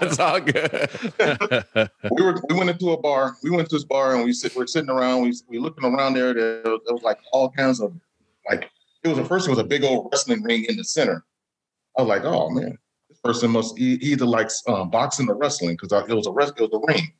it's 0.00 0.18
all 0.18 0.40
good. 0.40 0.88
we 2.10 2.22
were 2.22 2.40
we 2.48 2.56
went 2.56 2.70
into 2.70 2.92
a 2.92 3.00
bar. 3.00 3.36
We 3.42 3.50
went 3.50 3.68
to 3.70 3.76
this 3.76 3.84
bar 3.84 4.14
and 4.14 4.24
we 4.24 4.32
sit 4.32 4.56
we're 4.56 4.66
sitting 4.66 4.90
around. 4.90 5.22
We 5.22 5.34
we 5.48 5.58
looking 5.58 5.84
around 5.84 6.14
there. 6.14 6.32
There, 6.32 6.62
there 6.62 6.78
was 6.88 7.02
like 7.02 7.18
all 7.32 7.50
kinds 7.50 7.80
of 7.80 7.92
like 8.48 8.70
it 9.04 9.08
was 9.08 9.18
the 9.18 9.24
first. 9.24 9.46
It 9.46 9.50
was 9.50 9.58
a 9.58 9.64
big 9.64 9.84
old 9.84 10.08
wrestling 10.10 10.42
ring 10.42 10.64
in 10.68 10.76
the 10.76 10.84
center. 10.84 11.24
I 11.98 12.02
was 12.02 12.08
like, 12.08 12.24
oh 12.24 12.48
man, 12.50 12.78
this 13.08 13.18
person 13.18 13.50
must 13.50 13.78
e- 13.78 13.98
either 14.00 14.24
likes 14.24 14.62
um, 14.68 14.90
boxing 14.90 15.28
or 15.28 15.36
wrestling 15.36 15.76
because 15.80 15.92
it 16.08 16.14
was 16.14 16.26
a 16.26 16.32
rest. 16.32 16.54
It 16.56 16.70
was 16.70 16.82
a 16.82 16.92
ring. 16.92 17.12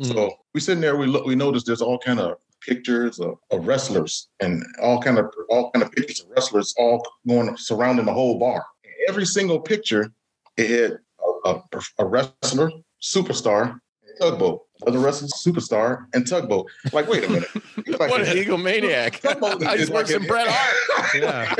So 0.00 0.32
we 0.54 0.60
sitting 0.60 0.80
there. 0.80 0.96
We 0.96 1.06
look. 1.06 1.26
We 1.26 1.34
noticed 1.34 1.66
there's 1.66 1.82
all 1.82 1.98
kind 1.98 2.20
of 2.20 2.38
pictures 2.60 3.18
of, 3.18 3.38
of 3.50 3.66
wrestlers 3.66 4.28
and 4.40 4.62
all 4.80 5.00
kind 5.00 5.18
of 5.18 5.32
all 5.48 5.70
kind 5.72 5.82
of 5.82 5.92
pictures 5.92 6.20
of 6.20 6.26
wrestlers 6.30 6.74
all 6.78 7.04
going 7.26 7.56
surrounding 7.56 8.04
the 8.04 8.12
whole 8.12 8.38
bar. 8.38 8.64
Every 9.06 9.26
single 9.26 9.60
picture, 9.60 10.10
it 10.56 10.68
had 10.70 10.98
a, 11.44 11.50
a, 11.50 11.62
a 12.00 12.06
wrestler, 12.06 12.70
superstar, 13.02 13.78
tugboat. 14.20 14.62
Other 14.86 14.98
wrestler, 15.00 15.28
superstar, 15.28 16.06
and 16.14 16.26
tugboat. 16.26 16.66
Like, 16.92 17.08
wait 17.08 17.24
a 17.24 17.28
minute. 17.30 17.48
Like, 17.98 18.10
what 18.10 18.20
an 18.20 18.26
egomaniac. 18.36 19.20
Tugboat 19.20 19.64
I 19.66 19.76
just 19.76 19.92
works 19.92 20.10
like 20.10 20.20
in 20.20 20.24
a- 20.24 20.28
Bret 20.28 20.46
Hart. 20.48 21.14
yeah. 21.14 21.54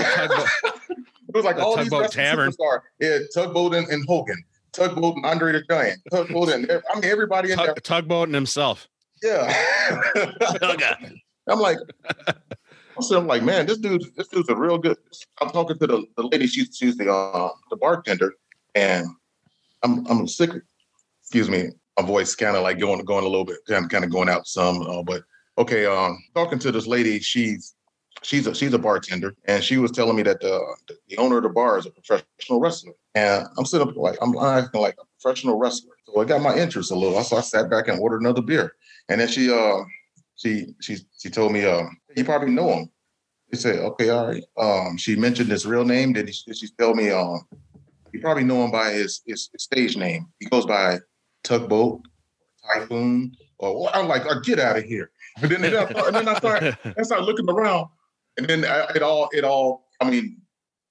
It 1.29 1.35
was 1.35 1.45
like 1.45 1.57
The 1.57 1.63
all 1.65 1.77
these 1.77 1.87
Tugboat 1.87 2.03
wrestling 2.03 2.25
Tavern. 2.27 2.51
superstar. 2.53 2.81
Yeah, 3.01 3.19
tugboat 3.35 3.75
and, 3.75 3.89
and 3.89 4.05
Hogan, 4.07 4.37
tugboat 4.73 5.17
and 5.17 5.27
Andre 5.27 5.53
the 5.53 5.63
Giant, 5.71 6.01
tugboat 6.11 6.51
and 6.51 6.71
I 6.71 6.95
mean 6.97 7.05
everybody 7.05 7.51
in 7.53 7.57
there. 7.57 7.69
tug, 7.69 7.83
tugboat 7.83 8.29
and 8.29 8.35
himself. 8.35 8.89
Yeah. 9.23 9.53
I'm 11.49 11.59
like, 11.61 11.79
so 13.01 13.19
I'm 13.19 13.27
like, 13.27 13.43
man, 13.43 13.67
this 13.67 13.79
dude, 13.79 14.05
this 14.17 14.29
dude's 14.29 14.49
a 14.49 14.57
real 14.57 14.79
good. 14.79 14.97
I'm 15.41 15.51
talking 15.51 15.79
to 15.79 15.87
the, 15.87 16.05
the 16.17 16.23
lady, 16.27 16.47
she's 16.47 16.77
she's 16.77 16.97
the 16.97 17.13
uh, 17.13 17.51
the 17.71 17.77
bartender, 17.77 18.35
and 18.75 19.07
I'm 19.83 20.07
I'm 20.07 20.27
sick. 20.27 20.51
Excuse 21.23 21.51
me, 21.51 21.69
my 21.99 22.07
voice 22.07 22.35
kind 22.35 22.57
of 22.57 22.63
like 22.63 22.79
going 22.79 23.05
going 23.05 23.25
a 23.25 23.29
little 23.29 23.45
bit, 23.45 23.59
kind 23.69 23.85
of 23.85 23.91
kind 23.91 24.05
of 24.05 24.11
going 24.11 24.29
out 24.29 24.47
some. 24.47 24.83
Uh, 24.83 25.03
but 25.03 25.23
okay, 25.59 25.87
um, 25.87 26.19
talking 26.35 26.59
to 26.61 26.73
this 26.73 26.87
lady, 26.87 27.19
she's 27.21 27.75
she's 28.23 28.47
a 28.47 28.55
she's 28.55 28.73
a 28.73 28.79
bartender, 28.79 29.35
and 29.47 29.63
she 29.63 29.77
was 29.77 29.91
telling 29.91 30.17
me 30.17 30.23
that 30.23 30.41
the 30.41 30.61
the 31.09 31.17
owner 31.19 31.39
of 31.39 31.43
the 31.43 31.49
bar 31.49 31.79
is 31.79 31.87
a 31.87 31.91
professional 31.91 32.61
wrestler. 32.61 32.95
And 33.15 33.47
I'm 33.57 33.65
sitting 33.65 33.89
up 33.89 33.97
like 33.97 34.19
I'm 34.21 34.37
acting 34.37 34.81
like 34.81 34.97
a 35.01 35.05
professional 35.21 35.59
wrestler. 35.59 35.95
So 36.07 36.21
it 36.21 36.29
got 36.29 36.43
my 36.43 36.57
interest 36.57 36.91
a 36.91 36.95
little. 36.95 37.23
So 37.23 37.37
I 37.37 37.41
sat 37.41 37.71
back 37.71 37.89
and 37.89 38.01
ordered 38.01 38.23
another 38.23 38.43
beer. 38.43 38.75
And 39.09 39.21
then 39.21 39.29
she 39.29 39.53
uh 39.53 39.83
she 40.39 40.75
she 40.81 40.97
she 41.19 41.29
told 41.29 41.53
me 41.53 41.65
um 41.65 41.99
you 42.17 42.25
probably 42.25 42.51
know 42.51 42.73
him. 42.73 42.91
She 43.53 43.61
said, 43.61 43.79
okay, 43.81 44.11
all 44.11 44.27
right. 44.27 44.45
Um, 44.59 44.99
she 44.99 45.17
mentioned 45.17 45.51
his 45.51 45.65
real 45.65 45.85
name. 45.85 46.13
Did, 46.13 46.29
he, 46.29 46.33
she 46.33 46.69
tell 46.79 46.95
me 46.95 47.11
um 47.11 47.47
you 48.13 48.21
probably 48.21 48.45
know 48.45 48.65
him 48.65 48.71
by 48.71 48.93
his, 48.93 49.21
his 49.27 49.51
his 49.53 49.63
stage 49.63 49.97
name. 49.97 50.27
He 50.41 50.47
goes 50.47 50.65
by 50.65 50.99
Tugboat, 51.45 52.03
Typhoon, 52.65 53.37
or 53.59 53.95
I'm 53.95 54.09
like, 54.09 54.23
oh, 54.27 54.41
get 54.41 54.59
out 54.59 54.79
of 54.79 54.85
here. 54.85 55.11
And 55.41 55.53
then, 55.53 55.71
start, 55.71 56.07
and 56.09 56.17
then 56.17 56.29
I 56.29 56.35
start, 56.35 56.65
I 56.99 57.03
start 57.03 57.23
looking 57.23 57.49
around, 57.49 57.87
and 58.39 58.47
then 58.49 58.65
I, 58.65 58.91
it 58.97 59.03
all, 59.03 59.29
it 59.31 59.45
all. 59.45 59.87
I 60.01 60.11
mean, 60.11 60.43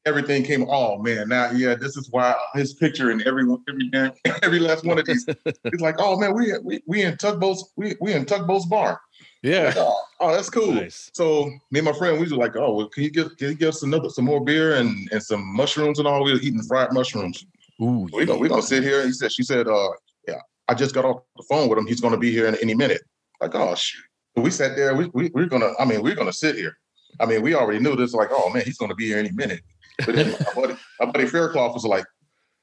everything 0.08 0.44
came. 0.44 0.66
Oh 0.70 0.98
man, 0.98 1.28
now 1.28 1.52
yeah, 1.52 1.76
this 1.76 1.98
is 1.98 2.10
why 2.10 2.34
his 2.56 2.74
picture 2.74 3.12
and 3.12 3.22
every 3.24 3.44
every 3.68 3.90
damn, 3.90 4.14
every 4.42 4.60
last 4.60 4.86
one 4.86 4.98
of 4.98 5.06
these. 5.06 5.26
It's 5.46 5.82
like, 5.82 5.96
oh 6.00 6.18
man, 6.18 6.34
we 6.34 6.54
we 6.64 6.82
we 6.88 7.02
in 7.04 7.18
Tugboat's 7.18 7.72
we 7.76 7.96
we 8.00 8.14
in 8.14 8.26
Tugboat's 8.26 8.66
bar. 8.66 9.02
Yeah. 9.44 9.74
Oh, 9.76 10.02
oh, 10.20 10.32
that's 10.34 10.50
cool. 10.50 10.74
Nice. 10.74 11.12
So 11.14 11.46
me 11.72 11.80
and 11.80 11.86
my 11.86 11.94
friend, 11.94 12.20
we 12.20 12.30
were 12.30 12.38
like, 12.38 12.56
oh, 12.56 12.74
well, 12.74 12.88
can 12.88 13.04
you 13.04 13.12
give 13.12 13.38
can 13.38 13.50
you 13.50 13.56
give 13.56 13.70
us 13.70 13.84
another 13.84 14.10
some 14.10 14.26
more 14.26 14.44
beer 14.44 14.76
and 14.76 15.10
and 15.12 15.22
some 15.22 15.46
mushrooms 15.56 16.00
and 16.00 16.08
all? 16.08 16.24
We 16.24 16.34
were 16.34 16.40
eating 16.40 16.62
fried 16.64 16.92
mushrooms. 16.94 17.46
Ooh, 17.82 18.08
We 18.12 18.26
gonna 18.26 18.40
we 18.40 18.50
gonna 18.50 18.62
sit 18.62 18.84
here. 18.84 19.06
He 19.06 19.12
said, 19.12 19.32
she 19.32 19.44
said, 19.44 19.68
uh, 19.68 19.90
yeah, 20.28 20.40
I 20.68 20.74
just 20.74 20.96
got 20.96 21.06
off 21.06 21.22
the 21.36 21.44
phone 21.44 21.70
with 21.70 21.78
him. 21.78 21.86
He's 21.86 22.02
gonna 22.02 22.18
be 22.18 22.32
here 22.32 22.48
in 22.48 22.56
any 22.56 22.74
minute. 22.74 23.02
Like, 23.40 23.54
oh 23.54 23.76
shoot. 23.76 24.04
We 24.36 24.52
sat 24.52 24.76
there. 24.76 24.96
We, 24.96 25.10
we 25.14 25.30
we're 25.34 25.46
gonna. 25.48 25.72
I 25.80 25.86
mean, 25.86 26.02
we're 26.02 26.16
gonna 26.16 26.34
sit 26.34 26.56
here. 26.56 26.78
I 27.20 27.26
mean, 27.26 27.42
we 27.42 27.56
already 27.56 27.80
knew 27.80 27.96
this. 27.96 28.14
Like, 28.14 28.30
oh 28.32 28.50
man, 28.50 28.64
he's 28.64 28.78
gonna 28.78 28.96
be 28.96 29.08
here 29.08 29.18
any 29.18 29.32
minute. 29.32 29.62
But 30.06 30.16
then 30.16 30.32
my 30.32 30.62
buddy, 30.62 30.78
my 31.00 31.06
buddy 31.08 31.26
Faircloth 31.26 31.74
was 31.74 31.86
like, 31.86 32.06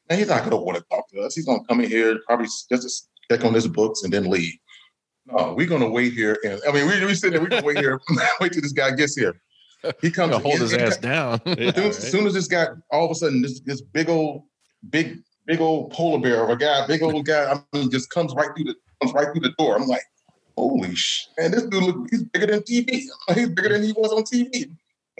man, 0.09 0.19
he's 0.19 0.29
not 0.29 0.45
gonna 0.45 0.57
want 0.57 0.79
to 0.79 0.85
talk 0.91 1.09
to 1.11 1.21
us. 1.23 1.35
He's 1.35 1.47
gonna 1.47 1.65
come 1.69 1.81
in 1.81 1.89
here 1.89 2.19
probably 2.27 2.47
just 2.71 3.09
check 3.31 3.45
on 3.45 3.55
his 3.55 3.67
books 3.67 4.03
and 4.03 4.13
then 4.13 4.31
leave. 4.31 4.55
No, 5.27 5.55
we're 5.55 5.67
gonna 5.67 5.89
wait 5.89 6.13
here. 6.13 6.39
And 6.45 6.61
I 6.69 6.73
mean, 6.73 6.87
we 6.87 7.05
we 7.05 7.15
sitting 7.15 7.33
there. 7.33 7.41
We're 7.41 7.49
gonna 7.49 7.65
wait 7.65 7.79
here. 7.79 8.01
wait 8.41 8.53
till 8.53 8.63
this 8.63 8.73
guy 8.73 8.91
gets 8.91 9.17
here. 9.17 9.41
He 10.01 10.11
comes. 10.11 10.33
Gonna 10.33 10.43
hold 10.43 10.61
his 10.61 10.73
he- 10.73 10.79
ass 10.79 10.97
down. 10.97 11.41
as 11.47 11.75
soon, 11.75 11.85
as 11.85 12.11
soon 12.11 12.27
as 12.27 12.35
this 12.35 12.47
guy, 12.47 12.67
all 12.91 13.07
of 13.07 13.11
a 13.11 13.15
sudden, 13.15 13.43
this 13.43 13.61
this 13.61 13.81
big 13.81 14.09
old, 14.09 14.43
big, 14.91 15.23
big 15.47 15.61
old 15.61 15.93
polar 15.93 16.21
bear 16.21 16.43
of 16.45 16.51
a 16.51 16.57
guy, 16.57 16.87
big 16.87 17.03
old 17.03 17.25
guy, 17.25 17.53
I 17.53 17.77
mean, 17.77 17.91
just 17.91 18.11
comes 18.11 18.35
right 18.35 18.51
through 18.55 18.65
the 18.65 18.75
comes 19.03 19.15
right 19.15 19.29
through 19.33 19.41
the 19.41 19.55
door. 19.59 19.77
I'm 19.77 19.87
like, 19.87 20.03
holy 20.57 20.95
sh! 20.95 21.27
Man, 21.39 21.53
this 21.53 21.63
dude 21.65 21.83
look 21.83 22.07
he's 22.11 22.25
bigger 22.25 22.47
than 22.47 22.61
TV. 22.61 23.05
He's 23.35 23.49
bigger 23.49 23.71
than 23.71 23.83
he 23.83 23.93
was 23.93 24.13
on 24.13 24.25
TV. 24.25 24.71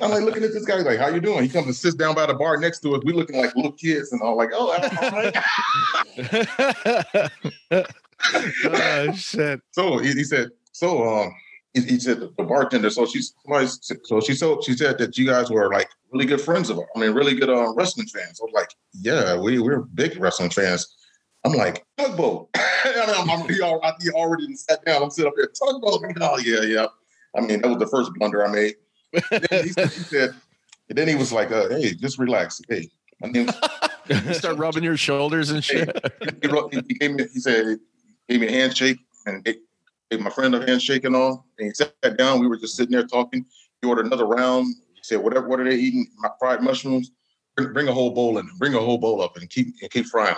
I'm 0.01 0.11
like 0.11 0.25
looking 0.25 0.43
at 0.43 0.53
this 0.53 0.65
guy, 0.65 0.75
like, 0.81 0.99
how 0.99 1.07
you 1.07 1.21
doing? 1.21 1.45
He 1.45 1.49
comes 1.49 1.67
and 1.67 1.75
sits 1.75 1.95
down 1.95 2.17
by 2.17 2.27
the 2.27 2.35
bar 2.35 2.57
next 2.57 2.81
to 2.81 2.97
us. 2.97 3.03
We 3.05 3.13
looking 3.13 3.37
like 3.37 3.55
little 3.55 3.73
kids 3.73 4.13
and 4.13 4.21
all 4.23 4.37
like, 4.37 4.51
oh, 4.53 4.73
all 4.73 5.11
right. 7.71 7.93
oh 8.65 9.13
shit. 9.13 9.61
So 9.73 9.99
he, 9.99 10.13
he 10.13 10.25
said, 10.25 10.49
so 10.73 11.03
um, 11.07 11.35
he, 11.73 11.83
he 11.83 11.99
said 12.01 12.21
the, 12.21 12.33
the 12.37 12.45
bartender. 12.45 12.91
So 12.91 13.07
she's 13.07 13.35
so 14.05 14.21
she 14.21 14.35
so 14.35 14.61
she 14.61 14.75
said 14.75 14.99
that 14.99 15.17
you 15.19 15.27
guys 15.27 15.51
were 15.51 15.71
like 15.73 15.89
really 16.13 16.27
good 16.27 16.41
friends 16.41 16.71
of 16.71 16.77
her. 16.77 16.87
I 16.95 16.99
mean, 17.01 17.13
really 17.13 17.35
good 17.35 17.51
uh, 17.51 17.73
wrestling 17.75 18.07
fans. 18.07 18.41
I 18.41 18.45
was 18.45 18.53
like, 18.55 18.71
yeah, 18.93 19.39
we 19.39 19.59
we're 19.59 19.81
big 19.81 20.19
wrestling 20.19 20.51
fans. 20.51 20.87
I'm 21.45 21.53
like 21.53 21.85
tugboat. 21.99 22.49
I'm, 22.57 23.29
I'm, 23.31 23.49
he, 23.49 23.61
al- 23.63 23.81
he 24.01 24.11
already 24.11 24.55
sat 24.57 24.85
down. 24.85 25.03
I'm 25.03 25.11
sitting 25.11 25.29
up 25.29 25.35
there 25.37 25.47
tugboat. 25.49 26.03
Oh 26.21 26.39
yeah, 26.39 26.63
yeah. 26.63 26.87
I 27.37 27.41
mean, 27.41 27.61
that 27.61 27.69
was 27.69 27.79
the 27.79 27.87
first 27.87 28.13
blunder 28.15 28.47
I 28.47 28.51
made. 28.53 28.75
Then 29.31 29.65
he, 29.65 29.69
said- 29.71 29.91
he 29.91 30.01
said, 30.05 30.31
and 30.89 30.99
then 30.99 31.09
he 31.09 31.15
was 31.17 31.33
like, 31.33 31.51
uh, 31.51 31.69
hey, 31.69 31.95
just 31.95 32.19
relax. 32.19 32.61
Hey, 32.69 32.89
my 33.21 33.29
name's 33.29 33.53
You 34.09 34.35
start 34.35 34.59
rubbing 34.59 34.85
your 34.85 34.97
shoulders 34.97 35.51
and 35.51 35.63
shit. 35.65 35.89
he, 36.43 36.49
he, 36.73 36.83
he 36.89 36.95
gave 36.95 37.11
me, 37.13 37.27
he 37.33 37.41
said, 37.41 37.79
gave 38.29 38.41
me 38.41 38.49
a 38.49 38.53
handshake 38.53 38.99
and 39.27 39.45
gave, 39.45 39.57
gave 40.11 40.21
my 40.21 40.31
friend 40.31 40.55
a 40.55 40.67
handshake 40.67 41.05
and 41.05 41.17
all. 41.17 41.47
And 41.59 41.69
he 41.69 41.75
sat 41.75 42.17
down. 42.17 42.41
We 42.41 42.49
were 42.49 42.57
just 42.57 42.77
sitting 42.77 42.93
there 42.93 43.07
talking. 43.07 43.45
He 43.81 43.89
ordered 43.89 44.07
another 44.07 44.27
round. 44.27 44.75
He 44.95 45.03
said, 45.03 45.19
whatever, 45.19 45.49
what 45.49 45.61
are 45.61 45.65
they 45.65 45.77
eating? 45.77 46.07
My 46.19 46.31
fried 46.39 46.63
mushrooms. 46.63 47.11
Bring, 47.57 47.73
bring 47.73 47.89
a 47.89 47.93
whole 47.93 48.11
bowl 48.11 48.39
in. 48.39 48.49
Bring 48.59 48.75
a 48.75 48.81
whole 48.81 48.99
bowl 48.99 49.23
up 49.23 49.37
and 49.37 49.49
keep 49.49 49.69
and 49.81 49.91
keep 49.91 50.07
frying." 50.07 50.37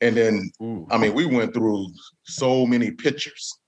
And 0.00 0.16
then, 0.16 0.50
Ooh. 0.62 0.86
I 0.90 0.98
mean, 0.98 1.14
we 1.14 1.24
went 1.26 1.54
through 1.54 1.88
so 2.24 2.66
many 2.66 2.90
pictures 2.90 3.58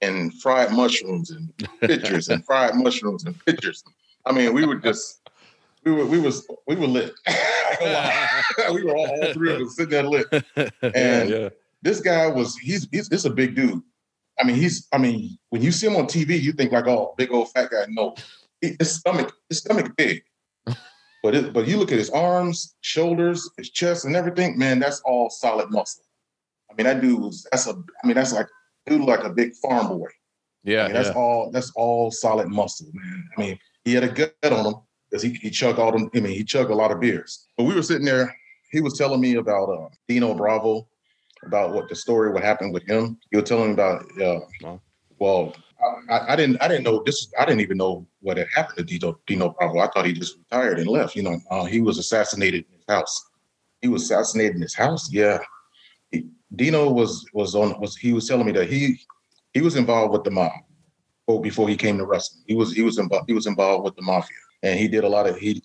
and 0.00 0.34
fried 0.40 0.72
mushrooms 0.72 1.30
and 1.30 1.52
pictures 1.80 2.28
and 2.28 2.44
fried 2.44 2.74
mushrooms 2.74 3.24
and 3.24 3.44
pictures. 3.44 3.84
I 4.26 4.32
mean, 4.32 4.52
we 4.54 4.66
were 4.66 4.76
just, 4.76 5.28
we 5.84 5.92
were, 5.92 6.06
we 6.06 6.18
was, 6.18 6.46
we 6.66 6.76
were 6.76 6.86
lit. 6.86 7.14
we 8.72 8.84
were 8.84 8.96
all, 8.96 9.06
all 9.06 9.32
three 9.32 9.54
of 9.54 9.62
us 9.62 9.76
sitting 9.76 9.90
there 9.90 10.02
lit. 10.02 10.26
And 10.82 11.30
yeah. 11.30 11.48
This 11.82 12.00
guy 12.00 12.26
was 12.26 12.56
he's 12.56 12.88
he's 12.90 13.08
this 13.08 13.24
a 13.24 13.30
big 13.30 13.54
dude. 13.54 13.82
I 14.40 14.44
mean, 14.44 14.56
he's 14.56 14.86
I 14.92 14.98
mean, 14.98 15.38
when 15.50 15.62
you 15.62 15.72
see 15.72 15.86
him 15.86 15.96
on 15.96 16.06
TV, 16.06 16.40
you 16.40 16.52
think 16.52 16.72
like, 16.72 16.86
oh, 16.86 17.14
big 17.16 17.32
old 17.32 17.50
fat 17.50 17.70
guy. 17.70 17.86
No, 17.88 18.14
he, 18.60 18.76
his 18.78 18.96
stomach, 18.96 19.32
his 19.48 19.58
stomach 19.58 19.92
big. 19.96 20.22
But 21.20 21.34
it, 21.34 21.52
but 21.52 21.66
you 21.66 21.78
look 21.78 21.90
at 21.90 21.98
his 21.98 22.10
arms, 22.10 22.76
shoulders, 22.80 23.50
his 23.56 23.70
chest, 23.70 24.04
and 24.04 24.14
everything. 24.14 24.56
Man, 24.56 24.78
that's 24.78 25.00
all 25.00 25.28
solid 25.28 25.68
muscle. 25.68 26.04
I 26.70 26.74
mean, 26.74 26.86
that 26.86 27.00
dude 27.00 27.20
was 27.20 27.44
that's 27.50 27.66
a. 27.66 27.72
I 27.72 28.06
mean, 28.06 28.14
that's 28.14 28.32
like 28.32 28.46
dude 28.86 29.00
like 29.00 29.24
a 29.24 29.30
big 29.30 29.56
farm 29.56 29.88
boy. 29.88 30.06
Yeah. 30.62 30.82
I 30.82 30.84
mean, 30.84 30.94
that's 30.94 31.08
yeah. 31.08 31.14
all. 31.14 31.50
That's 31.50 31.72
all 31.74 32.12
solid 32.12 32.48
muscle, 32.48 32.86
man. 32.92 33.28
I 33.36 33.40
mean, 33.40 33.58
he 33.84 33.94
had 33.94 34.04
a 34.04 34.08
gut 34.08 34.32
on 34.44 34.66
him 34.66 34.74
because 35.10 35.22
he 35.22 35.30
he 35.30 35.50
chugged 35.50 35.80
all 35.80 35.90
them. 35.90 36.08
I 36.14 36.20
mean, 36.20 36.34
he 36.34 36.44
chugged 36.44 36.70
a 36.70 36.74
lot 36.74 36.92
of 36.92 37.00
beers. 37.00 37.48
But 37.56 37.64
we 37.64 37.74
were 37.74 37.82
sitting 37.82 38.06
there. 38.06 38.34
He 38.70 38.80
was 38.80 38.96
telling 38.96 39.20
me 39.20 39.34
about 39.34 39.70
uh, 39.70 39.88
Dino 40.06 40.34
Bravo, 40.34 40.86
about 41.44 41.72
what 41.72 41.88
the 41.88 41.96
story, 41.96 42.32
what 42.32 42.42
happened 42.42 42.72
with 42.72 42.86
him. 42.88 43.18
He 43.30 43.36
was 43.36 43.48
telling 43.48 43.68
me 43.68 43.72
about. 43.74 44.04
Uh, 44.20 44.40
well, 45.18 45.54
I, 46.08 46.32
I 46.32 46.36
didn't. 46.36 46.60
I 46.60 46.68
didn't 46.68 46.84
know 46.84 47.02
this. 47.04 47.32
I 47.38 47.44
didn't 47.44 47.60
even 47.60 47.78
know 47.78 48.06
what 48.20 48.36
had 48.36 48.48
happened 48.54 48.78
to 48.78 48.84
Dino 48.84 49.18
Dino 49.26 49.50
Bravo. 49.50 49.78
I 49.78 49.88
thought 49.88 50.06
he 50.06 50.12
just 50.12 50.38
retired 50.38 50.78
and 50.78 50.88
left. 50.88 51.16
You 51.16 51.22
know, 51.22 51.38
uh, 51.50 51.64
he 51.64 51.80
was 51.80 51.98
assassinated 51.98 52.64
in 52.68 52.76
his 52.76 52.84
house. 52.88 53.30
He 53.82 53.88
was 53.88 54.02
assassinated 54.04 54.56
in 54.56 54.62
his 54.62 54.74
house. 54.74 55.12
Yeah. 55.12 55.38
He, 56.10 56.26
Dino 56.54 56.90
was 56.90 57.24
was 57.32 57.54
on 57.54 57.80
was 57.80 57.96
he 57.96 58.12
was 58.12 58.26
telling 58.26 58.46
me 58.46 58.52
that 58.52 58.68
he 58.68 59.00
he 59.52 59.60
was 59.60 59.76
involved 59.76 60.12
with 60.12 60.24
the 60.24 60.30
mob 60.30 60.52
before, 61.26 61.42
before 61.42 61.68
he 61.68 61.76
came 61.76 61.98
to 61.98 62.06
wrestling. 62.06 62.42
He 62.46 62.54
was 62.54 62.72
he 62.72 62.82
was 62.82 62.98
involved 62.98 63.26
he 63.28 63.34
was 63.34 63.46
involved 63.46 63.84
with 63.84 63.96
the 63.96 64.02
mafia, 64.02 64.36
and 64.62 64.78
he 64.78 64.88
did 64.88 65.04
a 65.04 65.08
lot 65.08 65.28
of 65.28 65.36
he 65.36 65.62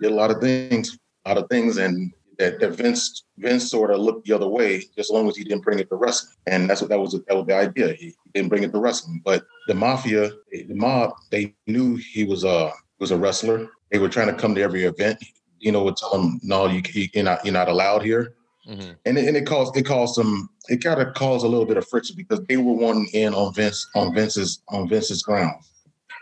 did 0.00 0.12
a 0.12 0.14
lot 0.14 0.30
of 0.30 0.40
things, 0.40 0.98
a 1.24 1.30
lot 1.30 1.38
of 1.38 1.48
things, 1.48 1.78
and 1.78 2.12
that, 2.38 2.60
that 2.60 2.72
Vince 2.72 3.24
Vince 3.38 3.70
sort 3.70 3.90
of 3.90 3.98
looked 4.00 4.26
the 4.26 4.34
other 4.34 4.48
way, 4.48 4.78
just 4.78 4.98
as 4.98 5.10
long 5.10 5.28
as 5.28 5.36
he 5.36 5.44
didn't 5.44 5.62
bring 5.64 5.78
it 5.78 5.88
to 5.88 5.96
wrestling, 5.96 6.34
and 6.46 6.68
that's 6.68 6.80
what 6.80 6.90
that 6.90 7.00
was 7.00 7.12
that 7.12 7.36
was 7.36 7.46
the 7.46 7.54
idea. 7.54 7.94
He, 7.94 8.06
he 8.06 8.14
didn't 8.34 8.48
bring 8.48 8.62
it 8.62 8.72
to 8.72 8.78
wrestling, 8.78 9.20
but 9.24 9.44
the 9.68 9.74
mafia, 9.74 10.30
the 10.52 10.74
mob, 10.74 11.12
they 11.30 11.54
knew 11.66 11.96
he 11.96 12.24
was 12.24 12.44
a 12.44 12.70
was 12.98 13.10
a 13.10 13.16
wrestler. 13.16 13.68
They 13.90 13.98
were 13.98 14.08
trying 14.08 14.28
to 14.28 14.34
come 14.34 14.54
to 14.54 14.62
every 14.62 14.84
event. 14.84 15.18
You 15.58 15.72
know, 15.72 15.84
would 15.84 15.96
tell 15.96 16.14
him, 16.14 16.38
no, 16.42 16.66
you, 16.66 16.82
you're 16.92 17.24
not 17.24 17.44
you're 17.44 17.54
not 17.54 17.68
allowed 17.68 18.02
here 18.02 18.34
Mhm. 18.68 18.96
and 19.04 19.16
it, 19.16 19.28
and 19.28 19.36
it 19.36 19.46
caused 19.46 19.76
it 19.76 19.84
caused 19.86 20.16
some 20.16 20.48
it 20.68 20.82
kind 20.82 21.00
of 21.00 21.14
caused 21.14 21.44
a 21.44 21.48
little 21.48 21.66
bit 21.66 21.76
of 21.76 21.86
friction 21.88 22.16
because 22.16 22.40
they 22.48 22.56
were 22.56 22.72
wanting 22.72 23.06
in 23.12 23.32
on 23.32 23.54
Vince 23.54 23.86
on 23.94 24.12
Vince's 24.12 24.60
on 24.68 24.88
Vince's 24.88 25.22
ground, 25.22 25.54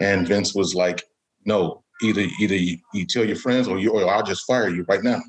and 0.00 0.29
Vince 0.29 0.55
was 0.55 0.74
like, 0.74 1.05
"No, 1.46 1.83
either 2.03 2.20
either 2.38 2.55
you, 2.55 2.77
you 2.92 3.07
tell 3.07 3.24
your 3.24 3.37
friends 3.37 3.66
or 3.66 3.79
you 3.79 3.90
or 3.92 4.07
I'll 4.09 4.22
just 4.22 4.46
fire 4.46 4.68
you 4.68 4.85
right 4.88 5.03
now." 5.03 5.20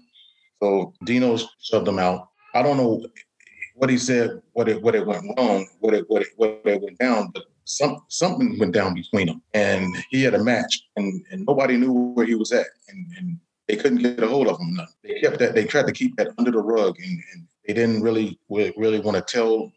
So 0.65 0.93
Dino 1.04 1.38
shoved 1.62 1.86
them 1.86 1.99
out. 1.99 2.30
I 2.56 2.63
don't 2.63 2.78
know 2.78 3.06
what 3.75 3.89
he 3.91 3.99
said, 3.99 4.41
what 4.54 4.67
it 4.67 4.82
what 4.82 4.95
it 4.95 5.06
went 5.06 5.23
wrong, 5.38 5.67
what 5.80 5.93
it 5.93 6.06
what 6.08 6.23
it 6.23 6.30
what 6.38 6.62
it 6.65 6.82
went 6.82 6.97
down, 6.97 7.30
but 7.34 7.43
some 7.65 7.97
something 8.08 8.58
went 8.58 8.73
down 8.73 8.95
between 8.95 9.28
them, 9.28 9.41
and 9.54 9.95
he 10.10 10.23
had 10.23 10.34
a 10.34 10.43
match, 10.43 10.82
and 10.95 11.23
and 11.30 11.45
nobody 11.45 11.78
knew 11.78 11.93
where 12.15 12.25
he 12.25 12.34
was 12.34 12.51
at, 12.51 12.65
and 12.89 13.06
and 13.17 13.38
they 13.67 13.75
couldn't 13.75 14.01
get 14.01 14.23
a 14.23 14.28
hold 14.28 14.47
of 14.47 14.60
him. 14.60 14.80
They 15.04 15.19
kept 15.19 15.38
that. 15.39 15.54
They 15.54 15.65
tried 15.65 15.88
to 15.88 15.93
keep 15.93 16.15
that 16.15 16.30
under 16.39 16.51
the 16.51 16.63
rug, 16.63 16.95
and, 16.97 17.19
and 17.34 17.47
they 17.67 17.73
didn't 17.73 18.01
really 18.01 18.39
really 18.49 18.99
want 18.99 19.17
to 19.17 19.23
tell. 19.23 19.71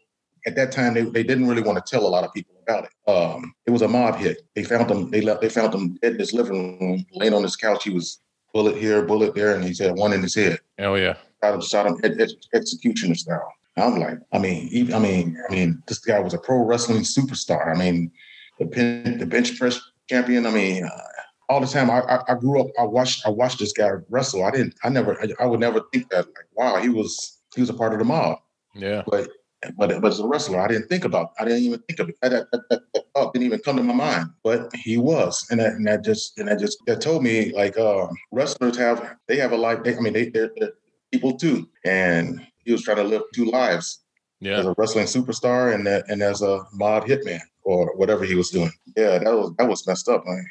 At 0.47 0.55
that 0.55 0.71
time, 0.71 0.93
they, 0.93 1.01
they 1.01 1.23
didn't 1.23 1.49
really 1.49 1.61
want 1.61 1.85
to 1.85 1.91
tell 1.91 2.07
a 2.07 2.13
lot 2.15 2.23
of 2.23 2.33
people 2.33 2.55
about 2.63 2.85
it. 2.85 3.11
Um, 3.11 3.53
it 3.67 3.71
was 3.71 3.81
a 3.81 3.89
mob 3.89 4.15
hit. 4.15 4.41
They 4.55 4.63
found 4.63 4.89
him. 4.89 5.11
They 5.11 5.21
left. 5.21 5.41
They 5.41 5.49
found 5.49 5.75
him 5.75 5.99
dead 6.01 6.13
in 6.13 6.19
his 6.19 6.33
living 6.33 6.79
room, 6.79 7.05
laying 7.11 7.33
on 7.33 7.43
his 7.43 7.57
couch. 7.57 7.83
He 7.83 7.91
was 7.91 8.21
bullet 8.53 8.77
here, 8.77 9.01
bullet 9.03 9.35
there, 9.35 9.55
and 9.55 9.63
he 9.63 9.83
had 9.83 9.95
one 9.95 10.13
in 10.13 10.21
his 10.21 10.35
head. 10.35 10.59
Oh 10.79 10.95
yeah. 10.95 11.15
Shot 11.43 11.53
him, 11.53 11.61
shot 11.61 11.85
him 11.87 11.97
ex- 12.03 12.17
ex- 12.19 12.47
executioner 12.53 13.15
style. 13.15 13.53
I'm 13.77 13.97
like, 13.99 14.17
I 14.33 14.39
mean, 14.39 14.67
he, 14.67 14.93
I 14.93 14.99
mean, 14.99 15.37
I 15.47 15.53
mean, 15.53 15.81
this 15.87 15.99
guy 15.99 16.19
was 16.19 16.33
a 16.33 16.37
pro 16.37 16.65
wrestling 16.65 17.03
superstar. 17.03 17.73
I 17.73 17.79
mean, 17.79 18.11
the 18.59 18.65
pin, 18.65 19.17
the 19.17 19.25
bench 19.25 19.57
press 19.57 19.79
champion. 20.09 20.45
I 20.45 20.51
mean, 20.51 20.83
uh, 20.83 21.01
all 21.47 21.61
the 21.61 21.67
time. 21.67 21.89
I, 21.89 22.01
I 22.01 22.19
I 22.29 22.35
grew 22.35 22.59
up. 22.61 22.67
I 22.77 22.83
watched 22.83 23.25
I 23.25 23.29
watched 23.29 23.59
this 23.59 23.73
guy 23.73 23.91
wrestle. 24.09 24.43
I 24.43 24.51
didn't. 24.51 24.75
I 24.83 24.89
never. 24.89 25.19
I, 25.21 25.27
I 25.43 25.45
would 25.45 25.59
never 25.59 25.81
think 25.93 26.09
that. 26.09 26.25
Like, 26.25 26.47
wow, 26.53 26.75
he 26.77 26.89
was 26.89 27.39
he 27.55 27.61
was 27.61 27.69
a 27.69 27.73
part 27.73 27.93
of 27.93 27.99
the 27.99 28.05
mob. 28.05 28.39
Yeah. 28.75 29.03
But 29.07 29.29
but 29.77 30.01
but 30.01 30.11
as 30.11 30.19
a 30.19 30.27
wrestler, 30.27 30.59
I 30.59 30.67
didn't 30.67 30.87
think 30.87 31.03
about. 31.05 31.31
I 31.39 31.45
didn't 31.45 31.63
even 31.63 31.79
think 31.87 31.99
of 31.99 32.09
it. 32.09 32.15
That, 32.21 32.31
that, 32.31 32.61
that, 32.69 32.81
that 32.93 33.03
thought 33.13 33.33
didn't 33.33 33.45
even 33.45 33.59
come 33.59 33.77
to 33.77 33.83
my 33.83 33.93
mind. 33.93 34.29
But 34.43 34.73
he 34.75 34.97
was, 34.97 35.45
and 35.51 35.59
that, 35.59 35.73
and 35.73 35.85
that 35.87 36.03
just 36.03 36.37
and 36.39 36.47
that 36.47 36.59
just 36.59 36.77
that 36.87 37.01
told 37.01 37.23
me 37.23 37.51
like 37.53 37.77
uh, 37.77 38.07
wrestlers 38.31 38.77
have 38.77 39.15
they 39.27 39.37
have 39.37 39.51
a 39.51 39.57
life. 39.57 39.83
They, 39.83 39.95
I 39.95 39.99
mean, 39.99 40.13
they 40.13 40.29
they're, 40.29 40.51
they're 40.57 40.73
people 41.11 41.37
too, 41.37 41.67
and 41.85 42.45
he 42.65 42.71
was 42.71 42.83
trying 42.83 42.97
to 42.97 43.03
live 43.03 43.23
two 43.33 43.45
lives 43.45 43.99
Yeah. 44.39 44.59
as 44.59 44.65
a 44.65 44.75
wrestling 44.77 45.05
superstar 45.05 45.73
and 45.73 45.85
that, 45.87 46.05
and 46.09 46.21
as 46.21 46.41
a 46.41 46.61
mod 46.73 47.03
hitman 47.03 47.41
or 47.63 47.95
whatever 47.97 48.23
he 48.25 48.35
was 48.35 48.49
doing. 48.51 48.71
Yeah, 48.95 49.17
that 49.19 49.33
was 49.33 49.53
that 49.57 49.67
was 49.67 49.85
messed 49.87 50.07
up, 50.07 50.23
man. 50.25 50.45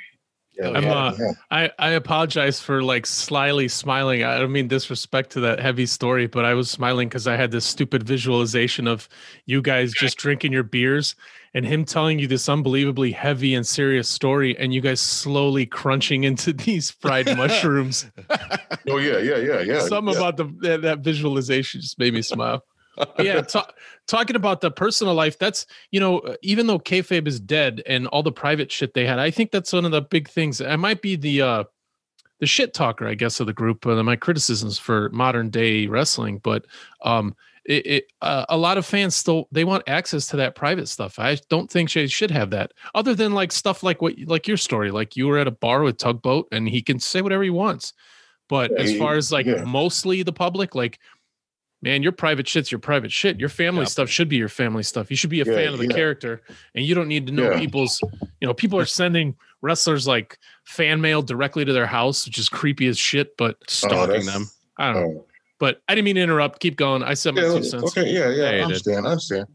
Yeah, 0.59 0.71
I'm, 0.71 0.89
uh, 0.89 1.15
yeah. 1.19 1.33
I, 1.51 1.71
I 1.79 1.91
apologize 1.91 2.61
for 2.61 2.83
like 2.83 3.07
slyly 3.07 3.69
smiling. 3.69 4.25
I 4.25 4.39
don't 4.39 4.51
mean 4.51 4.67
disrespect 4.67 5.31
to 5.31 5.41
that 5.41 5.61
heavy 5.61 5.87
story, 5.87 6.27
but 6.27 6.45
I 6.45 6.55
was 6.55 6.69
smiling 6.69 7.09
because 7.09 7.29
I 7.29 7.37
had 7.37 7.53
this 7.53 7.65
stupid 7.65 8.03
visualization 8.03 8.89
of 8.89 9.09
you 9.47 9.63
guys 9.63 9.93
just 9.93 10.19
drinking 10.19 10.53
your 10.53 10.65
beers 10.65 11.15
and 11.55 11.65
him 11.65 11.85
telling 11.85 12.19
you 12.19 12.27
this 12.27 12.49
unbelievably 12.49 13.13
heavy 13.13 13.55
and 13.55 13.67
serious 13.67 14.09
story, 14.09 14.57
and 14.59 14.75
you 14.75 14.81
guys 14.81 15.01
slowly 15.01 15.65
crunching 15.65 16.25
into 16.25 16.53
these 16.67 16.91
fried 16.91 17.27
mushrooms. 17.37 18.07
Oh 18.91 18.97
yeah, 18.97 19.19
yeah, 19.19 19.37
yeah, 19.37 19.61
yeah. 19.61 19.81
Something 19.81 20.15
yeah. 20.15 20.21
about 20.21 20.37
the 20.39 20.45
that, 20.61 20.83
that 20.83 20.99
visualization 21.01 21.83
just 21.83 21.99
made 21.99 22.15
me 22.15 22.23
smile. 22.23 22.65
Yeah, 23.19 23.41
ta- 23.43 23.71
talking 24.07 24.37
about 24.37 24.61
the 24.61 24.71
personal 24.71 25.15
life, 25.15 25.39
that's 25.39 25.67
you 25.91 26.01
know, 26.01 26.37
even 26.43 26.67
though 26.67 26.79
kayfabe 26.79 27.27
is 27.27 27.41
dead 27.41 27.83
and 27.87 28.07
all 28.09 28.23
the 28.23 28.33
private 28.33 28.71
shit 28.71 28.95
they 28.95 29.07
had, 29.07 29.19
I 29.19 29.31
think 29.31 29.51
that's 29.51 29.73
one 29.73 29.85
of 29.85 29.91
the 29.91 30.03
big 30.03 30.29
things. 30.29 30.61
I 30.61 30.77
might 30.77 31.03
be 31.03 31.17
the 31.17 31.43
uh 31.43 31.65
the 32.41 32.47
shit 32.47 32.73
talker, 32.73 33.07
I 33.07 33.15
guess, 33.15 33.41
of 33.41 33.47
the 33.47 33.53
group. 33.53 33.87
Uh, 33.87 34.03
my 34.03 34.17
criticisms 34.17 34.79
for 34.79 35.09
modern 35.11 35.51
day 35.51 35.87
wrestling, 35.87 36.39
but 36.39 36.67
um, 37.05 37.35
it, 37.65 37.87
it 37.87 38.13
uh, 38.23 38.47
a 38.49 38.57
lot 38.57 38.79
of 38.79 38.87
fans 38.87 39.15
still 39.15 39.49
they 39.53 39.65
want 39.65 39.83
access 39.87 40.27
to 40.29 40.37
that 40.37 40.55
private 40.55 40.89
stuff. 40.89 41.19
I 41.19 41.39
don't 41.49 41.71
think 41.71 41.93
they 41.93 42.07
should 42.07 42.31
have 42.31 42.51
that, 42.51 42.73
other 42.95 43.15
than 43.15 43.35
like 43.35 43.53
stuff 43.53 43.83
like 43.83 44.01
what 44.01 44.15
like 44.27 44.49
your 44.49 44.57
story, 44.57 44.91
like 44.91 45.17
you 45.17 45.27
were 45.27 45.39
at 45.39 45.47
a 45.47 45.53
bar 45.53 45.83
with 45.83 45.99
Tugboat 45.99 46.49
and 46.53 46.69
he 46.69 46.81
can 46.81 46.99
say 46.99 47.23
whatever 47.23 47.43
he 47.43 47.51
wants. 47.51 47.93
But 48.49 48.71
Yeah, 48.71 48.79
as 48.79 48.97
far 48.97 49.17
as 49.17 49.31
like 49.31 49.47
yeah. 49.47 49.65
mostly 49.65 50.23
the 50.23 50.33
public, 50.33 50.75
like 50.75 50.99
man, 51.83 52.03
your 52.03 52.13
private 52.13 52.49
shit's 52.49 52.71
your 52.73 52.79
private 52.79 53.13
shit. 53.13 53.39
Your 53.39 53.49
family 53.49 53.87
stuff 53.87 54.09
should 54.09 54.29
be 54.29 54.37
your 54.37 54.49
family 54.49 54.83
stuff. 54.83 55.11
You 55.11 55.17
should 55.17 55.31
be 55.31 55.41
a 55.41 55.45
Yeah, 55.45 55.55
fan 55.55 55.73
of 55.73 55.79
the 55.79 55.87
yeah. 55.87 55.95
character, 55.95 56.43
and 56.75 56.85
you 56.85 56.95
don't 56.95 57.09
need 57.09 57.27
to 57.27 57.33
know 57.33 57.51
Yeah. 57.51 57.59
people's. 57.59 58.01
You 58.41 58.47
know, 58.47 58.55
people 58.55 58.79
are 58.79 58.87
sending 58.87 59.35
wrestlers 59.63 60.07
like 60.07 60.39
fan 60.65 61.01
mail 61.01 61.23
directly 61.23 61.65
to 61.65 61.73
their 61.73 61.87
house, 61.87 62.25
which 62.25 62.39
is 62.39 62.49
creepy 62.49 62.87
as 62.87 62.97
shit. 62.97 63.37
But 63.37 63.57
Stalking 63.69 64.23
Oh, 64.23 64.25
them. 64.25 64.47
I 64.77 64.93
don't 64.93 65.03
know. 65.03 65.21
Oh. 65.21 65.27
But 65.59 65.81
I 65.89 65.97
didn't 65.97 66.05
mean 66.05 66.15
to 66.17 66.23
interrupt. 66.23 66.61
Keep 66.61 66.77
going. 66.77 67.03
I 67.03 67.15
said 67.15 67.35
my 67.35 67.43
Yeah, 67.43 67.55
two 67.55 67.65
cents. 67.65 67.97
okay, 67.97 68.09
yeah, 68.09 68.31
yeah, 68.31 68.51
Yeah, 68.51 68.59
I 68.59 68.61
understand, 68.61 69.07
I 69.07 69.11
understand. 69.11 69.47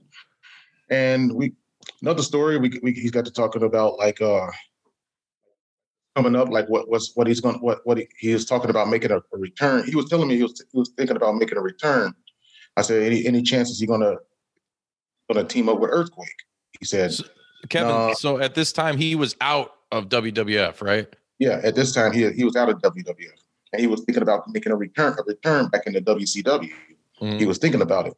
And 0.89 1.34
we 1.34 1.53
another 2.01 2.21
story 2.24 2.57
we, 2.57 2.78
we 2.84 2.91
he's 2.91 3.11
got 3.11 3.24
to 3.26 3.32
talking 3.32 3.63
about 3.63 3.97
like 3.97 4.21
uh 4.21 4.47
coming 6.16 6.36
up, 6.36 6.49
like 6.49 6.68
what 6.70 6.89
was 6.89 7.11
what 7.16 7.28
he's 7.28 7.39
going 7.39 7.55
what 7.57 7.80
what 7.86 7.97
he, 7.97 8.07
he 8.18 8.34
was 8.34 8.45
talking 8.45 8.70
about 8.70 8.89
making 8.89 9.11
a, 9.11 9.18
a 9.18 9.38
return. 9.38 9.86
He 9.86 9.95
was 9.95 10.09
telling 10.09 10.28
me 10.28 10.36
he 10.38 10.43
was 10.43 10.64
he 10.72 10.78
was 10.78 10.91
thinking 10.97 11.16
about 11.16 11.36
making 11.36 11.57
a 11.57 11.61
return. 11.61 12.14
I 12.78 12.82
said, 12.82 13.03
any 13.03 13.26
any 13.26 13.41
chances 13.41 13.80
he 13.80 13.86
gonna 13.88 14.16
gonna 15.32 15.45
team 15.47 15.70
up 15.70 15.80
with 15.80 15.89
Earthquake? 15.91 16.43
He 16.80 16.86
said, 16.86 17.14
Kevin, 17.70 17.89
No. 17.89 18.14
so 18.14 18.39
at 18.39 18.55
this 18.55 18.74
time 18.74 18.97
he 18.97 19.16
was 19.16 19.36
out 19.41 19.74
of 19.91 20.09
WWF, 20.09 20.82
right? 20.82 21.07
yeah. 21.39 21.59
At 21.64 21.76
this 21.76 21.93
time, 21.93 22.11
he 22.11 22.32
he 22.32 22.43
was 22.43 22.55
out 22.55 22.70
of 22.70 22.82
WWF, 22.82 23.30
and 23.72 23.80
he 23.82 23.88
was 23.88 24.01
thinking 24.05 24.24
about 24.24 24.43
making 24.49 24.72
a 24.72 24.76
return 24.76 25.16
a 25.20 25.24
return 25.24 25.68
back 25.68 25.86
into 25.88 26.01
WCW. 26.01 26.72
Mm. 27.22 27.39
He 27.39 27.45
was 27.45 27.57
thinking 27.59 27.82
about 27.82 28.07
it. 28.07 28.14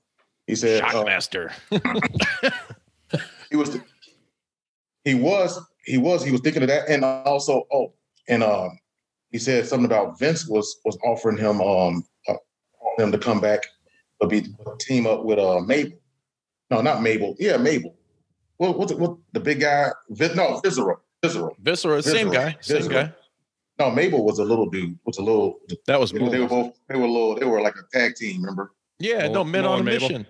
He 0.48 0.56
said, 0.56 0.84
uh, 0.84 0.90
Shockmaster. 0.90 1.52
he 3.50 3.56
was 3.58 3.78
he 5.04 5.16
was 5.16 5.60
he 5.86 5.98
was 5.98 6.24
he 6.24 6.32
was 6.32 6.42
thinking 6.42 6.62
of 6.64 6.68
that. 6.70 6.90
And 6.90 7.04
also 7.06 7.64
oh 7.72 7.94
and 8.28 8.44
um 8.44 8.78
he 9.32 9.38
said 9.40 9.66
something 9.68 9.86
about 9.86 10.20
Vince 10.20 10.48
was 10.48 10.80
was 10.86 10.98
offering 11.06 11.38
him 11.38 11.62
um 11.62 12.04
uh, 12.28 12.34
offering 12.82 13.08
him 13.08 13.12
to 13.12 13.18
come 13.18 13.40
back 13.40 13.62
to 14.22 14.28
be 14.28 14.46
team 14.80 15.08
up 15.08 15.24
with 15.26 15.40
uh 15.40 15.60
Mabel. 15.62 15.98
No 16.72 16.82
not 16.82 17.02
Mabel. 17.02 17.36
Yeah 17.40 17.58
Mabel. 17.58 17.96
What 18.58 18.78
what's 18.80 18.92
it, 18.92 19.00
what 19.00 19.18
the 19.34 19.40
big 19.40 19.60
guy? 19.62 19.90
Vin, 20.10 20.36
no 20.36 20.60
Viscera. 20.64 20.96
Viscera. 21.22 21.50
Viscera, 21.60 22.02
same 22.04 22.30
Viscera, 22.30 22.32
guy, 22.52 22.58
same 22.62 22.88
guy. 22.88 23.12
no 23.80 23.92
Mabel 23.92 24.24
was 24.24 24.40
a 24.40 24.44
little 24.46 24.70
dude 24.70 24.98
was 25.06 25.18
a 25.18 25.22
little 25.24 25.60
That 25.88 26.00
was 26.00 26.12
they, 26.12 26.20
were- 26.20 26.30
they 26.30 26.40
were 26.40 26.48
both 26.48 26.78
they 26.88 26.96
were 26.98 27.08
little 27.08 27.36
they 27.36 27.46
were 27.46 27.62
like 27.62 27.76
a 27.76 27.84
tag 27.98 28.16
team 28.16 28.42
remember? 28.42 28.72
Yeah, 29.00 29.28
Mo- 29.28 29.34
no, 29.34 29.44
men 29.44 29.64
Mo 29.64 29.72
on 29.74 29.80
a 29.82 29.84
Mabel. 29.84 30.02
mission. 30.08 30.26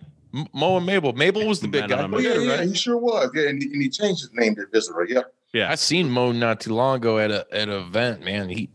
Mo 0.53 0.77
and 0.77 0.85
Mabel. 0.85 1.13
Mabel 1.13 1.45
was 1.47 1.59
the 1.61 1.67
big 1.67 1.81
Men 1.81 1.89
guy. 1.91 2.03
on 2.03 2.13
a 2.13 2.17
oh 2.17 2.19
yeah 2.19 2.33
Yeah, 2.33 2.39
yeah 2.41 2.55
right. 2.57 2.67
he 2.67 2.73
sure 2.75 2.97
was. 2.97 3.29
Yeah 3.35 3.49
and 3.49 3.61
he, 3.61 3.71
and 3.71 3.81
he 3.81 3.89
changed 3.89 4.21
his 4.21 4.31
name 4.33 4.55
to 4.55 4.65
Viscera 4.73 5.05
yeah 5.07 5.21
Yeah. 5.55 5.71
I 5.71 5.75
seen 5.75 6.09
Mo 6.09 6.33
not 6.33 6.59
too 6.59 6.73
long 6.73 6.97
ago 6.97 7.17
at 7.17 7.31
a 7.31 7.47
at 7.49 7.69
an 7.69 7.69
event. 7.69 8.21
Man, 8.21 8.49
he 8.49 8.69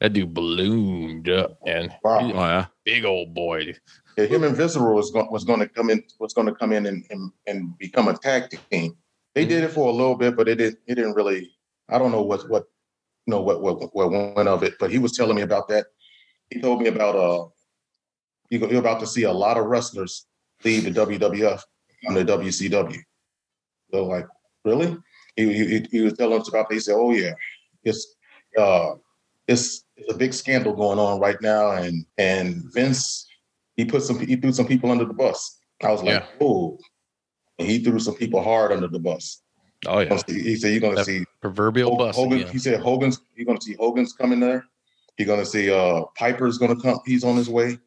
that 0.00 0.12
dude 0.12 0.34
ballooned 0.34 1.28
up 1.28 1.58
and 1.64 1.94
wow 2.02 2.18
Oh 2.18 2.28
yeah. 2.28 2.66
big 2.84 3.04
old 3.04 3.34
boy. 3.34 3.74
Yeah, 4.16 4.24
him 4.24 4.42
and 4.42 4.56
Viscera 4.56 4.92
was 4.92 5.12
going 5.12 5.30
was 5.30 5.44
going 5.44 5.60
to 5.60 5.68
come 5.68 5.90
in 5.90 6.02
was 6.18 6.34
going 6.34 6.48
to 6.48 6.54
come 6.54 6.72
in 6.72 6.86
and, 6.86 7.04
and 7.10 7.30
and 7.46 7.78
become 7.78 8.08
a 8.08 8.18
tag 8.18 8.50
team. 8.68 8.96
They 9.36 9.46
did 9.46 9.62
it 9.62 9.70
for 9.70 9.88
a 9.88 9.92
little 9.92 10.16
bit, 10.16 10.36
but 10.36 10.48
it 10.48 10.56
didn't 10.56 10.80
it 10.88 10.96
didn't 10.96 11.14
really. 11.14 11.52
I 11.88 11.98
don't 11.98 12.10
know 12.10 12.22
what 12.22 12.50
what 12.50 12.64
you 13.26 13.30
know 13.30 13.40
what 13.40 13.62
what 13.62 13.94
what 13.94 14.10
went 14.10 14.48
of 14.48 14.64
it. 14.64 14.74
But 14.80 14.90
he 14.90 14.98
was 14.98 15.12
telling 15.12 15.36
me 15.36 15.42
about 15.42 15.68
that. 15.68 15.86
He 16.50 16.60
told 16.60 16.82
me 16.82 16.88
about 16.88 17.14
uh 17.14 17.46
you 18.50 18.58
you're 18.68 18.80
about 18.80 18.98
to 19.00 19.06
see 19.06 19.22
a 19.22 19.32
lot 19.32 19.56
of 19.56 19.66
wrestlers 19.66 20.26
leave 20.64 20.82
the 20.82 20.90
WWF 20.90 21.62
and 22.02 22.16
the 22.16 22.24
WCW. 22.24 22.98
So 23.92 24.04
like 24.04 24.26
really, 24.64 24.98
he 25.46 25.66
he, 25.66 25.86
he 25.90 26.00
was 26.00 26.14
telling 26.14 26.40
us 26.40 26.48
about. 26.48 26.72
He 26.72 26.80
said, 26.80 26.94
oh 26.96 27.12
yeah, 27.12 27.32
it's 27.84 28.16
uh 28.58 28.94
it's 29.46 29.84
it's 29.96 30.12
a 30.12 30.16
big 30.16 30.34
scandal 30.34 30.74
going 30.74 30.98
on 30.98 31.20
right 31.20 31.40
now, 31.40 31.72
and 31.72 32.04
and 32.18 32.64
Vince 32.72 33.26
he 33.76 33.84
put 33.84 34.02
some 34.02 34.18
he 34.18 34.36
threw 34.36 34.52
some 34.52 34.66
people 34.66 34.90
under 34.90 35.04
the 35.04 35.14
bus. 35.14 35.60
I 35.82 35.90
was 35.92 36.02
like, 36.02 36.20
Yeah. 36.20 36.26
oh, 36.40 36.78
and 37.58 37.68
he 37.68 37.82
threw 37.82 37.98
some 38.00 38.14
people 38.16 38.42
hard 38.42 38.72
under 38.72 38.88
the 38.88 38.98
bus. 38.98 39.42
Oh 39.86 40.00
yeah, 40.00 40.20
He 40.26 40.56
said 40.56 40.72
you're 40.72 40.80
gonna 40.80 40.96
That 40.96 41.06
see 41.06 41.24
proverbial 41.40 41.90
Hogan, 41.90 42.06
bus. 42.06 42.16
Hogan- 42.16 42.38
again. 42.40 42.52
he 42.52 42.58
said 42.58 42.80
Hogan's 42.80 43.20
you're 43.36 43.46
gonna 43.46 43.60
see 43.60 43.74
Hogan's 43.74 44.12
coming 44.12 44.40
there. 44.40 44.64
You're 45.16 45.28
gonna 45.28 45.46
see 45.46 45.70
uh 45.70 46.02
Piper's 46.16 46.58
gonna 46.58 46.80
come, 46.80 46.98
he's 47.06 47.22
on 47.22 47.36
his 47.36 47.48
way. 47.48 47.78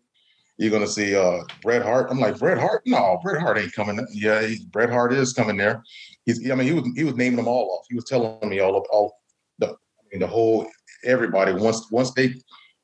You're 0.58 0.72
gonna 0.72 0.88
see 0.88 1.16
uh 1.16 1.42
Bret 1.62 1.82
Hart. 1.82 2.10
I'm 2.10 2.20
like, 2.20 2.40
Bret 2.40 2.58
Hart? 2.58 2.84
No, 2.86 3.20
Bret 3.24 3.42
Hart 3.42 3.58
ain't 3.58 3.74
coming. 3.74 4.06
Yeah, 4.14 4.46
he, 4.46 4.64
Bret 4.72 4.90
Hart 4.90 5.12
is 5.12 5.34
coming 5.34 5.58
there. 5.58 5.84
He's 6.26 6.50
I 6.50 6.56
mean, 6.56 6.68
he 6.68 6.74
was 6.74 6.90
he 6.96 7.04
was 7.04 7.16
naming 7.16 7.38
them 7.38 7.48
all 7.48 7.78
off. 7.78 7.86
He 7.90 7.96
was 7.96 8.06
telling 8.06 8.50
me 8.50 8.60
all 8.60 8.78
of 8.78 8.86
all 8.92 9.16
the 9.60 9.68
I 9.70 10.04
mean 10.12 10.20
the 10.20 10.28
whole 10.28 10.68
everybody 11.04 11.54
once 11.54 11.90
once 11.92 12.12
they 12.14 12.36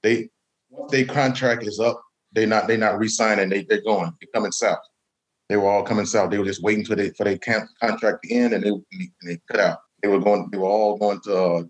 they 0.03 0.29
once 0.69 0.91
their 0.91 1.05
contract 1.05 1.63
is 1.63 1.79
up, 1.79 2.01
they 2.33 2.45
not 2.45 2.67
they 2.67 2.77
not 2.77 2.97
re-signing, 2.97 3.49
they 3.49 3.63
they're 3.63 3.81
going, 3.81 4.11
they're 4.19 4.29
coming 4.33 4.51
south. 4.51 4.79
They 5.49 5.57
were 5.57 5.69
all 5.69 5.83
coming 5.83 6.05
south. 6.05 6.29
They 6.29 6.39
were 6.39 6.45
just 6.45 6.63
waiting 6.63 6.85
for 6.85 6.95
they 6.95 7.11
for 7.11 7.23
their 7.23 7.37
camp 7.37 7.69
contract 7.81 8.23
to 8.23 8.33
end 8.33 8.53
and 8.53 8.63
they 8.63 8.69
and 8.69 9.11
they 9.23 9.39
cut 9.49 9.59
out. 9.59 9.79
They 10.01 10.09
were 10.09 10.19
going, 10.19 10.49
they 10.51 10.57
were 10.57 10.67
all 10.67 10.97
going 10.97 11.21
to 11.21 11.35
uh, 11.35 11.63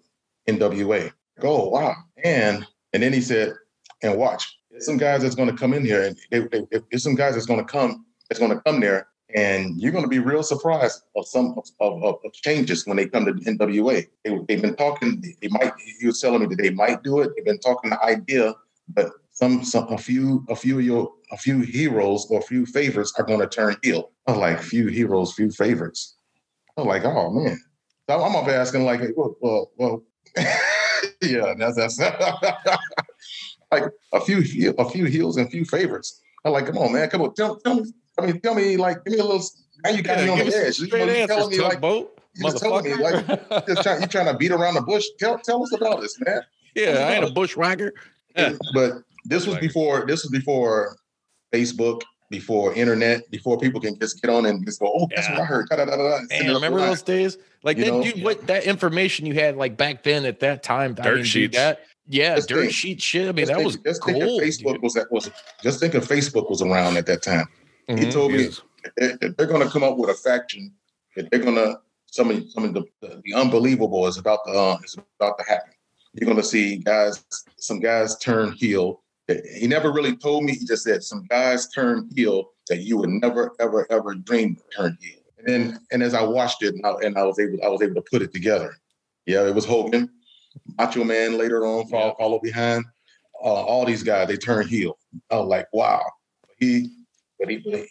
NWA. 0.48 1.12
Oh 1.42 1.70
wow. 1.70 1.96
And 2.24 2.66
and 2.94 3.04
then 3.04 3.14
he 3.14 3.22
said, 3.22 3.54
and 4.02 4.18
watch, 4.18 4.58
there's 4.72 4.86
some 4.86 4.98
guys 4.98 5.22
that's 5.22 5.36
gonna 5.36 5.56
come 5.56 5.74
in 5.74 5.86
here 5.86 6.04
and 6.04 6.18
they, 6.32 6.40
they, 6.40 6.82
there's 6.90 7.04
some 7.04 7.16
guys 7.16 7.34
that's 7.34 7.46
gonna 7.46 7.64
come, 7.64 8.06
that's 8.30 8.40
gonna 8.40 8.62
come 8.62 8.80
there, 8.80 9.08
and 9.36 9.80
you're 9.80 9.92
gonna 9.92 10.08
be 10.08 10.20
real 10.20 10.44
surprised 10.44 11.04
of 11.16 11.28
some 11.28 11.58
of, 11.58 12.04
of, 12.04 12.20
of 12.24 12.34
changes 12.34 12.86
when 12.86 12.98
they 12.98 13.08
come 13.08 13.26
to 13.26 13.34
NWA. 13.34 14.08
They, 14.24 14.40
they've 14.48 14.62
been 14.62 14.76
talking, 14.76 15.22
they 15.42 15.48
might 15.50 15.74
was 16.04 16.22
telling 16.22 16.42
me 16.42 16.48
that 16.48 16.62
they 16.62 16.70
might 16.70 17.04
do 17.04 17.20
it. 17.20 17.32
They've 17.36 17.46
been 17.46 17.60
talking 17.60 17.90
the 17.90 18.02
idea, 18.04 18.54
but 18.90 19.12
some 19.32 19.64
some 19.64 19.88
a 19.90 19.98
few 19.98 20.46
a 20.50 20.56
few 20.56 20.80
of 20.80 20.86
your 20.86 21.14
a 21.32 21.38
few 21.38 21.60
heroes 21.60 22.26
or 22.30 22.40
a 22.40 22.44
few 22.44 22.66
favorites 22.66 23.14
are 23.18 23.26
gonna 23.26 23.48
turn 23.48 23.76
heel. 23.84 24.12
I 24.28 24.32
was 24.32 24.40
like, 24.40 24.62
few 24.62 24.88
heroes, 24.88 25.34
few 25.34 25.52
favorites. 25.52 26.16
I'm 26.78 26.88
like, 26.88 27.04
oh 27.04 27.32
man. 27.32 27.60
So 28.10 28.24
I'm 28.24 28.36
up 28.36 28.48
asking 28.48 28.86
like, 28.86 29.02
well, 29.18 29.36
well, 29.42 29.72
well 29.78 30.04
yeah, 31.22 31.54
that's 31.58 31.76
that's 31.76 32.00
like 33.72 33.84
a 34.14 34.22
few 34.22 34.74
a 34.78 34.90
few 34.90 35.06
heels 35.06 35.36
and 35.36 35.48
a 35.48 35.50
few 35.50 35.66
favorites. 35.66 36.22
I'm 36.46 36.54
like, 36.54 36.68
come 36.68 36.78
on, 36.78 36.94
man, 36.94 37.10
come 37.10 37.22
on, 37.22 37.34
tell, 37.34 37.58
tell 37.58 37.76
me. 37.76 37.92
I 38.20 38.26
mean, 38.26 38.40
tell 38.42 38.56
me, 38.56 38.78
like, 38.78 39.04
give 39.06 39.14
me 39.14 39.20
a 39.20 39.24
little. 39.24 39.44
Now 39.84 39.92
you 39.92 40.02
got 40.02 40.18
Yeah, 40.20 40.26
me 40.26 40.30
on 40.32 40.38
the 40.40 40.46
edge. 40.46 40.80
You 40.80 40.86
know, 40.86 40.88
straight 40.88 41.06
you 41.06 41.12
answers, 41.14 41.28
telling 41.38 41.52
me 41.52 41.60
like, 41.60 41.72
tugboat, 41.74 42.20
you 42.36 42.44
just 42.44 42.58
telling 42.64 42.84
me 42.86 42.92
motherfucker. 42.92 43.50
like, 43.52 43.68
just 43.68 43.84
trying, 43.84 44.02
you 44.02 44.08
trying 44.08 44.26
to 44.26 44.34
beat 44.36 44.52
around 44.52 44.74
the 44.76 44.82
bush. 44.82 45.06
Tell 45.20 45.38
tell 45.40 45.62
us 45.64 45.72
about 45.74 46.02
this, 46.02 46.20
man. 46.26 46.42
yeah, 46.76 47.08
I 47.10 47.14
ain't 47.16 47.24
a 47.24 47.32
bushwhacker. 47.32 47.94
But 48.74 49.04
this 49.26 49.46
was 49.46 49.58
before. 49.58 50.06
This 50.08 50.24
was 50.24 50.32
before 50.32 50.98
Facebook, 51.54 52.02
before 52.30 52.74
internet, 52.74 53.30
before 53.32 53.58
people 53.60 53.80
can 53.80 53.98
just 54.00 54.22
get 54.22 54.30
on 54.32 54.46
and 54.46 54.66
just 54.66 54.80
go, 54.80 54.92
oh, 54.94 55.08
that's 55.16 55.30
what 55.30 55.40
I 55.40 55.44
heard. 55.46 55.68
Man, 55.72 56.54
remember 56.54 56.80
those 56.80 57.02
days? 57.04 57.38
Like 57.64 57.78
You 57.78 57.86
that, 57.86 57.92
know? 57.92 58.04
dude, 58.04 58.24
what 58.24 58.48
that 58.48 58.64
information 58.66 59.26
you 59.26 59.34
had 59.36 59.56
like 59.58 59.78
back 59.78 60.04
then 60.04 60.26
at 60.26 60.40
that 60.42 60.64
time. 60.64 60.96
I 61.00 61.04
Dirt 61.04 61.06
mean, 61.16 61.16
dude, 61.24 61.28
sheets. 61.28 61.58
That, 61.58 61.82
yeah, 62.10 62.36
Just 62.36 62.50
dirt 62.50 62.62
think- 62.62 62.72
sheet 62.74 63.02
shit. 63.02 63.28
I 63.28 63.32
mean, 63.32 63.46
that 63.48 63.56
think- 63.58 63.66
was 63.66 63.78
just 63.78 64.04
think 64.04 64.18
if. 64.20 64.30
Facebook 64.42 64.74
dude. 64.74 64.82
was 64.84 64.94
that 64.94 65.12
was 65.12 65.30
just 65.64 65.80
think 65.80 65.94
if 65.96 66.08
Facebook 66.08 66.50
was 66.50 66.62
around 66.62 66.98
at 66.98 67.06
that 67.08 67.22
time. 67.24 67.46
He 67.88 67.94
Mhm. 68.06 68.12
told 68.12 68.32
me 68.32 68.38
Jesus. 68.40 68.62
they're, 68.98 69.18
they're 69.18 69.48
going 69.48 69.66
to 69.66 69.70
come 69.70 69.84
up 69.84 69.98
with 69.98 70.10
a 70.10 70.14
faction 70.14 70.74
that 71.16 71.30
they're 71.32 71.40
going 71.40 71.56
to 71.56 71.80
some 72.10 72.32
of 72.32 72.50
some 72.52 72.64
of 72.64 72.74
the, 72.74 72.84
the 73.02 73.34
unbelievable 73.34 74.08
is 74.08 74.18
about 74.18 74.40
to 74.46 74.52
uh, 74.52 74.78
is 74.84 74.98
about 75.20 75.38
to 75.38 75.46
happen. 75.48 75.72
You're 76.14 76.26
going 76.26 76.38
to 76.38 76.44
see 76.44 76.78
guys, 76.78 77.24
some 77.58 77.80
guys 77.80 78.18
turn 78.18 78.54
heel. 78.54 79.04
He 79.28 79.68
never 79.68 79.92
really 79.92 80.16
told 80.16 80.46
me. 80.46 80.54
He 80.54 80.66
just 80.66 80.84
said 80.84 81.04
some 81.04 81.26
guys 81.30 81.70
turn 81.70 82.10
heel 82.16 82.52
that 82.70 82.80
you 82.80 82.98
would 82.98 83.10
never, 83.10 83.52
ever, 83.60 83.86
ever 83.92 84.16
dream 84.16 84.56
to 84.56 84.64
turn 84.76 84.98
heel. 85.02 85.20
And 85.38 85.48
then, 85.48 85.80
and 85.92 86.02
as 86.02 86.14
I 86.14 86.24
watched 86.24 86.64
it, 86.64 86.74
and 86.76 86.86
I, 86.86 86.94
and 87.04 87.18
I 87.18 87.24
was 87.24 87.40
able, 87.40 87.64
I 87.64 87.68
was 87.68 87.82
able 87.82 87.96
to 87.96 88.04
put 88.10 88.22
it 88.22 88.34
together. 88.34 88.76
Yeah, 89.26 89.46
it 89.46 89.54
was 89.54 89.66
Hogan, 89.66 90.10
Macho 90.78 91.04
Man 91.04 91.38
later 91.38 91.66
on, 91.66 91.88
follow, 91.88 92.16
follow 92.18 92.40
behind. 92.40 92.86
Uh, 93.44 93.48
all 93.48 93.86
these 93.86 94.02
guys, 94.02 94.28
they 94.30 94.38
turn 94.38 94.66
heel. 94.68 94.98
I 95.30 95.38
was 95.38 95.48
like, 95.48 95.68
wow. 95.74 96.04
He, 96.58 96.90
but 97.40 97.50
he, 97.50 97.88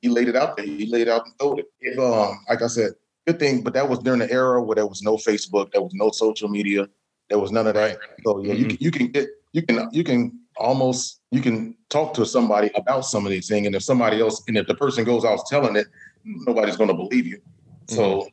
he 0.00 0.08
laid 0.08 0.28
it 0.28 0.36
out 0.36 0.56
there. 0.56 0.66
He 0.66 0.86
laid 0.86 1.02
it 1.02 1.08
out 1.08 1.24
and 1.26 1.38
told 1.38 1.58
it. 1.58 1.66
If, 1.80 1.98
um, 1.98 2.40
like 2.48 2.62
I 2.62 2.66
said, 2.66 2.92
good 3.26 3.38
thing, 3.38 3.62
but 3.62 3.74
that 3.74 3.88
was 3.88 3.98
during 4.00 4.20
the 4.20 4.30
era 4.30 4.62
where 4.62 4.76
there 4.76 4.86
was 4.86 5.02
no 5.02 5.16
Facebook, 5.16 5.72
there 5.72 5.82
was 5.82 5.94
no 5.94 6.10
social 6.10 6.48
media, 6.48 6.88
there 7.28 7.38
was 7.38 7.52
none 7.52 7.66
of 7.66 7.74
that. 7.74 7.98
So 8.24 8.42
yeah, 8.42 8.54
mm-hmm. 8.54 8.70
you, 8.70 8.76
you 8.80 8.90
can 8.90 9.08
get, 9.08 9.28
you 9.52 9.62
can, 9.62 9.88
you 9.92 10.04
can 10.04 10.40
almost, 10.56 11.20
you 11.30 11.40
can 11.40 11.76
talk 11.88 12.14
to 12.14 12.24
somebody 12.24 12.70
about 12.74 13.02
some 13.02 13.26
of 13.26 13.30
these 13.30 13.48
things, 13.48 13.66
and 13.66 13.74
if 13.74 13.82
somebody 13.82 14.20
else, 14.20 14.42
and 14.48 14.56
if 14.56 14.66
the 14.66 14.74
person 14.74 15.04
goes 15.04 15.24
out 15.24 15.40
telling 15.46 15.76
it, 15.76 15.86
nobody's 16.24 16.76
going 16.76 16.88
to 16.88 16.94
believe 16.94 17.26
you. 17.26 17.38
Mm-hmm. 17.38 17.94
So, 17.94 18.26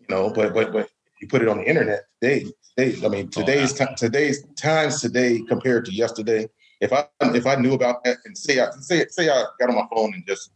you 0.00 0.06
know, 0.08 0.30
but 0.30 0.54
but 0.54 0.72
but 0.72 0.88
you 1.20 1.28
put 1.28 1.42
it 1.42 1.48
on 1.48 1.58
the 1.58 1.64
internet 1.64 2.06
today. 2.20 2.46
Today, 2.76 3.04
I 3.04 3.08
mean, 3.08 3.26
oh, 3.26 3.40
today's 3.40 3.72
t- 3.72 3.84
today's 3.96 4.44
times 4.54 5.00
today 5.00 5.42
compared 5.48 5.84
to 5.86 5.92
yesterday. 5.92 6.48
If 6.80 6.92
I 6.92 7.06
if 7.20 7.46
I 7.46 7.56
knew 7.56 7.74
about 7.74 8.04
that 8.04 8.18
and 8.24 8.36
say 8.36 8.60
I 8.60 8.70
say 8.80 9.06
say 9.08 9.28
I 9.28 9.44
got 9.58 9.70
on 9.70 9.76
my 9.76 9.86
phone 9.92 10.14
and 10.14 10.26
just 10.26 10.52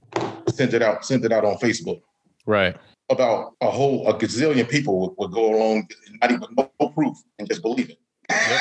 sent 0.55 0.75
it 0.75 0.83
out, 0.83 1.05
sent 1.05 1.25
it 1.25 1.33
out 1.33 1.45
on 1.45 1.57
Facebook, 1.57 2.01
right? 2.47 2.77
About 3.11 3.55
a 3.61 3.71
whole 3.71 4.09
a 4.09 4.15
gazillion 4.15 4.69
people 4.69 5.01
would, 5.01 5.15
would 5.19 5.33
go 5.33 5.55
along, 5.55 5.89
not 6.21 6.31
even 6.31 6.47
no 6.57 6.89
proof, 6.89 7.17
and 7.39 7.49
just 7.49 7.63
believe 7.63 7.91
it. 7.91 7.99
Yep. 8.31 8.61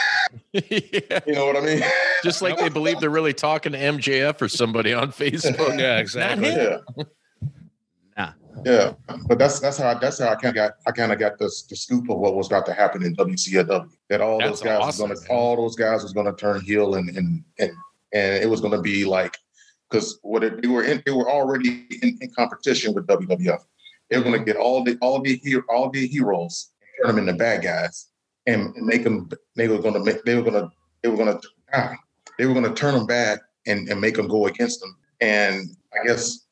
yeah. 0.53 1.19
You 1.27 1.33
know 1.33 1.45
what 1.45 1.57
I 1.57 1.61
mean? 1.61 1.83
Just 2.23 2.41
like 2.41 2.57
they 2.57 2.69
believe 2.69 2.99
they're 2.99 3.09
really 3.09 3.33
talking 3.33 3.73
to 3.73 3.77
MJF 3.77 4.41
or 4.41 4.47
somebody 4.49 4.93
on 4.93 5.11
Facebook. 5.11 5.79
yeah, 5.79 5.99
exactly. 5.99 6.49
Yeah. 6.49 6.77
Yeah, 8.63 8.93
but 9.27 9.39
that's 9.39 9.59
that's 9.59 9.77
how 9.77 9.89
I, 9.89 9.93
that's 9.95 10.19
how 10.19 10.29
I 10.29 10.35
kind 10.35 10.49
of 10.49 10.55
got 10.55 10.71
I 10.85 10.91
kind 10.91 11.11
of 11.11 11.19
got 11.19 11.37
the, 11.37 11.51
the 11.69 11.75
scoop 11.75 12.09
of 12.09 12.17
what 12.17 12.35
was 12.35 12.47
about 12.47 12.65
to 12.67 12.73
happen 12.73 13.03
in 13.03 13.15
WCW. 13.15 13.89
That 14.09 14.21
all 14.21 14.39
that's 14.39 14.51
those 14.51 14.61
guys 14.61 14.81
awesome, 14.81 15.09
was 15.09 15.23
gonna 15.23 15.39
all 15.39 15.55
those 15.55 15.75
guys 15.75 16.03
was 16.03 16.13
gonna 16.13 16.33
turn 16.33 16.61
heel 16.61 16.95
and 16.95 17.09
and 17.09 17.43
and 17.59 17.71
and 18.13 18.43
it 18.43 18.49
was 18.49 18.61
gonna 18.61 18.81
be 18.81 19.05
like 19.05 19.37
because 19.89 20.19
what 20.21 20.43
it, 20.43 20.61
they 20.61 20.67
were 20.67 20.83
in, 20.83 21.01
they 21.05 21.11
were 21.11 21.29
already 21.29 21.87
in, 22.01 22.17
in 22.21 22.31
competition 22.37 22.93
with 22.93 23.07
WWF. 23.07 23.59
They 24.09 24.17
were 24.17 24.23
gonna 24.23 24.37
mm-hmm. 24.37 24.45
get 24.45 24.57
all 24.57 24.83
the 24.83 24.97
all 25.01 25.21
the 25.21 25.61
all 25.69 25.89
the 25.89 26.07
heroes 26.07 26.71
turn 27.03 27.15
them 27.15 27.27
into 27.27 27.37
bad 27.37 27.63
guys 27.63 28.07
and, 28.47 28.75
and 28.75 28.85
make 28.85 29.03
them. 29.03 29.29
They 29.55 29.67
were 29.67 29.79
gonna 29.79 30.03
make 30.03 30.23
they 30.23 30.35
were 30.35 30.43
gonna 30.43 30.69
they 31.01 31.09
were 31.09 31.17
gonna 31.17 31.39
ah, 31.73 31.95
they 32.37 32.45
were 32.45 32.53
gonna 32.53 32.73
turn 32.73 32.93
them 32.93 33.05
bad 33.05 33.39
and, 33.67 33.89
and 33.89 33.99
make 33.99 34.15
them 34.15 34.27
go 34.27 34.47
against 34.47 34.81
them. 34.81 34.95
And 35.19 35.69
I 35.93 36.05
guess 36.05 36.47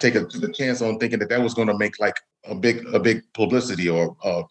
take 0.00 0.14
a, 0.14 0.24
a 0.24 0.52
chance 0.52 0.82
on 0.82 0.98
thinking 0.98 1.18
that 1.20 1.28
that 1.28 1.42
was 1.42 1.54
going 1.54 1.68
to 1.68 1.78
make 1.78 2.00
like 2.00 2.16
a 2.44 2.54
big 2.54 2.86
a 2.92 2.98
big 2.98 3.22
publicity 3.34 3.88
or 3.88 4.16
uh, 4.24 4.42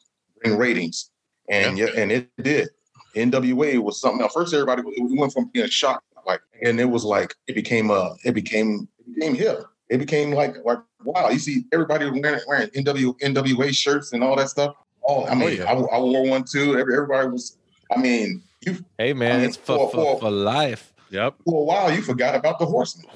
bring 0.41 0.57
ratings, 0.57 1.11
and 1.49 1.77
yeah. 1.77 1.87
yeah, 1.93 2.01
and 2.01 2.11
it 2.11 2.29
did. 2.41 2.69
NWA 3.15 3.79
was 3.79 3.99
something. 3.99 4.19
Now, 4.19 4.27
first, 4.27 4.53
everybody 4.53 4.83
we 4.83 5.17
went 5.17 5.33
from 5.33 5.49
being 5.51 5.67
shocked, 5.67 6.05
like, 6.25 6.41
and 6.61 6.79
it 6.79 6.85
was 6.85 7.03
like 7.03 7.35
it 7.47 7.55
became 7.55 7.89
a 7.89 8.15
it 8.23 8.33
became 8.33 8.87
it 8.99 9.15
became 9.15 9.35
hip. 9.35 9.63
It 9.89 9.97
became 9.97 10.31
like 10.31 10.57
like 10.63 10.79
wow, 11.03 11.29
you 11.29 11.39
see 11.39 11.65
everybody 11.73 12.05
wearing 12.09 12.41
wearing 12.47 12.69
NW 12.69 13.19
NWA 13.19 13.75
shirts 13.75 14.13
and 14.13 14.23
all 14.23 14.35
that 14.35 14.49
stuff. 14.49 14.75
Oh, 15.07 15.25
I 15.25 15.33
mean, 15.33 15.43
oh, 15.43 15.47
yeah. 15.47 15.63
I, 15.63 15.73
I, 15.73 15.99
wore 15.99 16.27
one 16.27 16.43
too. 16.43 16.77
Everybody 16.77 17.29
was. 17.29 17.57
I 17.91 17.99
mean, 17.99 18.43
you. 18.61 18.85
Hey 18.99 19.13
man, 19.13 19.31
I 19.31 19.37
mean, 19.37 19.45
it's 19.47 19.57
for, 19.57 19.89
for, 19.89 19.91
for, 19.91 20.19
for 20.19 20.31
life. 20.31 20.93
Yep. 21.09 21.35
For 21.45 21.61
a 21.61 21.63
while, 21.63 21.91
you 21.91 22.03
forgot 22.03 22.35
about 22.35 22.59
the 22.59 22.67
horsemen. 22.67 23.07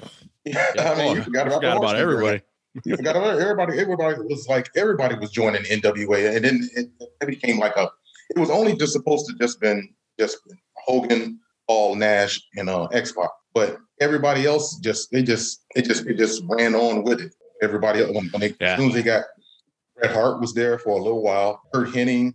Yeah, 0.44 0.72
I 0.78 0.94
mean, 0.98 1.16
you 1.16 1.22
forgot 1.22 1.46
about, 1.46 1.56
forgot 1.56 1.76
about 1.78 1.96
everybody. 1.96 2.42
you 2.84 2.96
forgot 2.96 3.16
about 3.16 3.40
everybody. 3.40 3.78
Everybody 3.78 4.20
was 4.28 4.46
like 4.48 4.68
everybody 4.76 5.14
was 5.16 5.30
joining 5.30 5.62
NWA, 5.62 6.36
and 6.36 6.44
then 6.44 6.68
it, 6.76 6.90
it 7.20 7.26
became 7.26 7.58
like 7.58 7.76
a. 7.76 7.88
It 8.30 8.38
was 8.38 8.50
only 8.50 8.76
just 8.76 8.92
supposed 8.92 9.26
to 9.26 9.34
just 9.38 9.60
been 9.60 9.88
just 10.18 10.38
Hogan, 10.84 11.40
Hall 11.68 11.94
Nash, 11.94 12.40
and 12.56 12.68
uh, 12.68 12.84
X 12.86 13.12
Pac, 13.12 13.30
but 13.54 13.78
everybody 14.00 14.44
else 14.46 14.78
just 14.80 15.10
they 15.12 15.22
just 15.22 15.64
it 15.74 15.86
just 15.86 16.06
it 16.06 16.18
just 16.18 16.42
ran 16.46 16.74
on 16.74 17.04
with 17.04 17.20
it. 17.20 17.34
Everybody 17.62 18.00
else 18.00 18.12
when, 18.12 18.30
they, 18.38 18.54
yeah. 18.60 18.72
as 18.72 18.78
soon 18.78 18.88
as 18.88 18.94
they 18.94 19.02
got 19.02 19.24
Bret 19.96 20.12
Hart 20.12 20.40
was 20.40 20.52
there 20.54 20.78
for 20.78 20.98
a 20.98 21.02
little 21.02 21.22
while. 21.22 21.62
Curt 21.72 21.88
Hennig, 21.88 22.34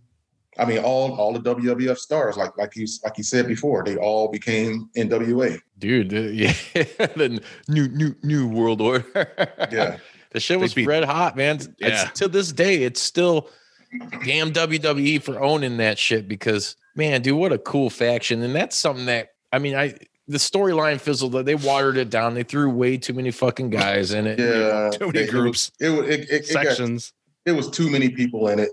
I 0.58 0.64
mean, 0.64 0.78
all 0.78 1.14
all 1.14 1.32
the 1.32 1.40
WWF 1.40 1.96
stars, 1.96 2.36
like 2.36 2.56
like 2.58 2.76
you 2.76 2.86
like 3.04 3.16
you 3.16 3.24
said 3.24 3.46
before, 3.46 3.84
they 3.84 3.96
all 3.96 4.28
became 4.28 4.90
NWA. 4.96 5.60
Dude, 5.78 6.12
yeah, 6.34 6.52
the 6.74 7.40
new 7.68 7.88
new 7.88 8.14
new 8.22 8.48
world 8.48 8.80
order. 8.80 9.06
yeah, 9.70 9.98
the 10.32 10.40
shit 10.40 10.58
was 10.58 10.76
red 10.76 11.04
hot, 11.04 11.36
man. 11.36 11.60
Yeah. 11.78 12.08
It's, 12.08 12.20
to 12.20 12.28
this 12.28 12.52
day, 12.52 12.82
it's 12.82 13.00
still 13.00 13.48
damn 14.24 14.52
WWE 14.52 15.22
for 15.22 15.40
owning 15.40 15.76
that 15.78 15.98
shit 15.98 16.28
because 16.28 16.76
man, 16.96 17.22
dude, 17.22 17.38
what 17.38 17.52
a 17.52 17.58
cool 17.58 17.88
faction, 17.88 18.42
and 18.42 18.54
that's 18.54 18.76
something 18.76 19.06
that 19.06 19.30
I 19.52 19.60
mean, 19.60 19.76
I 19.76 19.94
the 20.28 20.38
storyline 20.38 21.00
fizzled. 21.00 21.32
They 21.32 21.54
watered 21.54 21.96
it 21.96 22.10
down. 22.10 22.34
They 22.34 22.42
threw 22.42 22.70
way 22.70 22.96
too 22.96 23.14
many 23.14 23.30
fucking 23.30 23.70
guys 23.70 24.12
in 24.12 24.26
it. 24.26 24.38
Yeah, 24.38 24.90
too 24.92 25.06
many 25.06 25.20
it, 25.20 25.30
groups. 25.30 25.72
It, 25.80 25.90
it, 25.90 26.30
it, 26.30 26.46
sections. 26.46 27.12
Got, 27.46 27.52
it 27.52 27.56
was 27.56 27.70
too 27.70 27.90
many 27.90 28.10
people 28.10 28.48
in 28.48 28.58
it, 28.58 28.70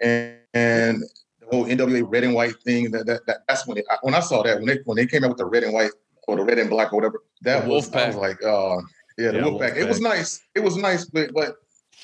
and 0.00 0.37
and 0.58 1.02
the 1.40 1.46
whole 1.50 1.64
NWA 1.66 2.04
red 2.06 2.24
and 2.24 2.34
white 2.34 2.60
thing. 2.64 2.90
That, 2.90 3.06
that, 3.06 3.26
that 3.26 3.38
that's 3.48 3.66
when 3.66 3.78
it, 3.78 3.84
when 4.02 4.14
I 4.14 4.20
saw 4.20 4.42
that 4.42 4.58
when 4.58 4.66
they 4.66 4.78
when 4.84 4.96
they 4.96 5.06
came 5.06 5.24
out 5.24 5.30
with 5.30 5.38
the 5.38 5.46
red 5.46 5.64
and 5.64 5.72
white 5.72 5.92
or 6.26 6.36
the 6.36 6.44
red 6.44 6.58
and 6.58 6.70
black 6.70 6.92
or 6.92 6.96
whatever. 6.96 7.22
That 7.42 7.64
the 7.64 7.70
was 7.70 7.92
I 7.94 8.06
was 8.06 8.16
like, 8.16 8.42
uh, 8.44 8.76
yeah, 9.16 9.32
the 9.32 9.38
yeah, 9.38 9.42
Wolfpac. 9.44 9.76
It 9.76 9.88
was 9.88 10.00
nice. 10.00 10.40
It 10.54 10.60
was 10.60 10.76
nice, 10.76 11.04
but 11.04 11.32
but 11.32 11.56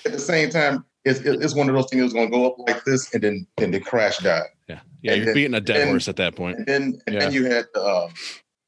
at 0.05 0.13
the 0.13 0.19
same 0.19 0.51
time, 0.51 0.85
it's, 1.05 1.21
it's 1.21 1.55
one 1.55 1.69
of 1.69 1.75
those 1.75 1.89
things 1.91 2.03
that's 2.03 2.15
going 2.15 2.31
to 2.31 2.37
go 2.37 2.47
up 2.47 2.57
like 2.59 2.85
this 2.85 3.13
and 3.15 3.23
then 3.23 3.47
and 3.59 3.75
then 3.75 3.83
crash 3.83 4.19
die. 4.19 4.41
Yeah, 4.69 4.81
yeah, 5.03 5.13
and 5.13 5.19
you're 5.19 5.27
then, 5.27 5.35
beating 5.35 5.55
a 5.55 5.61
dead 5.61 5.89
horse 5.89 6.09
at 6.09 6.17
that 6.17 6.35
point. 6.35 6.59
And 6.59 6.67
then 6.67 6.83
and 7.07 7.15
yeah. 7.15 7.21
then 7.21 7.33
you 7.33 7.45
had 7.45 7.67
uh, 7.75 8.09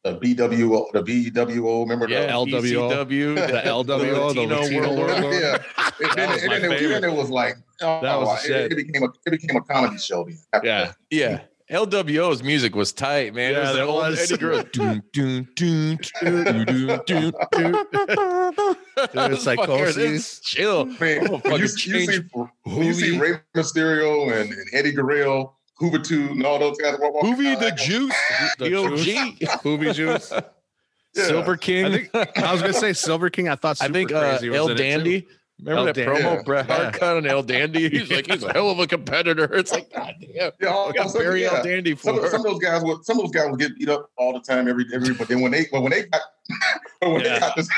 the 0.04 0.18
BWO, 0.18 0.92
the 0.92 1.02
BWO, 1.02 1.80
remember 1.82 2.08
yeah, 2.08 2.26
the 2.26 2.32
LWO, 2.32 3.08
the 3.08 3.62
LWO, 3.62 4.34
the 4.34 4.46
Latino, 4.46 4.60
Latino 4.60 4.94
World 4.94 5.22
War. 5.22 5.34
yeah, 5.34 5.58
and 5.78 6.12
then, 6.16 6.30
and 6.30 6.52
then, 6.52 6.72
it, 6.72 6.88
then, 6.88 7.04
it, 7.04 7.12
was 7.12 7.30
like, 7.30 7.56
oh, 7.82 8.00
that 8.00 8.20
was 8.20 8.44
it, 8.44 8.72
it, 8.72 8.76
became 8.76 9.02
a 9.02 9.08
it 9.26 9.30
became 9.30 9.56
a 9.56 9.60
comedy 9.62 9.98
show. 9.98 10.28
Yeah, 10.62 10.92
yeah. 11.10 11.40
LWO's 11.70 12.44
music 12.44 12.76
was 12.76 12.92
tight, 12.92 13.34
man. 13.34 13.54
Yeah, 13.54 13.82
it 13.82 13.86
was, 13.88 14.18
was. 14.18 14.30
Eddie 14.30 14.40
Guerrero. 14.40 14.62
doom, 14.62 15.02
doom, 15.12 15.48
doom, 15.56 15.98
doom, 16.22 16.64
doom, 16.64 17.00
doom, 17.04 17.32
doom. 17.50 19.36
Psychosis. 19.36 20.40
Chill. 20.40 20.84
Man, 20.84 21.26
oh, 21.28 21.40
you, 21.44 21.56
you, 21.56 21.68
see, 21.68 22.20
you 22.66 22.94
see 22.94 23.18
Rey 23.18 23.40
Mysterio 23.56 24.32
and, 24.32 24.52
and 24.52 24.66
Eddie 24.74 24.92
Guerrero 24.92 25.56
Juventud 25.80 26.30
and 26.30 26.46
all 26.46 26.58
those 26.58 26.78
guys. 26.78 26.96
Juvi 26.96 27.58
the 27.58 27.72
Juice, 27.72 28.16
the 28.58 28.74
OG, 28.76 29.60
Juvi 29.62 29.92
Juice, 29.92 30.32
yeah. 31.14 31.24
Silver 31.24 31.56
King. 31.56 31.86
I, 31.86 31.90
think, 31.90 32.38
I 32.38 32.52
was 32.52 32.62
gonna 32.62 32.72
say 32.72 32.92
Silver 32.92 33.28
King. 33.28 33.48
I 33.48 33.56
thought. 33.56 33.82
I 33.82 33.88
think 33.88 34.12
uh, 34.12 34.38
El 34.42 34.74
Dandy. 34.74 35.26
Remember 35.58 35.78
El 35.78 35.84
that 35.86 35.94
Dan- 35.94 36.08
promo 36.08 36.20
yeah. 36.20 36.42
Bret 36.42 36.66
Hart 36.66 36.94
cut 36.94 37.16
on 37.16 37.26
El 37.26 37.42
Dandy? 37.42 37.88
He's 37.90 38.10
like, 38.10 38.26
he's 38.26 38.42
a 38.42 38.52
hell 38.52 38.70
of 38.70 38.78
a 38.78 38.86
competitor. 38.86 39.44
It's 39.54 39.72
like, 39.72 39.92
God 39.92 40.14
damn. 40.20 40.52
Yeah, 40.60 40.68
all, 40.68 40.92
got 40.92 41.10
some, 41.10 41.22
yeah. 41.36 41.54
El 41.54 41.62
Dandy 41.62 41.94
for 41.94 42.04
some, 42.04 42.28
some, 42.28 42.40
of 42.40 42.46
those 42.46 42.58
guys 42.58 42.82
would 42.84 43.04
some 43.04 43.18
of 43.18 43.24
those 43.24 43.32
guys 43.32 43.50
would 43.50 43.58
get 43.58 43.76
beat 43.78 43.88
up 43.88 44.10
all 44.18 44.32
the 44.34 44.40
time, 44.40 44.68
every 44.68 44.84
every. 44.92 45.14
But 45.14 45.28
then 45.28 45.40
when 45.40 45.52
they 45.52 45.66
but 45.72 45.80
when 45.80 45.92
they 45.92 46.04
got 46.04 46.20
but 47.00 47.10
when 47.10 47.20
yeah. 47.22 47.34
they 47.34 47.40
got 47.40 47.56
this, 47.56 47.68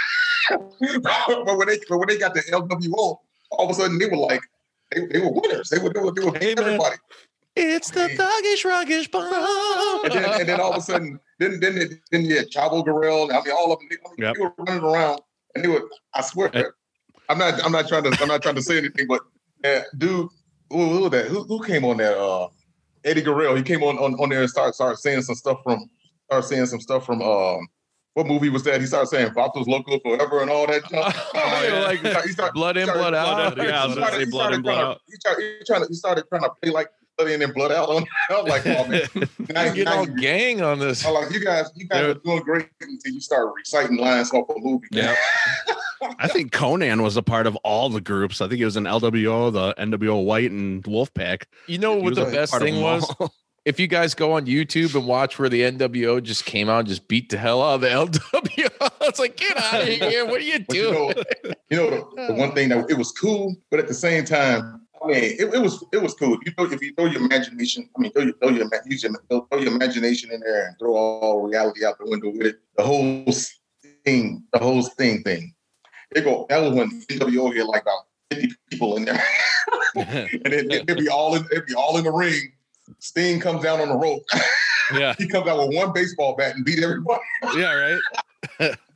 but 0.50 1.56
when 1.56 1.68
they 1.68 1.78
but 1.88 1.98
when 1.98 2.08
they 2.08 2.18
got 2.18 2.34
the 2.34 2.40
LWO, 2.40 3.18
all 3.50 3.64
of 3.64 3.70
a 3.70 3.74
sudden 3.74 3.98
they 3.98 4.06
were 4.06 4.16
like 4.16 4.42
they, 4.90 5.06
they 5.06 5.20
were 5.20 5.30
winners. 5.30 5.68
They 5.68 5.78
were 5.78 5.90
they 5.90 6.00
were, 6.00 6.12
they 6.12 6.24
were 6.24 6.36
hey, 6.36 6.54
everybody. 6.58 6.96
It's 7.54 7.90
the 7.90 8.08
thuggish 8.08 8.64
ruggish 8.64 9.10
bomb. 9.10 10.04
And 10.04 10.12
then, 10.12 10.40
and 10.40 10.48
then 10.48 10.60
all 10.60 10.72
of 10.72 10.78
a 10.78 10.80
sudden, 10.80 11.18
then 11.38 11.60
then 11.60 12.00
then 12.10 12.24
you 12.24 12.36
had 12.36 12.50
Chavo 12.50 12.84
Guerrero. 12.84 13.30
I 13.30 13.42
mean, 13.42 13.52
all 13.52 13.72
of 13.72 13.78
them. 13.80 13.88
They, 13.90 14.24
yep. 14.24 14.34
they 14.34 14.42
were 14.42 14.52
running 14.58 14.82
around, 14.82 15.20
and 15.54 15.64
they 15.64 15.68
were. 15.68 15.88
I 16.14 16.22
swear, 16.22 16.50
hey. 16.52 16.64
I'm 17.28 17.38
not. 17.38 17.64
I'm 17.64 17.72
not 17.72 17.88
trying 17.88 18.04
to. 18.04 18.16
I'm 18.20 18.28
not 18.28 18.42
trying 18.42 18.54
to 18.54 18.62
say 18.62 18.78
anything, 18.78 19.06
but 19.06 19.22
uh, 19.64 19.80
dude, 19.96 20.28
who, 20.70 20.88
who 20.88 21.10
that? 21.10 21.26
Who, 21.26 21.44
who 21.44 21.62
came 21.62 21.84
on 21.84 21.98
that? 21.98 22.16
Uh, 22.16 22.48
Eddie 23.04 23.22
Guerrero. 23.22 23.54
He 23.54 23.62
came 23.62 23.82
on 23.82 23.98
on, 23.98 24.14
on 24.14 24.28
there 24.28 24.40
and 24.40 24.50
started 24.50 24.74
started 24.74 24.98
saying 24.98 25.22
some 25.22 25.34
stuff 25.34 25.58
from. 25.62 25.88
Started 26.24 26.46
saying 26.46 26.66
some 26.66 26.80
stuff 26.80 27.06
from. 27.06 27.22
Um, 27.22 27.68
what 28.14 28.26
movie 28.26 28.48
was 28.48 28.64
that? 28.64 28.80
He 28.80 28.86
started 28.86 29.06
saying 29.06 29.28
Vatos 29.28 29.68
Loco 29.68 29.98
forever 30.00 30.42
and 30.42 30.50
all 30.50 30.66
that 30.66 30.84
stuff. 30.86 31.30
oh, 31.34 31.64
yeah, 31.64 31.80
like 31.82 32.24
he 32.24 32.32
started, 32.32 32.52
blood 32.52 32.76
in, 32.76 32.86
blood 32.86 33.14
out. 33.14 33.56
Yeah, 33.56 33.84
I 33.84 33.86
was 33.86 33.94
gonna 33.94 34.10
say 34.10 34.24
blood 34.24 34.54
in, 34.54 34.62
blood 34.62 34.78
out. 34.78 35.00
He 35.06 35.14
started, 35.14 35.58
he, 35.58 35.64
tried, 35.64 35.82
he 35.88 35.94
started 35.94 36.24
trying 36.28 36.42
to 36.42 36.50
play 36.60 36.72
like 36.72 36.88
blood 37.18 37.30
in 37.30 37.42
and 37.42 37.54
blood 37.54 37.72
out 37.72 37.88
on. 37.88 38.04
I 38.30 38.40
was 38.40 38.44
like, 38.48 38.66
oh 38.66 38.86
man, 38.86 39.28
now, 39.50 39.64
you 39.74 39.84
get 39.84 39.88
all 39.88 40.06
you, 40.06 40.16
gang 40.16 40.62
on 40.62 40.78
this. 40.78 41.04
I'm 41.04 41.14
like, 41.14 41.32
you 41.32 41.44
guys, 41.44 41.70
you 41.74 41.86
guys 41.86 42.04
are 42.04 42.14
doing 42.14 42.40
great 42.42 42.68
until 42.80 43.12
you 43.12 43.20
start 43.20 43.52
reciting 43.56 43.96
lines 43.96 44.32
off 44.32 44.48
a 44.48 44.58
movie. 44.58 44.86
Yeah. 44.92 45.14
I 46.18 46.28
think 46.28 46.52
Konnan 46.52 47.02
was 47.02 47.16
a 47.16 47.22
part 47.22 47.46
of 47.46 47.56
all 47.56 47.88
the 47.88 48.00
groups. 48.00 48.40
I 48.40 48.46
think 48.46 48.58
he 48.58 48.64
was 48.64 48.76
in 48.76 48.84
LWO, 48.84 49.52
the 49.52 49.74
NWO 49.74 50.24
White, 50.24 50.50
and 50.52 50.82
Wolfpac. 50.84 51.42
You 51.66 51.78
know 51.78 51.96
what 51.96 52.14
the 52.14 52.24
best 52.26 52.56
thing 52.58 52.80
was? 52.80 53.12
If 53.64 53.78
you 53.80 53.86
guys 53.88 54.14
go 54.14 54.32
on 54.32 54.46
YouTube 54.46 54.94
and 54.94 55.06
watch 55.06 55.38
where 55.38 55.48
the 55.48 55.62
NWO 55.62 56.22
just 56.22 56.46
came 56.46 56.70
out 56.70 56.78
and 56.78 56.88
just 56.88 57.06
beat 57.08 57.28
the 57.28 57.36
hell 57.36 57.60
out 57.62 57.74
of 57.74 57.80
the 57.82 57.88
LWO, 57.88 58.90
it's 59.02 59.18
like, 59.18 59.36
get 59.36 59.56
out 59.58 59.82
of 59.82 59.88
here. 59.88 60.24
What 60.24 60.36
are 60.40 60.44
you 60.44 60.60
But 60.66 60.76
you 60.76 60.82
doing? 60.84 60.94
know, 60.94 61.52
you 61.68 61.76
know 61.76 61.90
the, 61.90 62.26
the 62.28 62.34
one 62.34 62.52
thing 62.54 62.68
that 62.70 62.88
it 62.88 62.96
was 62.96 63.10
cool, 63.12 63.56
but 63.70 63.80
at 63.80 63.88
the 63.88 63.92
same 63.92 64.24
time, 64.24 64.86
I 65.02 65.06
mean, 65.06 65.16
it, 65.16 65.54
it 65.54 65.62
was 65.62 65.84
it 65.92 66.02
was 66.02 66.14
cool. 66.14 66.38
You 66.44 66.52
know, 66.56 66.64
if 66.64 66.82
you 66.82 66.94
throw 66.94 67.06
your 67.06 67.22
imagination, 67.22 67.88
I 67.96 68.00
mean, 68.00 68.12
throw 68.12 68.22
your 68.22 68.34
throw 68.34 68.50
your, 68.50 68.68
use 68.86 69.02
your 69.02 69.12
throw 69.28 69.58
your 69.58 69.72
imagination 69.72 70.30
in 70.32 70.40
there 70.40 70.68
and 70.68 70.78
throw 70.78 70.94
all 70.94 71.42
reality 71.42 71.84
out 71.84 71.98
the 71.98 72.08
window 72.08 72.30
with 72.30 72.46
it. 72.46 72.60
The 72.76 72.82
whole 72.82 73.24
thing, 74.04 74.42
the 74.52 74.58
whole 74.58 74.82
thing 74.82 75.22
thing. 75.22 75.54
They 76.12 76.22
go. 76.22 76.46
That 76.48 76.62
was 76.62 76.72
when 76.72 77.02
NWO 77.02 77.54
had 77.54 77.66
like 77.66 77.82
about 77.82 78.06
fifty 78.30 78.54
people 78.70 78.96
in 78.96 79.04
there, 79.04 79.22
and 79.94 80.40
then 80.44 80.68
they'd 80.68 80.96
be 80.96 81.08
all 81.08 81.34
in. 81.34 81.46
They'd 81.50 81.66
be 81.66 81.74
all 81.74 81.98
in 81.98 82.04
the 82.04 82.12
ring. 82.12 82.52
Sting 82.98 83.40
comes 83.40 83.62
down 83.62 83.80
on 83.80 83.88
the 83.88 83.96
rope. 83.96 84.24
Yeah, 84.94 85.14
he 85.18 85.28
comes 85.28 85.46
out 85.46 85.58
with 85.58 85.76
one 85.76 85.92
baseball 85.92 86.34
bat 86.36 86.56
and 86.56 86.64
beat 86.64 86.82
everybody. 86.82 87.20
yeah, 87.56 87.72
right. 87.72 88.72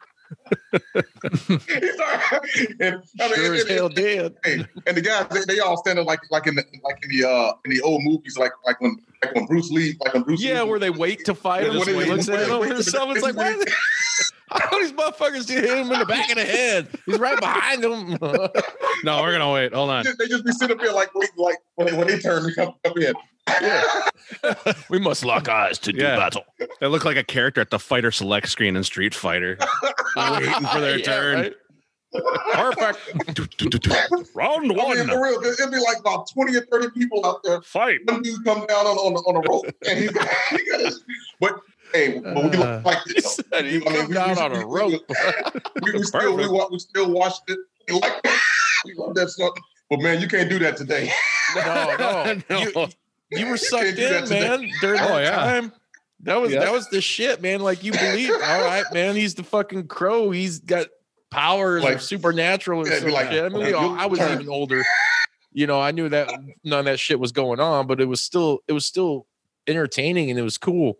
And, 2.81 3.03
I 3.21 3.29
mean, 3.29 3.35
Sure 3.35 3.55
as 3.55 3.69
hell 3.69 3.87
and- 3.87 3.95
did. 3.95 4.37
And 4.45 4.97
the 4.97 5.01
guys, 5.03 5.27
they, 5.31 5.55
they 5.55 5.61
all 5.61 5.77
standing 5.77 6.05
like 6.05 6.21
like 6.31 6.47
in 6.47 6.55
the 6.55 6.65
like 6.83 6.99
in 7.05 7.11
the 7.19 7.29
uh 7.29 7.53
in 7.65 7.71
the 7.71 7.81
old 7.83 8.03
movies, 8.03 8.37
like 8.39 8.53
like 8.67 8.81
when 8.81 8.97
like 9.25 9.35
when 9.35 9.47
Bruce 9.47 9.71
Lee, 9.71 9.97
like 10.05 10.15
when 10.15 10.23
Bruce 10.23 10.43
Yeah, 10.43 10.63
Lee, 10.63 10.71
where 10.71 10.79
they 10.79 10.91
wait 10.91 11.25
to 11.27 11.35
fight 11.35 11.65
him. 11.67 11.77
When 11.79 11.87
he 11.89 11.95
looks 11.95 12.29
at 12.29 12.49
him 12.49 12.63
and 12.63 12.77
to- 12.77 12.83
someone's 12.83 13.23
like? 13.23 13.37
the- 14.55 14.61
How 14.61 14.69
come 14.71 14.83
these 14.83 14.93
motherfuckers 14.93 15.35
just 15.47 15.49
hit 15.51 15.65
him 15.65 15.91
in 15.93 15.99
the 15.99 16.07
back 16.07 16.31
of 16.31 16.37
the 16.37 16.45
head? 16.45 16.89
He's 17.07 17.19
right 17.19 17.39
behind 17.41 17.85
him. 17.85 18.19
No, 19.05 19.21
we're 19.21 19.33
gonna 19.33 19.51
wait. 19.53 19.73
Hold 19.75 19.91
on. 19.91 20.05
they 20.19 20.29
just, 20.29 20.45
be 20.45 20.53
sitting 20.53 20.77
up 20.77 20.81
there 20.83 20.93
like 20.93 21.13
wait, 21.15 21.31
like 21.37 21.57
when 21.75 21.89
they, 21.89 21.97
when 21.97 22.07
they 22.07 22.19
turn 22.21 22.45
to 22.45 22.55
come 22.55 22.75
up 22.85 22.97
in. 22.97 23.15
we 24.91 25.01
must 25.01 25.25
lock 25.25 25.49
eyes 25.49 25.79
to 25.81 25.93
do 25.93 25.99
Yeah. 26.03 26.17
battle. 26.17 26.45
They 26.81 26.87
look 26.87 27.05
like 27.05 27.17
a 27.17 27.25
character 27.25 27.61
at 27.61 27.71
the 27.71 27.81
fighter 27.81 28.13
select 28.13 28.49
screen 28.49 28.77
in 28.77 28.85
Street 28.85 29.13
Fighter, 29.15 29.59
waiting 30.17 30.53
for 30.67 30.81
their 30.81 30.99
Yeah, 30.99 31.05
turn. 31.05 31.41
right? 31.41 31.53
Perfect. 32.53 32.99
Round 34.35 34.59
I 34.65 34.69
mean, 34.69 34.77
one, 34.77 35.09
for 35.09 35.23
real, 35.23 35.41
it'd 35.43 35.71
be 35.73 35.79
like 35.79 35.99
about 35.99 36.29
twenty 36.33 36.55
or 36.57 36.61
thirty 36.71 36.91
people 36.91 37.25
out 37.27 37.43
there. 37.43 37.61
fight. 37.63 38.01
One 38.05 38.23
dude 38.23 38.45
come 38.45 38.67
down 38.67 38.87
on 38.87 38.97
on, 38.99 39.15
on 39.15 39.37
a 39.45 39.49
rope, 39.51 39.65
and 39.89 39.99
he's 39.99 40.11
got, 40.11 40.29
he 40.51 40.71
got 40.71 40.81
his, 40.81 41.03
but 41.41 41.59
hey, 41.93 42.19
but 42.19 42.35
we 42.37 42.43
look 42.43 42.55
uh-huh. 42.55 42.81
like 42.85 42.99
He 43.07 43.15
this. 43.15 43.35
said 43.53 43.65
he 43.65 43.85
I 43.87 43.91
mean, 43.93 44.09
we- 44.09 44.15
down 44.15 44.31
we- 44.37 44.43
on 44.43 44.53
a 44.57 44.67
we- 44.67 44.81
rope. 44.81 45.03
we, 45.83 45.93
we 45.93 46.03
still 46.03 46.37
we, 46.37 46.49
we 46.71 46.79
still 46.79 47.11
watched 47.11 47.43
it. 47.49 47.59
We 47.89 47.95
like 48.01 48.25
we 48.85 48.95
love 48.95 49.15
that 49.15 49.29
stuff. 49.31 49.51
But 49.91 50.01
man, 50.01 50.21
you 50.21 50.29
can't 50.29 50.49
do 50.49 50.59
that 50.61 50.77
today. 50.77 51.11
No, 51.55 51.97
no. 51.99 52.37
No. 52.49 52.59
You, 52.61 52.89
you 53.31 53.47
were 53.49 53.57
sucked 53.57 53.85
can't 53.85 53.97
do 53.97 54.09
that 54.09 54.23
in, 54.25 54.29
man, 54.31 54.71
during 54.81 55.01
Oh, 55.01 55.09
that 55.09 55.23
yeah. 55.23 55.37
time. 55.37 55.73
That 56.21 56.41
was 56.41 56.53
Yeah. 56.53 56.61
that 56.61 56.73
was 56.73 56.89
the 56.89 57.01
shit, 57.01 57.43
man. 57.43 57.61
Like 57.61 57.83
you 57.85 57.93
believe, 57.93 58.31
all 58.31 58.39
right, 58.65 58.85
man. 58.93 59.17
He's 59.17 59.35
the 59.35 59.43
fucking 59.45 59.89
crow. 59.89 60.31
He's 60.31 60.61
got 60.61 60.87
powers 61.31 61.83
or 61.83 61.91
Like- 61.91 62.01
supernatural 62.01 62.81
or 62.83 62.89
Yeah, 62.89 63.01
some 63.01 63.11
like, 63.11 63.31
shit. 63.31 63.45
I 63.45 63.49
mean, 63.49 63.63
we 63.65 63.69
you- 63.71 63.77
all, 63.77 63.99
I 63.99 64.07
was 64.07 64.19
turn. 64.19 64.33
even 64.33 64.49
older. 64.49 64.83
You 65.53 65.67
know, 65.67 65.81
I 65.81 65.91
knew 65.91 66.09
that 66.09 66.31
none 66.65 66.79
of 66.81 66.85
that 66.87 66.99
shit 67.01 67.19
was 67.21 67.33
going 67.33 67.61
on, 67.61 67.87
but 67.87 68.01
it 68.01 68.07
was 68.07 68.21
still 68.23 68.61
it 68.69 68.73
was 68.73 68.87
still 68.87 69.27
entertaining 69.67 70.31
and 70.31 70.39
it 70.39 70.43
was 70.43 70.57
cool. 70.59 70.99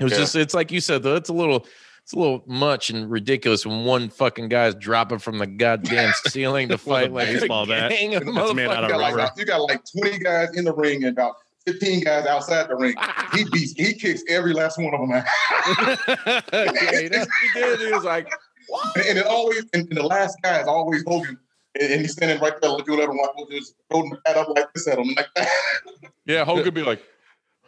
It 0.00 0.04
was 0.04 0.12
Yeah. 0.12 0.18
just 0.18 0.34
it's 0.36 0.54
like 0.54 0.72
you 0.72 0.80
said 0.80 1.02
though. 1.02 1.14
It's 1.16 1.28
a 1.28 1.32
little 1.34 1.66
it's 2.02 2.12
a 2.14 2.18
little 2.18 2.42
much 2.46 2.90
and 2.90 3.08
ridiculous 3.10 3.64
when 3.66 3.84
one 3.84 4.08
fucking 4.08 4.48
guy's 4.48 4.74
dropping 4.74 5.18
from 5.18 5.38
the 5.38 5.46
goddamn 5.46 6.12
ceiling 6.28 6.68
to 6.70 6.78
fight 6.78 7.12
like 7.12 7.28
baseball 7.28 7.64
a 7.64 7.66
bat. 7.66 7.90
gang 7.90 8.14
of 8.14 8.24
That's 8.24 8.54
made 8.54 8.66
out 8.66 8.78
You 8.78 8.84
of 8.86 8.90
got, 8.90 9.12
like, 9.16 9.30
you 9.36 9.44
got 9.44 9.58
like 9.58 9.82
20 10.00 10.18
guys 10.18 10.56
in 10.56 10.64
the 10.64 10.72
ring 10.74 11.04
and 11.04 11.12
about 11.12 11.34
15 11.66 12.02
guys 12.02 12.26
outside 12.26 12.68
the 12.68 12.74
ring. 12.76 12.94
He 13.32 13.44
beats, 13.52 13.72
he 13.76 13.92
kicks 13.94 14.24
every 14.28 14.52
last 14.52 14.76
one 14.76 14.92
of 14.92 15.00
them. 15.00 15.12
out. 15.12 15.24
yeah, 16.52 17.00
he 17.00 17.08
did. 17.08 17.28
He 17.54 17.60
did. 17.60 17.78
He 17.80 17.92
was 17.92 18.02
like, 18.02 18.28
and, 18.96 19.06
and 19.06 19.18
it 19.18 19.26
always, 19.26 19.64
and, 19.72 19.86
and 19.88 19.96
the 19.96 20.02
last 20.02 20.36
guy 20.42 20.60
is 20.60 20.66
always 20.66 21.04
Hogan. 21.06 21.38
And, 21.80 21.92
and 21.92 22.00
he's 22.00 22.12
standing 22.12 22.40
right 22.40 22.54
there 22.60 22.70
looking 22.72 22.94
at 22.98 23.08
him 23.08 23.16
like, 23.16 23.48
just 23.50 23.74
holding 23.88 24.10
the 24.10 24.18
hat 24.26 24.36
up 24.36 24.48
like 24.48 24.72
this 24.74 24.88
at 24.88 24.98
him, 24.98 25.14
like 25.16 25.28
that. 25.36 25.48
yeah, 26.26 26.44
Hogan 26.44 26.74
be 26.74 26.82
like, 26.82 27.00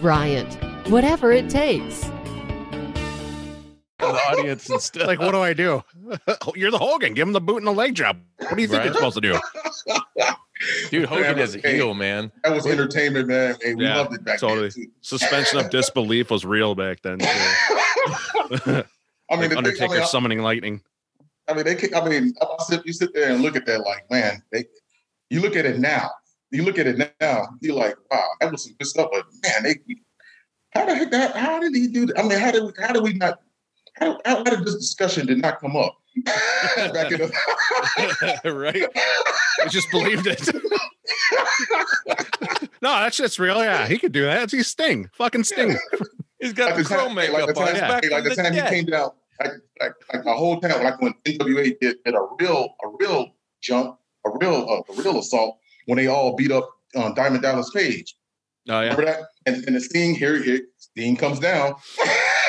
Bryant, 0.00 0.54
whatever 0.88 1.30
it 1.32 1.50
takes. 1.50 2.00
the 3.98 4.06
audience 4.06 4.68
and 4.70 4.80
stuff. 4.80 5.06
Like, 5.06 5.18
what 5.20 5.32
do 5.32 5.40
I 5.40 5.52
do? 5.52 5.82
Oh, 6.46 6.52
you're 6.56 6.70
the 6.70 6.78
Hogan. 6.78 7.14
Give 7.14 7.26
him 7.28 7.32
the 7.32 7.40
boot 7.40 7.58
and 7.58 7.66
the 7.66 7.72
leg 7.72 7.94
drop. 7.94 8.16
What 8.38 8.56
do 8.56 8.62
you 8.62 8.66
think 8.68 8.78
Right. 8.78 8.86
you're 8.86 8.94
supposed 8.94 9.14
to 9.14 9.20
do? 9.20 9.38
Dude, 10.90 11.04
Hogan 11.08 11.38
is 11.38 11.54
a 11.54 11.58
Hey. 11.60 11.76
heel, 11.76 11.94
man. 11.94 12.32
That 12.42 12.52
was 12.52 12.66
entertainment, 12.66 13.28
man. 13.28 13.56
Hey, 13.62 13.74
we 13.74 13.84
Yeah, 13.84 13.98
loved 13.98 14.14
it 14.14 14.24
back 14.24 14.40
totally. 14.40 14.70
then. 14.70 14.84
Too. 14.86 14.90
Suspension 15.02 15.58
of 15.60 15.70
disbelief 15.70 16.30
was 16.30 16.44
real 16.44 16.74
back 16.74 17.02
then. 17.02 17.18
Too. 17.20 17.26
I 17.28 18.56
mean, 18.66 18.84
Like 19.30 19.40
the 19.40 19.48
thing- 19.48 19.56
Undertaker 19.58 19.94
I 19.94 19.98
mean, 19.98 20.06
summoning 20.06 20.40
lightning. 20.40 20.80
I 21.48 21.54
mean, 21.54 21.64
they. 21.64 21.74
can- 21.76 21.94
I 21.94 22.08
mean, 22.08 22.34
you 22.84 22.92
sit 22.92 23.14
there 23.14 23.30
and 23.32 23.42
look 23.42 23.54
at 23.56 23.66
that, 23.66 23.80
like, 23.82 24.10
man. 24.10 24.42
They, 24.52 24.64
you 25.30 25.40
look 25.40 25.54
at 25.56 25.64
it 25.66 25.78
now. 25.78 26.10
You 26.50 26.64
look 26.64 26.78
at 26.78 26.86
it 26.86 27.14
now. 27.20 27.48
You're 27.60 27.74
like, 27.76 27.96
wow, 28.10 28.24
that 28.40 28.50
was 28.50 28.64
some 28.64 28.74
good 28.78 28.86
stuff. 28.86 29.10
But 29.12 29.26
man, 29.42 29.62
they. 29.62 29.76
How 30.72 30.86
the 30.86 30.94
heck? 30.94 31.10
That, 31.10 31.36
how 31.36 31.60
did 31.60 31.74
he 31.74 31.88
do 31.88 32.06
that? 32.06 32.18
I 32.18 32.22
mean, 32.22 32.38
how 32.38 32.50
did 32.50 32.62
we, 32.64 32.72
how 32.78 32.92
did 32.92 33.02
we 33.02 33.12
not? 33.14 33.40
How, 33.96 34.18
how 34.24 34.42
did 34.42 34.64
this 34.64 34.76
discussion 34.76 35.26
did 35.26 35.38
not 35.38 35.60
come 35.60 35.76
up 35.76 35.96
back 36.24 37.12
in 37.12 37.18
the? 37.20 38.40
right? 38.52 38.86
I 39.62 39.68
just 39.68 39.90
believed 39.90 40.26
it. 40.26 40.48
no, 42.82 42.90
that's 43.00 43.16
just 43.16 43.38
real. 43.38 43.62
Yeah, 43.62 43.86
he 43.86 43.98
could 43.98 44.12
do 44.12 44.24
that. 44.24 44.50
He's 44.50 44.68
Sting. 44.68 45.10
Fucking 45.14 45.44
Sting. 45.44 45.76
He's 46.40 46.52
got 46.52 46.70
Like 46.70 46.76
the 46.76 46.82
the 46.82 46.88
crow 46.88 47.06
time, 47.06 47.14
makeup 47.14 47.34
like 47.34 47.54
the 47.54 47.60
on. 47.60 47.66
time, 47.66 47.74
He's 47.74 47.80
back 47.80 48.10
like 48.10 48.24
the 48.24 48.30
the 48.30 48.36
time 48.36 48.52
he 48.54 48.60
came 48.62 48.86
down, 48.86 49.10
like, 49.40 49.50
like, 49.80 49.92
like 50.12 50.24
the 50.24 50.32
whole 50.34 50.60
time, 50.60 50.82
like 50.82 51.00
when 51.00 51.14
NWA 51.26 51.78
did, 51.80 51.96
did 52.04 52.14
a 52.14 52.26
real, 52.40 52.74
a 52.82 52.88
real 52.98 53.34
jump, 53.60 53.98
a 54.24 54.30
real, 54.40 54.66
uh, 54.68 54.92
a 54.92 55.02
real 55.02 55.18
assault 55.18 55.58
when 55.90 55.96
they 55.96 56.06
all 56.06 56.36
beat 56.36 56.52
up 56.52 56.70
um, 56.94 57.12
Diamond 57.14 57.42
Dallas 57.42 57.68
Page. 57.70 58.14
Oh 58.68 58.74
yeah. 58.80 58.94
Remember 58.94 59.06
that? 59.06 59.22
And, 59.46 59.64
and 59.66 59.74
the 59.74 59.80
Sting 59.80 60.14
here, 60.14 60.40
here, 60.40 60.60
Sting 60.78 61.16
comes 61.16 61.40
down. 61.40 61.74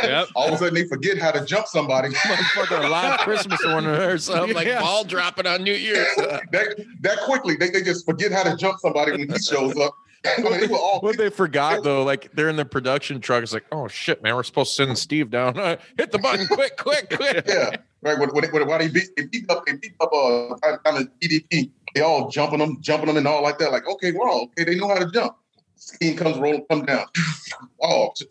Yep. 0.04 0.28
All 0.36 0.50
of 0.50 0.54
a 0.54 0.58
sudden, 0.58 0.76
they 0.76 0.86
forget 0.88 1.18
how 1.18 1.32
to 1.32 1.44
jump 1.44 1.66
somebody. 1.66 2.10
Motherfucker, 2.14 2.88
live 2.88 3.20
Christmas 3.22 3.60
one 3.66 3.88
or 3.88 4.18
something 4.20 4.54
like 4.54 4.68
Yeah. 4.68 4.82
ball 4.82 5.04
dropping 5.06 5.48
on 5.48 5.64
New 5.64 5.74
Year's. 5.74 6.06
that 6.18 6.86
that 7.00 7.20
quickly, 7.22 7.56
they, 7.56 7.72
they 7.72 7.82
just 7.82 8.06
forget 8.06 8.32
how 8.32 8.44
to 8.44 8.56
jump 8.56 8.80
somebody 8.80 9.12
when 9.14 9.28
he 9.28 9.40
shows 9.40 9.76
up. 9.78 9.96
I 10.24 10.40
mean, 10.42 10.60
they 10.60 10.76
all 10.76 11.00
What 11.00 11.18
they 11.18 11.32
forgot 11.32 11.84
though, 11.84 12.04
like 12.04 12.32
they're 12.34 12.50
in 12.50 12.58
the 12.58 12.66
production 12.66 13.22
truck. 13.22 13.42
It's 13.42 13.54
like, 13.54 13.66
oh 13.72 13.88
shit, 13.88 14.22
man, 14.22 14.36
we're 14.36 14.44
supposed 14.44 14.76
to 14.76 14.86
send 14.86 14.98
Steve 15.00 15.32
down. 15.32 15.58
Uh, 15.58 15.78
hit 15.98 16.12
the 16.12 16.20
button, 16.20 16.46
quick, 16.46 16.78
quick, 16.78 17.10
quick. 17.10 17.46
yeah. 17.48 17.78
Right. 18.04 18.20
When, 18.20 18.30
when, 18.30 18.44
when, 18.52 18.68
while 18.68 18.80
they 18.80 18.90
beat, 18.90 19.10
they 19.16 19.26
beat 19.26 19.50
up, 19.50 19.66
they 19.66 19.74
beat 19.74 19.94
up 20.00 20.12
uh, 20.14 20.78
kind 20.84 20.98
of 20.98 21.08
DDP. 21.20 21.72
They 21.96 22.02
all 22.02 22.30
jumping 22.30 22.60
them, 22.60 22.78
jumping 22.82 23.08
them, 23.08 23.18
and 23.18 23.28
all 23.28 23.42
like 23.44 23.58
that. 23.60 23.72
Like, 23.72 23.88
okay, 23.88 24.12
well, 24.12 24.42
okay, 24.58 24.64
they 24.64 24.76
know 24.76 24.88
how 24.88 25.00
to 25.00 25.12
jump. 25.12 25.36
Scheme 25.76 26.16
comes 26.16 26.38
rolling, 26.38 26.66
come 26.70 26.86
down. 26.86 27.06
Oh, 27.84 28.10
it's 28.14 28.24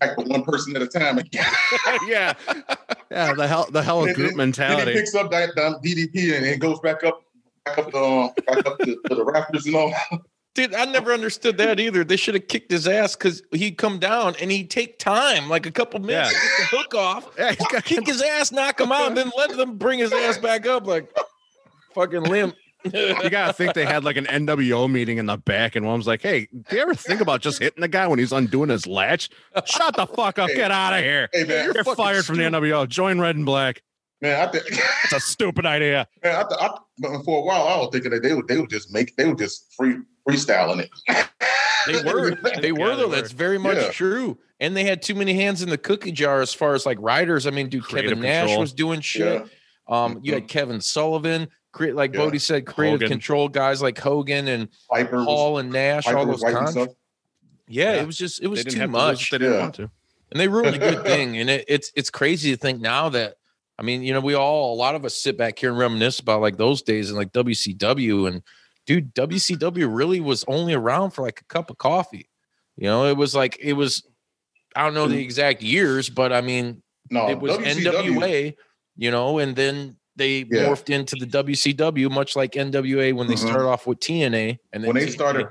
like 0.00 0.16
the 0.16 0.22
one 0.24 0.42
person 0.42 0.74
at 0.76 0.82
a 0.82 0.86
time 0.88 1.18
again. 1.18 1.44
yeah, 2.08 2.34
yeah. 3.10 3.32
The 3.34 3.46
hell, 3.46 3.66
the 3.70 3.82
hell 3.82 4.00
of 4.00 4.06
group 4.14 4.16
then- 4.16 4.26
Then 4.28 4.36
mentality. 4.36 4.92
he 4.92 4.98
picks 4.98 5.14
up 5.14 5.30
that, 5.30 5.54
that 5.54 5.80
DDP 5.82 6.36
and 6.36 6.44
it 6.44 6.58
goes 6.58 6.80
back 6.80 7.04
up, 7.04 7.22
back 7.64 7.78
up, 7.78 7.92
the, 7.92 8.42
back 8.46 8.66
up 8.66 8.78
to, 8.80 8.84
to 9.08 9.14
the 9.14 9.24
Raptors 9.24 9.66
and 9.66 9.76
all. 9.76 9.94
Dude, 10.54 10.74
I 10.74 10.86
never 10.86 11.12
understood 11.12 11.56
that 11.58 11.78
either. 11.78 12.02
They 12.02 12.16
should 12.16 12.34
have 12.34 12.48
kicked 12.48 12.70
his 12.72 12.88
ass 12.88 13.14
because 13.14 13.42
he'd 13.52 13.78
come 13.78 13.98
down 14.00 14.34
and 14.40 14.50
he'd 14.50 14.70
take 14.70 14.98
time, 14.98 15.48
like 15.48 15.66
a 15.66 15.70
couple 15.70 16.00
minutes, 16.00 16.32
Yeah. 16.32 16.40
to 16.40 16.46
get 16.62 16.70
the 16.70 16.76
hook 16.78 16.94
off, 16.94 17.28
Yeah, 17.38 17.54
kick 17.82 18.06
his 18.06 18.22
ass, 18.22 18.50
knock 18.52 18.80
him 18.80 18.90
out, 18.90 19.08
and 19.08 19.16
then 19.16 19.30
let 19.36 19.56
them 19.56 19.76
bring 19.78 19.98
his 20.00 20.12
ass 20.12 20.38
back 20.38 20.66
up 20.66 20.86
like 20.86 21.14
fucking 21.94 22.22
limp. 22.24 22.54
You 22.94 23.30
gotta 23.30 23.52
think 23.52 23.74
they 23.74 23.84
had 23.84 24.04
like 24.04 24.16
an 24.16 24.26
NWO 24.26 24.90
meeting 24.90 25.18
in 25.18 25.26
the 25.26 25.36
back, 25.36 25.76
and 25.76 25.86
one 25.86 25.98
was 25.98 26.06
like, 26.06 26.22
"Hey, 26.22 26.48
do 26.68 26.76
you 26.76 26.82
ever 26.82 26.94
think 26.94 27.20
about 27.20 27.40
just 27.40 27.58
hitting 27.60 27.80
the 27.80 27.88
guy 27.88 28.06
when 28.06 28.18
he's 28.18 28.32
undoing 28.32 28.68
his 28.70 28.86
latch? 28.86 29.28
Shut 29.66 29.96
the 29.96 30.06
fuck 30.06 30.38
up! 30.38 30.48
Hey. 30.50 30.56
Get 30.56 30.70
out 30.70 30.92
of 30.94 31.00
here! 31.02 31.28
Hey 31.32 31.44
man, 31.44 31.64
You're 31.66 31.74
fucking 31.84 31.94
fired 31.94 32.24
from 32.24 32.36
the. 32.36 32.44
NWO. 32.44 32.88
Join 32.88 33.18
Red 33.20 33.36
and 33.36 33.46
Black. 33.46 33.82
man, 34.22 34.48
I 34.48 34.50
think 34.50 34.64
It's 35.04 35.12
a 35.12 35.20
stupid 35.20 35.66
idea. 35.66 36.06
man, 36.22 36.36
I, 36.36 36.42
th- 36.42 36.60
I, 36.60 36.70
but 36.98 37.22
for 37.24 37.40
a 37.40 37.44
while 37.44 37.66
I 37.68 37.76
was 37.78 37.90
thinking 37.92 38.10
that 38.12 38.22
they 38.22 38.34
would 38.34 38.48
they 38.48 38.58
would 38.58 38.70
just 38.70 38.92
make 38.92 39.14
they 39.16 39.26
would 39.26 39.38
just 39.38 39.72
free 39.76 39.96
freestyling 40.28 40.80
it. 40.80 40.90
They 41.86 42.02
were. 42.12 42.30
They 42.60 42.72
were 42.72 42.88
Yeah, 42.88 42.94
they 42.96 43.02
though. 43.02 43.08
were. 43.08 43.14
That's 43.14 43.32
very 43.32 43.58
much 43.58 43.76
Yeah. 43.76 43.90
true. 43.90 44.38
And 44.58 44.74
they 44.76 44.84
had 44.84 45.02
too 45.02 45.14
many 45.14 45.34
hands 45.34 45.62
in 45.62 45.68
the 45.68 45.76
cookie 45.78 46.12
jar 46.12 46.40
as 46.40 46.54
far 46.54 46.74
as 46.74 46.86
like 46.86 46.96
writers. 47.00 47.46
I 47.46 47.50
mean, 47.50 47.68
dude, 47.68 47.84
Creative 47.84 48.10
Kevin 48.12 48.22
Nash 48.22 48.40
control. 48.46 48.60
was 48.60 48.72
doing 48.72 49.00
shit. 49.02 49.42
Yeah. 49.42 49.48
Um, 49.88 50.18
you 50.22 50.32
had 50.34 50.48
Kevin 50.48 50.80
Sullivan, 50.80 51.48
create 51.76 51.94
like 51.94 52.12
Yeah. 52.14 52.20
Bodie 52.20 52.38
said, 52.38 52.66
creative 52.66 53.00
Hogan. 53.00 53.08
control 53.10 53.48
guys 53.48 53.82
like 53.82 53.98
Hogan 53.98 54.48
and 54.48 54.68
Piper 54.90 55.22
was, 55.24 55.60
and 55.60 55.70
Nash, 55.72 56.04
Piper 56.04 56.18
all 56.18 56.26
those 56.26 56.42
writing 56.42 56.58
cons. 56.58 56.70
stuff. 56.72 56.88
Yeah, 57.68 57.94
Yeah. 57.94 58.02
it 58.02 58.06
was 58.06 58.16
just 58.16 58.42
it 58.42 58.46
was 58.48 58.64
too 58.64 58.78
have 58.78 58.88
to 58.88 58.92
much. 58.92 59.30
They 59.30 59.38
didn't 59.38 59.54
Yeah. 59.54 59.60
want 59.60 59.74
to. 59.76 59.90
and 60.32 60.40
they 60.40 60.48
ruined 60.48 60.74
a 60.74 60.78
good 60.78 61.04
thing. 61.06 61.38
And 61.38 61.50
it, 61.50 61.64
it's 61.68 61.92
it's 61.94 62.10
crazy 62.10 62.50
to 62.52 62.56
think 62.56 62.80
now 62.80 63.08
that 63.10 63.34
I 63.78 63.82
mean, 63.82 64.02
you 64.02 64.14
know, 64.14 64.20
we 64.20 64.34
all 64.34 64.74
a 64.74 64.78
lot 64.78 64.94
of 64.94 65.04
us 65.04 65.14
sit 65.14 65.36
back 65.36 65.58
here 65.58 65.68
and 65.70 65.78
reminisce 65.78 66.18
about 66.18 66.40
like 66.40 66.56
those 66.56 66.80
days 66.82 67.10
and 67.10 67.18
like 67.18 67.32
WCW 67.32 68.26
and 68.28 68.42
dude, 68.86 69.14
WCW 69.14 69.86
really 69.94 70.20
was 70.20 70.44
only 70.48 70.72
around 70.72 71.10
for 71.10 71.22
like 71.22 71.40
a 71.40 71.44
cup 71.44 71.68
of 71.70 71.76
coffee. 71.78 72.28
You 72.76 72.84
know, 72.84 73.04
it 73.06 73.16
was 73.16 73.34
like 73.34 73.58
it 73.60 73.74
was 73.74 74.02
I 74.74 74.84
don't 74.84 74.94
know 74.94 75.08
the 75.08 75.22
exact 75.22 75.62
years, 75.62 76.08
but 76.08 76.32
I 76.32 76.40
mean 76.40 76.82
No, 77.10 77.28
it 77.28 77.38
was 77.38 77.52
WCW 77.58 78.16
NWA, 78.16 78.54
you 78.96 79.10
know, 79.10 79.38
and 79.38 79.54
then 79.54 79.96
they 80.16 80.46
Yeah. 80.50 80.64
morphed 80.66 80.90
into 80.90 81.16
the 81.16 81.26
WCW, 81.26 82.08
much 82.10 82.34
like 82.36 82.56
NWA 82.56 83.12
when 83.12 83.26
they 83.26 83.34
Mhm. 83.34 83.38
started 83.48 83.66
off 83.66 83.86
with 83.86 84.00
TNA. 84.00 84.58
And 84.72 84.82
then 84.82 84.88
when 84.88 84.96
they 84.96 85.06
TNA 85.06 85.12
started, 85.12 85.46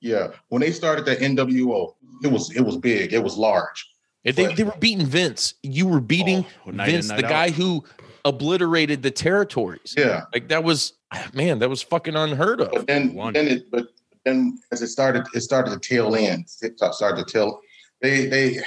yeah, 0.00 0.28
when 0.48 0.60
they 0.60 0.72
started 0.72 1.04
the 1.04 1.16
NWO, 1.22 1.94
it 2.22 2.28
was 2.28 2.50
it 2.54 2.60
was 2.62 2.76
big, 2.76 3.12
it 3.12 3.22
was 3.22 3.36
large. 3.36 3.86
If 4.24 4.36
they, 4.36 4.52
they 4.52 4.64
were 4.64 4.74
beating 4.80 5.06
Vince. 5.06 5.54
You 5.62 5.86
were 5.86 6.00
beating 6.00 6.44
Oh, 6.66 6.72
Vince, 6.72 7.08
night 7.08 7.18
the 7.20 7.26
out. 7.26 7.30
guy 7.30 7.50
who 7.50 7.84
obliterated 8.24 9.02
the 9.02 9.10
territories. 9.10 9.94
Yeah, 9.96 10.24
Like 10.34 10.48
that 10.48 10.64
was 10.64 10.94
man, 11.32 11.60
that 11.60 11.70
was 11.70 11.80
fucking 11.82 12.16
unheard 12.16 12.60
of. 12.60 12.70
but 12.72 12.86
then 12.86 13.14
One. 13.14 13.32
then 13.32 13.48
it 13.48 13.70
but 13.70 13.86
then 14.24 14.58
as 14.72 14.82
it 14.82 14.88
started, 14.88 15.24
it 15.34 15.40
started 15.40 15.70
to 15.70 15.88
tail 15.88 16.14
end. 16.14 16.46
It 16.60 16.78
started 16.92 17.24
to 17.26 17.32
tail. 17.32 17.60
They 18.02 18.26
they 18.26 18.58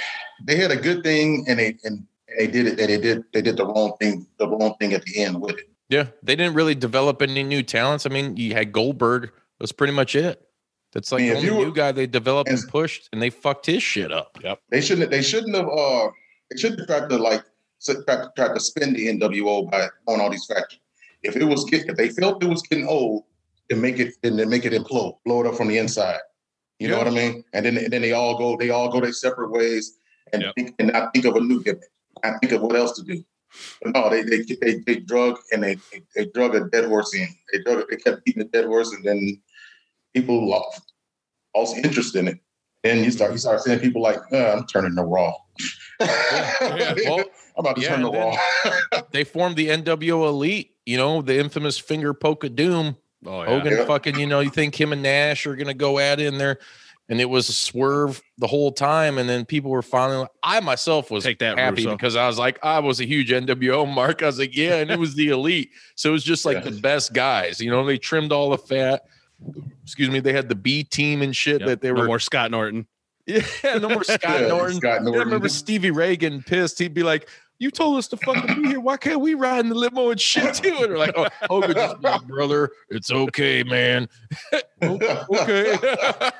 they 0.44 0.56
had 0.56 0.70
a 0.72 0.76
good 0.76 1.04
thing 1.04 1.44
and 1.46 1.58
they 1.58 1.76
and 1.84 2.04
they 2.38 2.46
did 2.46 2.66
it. 2.66 2.76
They 2.76 2.86
did 2.98 3.24
they 3.32 3.42
did 3.42 3.56
the 3.56 3.66
wrong 3.66 3.94
thing 4.00 4.26
the 4.38 4.48
wrong 4.48 4.74
thing 4.80 4.92
at 4.92 5.02
the 5.04 5.22
end 5.22 5.40
with 5.40 5.58
it. 5.58 5.68
Yeah, 5.88 6.06
they 6.22 6.36
didn't 6.36 6.54
really 6.54 6.74
develop 6.74 7.20
any 7.22 7.42
new 7.42 7.62
talents. 7.62 8.06
I 8.06 8.08
mean, 8.08 8.36
you 8.36 8.54
had 8.54 8.72
Goldberg. 8.72 9.30
That's 9.60 9.72
pretty 9.72 9.92
much 9.92 10.14
it. 10.14 10.40
That's 10.92 11.12
like 11.12 11.22
I 11.22 11.24
mean, 11.24 11.32
the 11.34 11.38
only 11.50 11.50
were- 11.50 11.66
new 11.66 11.74
guy 11.74 11.92
they 11.92 12.06
developed 12.06 12.50
and 12.50 12.58
and- 12.58 12.68
pushed, 12.68 13.08
and 13.12 13.20
they 13.22 13.30
fucked 13.30 13.66
his 13.66 13.82
shit 13.82 14.12
up. 14.12 14.38
Yep. 14.42 14.60
They 14.70 14.80
shouldn't 14.80 15.10
they 15.10 15.22
shouldn't 15.22 15.54
have 15.54 15.68
uh 15.68 16.08
they 16.50 16.56
shouldn't 16.56 16.80
have 16.80 16.88
tried 16.88 17.08
to 17.10 17.18
like 17.18 17.42
s- 17.80 17.96
tried, 18.06 18.26
tried 18.36 18.54
to 18.54 18.60
spin 18.60 18.92
the 18.94 19.08
NWO 19.08 19.70
by 19.70 19.88
on 20.06 20.20
all 20.20 20.30
these 20.30 20.46
factors. 20.46 20.78
If 21.22 21.36
it 21.36 21.44
was 21.44 21.64
get 21.64 21.88
if 21.88 21.96
they 21.96 22.08
felt 22.08 22.42
it 22.42 22.48
was 22.48 22.62
getting 22.62 22.86
old, 22.88 23.24
then 23.68 23.80
make 23.80 23.98
it 23.98 24.14
then 24.22 24.36
they 24.36 24.44
make 24.44 24.64
it 24.64 24.72
implode, 24.72 25.18
blow 25.24 25.40
it 25.40 25.46
up 25.46 25.54
from 25.56 25.68
the 25.68 25.78
inside. 25.78 26.20
You 26.78 26.88
know 26.88 26.98
what 26.98 27.06
I 27.06 27.10
mean? 27.10 27.44
And 27.52 27.64
then 27.64 27.76
and 27.78 27.92
then 27.92 28.02
they 28.02 28.12
all 28.12 28.36
go 28.36 28.56
they 28.56 28.70
all 28.70 28.88
go 28.90 29.00
their 29.00 29.12
separate 29.12 29.50
ways 29.52 29.98
and 30.32 30.42
Yep. 30.42 30.54
think, 30.56 30.74
and 30.78 30.92
not 30.92 31.12
think 31.12 31.26
of 31.26 31.36
a 31.36 31.40
new 31.40 31.62
gimmick. 31.62 31.84
I 32.22 32.38
think 32.38 32.52
of 32.52 32.62
what 32.62 32.76
else 32.76 32.92
to 32.98 33.02
do. 33.02 33.22
But 33.82 33.92
no, 33.94 34.08
they 34.08 34.22
they 34.22 34.42
they, 34.60 34.74
they 34.86 34.96
drug 34.96 35.38
and 35.52 35.62
they, 35.62 35.74
they 35.92 36.02
they 36.14 36.24
drug 36.26 36.54
a 36.54 36.64
dead 36.68 36.86
horse 36.86 37.14
in. 37.14 37.28
They 37.52 37.62
drug 37.62 37.84
they 37.90 37.96
kept 37.96 38.24
beating 38.24 38.42
the 38.42 38.48
dead 38.48 38.66
horse 38.66 38.92
and 38.92 39.04
then 39.04 39.40
people 40.14 40.48
lost 40.48 40.92
lost 41.54 41.76
interest 41.76 42.16
in 42.16 42.28
it. 42.28 42.38
Then 42.82 43.04
you 43.04 43.10
start 43.10 43.32
you 43.32 43.38
start 43.38 43.60
seeing 43.60 43.78
people 43.78 44.02
like, 44.02 44.18
uh, 44.32 44.52
I'm 44.52 44.66
turning 44.66 44.96
to 44.96 45.02
Raw. 45.02 45.34
Yeah, 46.00 46.94
well, 47.04 47.18
I'm 47.20 47.24
about 47.58 47.76
to 47.76 47.82
yeah, 47.82 47.88
turn 47.88 48.00
to 48.00 48.08
Raw. 48.10 49.02
They 49.12 49.24
formed 49.24 49.56
the 49.56 49.68
NWO 49.68 50.26
Elite. 50.28 50.70
You 50.86 50.96
know, 50.96 51.22
the 51.22 51.38
infamous 51.38 51.78
finger 51.78 52.12
poke 52.12 52.42
of 52.44 52.56
doom. 52.56 52.96
Oh 53.24 53.42
yeah. 53.42 53.48
Hogan 53.50 53.72
Yeah. 53.76 53.84
fucking, 53.84 54.18
you 54.18 54.26
know, 54.26 54.40
you 54.40 54.50
think 54.50 54.80
him 54.80 54.92
and 54.92 55.02
Nash 55.02 55.46
are 55.46 55.54
gonna 55.54 55.74
go 55.74 55.98
at 55.98 56.18
it 56.18 56.26
in 56.26 56.38
there. 56.38 56.58
And 57.08 57.20
it 57.20 57.28
was 57.28 57.48
a 57.48 57.52
swerve 57.52 58.22
the 58.38 58.46
whole 58.46 58.72
time. 58.72 59.18
And 59.18 59.28
then 59.28 59.44
people 59.44 59.70
were 59.70 59.82
finally 59.82 60.26
I 60.42 60.60
myself 60.60 61.10
was 61.10 61.24
Take 61.24 61.40
that, 61.40 61.58
happy 61.58 61.84
Russo. 61.84 61.96
because 61.96 62.16
I 62.16 62.26
was 62.26 62.38
like, 62.38 62.58
I 62.62 62.78
was 62.78 63.00
a 63.00 63.04
huge 63.04 63.30
NWO 63.30 63.92
mark. 63.92 64.22
I 64.22 64.26
was 64.26 64.38
like, 64.38 64.56
yeah, 64.56 64.76
and 64.76 64.90
it 64.90 64.98
was 64.98 65.14
the 65.14 65.28
elite. 65.28 65.70
So 65.96 66.08
it 66.10 66.12
was 66.12 66.24
just 66.24 66.44
like 66.44 66.58
Yeah. 66.64 66.70
the 66.70 66.80
best 66.80 67.12
guys. 67.12 67.60
You 67.60 67.70
know, 67.70 67.84
they 67.84 67.98
trimmed 67.98 68.32
all 68.32 68.50
the 68.50 68.58
fat. 68.58 69.02
Excuse 69.82 70.08
me, 70.10 70.20
they 70.20 70.32
had 70.32 70.48
the 70.48 70.54
B 70.54 70.84
team 70.84 71.20
and 71.22 71.34
shit 71.36 71.60
Yep. 71.60 71.66
that 71.68 71.80
they 71.82 71.90
were. 71.90 71.96
no 71.96 72.00
were 72.02 72.06
more 72.08 72.20
Scott 72.20 72.50
Norton. 72.50 72.86
yeah, 73.26 73.42
no 73.78 73.88
more 73.88 74.04
Scott 74.04 74.20
Yeah, 74.40 74.48
Norton. 74.48 74.76
Scott 74.76 75.02
I 75.02 75.10
remember 75.10 75.48
Stevie 75.48 75.90
Ray 75.90 76.16
getting 76.16 76.42
pissed. 76.42 76.78
He'd 76.78 76.94
be 76.94 77.02
like, 77.02 77.28
"You 77.58 77.70
told 77.70 77.98
us 77.98 78.08
to 78.08 78.16
fucking 78.16 78.62
be 78.62 78.68
here. 78.70 78.80
Why 78.80 78.96
can't 78.96 79.20
we 79.20 79.34
ride 79.34 79.60
in 79.60 79.68
the 79.68 79.74
limo 79.74 80.10
and 80.10 80.20
shit 80.20 80.54
too?" 80.62 80.76
And 80.80 80.92
we're 80.92 80.98
like, 80.98 81.12
"Oh, 81.16 81.26
Hogan 81.48 81.74
just 81.74 82.00
be 82.00 82.08
brother, 82.26 82.70
it's 82.88 83.10
okay, 83.10 83.62
man. 83.64 84.08
Okay." 84.82 86.30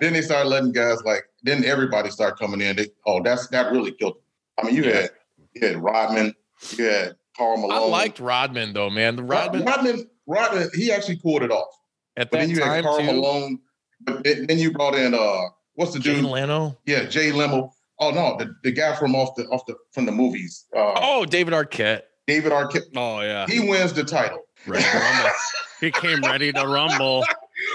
Then 0.00 0.12
they 0.12 0.22
started 0.22 0.48
letting 0.48 0.72
guys 0.72 1.02
like 1.04 1.24
then 1.44 1.64
everybody 1.64 2.10
started 2.10 2.36
coming 2.36 2.60
in. 2.60 2.76
They, 2.76 2.88
oh, 3.06 3.22
that's 3.22 3.46
that 3.48 3.70
really 3.70 3.92
killed. 3.92 4.14
Them. 4.14 4.22
I 4.58 4.66
mean, 4.66 4.76
you 4.76 4.84
had 4.92 5.10
you 5.54 5.66
had 5.68 5.76
Rodman, 5.76 6.34
you 6.76 6.84
had 6.84 7.16
Karl 7.36 7.56
Malone. 7.58 7.72
I 7.72 7.78
liked 7.86 8.18
Rodman 8.20 8.72
though, 8.72 8.90
man. 8.90 9.16
The 9.16 9.22
Rodman. 9.22 9.64
Rodman 9.64 10.10
Rodman. 10.26 10.68
He 10.74 10.90
actually 10.90 11.16
pulled 11.16 11.42
it 11.42 11.50
off. 11.50 11.68
at 12.16 12.30
But 12.30 12.38
that 12.38 12.46
then 12.46 12.50
you 12.50 12.60
time 12.60 12.68
had 12.68 12.84
Karl 12.84 12.98
too. 12.98 13.04
Malone. 13.06 13.58
But 14.00 14.24
then 14.24 14.58
you 14.58 14.72
brought 14.72 14.94
in 14.94 15.14
uh, 15.14 15.42
what's 15.74 15.92
the 15.92 16.00
Jay 16.00 16.16
dude? 16.16 16.24
Leno. 16.24 16.76
Yeah, 16.86 17.04
Jay 17.04 17.30
Leno. 17.32 17.72
Oh 18.00 18.10
no, 18.10 18.36
the, 18.36 18.54
the 18.64 18.72
guy 18.72 18.96
from 18.96 19.14
off 19.14 19.36
the 19.36 19.44
off 19.46 19.64
the 19.66 19.76
from 19.92 20.06
the 20.06 20.12
movies. 20.12 20.64
Uh, 20.76 20.94
Oh, 20.96 21.24
David 21.24 21.54
Arquette. 21.54 22.02
David 22.26 22.50
Arquette. 22.52 22.82
Oh 22.96 23.20
yeah. 23.20 23.46
He 23.46 23.60
wins 23.60 23.92
the 23.92 24.02
title. 24.04 24.40
Rumble. 24.66 25.30
he 25.80 25.90
came 25.92 26.20
ready 26.22 26.52
to 26.52 26.66
rumble. 26.66 27.24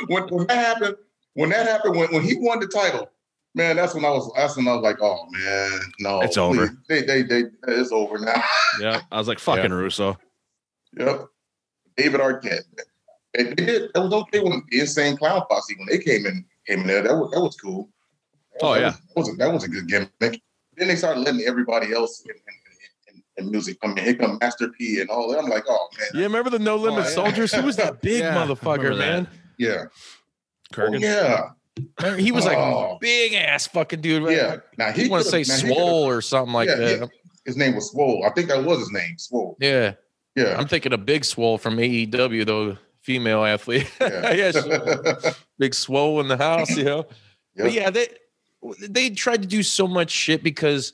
when, 0.08 0.24
when 0.28 0.48
that 0.48 0.58
happened, 0.58 0.96
when 1.34 1.50
that 1.50 1.68
happened, 1.68 1.96
when, 1.96 2.12
when 2.14 2.24
he 2.24 2.36
won 2.40 2.60
the 2.60 2.68
title, 2.68 3.10
man, 3.56 3.76
that's 3.76 3.94
when 3.94 4.06
I 4.06 4.10
was 4.10 4.32
that's 4.36 4.58
when 4.58 4.68
I 4.68 4.74
was 4.76 4.84
like, 4.84 5.02
oh 5.02 5.26
man, 5.32 5.80
no, 6.00 6.22
It's 6.22 6.38
over. 6.38 6.68
please. 6.68 6.78
They, 6.88 7.02
they, 7.04 7.22
they, 7.24 7.44
it's 7.68 7.92
over 7.92 8.18
now. 8.20 8.42
Yeah. 8.82 9.02
I 9.12 9.18
was 9.18 9.28
like, 9.28 9.40
fucking 9.40 9.72
Russo. 9.74 10.18
yep. 10.98 11.26
David 11.98 12.22
Arquette. 12.22 12.62
They, 13.34 13.44
they 13.44 13.54
did. 13.56 13.92
That 13.94 14.02
was 14.04 14.14
okay 14.14 14.40
when 14.40 14.64
the 14.70 14.80
insane 14.80 15.18
clown 15.18 15.44
posse 15.50 15.76
when 15.78 15.88
they 15.90 15.98
came 16.00 16.26
in 16.26 16.46
came 16.66 16.82
in 16.82 16.88
there. 16.88 17.02
That 17.04 17.16
was 17.16 17.32
that 17.32 17.42
was 17.42 17.56
cool. 17.58 17.90
That 18.54 18.60
Oh, 18.66 18.70
was- 18.72 18.80
yeah. 18.82 18.90
that 18.92 19.16
was, 19.16 19.30
a, 19.30 19.34
that 19.36 19.54
was 19.54 19.64
a 19.66 19.68
good 19.68 19.88
gimmick. 19.88 20.42
Then 20.78 20.88
they 20.88 20.96
started 20.96 21.22
letting 21.22 21.42
everybody 21.42 21.94
else 21.94 22.24
in, 22.26 22.32
in, 22.32 23.16
in, 23.38 23.46
in 23.46 23.52
music 23.52 23.80
come 23.82 23.98
in. 23.98 24.04
Here 24.06 24.16
come 24.16 24.38
Master 24.40 24.70
P 24.70 25.02
and 25.02 25.10
all 25.10 25.30
that. 25.32 25.40
I'm 25.40 25.50
like, 25.50 25.66
oh 25.68 25.88
man, 26.00 26.08
Yeah, 26.14 26.24
remember 26.24 26.50
the 26.50 26.60
No 26.60 26.78
Limit 26.78 27.00
oh, 27.00 27.08
yeah. 27.10 27.14
Soldiers? 27.16 27.54
Who 27.54 27.64
was 27.64 27.76
that 27.76 28.02
big 28.02 28.22
Yeah, 28.22 28.34
motherfucker, 28.36 28.78
remember 28.84 28.96
that. 28.98 29.24
man? 29.24 29.28
yeah, 29.58 29.84
oh, 29.86 29.90
Kurgan. 30.74 30.96
Oh, 30.96 30.98
yeah, 31.00 31.50
Remember, 32.00 32.22
He 32.22 32.32
was 32.32 32.46
like 32.46 32.58
Oh. 32.58 32.98
big 33.00 33.34
ass 33.34 33.68
fucking 33.68 34.02
dude. 34.02 34.30
yeah. 34.32 34.58
Now 34.78 34.92
He 34.92 35.08
want 35.08 35.24
to 35.24 35.30
say 35.30 35.44
could've- 35.44 35.64
now 35.64 35.68
he 35.70 35.74
swole 35.74 36.08
or 36.10 36.22
something 36.22 36.54
like 36.54 36.68
Yeah, 36.70 36.76
that. 36.76 37.00
yeah. 37.00 37.06
His 37.46 37.56
name 37.58 37.74
was 37.76 37.90
Swole. 37.92 38.24
I 38.26 38.30
think 38.32 38.50
that 38.50 38.64
was 38.64 38.80
his 38.80 38.92
name, 38.92 39.18
Swole. 39.18 39.58
yeah. 39.60 39.94
Yeah. 40.36 40.56
I'm 40.58 40.68
thinking 40.68 40.94
a 40.94 40.98
Big 40.98 41.26
Swole 41.26 41.58
from 41.58 41.78
AEW, 41.80 42.46
though, 42.46 42.78
female 43.02 43.44
athlete. 43.46 43.90
Yeah. 44.02 44.34
yeah, 44.34 45.32
Big 45.58 45.74
Swole 45.74 46.20
in 46.22 46.28
the 46.28 46.38
house, 46.38 46.70
you 46.78 46.84
know. 46.84 47.06
But 47.56 47.74
yeah, 47.74 47.90
they 47.90 48.08
they 48.82 49.10
tried 49.10 49.42
to 49.42 49.48
do 49.48 49.64
so 49.64 49.88
much 49.88 50.12
shit 50.12 50.44
because 50.44 50.94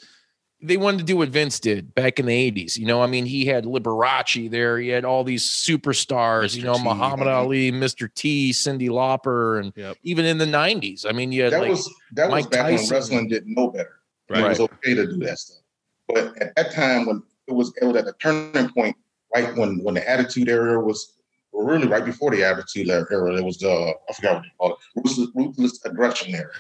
they 0.66 0.78
wanted 0.78 1.00
to 1.00 1.04
do 1.04 1.18
what 1.18 1.30
Vince 1.30 1.60
did 1.60 1.94
back 1.96 2.20
in 2.20 2.26
the 2.26 2.52
80s. 2.52 2.78
You 2.78 2.86
know, 2.86 3.02
I 3.02 3.08
mean, 3.08 3.26
he 3.26 3.46
had 3.46 3.66
Liberace 3.66 4.50
there, 4.50 4.78
he 4.78 4.90
had 4.90 5.06
all 5.06 5.24
these 5.24 5.46
superstars, 5.46 6.56
you 6.56 6.64
know, 6.64 6.76
T, 6.76 6.84
Muhammad 6.84 7.28
mhm. 7.28 7.34
Ali, 7.34 7.72
Mr. 7.72 8.14
T, 8.14 8.52
Cyndi 8.52 8.90
Lauper, 8.90 9.60
and 9.60 9.74
Yep. 9.76 9.98
even 10.04 10.26
in 10.26 10.38
the 10.38 10.46
90s. 10.46 11.06
I 11.08 11.12
mean, 11.12 11.32
you 11.32 11.44
had 11.44 11.54
that 11.54 11.62
like 11.62 11.70
was 11.70 11.94
that 12.14 12.30
was 12.30 12.44
Mike 12.44 12.52
back 12.52 12.66
when 12.66 12.90
wrestling 12.90 13.28
didn't 13.28 13.54
know 13.54 13.70
better. 13.70 14.00
Right. 14.30 14.44
It 14.44 14.50
was 14.50 14.60
okay 14.60 14.94
to 14.96 15.06
do 15.08 15.18
that 15.20 15.38
stuff. 15.38 15.62
But 16.08 16.42
at 16.42 16.56
that 16.56 16.72
time, 16.74 17.06
when 17.06 17.24
it 17.48 17.54
was 17.54 17.74
it 17.82 17.86
was 17.86 17.96
at 17.96 18.08
a 18.08 18.14
turning 18.20 18.70
point, 18.70 18.96
right 19.34 19.56
when 19.56 19.84
when 19.84 19.96
the 19.96 20.10
Attitude 20.10 20.50
Era 20.50 20.84
was 20.84 21.14
really 21.54 21.88
right 21.88 22.06
before 22.06 22.32
the 22.32 22.44
Attitude 22.44 22.90
Era, 22.90 23.36
it 23.36 23.44
was 23.44 23.58
the 23.60 23.94
I 24.10 24.14
forgot 24.14 24.36
what 24.36 24.44
they 24.44 24.50
call 24.58 24.72
it, 24.72 24.78
ruthless, 24.96 25.30
ruthless 25.36 25.86
aggression 25.86 26.36
era. 26.36 26.52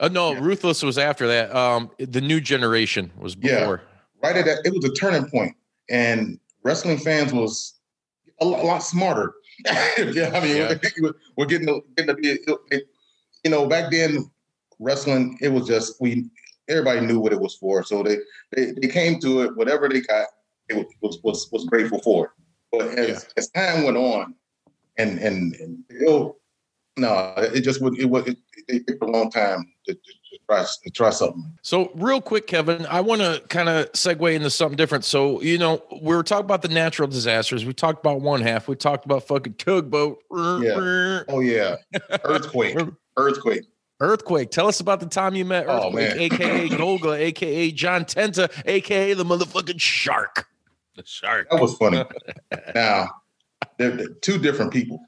Uh, 0.00 0.08
no, 0.08 0.34
Ruthless 0.34 0.82
was 0.82 0.96
after 0.96 1.28
that. 1.28 1.54
Um, 1.54 1.90
the 1.98 2.22
new 2.22 2.40
generation 2.40 3.12
was 3.18 3.36
Yeah. 3.40 3.60
before. 3.60 3.82
right 4.22 4.36
at 4.36 4.44
that, 4.46 4.58
it 4.64 4.74
was 4.74 4.84
a 4.84 4.92
turning 4.94 5.28
point, 5.30 5.54
and 5.88 6.38
wrestling 6.62 6.98
fans 6.98 7.32
was 7.32 7.74
a 8.40 8.44
lot, 8.44 8.62
a 8.62 8.66
lot 8.66 8.78
smarter. 8.78 9.34
yeah, 9.66 10.30
I 10.34 10.40
mean, 10.40 10.56
Yeah. 10.56 10.74
we're, 11.00 11.14
we're 11.36 11.46
getting 11.46 11.66
to, 11.68 11.82
getting 11.96 12.14
to 12.14 12.20
be, 12.20 12.38
it, 12.70 12.88
you 13.44 13.50
know, 13.50 13.66
back 13.66 13.90
then, 13.90 14.30
wrestling 14.78 15.36
it 15.42 15.48
was 15.48 15.66
just 15.66 16.00
we 16.00 16.24
everybody 16.68 17.00
knew 17.00 17.20
what 17.20 17.32
it 17.32 17.40
was 17.40 17.54
for, 17.56 17.84
so 17.84 18.02
they 18.02 18.16
they, 18.56 18.72
they 18.72 18.88
came 18.88 19.20
to 19.20 19.42
it, 19.42 19.56
whatever 19.56 19.88
they 19.88 20.00
got, 20.00 20.26
it 20.70 20.86
was 21.02 21.18
was 21.22 21.48
was, 21.52 21.66
grateful 21.66 22.00
for 22.00 22.26
it. 22.26 22.30
But 22.72 22.98
as, 22.98 23.28
as 23.36 23.50
time 23.50 23.84
went 23.84 23.98
on, 23.98 24.34
and 24.96 25.18
and, 25.18 25.54
and 25.56 25.84
know, 25.90 26.36
no, 26.96 27.34
it 27.36 27.60
just 27.60 27.82
would 27.82 27.98
it 27.98 28.06
was 28.06 28.26
it, 28.28 28.38
it 28.72 28.86
took 28.86 29.02
a 29.02 29.06
long 29.06 29.30
time 29.30 29.72
to, 29.86 29.94
to, 29.94 30.00
to 30.00 30.38
try 30.48 30.64
to 30.84 30.90
try 30.90 31.10
something. 31.10 31.52
So, 31.62 31.90
real 31.94 32.20
quick, 32.20 32.46
Kevin, 32.46 32.86
I 32.86 33.00
want 33.00 33.20
to 33.20 33.42
kind 33.48 33.68
of 33.68 33.90
segue 33.92 34.34
into 34.34 34.50
something 34.50 34.76
different. 34.76 35.04
So, 35.04 35.40
you 35.42 35.58
know, 35.58 35.82
we 36.02 36.14
were 36.16 36.22
talking 36.22 36.44
about 36.44 36.62
the 36.62 36.68
natural 36.68 37.08
disasters. 37.08 37.64
We 37.64 37.72
talked 37.74 38.00
about 38.00 38.20
one 38.20 38.40
half. 38.42 38.68
We 38.68 38.76
talked 38.76 39.04
about 39.04 39.26
fucking 39.26 39.54
tugboat. 39.54 40.18
Yeah. 40.30 41.22
Oh 41.28 41.40
yeah, 41.40 41.76
earthquake, 42.24 42.76
earthquake. 43.16 43.64
Earthquake. 44.02 44.50
Tell 44.50 44.66
us 44.66 44.80
about 44.80 45.00
the 45.00 45.06
time 45.06 45.34
you 45.34 45.44
met 45.44 45.66
Oh, 45.68 45.88
Earthquake, 45.94 46.32
man. 46.32 46.50
aka 46.50 46.68
Golga, 46.70 47.18
aka 47.18 47.70
John 47.70 48.06
Tenta, 48.06 48.50
aka 48.64 49.12
the 49.12 49.24
motherfucking 49.24 49.78
shark. 49.78 50.46
The 50.96 51.02
shark. 51.04 51.48
That 51.50 51.60
was 51.60 51.76
funny. 51.76 52.02
now, 52.74 53.10
they're, 53.76 53.90
they're 53.90 54.08
two 54.22 54.38
different 54.38 54.72
people. 54.72 55.00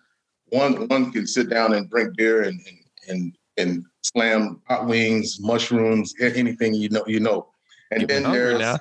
One 0.51 0.89
one 0.89 1.11
can 1.11 1.27
sit 1.27 1.49
down 1.49 1.73
and 1.73 1.89
drink 1.89 2.17
beer 2.19 2.43
and 2.43 2.61
and 2.69 2.79
and, 3.09 3.39
and 3.57 3.85
slam 4.03 4.61
hot 4.69 4.87
wings, 4.87 5.39
mushrooms, 5.41 6.15
anything 6.21 6.75
you 6.75 6.89
know 6.89 7.05
you 7.07 7.21
know. 7.21 7.49
And 7.91 8.07
Getting 8.07 8.25
then 8.25 8.33
there's 8.33 8.59
now. 8.59 8.79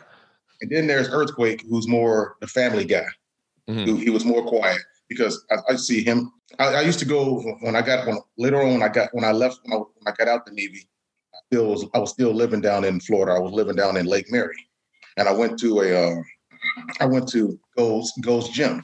and 0.62 0.70
then 0.72 0.88
there's 0.88 1.10
Earthquake, 1.10 1.64
who's 1.70 1.88
more 1.88 2.36
the 2.42 2.48
family 2.48 2.86
guy. 2.86 3.06
Mhm. 3.70 3.86
Who, 3.86 3.96
he 3.98 4.10
was 4.10 4.26
more 4.26 4.44
quiet 4.44 4.82
because 5.08 5.46
I, 5.52 5.74
I 5.74 5.76
see 5.76 6.04
him. 6.04 6.32
I, 6.60 6.76
I 6.76 6.82
used 6.82 7.00
to 7.00 7.06
go 7.06 7.42
when 7.62 7.76
I 7.76 7.82
got 7.82 8.08
when 8.08 8.18
later 8.38 8.62
on 8.62 8.74
when 8.74 8.84
I 8.84 8.90
got 8.90 9.10
when 9.14 9.24
I 9.24 9.32
left 9.32 9.60
when 9.64 9.74
I, 9.74 9.82
when 9.82 10.08
I 10.08 10.12
got 10.12 10.28
out 10.28 10.46
the 10.46 10.52
Navy. 10.52 10.88
I 11.34 11.38
still 11.48 11.68
was 11.68 11.86
I 11.94 12.00
was 12.00 12.12
still 12.12 12.34
living 12.34 12.62
down 12.62 12.84
in 12.86 13.00
Florida. 13.00 13.34
I 13.34 13.40
was 13.40 13.52
living 13.54 13.76
down 13.76 13.98
in 13.98 14.06
Lake 14.06 14.32
Mary, 14.32 14.56
and 15.18 15.28
I 15.28 15.34
went 15.34 15.60
to 15.60 15.82
a 15.82 16.12
uh, 16.12 16.22
I 17.00 17.06
went 17.06 17.28
to 17.30 17.60
Gold's 17.78 18.12
Gold's 18.22 18.50
Gym. 18.50 18.84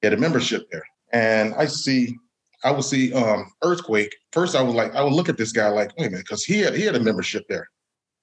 He 0.00 0.06
had 0.06 0.14
a 0.14 0.20
membership 0.20 0.68
there, 0.70 0.84
and 1.12 1.54
I 1.54 1.66
see 1.66 2.16
I 2.64 2.70
would 2.70 2.84
see 2.84 3.12
um, 3.12 3.50
Earthquake. 3.62 4.14
First, 4.32 4.54
I 4.54 4.62
was 4.62 4.74
like 4.74 4.94
I 4.94 5.02
would 5.02 5.12
look 5.12 5.28
at 5.28 5.36
this 5.36 5.52
guy 5.52 5.68
like 5.68 5.96
wait 5.98 6.08
a 6.08 6.10
minute 6.10 6.26
because 6.26 6.44
he 6.44 6.60
had 6.60 6.74
he 6.74 6.84
had 6.84 6.96
a 6.96 7.00
membership 7.00 7.46
there. 7.48 7.68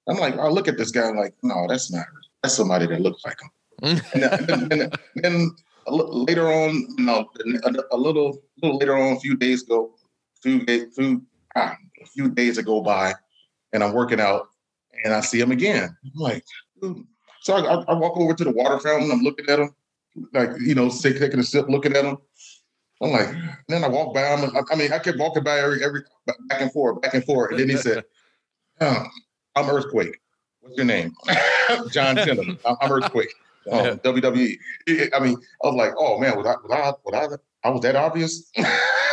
I'm 0.08 0.18
like 0.18 0.36
I 0.38 0.48
look 0.48 0.68
at 0.68 0.78
this 0.78 0.90
guy 0.90 1.10
like 1.10 1.34
no 1.42 1.66
that's 1.68 1.90
not 1.90 2.06
that's 2.42 2.54
somebody 2.54 2.86
that 2.86 3.00
looks 3.00 3.24
like 3.24 3.38
him. 3.40 3.50
and 4.14 4.22
then, 4.22 4.70
and 4.70 5.24
then- 5.24 5.56
later 5.90 6.50
on, 6.52 6.86
you 6.98 7.04
know, 7.04 7.28
a, 7.64 7.72
a 7.92 7.96
little, 7.96 8.38
little 8.62 8.78
later 8.78 8.96
on, 8.96 9.16
a 9.16 9.20
few 9.20 9.36
days 9.36 9.62
ago, 9.62 9.94
few 10.42 10.64
days, 10.64 10.94
few, 10.94 11.22
ah, 11.56 11.76
a 12.02 12.06
few 12.06 12.28
days 12.28 12.58
ago 12.58 12.80
by, 12.80 13.14
and 13.72 13.82
I'm 13.82 13.92
working 13.92 14.20
out, 14.20 14.48
and 15.04 15.14
I 15.14 15.20
see 15.20 15.40
him 15.40 15.52
again. 15.52 15.96
I'm 16.04 16.20
like, 16.20 16.44
dude. 16.80 17.06
so 17.40 17.54
I, 17.54 17.60
I, 17.60 17.84
I 17.88 17.94
walk 17.94 18.16
over 18.16 18.34
to 18.34 18.44
the 18.44 18.50
water 18.50 18.78
fountain. 18.78 19.10
I'm 19.10 19.22
looking 19.22 19.48
at 19.48 19.60
him, 19.60 19.74
like 20.32 20.50
you 20.60 20.74
know, 20.74 20.90
taking 20.90 21.38
a 21.38 21.42
sip, 21.42 21.68
looking 21.68 21.96
at 21.96 22.04
him. 22.04 22.18
I'm 23.00 23.10
like, 23.12 23.28
then 23.68 23.84
I 23.84 23.88
walk 23.88 24.12
by 24.14 24.22
him. 24.36 24.50
I, 24.56 24.60
I 24.72 24.76
mean, 24.76 24.92
I 24.92 24.98
kept 24.98 25.18
walking 25.18 25.44
by 25.44 25.58
every, 25.60 25.84
every 25.84 26.02
back 26.26 26.60
and 26.60 26.72
forth, 26.72 27.00
back 27.00 27.14
and 27.14 27.24
forth, 27.24 27.52
and 27.52 27.60
then 27.60 27.68
he 27.68 27.76
said, 27.76 28.04
oh, 28.80 29.04
"I'm 29.56 29.70
Earthquake. 29.70 30.18
What's 30.60 30.76
your 30.76 30.86
name?" 30.86 31.14
John 31.90 32.16
Tenta. 32.16 32.58
I'm, 32.80 32.90
Earthquake. 32.92 33.32
Um, 33.70 33.84
Yeah. 33.84 33.94
WWE. 33.96 34.56
It- 34.86 35.12
I 35.14 35.20
mean, 35.20 35.36
I 35.62 35.66
was 35.66 35.74
like, 35.76 35.92
oh 35.98 36.18
man, 36.18 36.38
was 36.38 36.46
I, 36.46 36.54
was 36.62 36.70
I, 36.72 36.92
was 37.04 37.38
I, 37.64 37.68
I 37.68 37.70
was 37.70 37.82
that 37.82 37.96
obvious? 37.96 38.50
was 38.56 38.66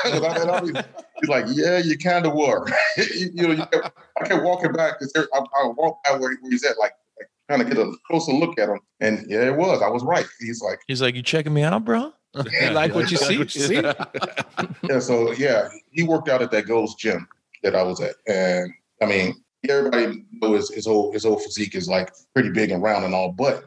I 0.06 0.20
that 0.40 0.48
obvious? 0.50 0.86
He's 1.20 1.30
like, 1.30 1.46
yeah, 1.50 1.80
you 1.80 1.98
kind 1.98 2.26
of 2.26 2.34
were. 2.36 2.66
you, 2.96 3.32
you 3.34 3.48
know, 3.48 3.52
you 3.54 3.66
kept, 3.66 3.92
I 4.22 4.26
kept 4.26 4.44
walking 4.46 4.72
back 4.72 4.94
because 4.98 5.12
I, 5.34 5.40
I 5.40 5.68
walked 5.76 6.06
by 6.06 6.12
where, 6.12 6.38
where 6.40 6.52
he's 6.52 6.64
at, 6.64 6.78
like, 6.80 6.94
like 7.20 7.30
trying 7.50 7.68
to 7.68 7.76
get 7.76 7.78
a 7.86 7.92
closer 8.08 8.32
look 8.32 8.58
at 8.58 8.70
him. 8.70 8.80
And 9.02 9.26
yeah, 9.30 9.46
it 9.46 9.58
was. 9.58 9.82
I 9.82 9.90
was 9.90 10.04
right. 10.06 10.28
He's 10.40 10.62
like, 10.62 10.80
He's 10.88 11.02
like, 11.02 11.16
You 11.16 11.24
checking 11.24 11.54
me 11.54 11.64
out, 11.64 11.84
bro? 11.84 12.14
You 12.62 12.70
like 12.72 12.94
what 12.94 13.10
you 13.12 13.18
see? 13.18 13.76
yeah. 14.90 15.00
So 15.00 15.32
yeah, 15.34 15.70
he 15.92 16.04
worked 16.04 16.30
out 16.30 16.42
at 16.42 16.52
that 16.52 16.68
Gold's 16.68 16.96
Gym 16.96 17.28
that 17.64 17.76
I 17.76 17.84
was 17.84 18.00
at, 18.02 18.16
and 18.28 18.72
I 19.02 19.06
mean, 19.06 19.36
everybody 19.68 20.24
knows 20.34 20.68
his, 20.70 20.76
his 20.76 20.86
whole 20.86 21.12
his 21.12 21.24
whole 21.24 21.40
physique 21.40 21.76
is 21.76 21.88
like 21.88 22.12
pretty 22.34 22.52
big 22.52 22.72
and 22.72 22.82
round 22.84 23.06
and 23.06 23.14
all, 23.16 23.32
but 23.32 23.66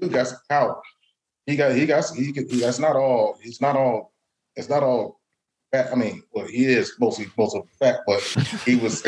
dude 0.00 0.12
got 0.12 0.28
some 0.28 0.38
power. 0.48 0.80
He 1.46 1.56
got 1.56 1.74
he 1.74 1.86
got 1.86 2.04
he, 2.14 2.32
he 2.32 2.60
that's 2.60 2.78
not 2.78 2.96
all. 2.96 3.38
It's 3.42 3.60
not 3.60 3.76
all. 3.76 4.12
It's 4.56 4.68
not 4.68 4.82
all. 4.82 5.20
Fat. 5.72 5.90
I 5.92 5.96
mean, 5.96 6.22
well, 6.32 6.46
he 6.46 6.66
is 6.66 6.92
mostly 7.00 7.26
mostly 7.36 7.62
fat, 7.78 8.00
but 8.06 8.20
he 8.64 8.76
was. 8.76 9.02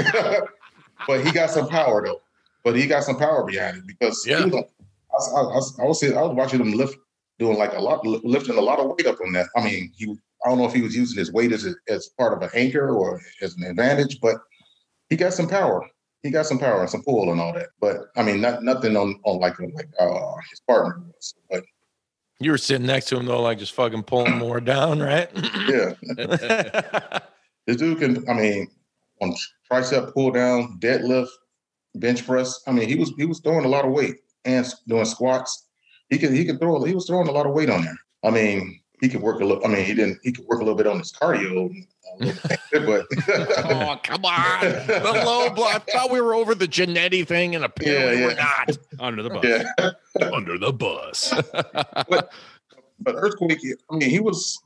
but 1.06 1.24
he 1.24 1.30
got 1.32 1.50
some 1.50 1.68
power 1.68 2.04
though. 2.04 2.20
But 2.64 2.74
he 2.76 2.86
got 2.88 3.04
some 3.04 3.16
power 3.16 3.44
behind 3.44 3.76
it 3.78 3.86
because 3.86 4.24
he 4.24 4.32
Yeah. 4.32 4.44
was, 4.46 4.54
I, 4.54 4.58
was- 4.58 5.32
I, 5.34 5.40
was, 5.42 5.78
I 5.80 5.84
was 5.84 6.02
I 6.18 6.22
was 6.22 6.34
watching 6.36 6.60
him 6.60 6.72
lift, 6.72 6.96
doing 7.38 7.58
like 7.58 7.72
a 7.74 7.80
lot, 7.80 8.04
lifting 8.06 8.56
a 8.58 8.60
lot 8.60 8.78
of 8.78 8.88
weight 8.88 9.06
up 9.06 9.20
on 9.24 9.32
that. 9.32 9.48
I 9.56 9.64
mean, 9.64 9.92
he 9.96 10.16
I 10.44 10.48
don't 10.48 10.58
know 10.58 10.66
if 10.66 10.74
he 10.74 10.82
was 10.82 10.94
using 10.94 11.18
his 11.18 11.32
weight 11.32 11.52
as 11.52 11.66
a, 11.66 11.74
as 11.88 12.08
part 12.18 12.32
of 12.32 12.42
an 12.42 12.50
anchor 12.54 12.90
or 12.90 13.20
as 13.42 13.56
an 13.56 13.64
advantage, 13.64 14.20
but 14.20 14.36
he 15.08 15.16
got 15.16 15.32
some 15.32 15.48
power. 15.48 15.84
He 16.22 16.30
got 16.30 16.46
some 16.46 16.58
power 16.58 16.80
and 16.80 16.90
some 16.90 17.02
pull 17.02 17.30
and 17.30 17.40
all 17.40 17.52
that. 17.52 17.68
But 17.80 17.96
I 18.16 18.22
mean, 18.22 18.40
not 18.40 18.62
nothing 18.62 18.96
on 18.96 19.18
on 19.24 19.38
like 19.40 19.58
like 19.58 19.88
uh, 19.98 20.34
his 20.50 20.60
partner 20.66 21.02
was. 21.04 21.34
But 21.50 21.64
You 22.40 22.50
were 22.50 22.58
sitting 22.58 22.86
next 22.86 23.06
to 23.06 23.16
him 23.16 23.26
though, 23.26 23.42
like 23.42 23.58
just 23.58 23.72
fucking 23.74 24.04
pulling 24.04 24.38
more 24.38 24.60
down, 24.60 25.00
right? 25.00 25.30
yeah, 25.68 27.20
this 27.66 27.76
dude 27.76 27.98
can. 27.98 28.28
I 28.28 28.34
mean, 28.34 28.68
on 29.20 29.34
tricep 29.70 30.12
pull 30.14 30.30
down, 30.30 30.78
deadlift, 30.80 31.28
bench 31.96 32.26
press. 32.26 32.60
I 32.66 32.72
mean, 32.72 32.88
he 32.88 32.96
was 32.96 33.12
he 33.16 33.26
was 33.26 33.40
throwing 33.40 33.64
a 33.64 33.68
lot 33.68 33.84
of 33.84 33.92
weight 33.92 34.16
and 34.44 34.66
doing 34.86 35.04
squats. 35.04 35.65
He 36.10 36.18
could 36.18 36.32
he 36.32 36.44
could 36.44 36.60
throw. 36.60 36.82
He 36.84 36.94
was 36.94 37.06
throwing 37.06 37.28
a 37.28 37.32
lot 37.32 37.46
of 37.46 37.52
weight 37.52 37.70
on 37.70 37.82
there. 37.82 37.98
I 38.24 38.30
mean, 38.30 38.80
he 39.00 39.08
could 39.08 39.20
work 39.20 39.40
a 39.40 39.44
little. 39.44 39.64
I 39.64 39.68
mean, 39.68 39.84
he 39.84 39.94
didn't. 39.94 40.18
He 40.22 40.32
could 40.32 40.46
work 40.46 40.60
a 40.60 40.64
little 40.64 40.76
bit 40.76 40.86
on 40.86 40.98
his 40.98 41.12
cardio, 41.12 41.50
a 41.50 42.24
little 42.24 42.48
bit, 42.48 42.86
but 42.86 43.06
oh, 43.70 43.98
come 44.02 44.24
on. 44.24 44.60
The 44.86 45.22
low 45.24 45.50
blood. 45.50 45.82
I 45.88 45.92
thought 45.92 46.10
we 46.10 46.20
were 46.20 46.34
over 46.34 46.54
the 46.54 46.66
Jannetty 46.68 47.26
thing 47.26 47.54
and 47.54 47.64
apparently 47.64 48.20
Yeah, 48.20 48.26
we're 48.26 48.34
not. 48.34 48.78
Under 48.98 49.22
the 49.22 49.30
bus. 49.30 49.44
yeah. 49.44 50.30
Under 50.32 50.58
the 50.58 50.72
bus. 50.72 51.34
but 52.08 52.32
but 53.00 53.14
earthquake. 53.16 53.58
I 53.90 53.96
mean, 53.96 54.10
he 54.10 54.20
was. 54.20 54.58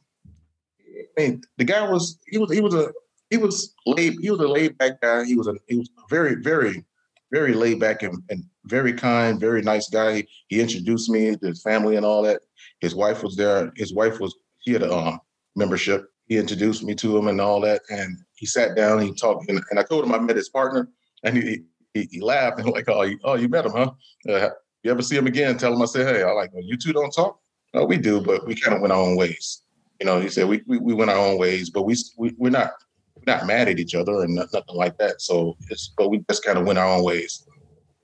I 1.18 1.22
mean, 1.22 1.42
the 1.56 1.64
guy 1.64 1.88
was. 1.88 2.18
He 2.26 2.38
was. 2.38 2.52
He 2.52 2.60
was 2.60 2.74
a. 2.74 2.92
He 3.30 3.36
was 3.36 3.74
laid. 3.86 4.16
He 4.20 4.30
was 4.30 4.40
a 4.40 4.48
laid 4.48 4.78
back 4.78 5.00
guy. 5.00 5.24
He 5.24 5.36
was 5.36 5.48
a. 5.48 5.54
He 5.66 5.76
was 5.76 5.90
very, 6.08 6.36
very, 6.36 6.84
very 7.32 7.54
laid 7.54 7.80
back 7.80 8.02
and, 8.02 8.22
and 8.28 8.44
very 8.64 8.92
kind, 8.92 9.40
very 9.40 9.62
nice 9.62 9.88
guy. 9.88 10.16
He, 10.16 10.28
he 10.48 10.60
introduced 10.60 11.08
me 11.10 11.34
to 11.36 11.46
his 11.46 11.62
family 11.62 11.96
and 11.96 12.04
all 12.04 12.22
that. 12.22 12.42
His 12.80 12.94
wife 12.94 13.22
was 13.22 13.36
there. 13.36 13.72
His 13.76 13.94
wife 13.94 14.20
was. 14.20 14.34
She 14.58 14.72
had 14.72 14.82
a 14.82 14.92
um, 14.92 15.20
membership. 15.56 16.06
He 16.26 16.36
introduced 16.36 16.84
me 16.84 16.94
to 16.96 17.16
him 17.16 17.28
and 17.28 17.40
all 17.40 17.60
that. 17.62 17.82
And 17.90 18.18
he 18.34 18.46
sat 18.46 18.76
down. 18.76 19.00
He 19.00 19.14
talked. 19.14 19.48
And, 19.48 19.60
and 19.70 19.80
I 19.80 19.82
told 19.82 20.04
him 20.04 20.14
I 20.14 20.18
met 20.18 20.36
his 20.36 20.50
partner. 20.50 20.88
And 21.24 21.36
he 21.36 21.62
he, 21.94 22.08
he 22.10 22.20
laughed 22.20 22.58
and 22.58 22.68
like, 22.72 22.88
oh, 22.88 23.02
you, 23.02 23.18
oh, 23.24 23.34
you 23.34 23.48
met 23.48 23.66
him, 23.66 23.72
huh? 23.72 23.90
Uh, 24.28 24.50
you 24.82 24.90
ever 24.90 25.02
see 25.02 25.16
him 25.16 25.26
again? 25.26 25.58
Tell 25.58 25.72
him 25.72 25.82
I 25.82 25.86
said, 25.86 26.14
hey, 26.14 26.22
I 26.22 26.30
like, 26.32 26.52
well, 26.52 26.64
you 26.64 26.76
two 26.76 26.92
don't 26.92 27.10
talk. 27.10 27.38
No, 27.74 27.84
we 27.84 27.98
do, 27.98 28.20
but 28.20 28.46
we 28.46 28.54
kind 28.54 28.74
of 28.74 28.80
went 28.80 28.92
our 28.92 29.00
own 29.00 29.16
ways. 29.16 29.62
You 30.00 30.06
know, 30.06 30.20
he 30.20 30.28
said 30.28 30.48
we 30.48 30.62
we, 30.66 30.78
we 30.78 30.94
went 30.94 31.10
our 31.10 31.18
own 31.18 31.38
ways, 31.38 31.70
but 31.70 31.82
we, 31.82 31.94
we 32.16 32.34
we're 32.38 32.50
not 32.50 32.72
we're 33.14 33.32
not 33.32 33.46
mad 33.46 33.68
at 33.68 33.78
each 33.78 33.94
other 33.94 34.22
and 34.22 34.34
nothing 34.34 34.62
like 34.74 34.96
that. 34.98 35.20
So 35.20 35.56
it's 35.68 35.92
but 35.96 36.08
we 36.08 36.24
just 36.28 36.44
kind 36.44 36.58
of 36.58 36.66
went 36.66 36.78
our 36.78 36.96
own 36.96 37.04
ways. 37.04 37.46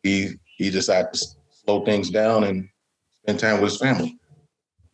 He 0.03 0.35
he 0.57 0.71
decided 0.71 1.13
to 1.13 1.27
slow 1.51 1.85
things 1.85 2.11
down 2.11 2.45
and 2.45 2.69
spend 3.23 3.39
time 3.39 3.61
with 3.61 3.71
his 3.73 3.81
family. 3.81 4.19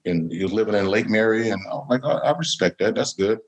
And 0.05 0.31
he 0.33 0.43
was 0.43 0.53
living 0.53 0.75
in 0.75 0.87
Lake 0.87 1.09
Mary, 1.09 1.51
and 1.51 1.63
I'm 1.71 1.89
like, 1.89 2.05
I, 2.05 2.15
I 2.15 2.37
respect 2.37 2.81
that. 2.81 2.97
That's 2.97 3.15
good. 3.15 3.39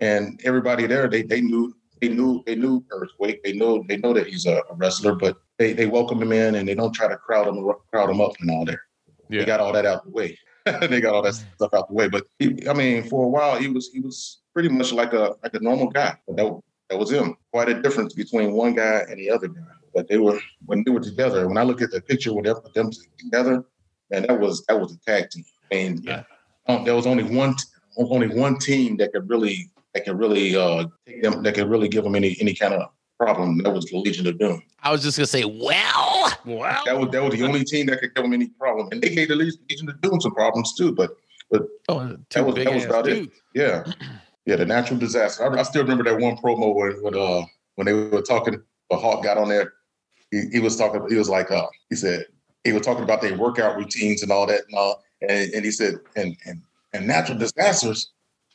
And 0.00 0.38
everybody 0.44 0.86
there, 0.86 1.08
they 1.08 1.22
they 1.22 1.40
knew 1.40 1.74
they 2.02 2.08
knew 2.08 2.42
they 2.44 2.54
knew 2.54 2.84
Earthquake. 2.90 3.42
They 3.42 3.54
know 3.54 3.82
they 3.88 3.96
know 3.96 4.12
that 4.12 4.26
he's 4.26 4.44
a, 4.44 4.56
a 4.70 4.74
wrestler, 4.74 5.14
but 5.14 5.38
they 5.58 5.72
they 5.72 5.86
welcome 5.86 6.20
him 6.20 6.32
in 6.32 6.56
and 6.56 6.68
they 6.68 6.74
don't 6.74 6.92
try 6.92 7.08
to 7.08 7.16
crowd 7.16 7.48
him 7.48 7.66
crowd 7.90 8.10
him 8.10 8.20
up 8.20 8.32
and 8.40 8.50
all 8.50 8.66
there. 8.66 8.82
Yeah. 9.30 9.40
They 9.40 9.46
got 9.46 9.60
all 9.60 9.72
that 9.72 9.86
out 9.86 10.04
the 10.04 10.10
way. 10.10 10.38
they 10.80 11.00
got 11.00 11.14
all 11.14 11.22
that 11.22 11.34
stuff 11.34 11.72
out 11.72 11.88
the 11.88 11.94
way. 11.94 12.08
But 12.08 12.26
he, 12.38 12.68
I 12.68 12.74
mean, 12.74 13.04
for 13.04 13.24
a 13.24 13.28
while, 13.28 13.58
he 13.58 13.68
was 13.68 13.90
he 13.90 14.00
was 14.00 14.42
pretty 14.52 14.68
much 14.68 14.92
like 14.92 15.14
a 15.14 15.34
like 15.42 15.54
a 15.54 15.60
normal 15.60 15.88
guy. 15.88 16.14
That 16.28 16.60
that 16.90 16.98
was 16.98 17.10
him. 17.10 17.36
Quite 17.52 17.70
a 17.70 17.80
difference 17.80 18.12
between 18.12 18.52
one 18.52 18.74
guy 18.74 19.06
and 19.08 19.18
the 19.18 19.30
other 19.30 19.48
guy. 19.48 19.62
But 19.96 20.08
they 20.08 20.18
were 20.18 20.38
when 20.66 20.84
they 20.84 20.90
were 20.90 21.00
together. 21.00 21.48
When 21.48 21.56
I 21.56 21.62
look 21.62 21.80
at 21.80 21.90
the 21.90 22.02
picture 22.02 22.34
with 22.34 22.44
them, 22.44 22.58
them 22.74 22.90
together, 23.18 23.64
man, 24.10 24.26
that 24.26 24.38
was 24.38 24.62
that 24.66 24.78
was 24.78 24.92
a 24.92 24.98
tag 25.10 25.30
team. 25.30 25.42
I 25.72 25.74
mean, 25.74 26.02
Yeah. 26.04 26.24
um, 26.68 26.84
there 26.84 26.94
was 26.94 27.06
only 27.06 27.24
one 27.24 27.54
only 27.96 28.28
one 28.28 28.58
team 28.58 28.98
that 28.98 29.14
could 29.14 29.26
really 29.30 29.70
that 29.94 30.04
could 30.04 30.18
really 30.18 30.54
uh 30.54 30.84
take 31.06 31.22
them 31.22 31.42
that 31.42 31.54
could 31.54 31.70
really 31.70 31.88
give 31.88 32.04
them 32.04 32.14
any 32.14 32.36
any 32.42 32.52
kind 32.52 32.74
of 32.74 32.90
problem. 33.18 33.56
That 33.62 33.72
was 33.72 33.86
the 33.86 33.96
Legion 33.96 34.26
of 34.26 34.38
Doom. 34.38 34.62
I 34.82 34.92
was 34.92 35.02
just 35.02 35.16
gonna 35.16 35.26
say, 35.26 35.44
well, 35.46 36.30
well, 36.44 36.82
That 36.84 36.98
was 36.98 37.08
that 37.12 37.22
was 37.22 37.32
the 37.32 37.44
only 37.46 37.64
team 37.64 37.86
that 37.86 38.00
could 38.00 38.14
give 38.14 38.22
them 38.22 38.34
any 38.34 38.48
problem, 38.48 38.88
and 38.92 39.00
they 39.00 39.14
gave 39.14 39.28
the 39.28 39.34
Legion 39.36 39.88
of 39.88 39.98
Doom 40.02 40.20
some 40.20 40.34
problems 40.34 40.74
too. 40.74 40.92
But 40.92 41.16
but 41.50 41.62
oh, 41.88 42.00
that 42.32 42.44
was 42.44 42.54
that 42.56 42.74
was 42.74 42.84
about 42.84 43.06
dudes. 43.06 43.32
it. 43.54 43.60
Yeah, 43.62 43.82
yeah. 44.44 44.56
The 44.56 44.66
natural 44.66 44.98
disaster. 44.98 45.42
I, 45.42 45.58
I 45.58 45.62
still 45.62 45.84
remember 45.84 46.04
that 46.04 46.20
one 46.20 46.36
promo 46.36 46.74
when 46.74 47.02
when 47.02 47.16
uh 47.16 47.46
when 47.76 47.86
they 47.86 47.94
were 47.94 48.20
talking. 48.20 48.60
The 48.88 48.96
Hawk 48.96 49.24
got 49.24 49.36
on 49.36 49.48
there. 49.48 49.72
He, 50.36 50.48
he 50.52 50.60
was 50.60 50.76
talking. 50.76 51.06
He 51.08 51.16
was 51.16 51.28
like, 51.28 51.50
uh, 51.50 51.66
he 51.90 51.96
said 51.96 52.26
he 52.64 52.72
was 52.72 52.82
talking 52.82 53.04
about 53.04 53.22
their 53.22 53.36
workout 53.36 53.76
routines 53.76 54.22
and 54.22 54.30
all 54.30 54.46
that 54.46 54.62
and 54.68 54.76
all. 54.78 55.02
And, 55.22 55.52
and 55.52 55.64
he 55.64 55.70
said, 55.70 55.94
and 56.16 56.36
and 56.46 56.62
and 56.92 57.06
natural 57.06 57.38
disasters. 57.38 58.12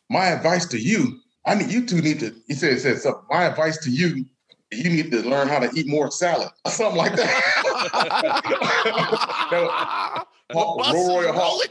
My 0.10 0.26
advice 0.28 0.66
to 0.68 0.78
you, 0.78 1.20
I 1.46 1.56
mean, 1.56 1.70
you 1.70 1.86
two 1.86 2.02
need 2.02 2.20
to. 2.20 2.36
He 2.48 2.54
said, 2.54 2.74
he 2.74 2.80
said 2.80 3.00
something. 3.00 3.24
My 3.30 3.46
advice 3.46 3.78
to 3.86 3.90
you, 3.90 4.26
you 4.72 4.90
need 4.90 5.10
to 5.12 5.22
learn 5.28 5.48
how 5.48 5.60
to 5.60 5.70
eat 5.74 5.88
more 5.88 6.12
salad, 6.12 6.50
or 6.66 6.72
something 6.80 6.98
like 6.98 7.16
that. 7.16 7.42
That 9.52 9.62
was- 9.64 10.26
Hawk, 10.54 10.94
Roy 10.94 11.08
Royal 11.08 11.34
Hawk. 11.34 11.64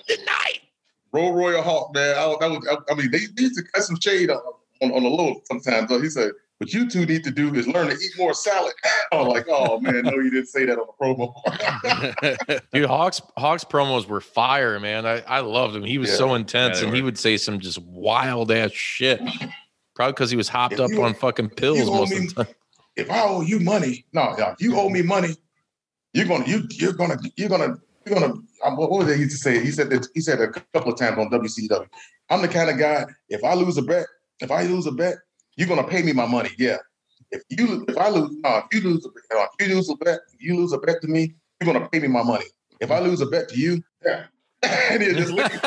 Roll 1.12 1.34
Royal 1.34 1.62
Hawk, 1.62 1.92
man. 1.94 2.16
I, 2.16 2.34
that 2.40 2.50
was, 2.50 2.66
I, 2.70 2.92
I 2.92 2.94
mean, 2.96 3.10
they, 3.10 3.18
they 3.36 3.42
used 3.42 3.56
to 3.56 3.62
cut 3.74 3.82
some 3.82 4.00
shade 4.00 4.30
on, 4.30 4.40
on, 4.80 4.92
on 4.92 5.02
the 5.02 5.08
low 5.10 5.42
sometimes. 5.44 5.90
So 5.90 6.00
he 6.00 6.08
said, 6.08 6.30
what 6.60 6.74
you 6.74 6.86
two 6.90 7.06
need 7.06 7.24
to 7.24 7.30
do 7.30 7.54
is 7.54 7.66
learn 7.66 7.88
to 7.88 7.94
eat 7.94 8.12
more 8.18 8.34
salad. 8.34 8.74
I 9.12 9.16
was 9.16 9.28
like, 9.28 9.46
oh 9.48 9.80
man, 9.80 10.02
no, 10.02 10.12
you 10.16 10.30
didn't 10.30 10.48
say 10.48 10.66
that 10.66 10.78
on 10.78 10.86
the 10.86 10.92
promo. 11.02 12.60
Dude, 12.72 12.84
Hawks 12.84 13.22
Hawks 13.38 13.64
promos 13.64 14.06
were 14.06 14.20
fire, 14.20 14.78
man. 14.78 15.06
I, 15.06 15.20
I 15.22 15.40
loved 15.40 15.74
him. 15.74 15.84
He 15.84 15.96
was 15.96 16.10
Yeah. 16.10 16.16
so 16.16 16.34
intense, 16.34 16.76
Yeah, 16.76 16.82
they 16.82 16.86
and 16.88 16.96
he 16.96 17.02
would 17.02 17.18
say 17.18 17.38
some 17.38 17.60
just 17.60 17.78
wild 17.78 18.52
ass 18.52 18.72
shit. 18.72 19.20
Probably 19.94 20.12
because 20.12 20.30
he 20.30 20.36
was 20.36 20.50
hopped 20.50 20.74
If 20.74 20.80
up 20.80 20.90
you- 20.90 21.02
on 21.02 21.14
fucking 21.14 21.48
pills 21.50 21.86
most 21.90 22.10
me- 22.10 22.26
of 22.26 22.34
the 22.34 22.44
time. 22.44 22.54
if 22.96 23.10
I 23.10 23.22
owe 23.22 23.40
you 23.40 23.58
money, 23.60 24.04
no, 24.12 24.34
no, 24.36 24.48
if 24.50 24.60
you 24.60 24.76
owe 24.78 24.90
me 24.90 25.00
money, 25.00 25.34
you're 26.12 26.26
gonna 26.26 26.46
you 26.46 26.64
you're 26.72 26.92
gonna 26.92 27.16
you're 27.38 27.48
gonna 27.48 27.76
you're 28.04 28.18
gonna 28.20 28.34
um, 28.66 28.76
what 28.76 28.90
what 28.90 29.00
was 29.00 29.08
it 29.08 29.14
he 29.16 29.22
used 29.22 29.32
to 29.36 29.38
say? 29.42 29.64
He 29.64 29.70
said 29.70 29.88
that 29.90 30.06
he 30.14 30.20
said 30.20 30.42
a 30.42 30.48
couple 30.74 30.92
of 30.92 30.98
times 30.98 31.16
on 31.16 31.30
WCW. 31.30 31.86
I'm 32.28 32.42
the 32.42 32.48
kind 32.48 32.68
of 32.68 32.78
guy, 32.78 33.06
if 33.30 33.42
I 33.42 33.54
lose 33.54 33.78
a 33.78 33.82
bet, 33.82 34.06
if 34.40 34.50
I 34.50 34.62
lose 34.64 34.86
a 34.86 34.92
bet, 34.92 35.16
you're 35.56 35.68
gonna 35.68 35.86
pay 35.86 36.02
me 36.02 36.12
my 36.12 36.26
money. 36.26 36.50
Yeah. 36.58 36.78
If 37.30 37.42
you 37.50 37.84
if 37.88 37.96
I 37.96 38.08
lose, 38.08 38.30
no, 38.32 38.62
if 38.64 38.64
you 38.72 38.88
lose 38.88 39.04
a 39.04 39.08
bet, 39.08 39.22
no, 39.32 39.46
if 39.58 39.68
you 39.68 39.74
lose 39.74 39.88
a 39.88 39.96
bet, 39.96 40.20
if 40.34 40.42
you 40.42 40.56
lose 40.56 40.72
a 40.72 40.78
bet 40.78 41.00
to 41.02 41.08
me, 41.08 41.34
you're 41.60 41.72
gonna 41.72 41.88
pay 41.88 42.00
me 42.00 42.08
my 42.08 42.22
money. 42.22 42.46
If 42.80 42.90
I 42.90 42.98
lose 43.00 43.20
a 43.20 43.26
bet 43.26 43.48
to 43.50 43.58
you, 43.58 43.82
yeah. 44.04 44.24
and 44.62 45.02
he'll 45.02 45.14
just 45.14 45.32
leave. 45.32 45.50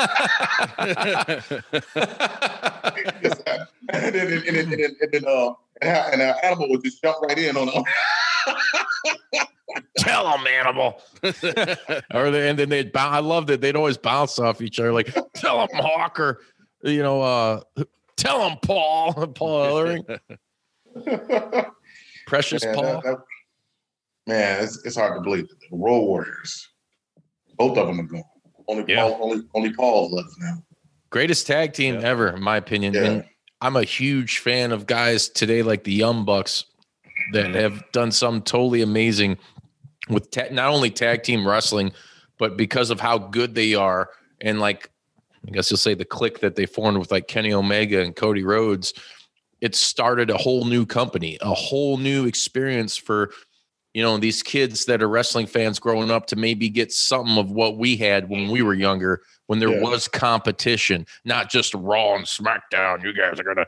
and 3.88 4.14
then, 4.14 4.14
and 4.14 4.14
then, 4.14 4.42
and 4.46 4.72
then, 4.72 4.96
and 5.00 5.12
then, 5.12 5.24
uh, 5.26 5.52
and, 5.82 6.22
uh, 6.22 6.34
animal 6.42 6.68
would 6.70 6.84
just 6.84 7.02
jump 7.02 7.20
right 7.22 7.38
in 7.38 7.56
on 7.56 7.68
him. 7.68 7.82
Tell 9.98 10.30
him, 10.36 10.46
animal. 10.46 11.00
or 12.12 12.30
they, 12.30 12.48
and 12.48 12.58
then 12.58 12.68
they'd 12.68 12.92
bounce. 12.92 13.14
I 13.16 13.18
loved 13.18 13.50
it. 13.50 13.60
They'd 13.60 13.74
always 13.74 13.96
bounce 13.96 14.38
off 14.38 14.60
each 14.60 14.78
other, 14.78 14.92
like 14.92 15.12
tell 15.34 15.62
him 15.62 15.68
Hawker. 15.74 16.40
You 16.82 17.02
know, 17.02 17.22
uh, 17.22 17.62
tell 18.16 18.48
him 18.48 18.58
Paul, 18.62 19.12
Paul 19.34 19.66
Ellering, 19.66 20.18
Precious 22.26 22.64
Man, 22.64 22.74
Paul. 22.74 22.84
that- 22.84 23.02
that- 23.04 23.18
man, 24.26 24.64
it's, 24.64 24.84
it's 24.84 24.96
hard 24.96 25.16
to 25.16 25.20
believe. 25.20 25.48
The 25.48 25.76
Road 25.76 26.00
Warriors, 26.00 26.68
both 27.56 27.76
of 27.76 27.86
them 27.86 28.00
are 28.00 28.04
gone. 28.04 28.22
Only 28.68 28.84
Yeah. 28.88 29.02
Paul, 29.02 29.18
only 29.22 29.44
only 29.54 29.72
Paul's 29.74 30.12
left 30.12 30.30
now. 30.38 30.62
Greatest 31.10 31.46
tag 31.46 31.74
team 31.74 32.00
ever, 32.02 32.28
in 32.28 32.42
my 32.42 32.56
opinion. 32.56 32.94
Yeah. 32.94 33.04
And 33.04 33.24
I'm 33.60 33.76
a 33.76 33.84
huge 33.84 34.38
fan 34.38 34.72
of 34.72 34.86
guys 34.86 35.28
today 35.28 35.62
like 35.62 35.84
the 35.84 35.92
Young 35.92 36.24
Bucks 36.24 36.64
that 37.32 37.46
mm-hmm. 37.46 37.54
have 37.54 37.84
done 37.92 38.10
some 38.10 38.42
totally 38.42 38.82
amazing 38.82 39.38
with 40.08 40.30
ta- 40.30 40.48
not 40.50 40.70
only 40.70 40.90
tag 40.90 41.22
team 41.22 41.46
wrestling, 41.46 41.92
but 42.38 42.56
because 42.56 42.90
of 42.90 43.00
how 43.00 43.18
good 43.18 43.54
they 43.54 43.74
are. 43.74 44.10
And 44.40 44.60
like, 44.60 44.90
I 45.46 45.50
guess 45.50 45.70
you'll 45.70 45.78
say 45.78 45.94
the 45.94 46.04
click 46.04 46.40
that 46.40 46.56
they 46.56 46.66
formed 46.66 46.98
with 46.98 47.10
like 47.10 47.28
Kenny 47.28 47.52
Omega 47.52 48.00
and 48.02 48.14
Cody 48.16 48.42
Rhodes, 48.44 48.94
it 49.60 49.74
started 49.74 50.30
a 50.30 50.36
whole 50.36 50.64
new 50.64 50.86
company, 50.86 51.38
a 51.40 51.52
whole 51.54 51.96
new 51.98 52.26
experience 52.26 52.96
for 52.96 53.30
you 53.92 54.02
know 54.02 54.18
these 54.18 54.42
kids 54.42 54.86
that 54.86 55.02
are 55.02 55.08
wrestling 55.08 55.46
fans 55.46 55.78
growing 55.78 56.10
up 56.10 56.26
to 56.26 56.36
maybe 56.36 56.68
get 56.68 56.92
something 56.92 57.38
of 57.38 57.50
what 57.52 57.78
we 57.78 57.96
had 57.96 58.28
when 58.28 58.50
we 58.50 58.60
were 58.60 58.74
younger 58.74 59.22
when 59.46 59.60
there 59.60 59.70
Yeah. 59.70 59.82
was 59.82 60.08
competition 60.08 61.06
not 61.24 61.48
just 61.48 61.72
raw 61.74 62.16
and 62.16 62.24
smackdown 62.24 63.04
you 63.04 63.12
guys 63.12 63.38
are 63.38 63.44
gonna 63.44 63.66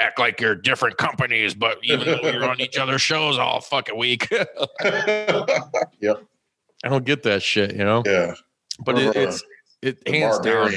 act 0.00 0.18
like 0.18 0.40
you're 0.40 0.56
different 0.56 0.96
companies 0.96 1.54
but 1.54 1.78
even 1.84 2.04
though 2.04 2.30
you're 2.30 2.50
on 2.50 2.60
each 2.60 2.76
other's 2.78 3.00
shows 3.00 3.38
all 3.38 3.60
fucking 3.60 3.96
week 3.96 4.26
yep. 4.32 4.48
i 6.84 6.88
don't 6.88 7.04
get 7.04 7.22
that 7.22 7.40
shit 7.40 7.70
you 7.72 7.84
know 7.84 8.02
Yeah. 8.04 8.34
but 8.84 8.98
it, 8.98 9.16
uh, 9.16 9.20
it's 9.20 9.44
it 9.82 10.08
hands 10.08 10.40
down 10.40 10.72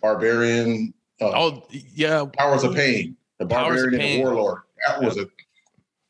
Barbarian. 0.00 0.94
Uh, 1.20 1.32
oh 1.34 1.66
yeah 1.70 2.24
Powers 2.38 2.64
of 2.64 2.74
Pain. 2.74 3.16
The 3.38 3.46
Powers 3.46 3.82
of 3.82 3.90
Barbarian 3.90 4.00
and 4.00 4.20
the 4.20 4.30
Warlord. 4.30 4.62
That 4.86 5.02
was 5.02 5.18
a. 5.18 5.26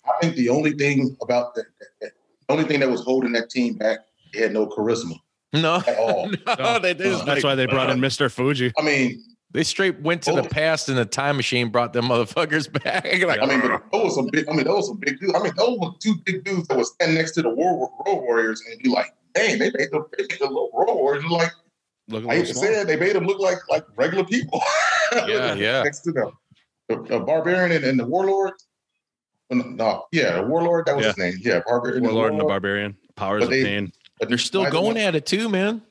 I 0.04 0.12
think 0.20 0.36
the 0.36 0.48
only 0.48 0.72
thing 0.72 1.16
about 1.22 1.54
that, 1.54 1.66
that, 1.78 1.88
that- 2.00 2.12
the 2.48 2.54
only 2.54 2.64
thing 2.64 2.80
that 2.80 2.90
was 2.90 3.02
holding 3.02 3.30
that 3.32 3.48
team 3.48 3.74
back, 3.74 4.00
they 4.32 4.40
had 4.40 4.52
no 4.52 4.66
charisma 4.66 5.14
no, 5.52 5.76
at 5.76 5.98
all. 5.98 6.30
no 6.58 6.78
they, 6.78 6.92
they, 6.92 7.10
just, 7.10 7.26
That's 7.26 7.42
like, 7.42 7.44
why 7.44 7.54
they 7.54 7.66
brought 7.66 7.90
in 7.90 7.98
Mr. 7.98 8.30
Fuji. 8.30 8.72
I 8.78 8.82
mean, 8.82 9.22
they 9.52 9.64
straight 9.64 10.00
went 10.00 10.22
to 10.22 10.32
the 10.32 10.44
past 10.44 10.88
in 10.88 10.94
the 10.94 11.04
time 11.04 11.36
machine 11.36 11.70
brought 11.70 11.92
them 11.92 12.06
motherfuckers 12.06 12.72
back 12.84 13.04
like 13.04 13.40
I 13.40 13.46
mean, 13.46 13.60
but 13.60 13.82
those 13.90 14.04
were 14.04 14.10
some 14.10 14.28
big. 14.30 14.48
I 14.48 14.52
mean, 14.52 14.64
those 14.64 14.82
were 14.82 14.94
some 14.94 14.98
big 14.98 15.18
dudes. 15.18 15.34
I 15.34 15.42
mean, 15.42 15.52
those 15.56 15.78
were 15.78 15.90
two 15.98 16.14
big 16.24 16.44
dudes 16.44 16.68
that 16.68 16.78
was 16.78 16.92
standing 16.92 17.16
next 17.16 17.32
to 17.32 17.42
the 17.42 17.50
War 17.50 17.90
Road 18.06 18.20
Warriors, 18.20 18.62
and 18.70 18.80
be 18.80 18.88
like, 18.88 19.12
"Dang, 19.34 19.58
they 19.58 19.70
made 19.70 19.90
the, 19.90 20.04
they 20.16 20.24
made 20.30 20.38
the 20.38 20.46
little 20.46 20.70
Road 20.72 20.94
Warriors 20.94 21.24
like." 21.24 21.52
Look 22.10 22.26
I 22.28 22.36
hate 22.36 22.46
to 22.48 22.54
say 22.54 22.80
it, 22.80 22.86
they 22.86 22.96
made 22.96 23.14
them 23.14 23.24
look 23.24 23.38
like 23.40 23.58
like 23.68 23.84
regular 23.96 24.24
people. 24.24 24.60
Yeah, 25.26 25.54
yeah. 25.54 25.82
Next 25.82 26.02
to 26.02 26.12
them, 26.12 26.30
the, 26.88 27.02
the 27.02 27.18
Barbarian 27.18 27.72
and, 27.72 27.84
and 27.84 27.98
the 27.98 28.06
Warlord. 28.06 28.52
No, 29.50 30.04
yeah, 30.12 30.36
the 30.36 30.42
Warlord. 30.46 30.86
That 30.86 30.96
was 30.96 31.06
his 31.06 31.18
name. 31.18 31.34
Yeah, 31.40 31.62
Barbarian. 31.66 32.04
Warlord 32.04 32.30
and 32.30 32.40
the 32.40 32.44
Barbarian. 32.44 32.96
Powers 33.16 33.40
But 33.40 33.44
of 33.46 33.50
they- 33.50 33.64
Pain. 33.64 33.92
But 34.20 34.28
they're 34.28 34.38
still 34.38 34.70
going 34.70 34.84
one- 34.94 34.96
at 34.98 35.16
it 35.16 35.26
too 35.26 35.48
man 35.48 35.82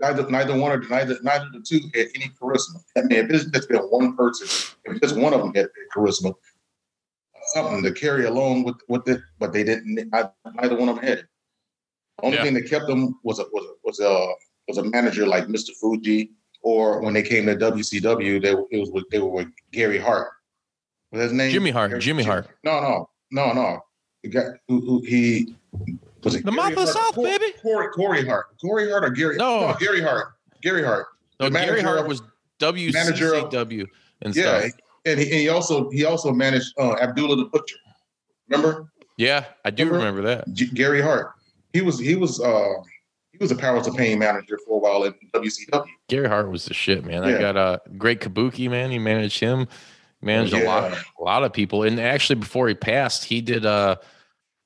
neither 0.00 0.30
neither 0.30 0.56
one 0.56 0.70
of 0.70 0.88
neither 0.88 1.16
neither 1.22 1.46
of 1.46 1.52
the 1.52 1.60
two 1.60 1.80
had 1.94 2.06
any 2.14 2.30
charisma. 2.40 2.76
I 2.96 3.00
mean, 3.02 3.18
if 3.18 3.30
it's 3.30 3.44
just 3.46 3.68
been 3.68 3.78
one 3.80 4.16
person, 4.16 4.46
if 4.84 5.00
just 5.00 5.16
one 5.16 5.34
of 5.34 5.40
them 5.40 5.52
had 5.54 5.66
charisma, 5.92 6.32
something 7.54 7.82
to 7.82 7.92
carry 7.92 8.24
along 8.26 8.62
with 8.64 8.76
with 8.88 9.08
it, 9.08 9.20
but 9.40 9.52
they 9.52 9.64
didn't. 9.64 9.94
Neither, 10.12 10.76
one 10.76 10.88
of 10.88 10.94
them 10.94 11.04
had 11.04 11.18
it. 11.18 11.26
The 12.18 12.24
only 12.26 12.36
Yeah. 12.38 12.44
thing 12.44 12.54
that 12.54 12.68
kept 12.70 12.86
them 12.86 13.18
was 13.24 13.40
a 13.40 13.44
was 13.52 13.64
a 13.64 13.72
was 13.82 14.00
a 14.00 14.32
was 14.68 14.78
a 14.78 14.84
manager 14.84 15.26
like 15.26 15.46
Mr. 15.46 15.70
Fuji, 15.80 16.30
or 16.62 17.00
when 17.00 17.14
they 17.14 17.22
came 17.22 17.46
to 17.46 17.56
WCW, 17.56 18.40
they 18.40 18.50
it 18.76 18.78
was 18.80 18.90
with 18.90 19.04
they 19.10 19.18
were 19.18 19.30
with 19.30 19.48
Gary 19.72 19.98
Hart. 19.98 20.28
Was 21.10 21.22
his 21.22 21.32
name 21.32 21.50
Jimmy 21.50 21.70
Hart, 21.70 21.90
Gary- 21.90 22.00
Jimmy 22.02 22.22
Hart. 22.22 22.46
No, 22.62 22.80
no, 22.80 23.08
no, 23.30 23.52
no. 23.52 23.80
The 24.22 24.28
guy 24.28 24.42
who, 24.68 24.80
who 24.80 25.00
he 25.02 25.56
was 26.22 26.34
it 26.34 26.44
The 26.44 26.52
Gary 26.52 26.74
mouth 26.74 26.78
of? 26.88 26.88
South, 26.90 27.14
Cor- 27.14 27.24
baby. 27.24 27.52
Corey, 27.62 27.88
Corey 27.92 28.26
Hart, 28.26 28.46
Corey 28.60 28.90
Hart, 28.90 29.04
or 29.04 29.10
Gary? 29.10 29.36
No. 29.36 29.74
Gary 29.80 30.02
Hart, 30.02 30.34
Gary 30.62 30.84
Hart. 30.84 31.06
no 31.40 31.48
The 31.48 31.58
gary 31.58 31.80
hart 31.82 32.06
was 32.06 32.20
manager 32.92 33.34
of- 33.34 33.52
and 34.20 34.34
Yeah, 34.36 34.60
stuff 34.60 34.72
and 35.06 35.18
he, 35.20 35.26
and 35.30 35.40
he 35.40 35.48
also 35.48 35.88
he 35.90 36.04
also 36.04 36.32
managed 36.32 36.74
uh, 36.78 36.94
Abdullah 36.94 37.36
the 37.36 37.44
Butcher. 37.46 37.76
Remember 38.48 38.90
yeah 39.16 39.44
i 39.64 39.70
do 39.70 39.84
Remember? 39.84 39.98
remember 40.06 40.22
that 40.28 40.52
G- 40.52 40.70
Gary 40.74 41.00
Hart? 41.00 41.32
He 41.72 41.80
was 41.80 41.98
he 41.98 42.16
was 42.16 42.40
uh 42.40 42.68
he 43.38 43.44
was 43.44 43.52
a 43.52 43.56
Powers 43.56 43.86
of 43.86 43.94
Pain 43.96 44.18
manager 44.18 44.58
for 44.66 44.76
a 44.76 44.78
while 44.78 45.04
in 45.04 45.14
WCW. 45.32 45.84
Gary 46.08 46.28
Hart 46.28 46.50
was 46.50 46.64
the 46.64 46.74
shit, 46.74 47.04
man. 47.04 47.24
I 47.24 47.32
Yeah. 47.32 47.38
got 47.38 47.56
uh 47.56 47.78
great 47.96 48.20
Kabuki, 48.20 48.68
man. 48.68 48.90
He 48.90 48.98
managed 48.98 49.38
him, 49.40 49.68
managed 50.20 50.52
a 50.54 50.64
lot, 50.64 50.92
a 50.92 51.22
lot 51.22 51.44
of 51.44 51.52
people. 51.52 51.84
And 51.84 52.00
actually, 52.00 52.36
before 52.36 52.68
he 52.68 52.74
passed, 52.74 53.24
he 53.24 53.40
did 53.40 53.64
uh 53.64 53.96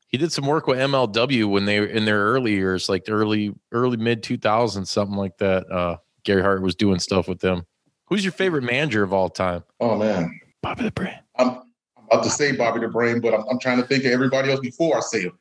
he 0.08 0.18
did 0.18 0.32
some 0.32 0.46
work 0.46 0.66
with 0.66 0.78
MLW 0.78 1.48
when 1.50 1.64
they 1.66 1.80
were 1.80 1.86
in 1.86 2.04
their 2.04 2.22
early 2.24 2.52
years, 2.52 2.88
like 2.88 3.04
the 3.04 3.12
early 3.12 3.54
early 3.72 3.96
mid 3.98 4.22
two 4.22 4.38
thousands, 4.38 4.90
something 4.90 5.16
like 5.16 5.36
that. 5.38 5.70
Uh 5.70 5.96
Gary 6.24 6.42
Hart 6.42 6.62
was 6.62 6.74
doing 6.74 6.98
stuff 6.98 7.28
with 7.28 7.40
them. 7.40 7.66
Who's 8.06 8.24
your 8.24 8.32
favorite 8.32 8.62
manager 8.62 9.02
of 9.02 9.12
all 9.12 9.28
time? 9.28 9.64
Oh 9.80 9.96
man, 9.98 10.38
Bobby 10.62 10.84
the 10.84 10.92
Brain. 10.92 11.18
I'm, 11.36 11.48
I'm 11.96 12.04
about 12.10 12.24
to 12.24 12.30
say 12.30 12.52
Bobby 12.52 12.80
the 12.80 12.88
Brain, 12.88 13.20
but 13.20 13.34
I'm, 13.34 13.44
I'm 13.50 13.58
trying 13.58 13.80
to 13.80 13.86
think 13.86 14.04
of 14.04 14.12
everybody 14.12 14.50
else 14.50 14.60
before 14.60 14.96
I 14.96 15.00
say 15.00 15.22
him. 15.22 15.38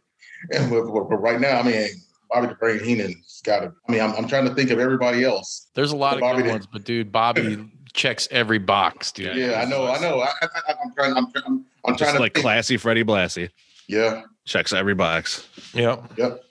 And 0.51 0.69
but, 0.71 0.83
but- 0.85 1.09
but 1.09 1.17
right 1.17 1.39
now, 1.39 1.59
I 1.59 1.63
mean, 1.63 1.87
Bobby 2.31 2.47
the 2.47 2.55
Brain 2.55 2.79
Heenan's 2.79 3.41
got 3.43 3.59
to. 3.59 3.73
I 3.87 3.91
mean, 3.91 4.01
I'm, 4.01 4.13
I'm 4.15 4.27
trying 4.27 4.47
to 4.47 4.55
think 4.55 4.71
of 4.71 4.79
everybody 4.79 5.23
else. 5.23 5.67
There's 5.73 5.91
a 5.91 5.97
lot 5.97 6.15
of 6.15 6.21
Bobby 6.21 6.43
good 6.43 6.51
ones, 6.51 6.67
but 6.71 6.83
dude, 6.85 7.11
Bobby 7.11 7.69
checks 7.93 8.27
every 8.31 8.59
box, 8.59 9.11
dude. 9.11 9.35
Yeah, 9.35 9.61
I 9.61 9.65
know, 9.65 9.87
I 9.87 9.99
know. 9.99 10.19
I, 10.19 10.31
I, 10.41 10.47
I, 10.69 10.73
I'm 10.83 10.93
trying. 10.93 11.13
I'm, 11.13 11.27
I'm, 11.45 11.65
I'm 11.85 11.93
Just 11.93 11.99
trying 11.99 12.15
to 12.15 12.21
like 12.21 12.33
think. 12.33 12.43
classy 12.43 12.77
Freddie 12.77 13.03
Blassie. 13.03 13.49
Yeah, 13.87 14.23
Checks 14.45 14.73
every 14.73 14.95
box. 14.95 15.47
Yep. 15.73 16.13
yep. 16.17 16.43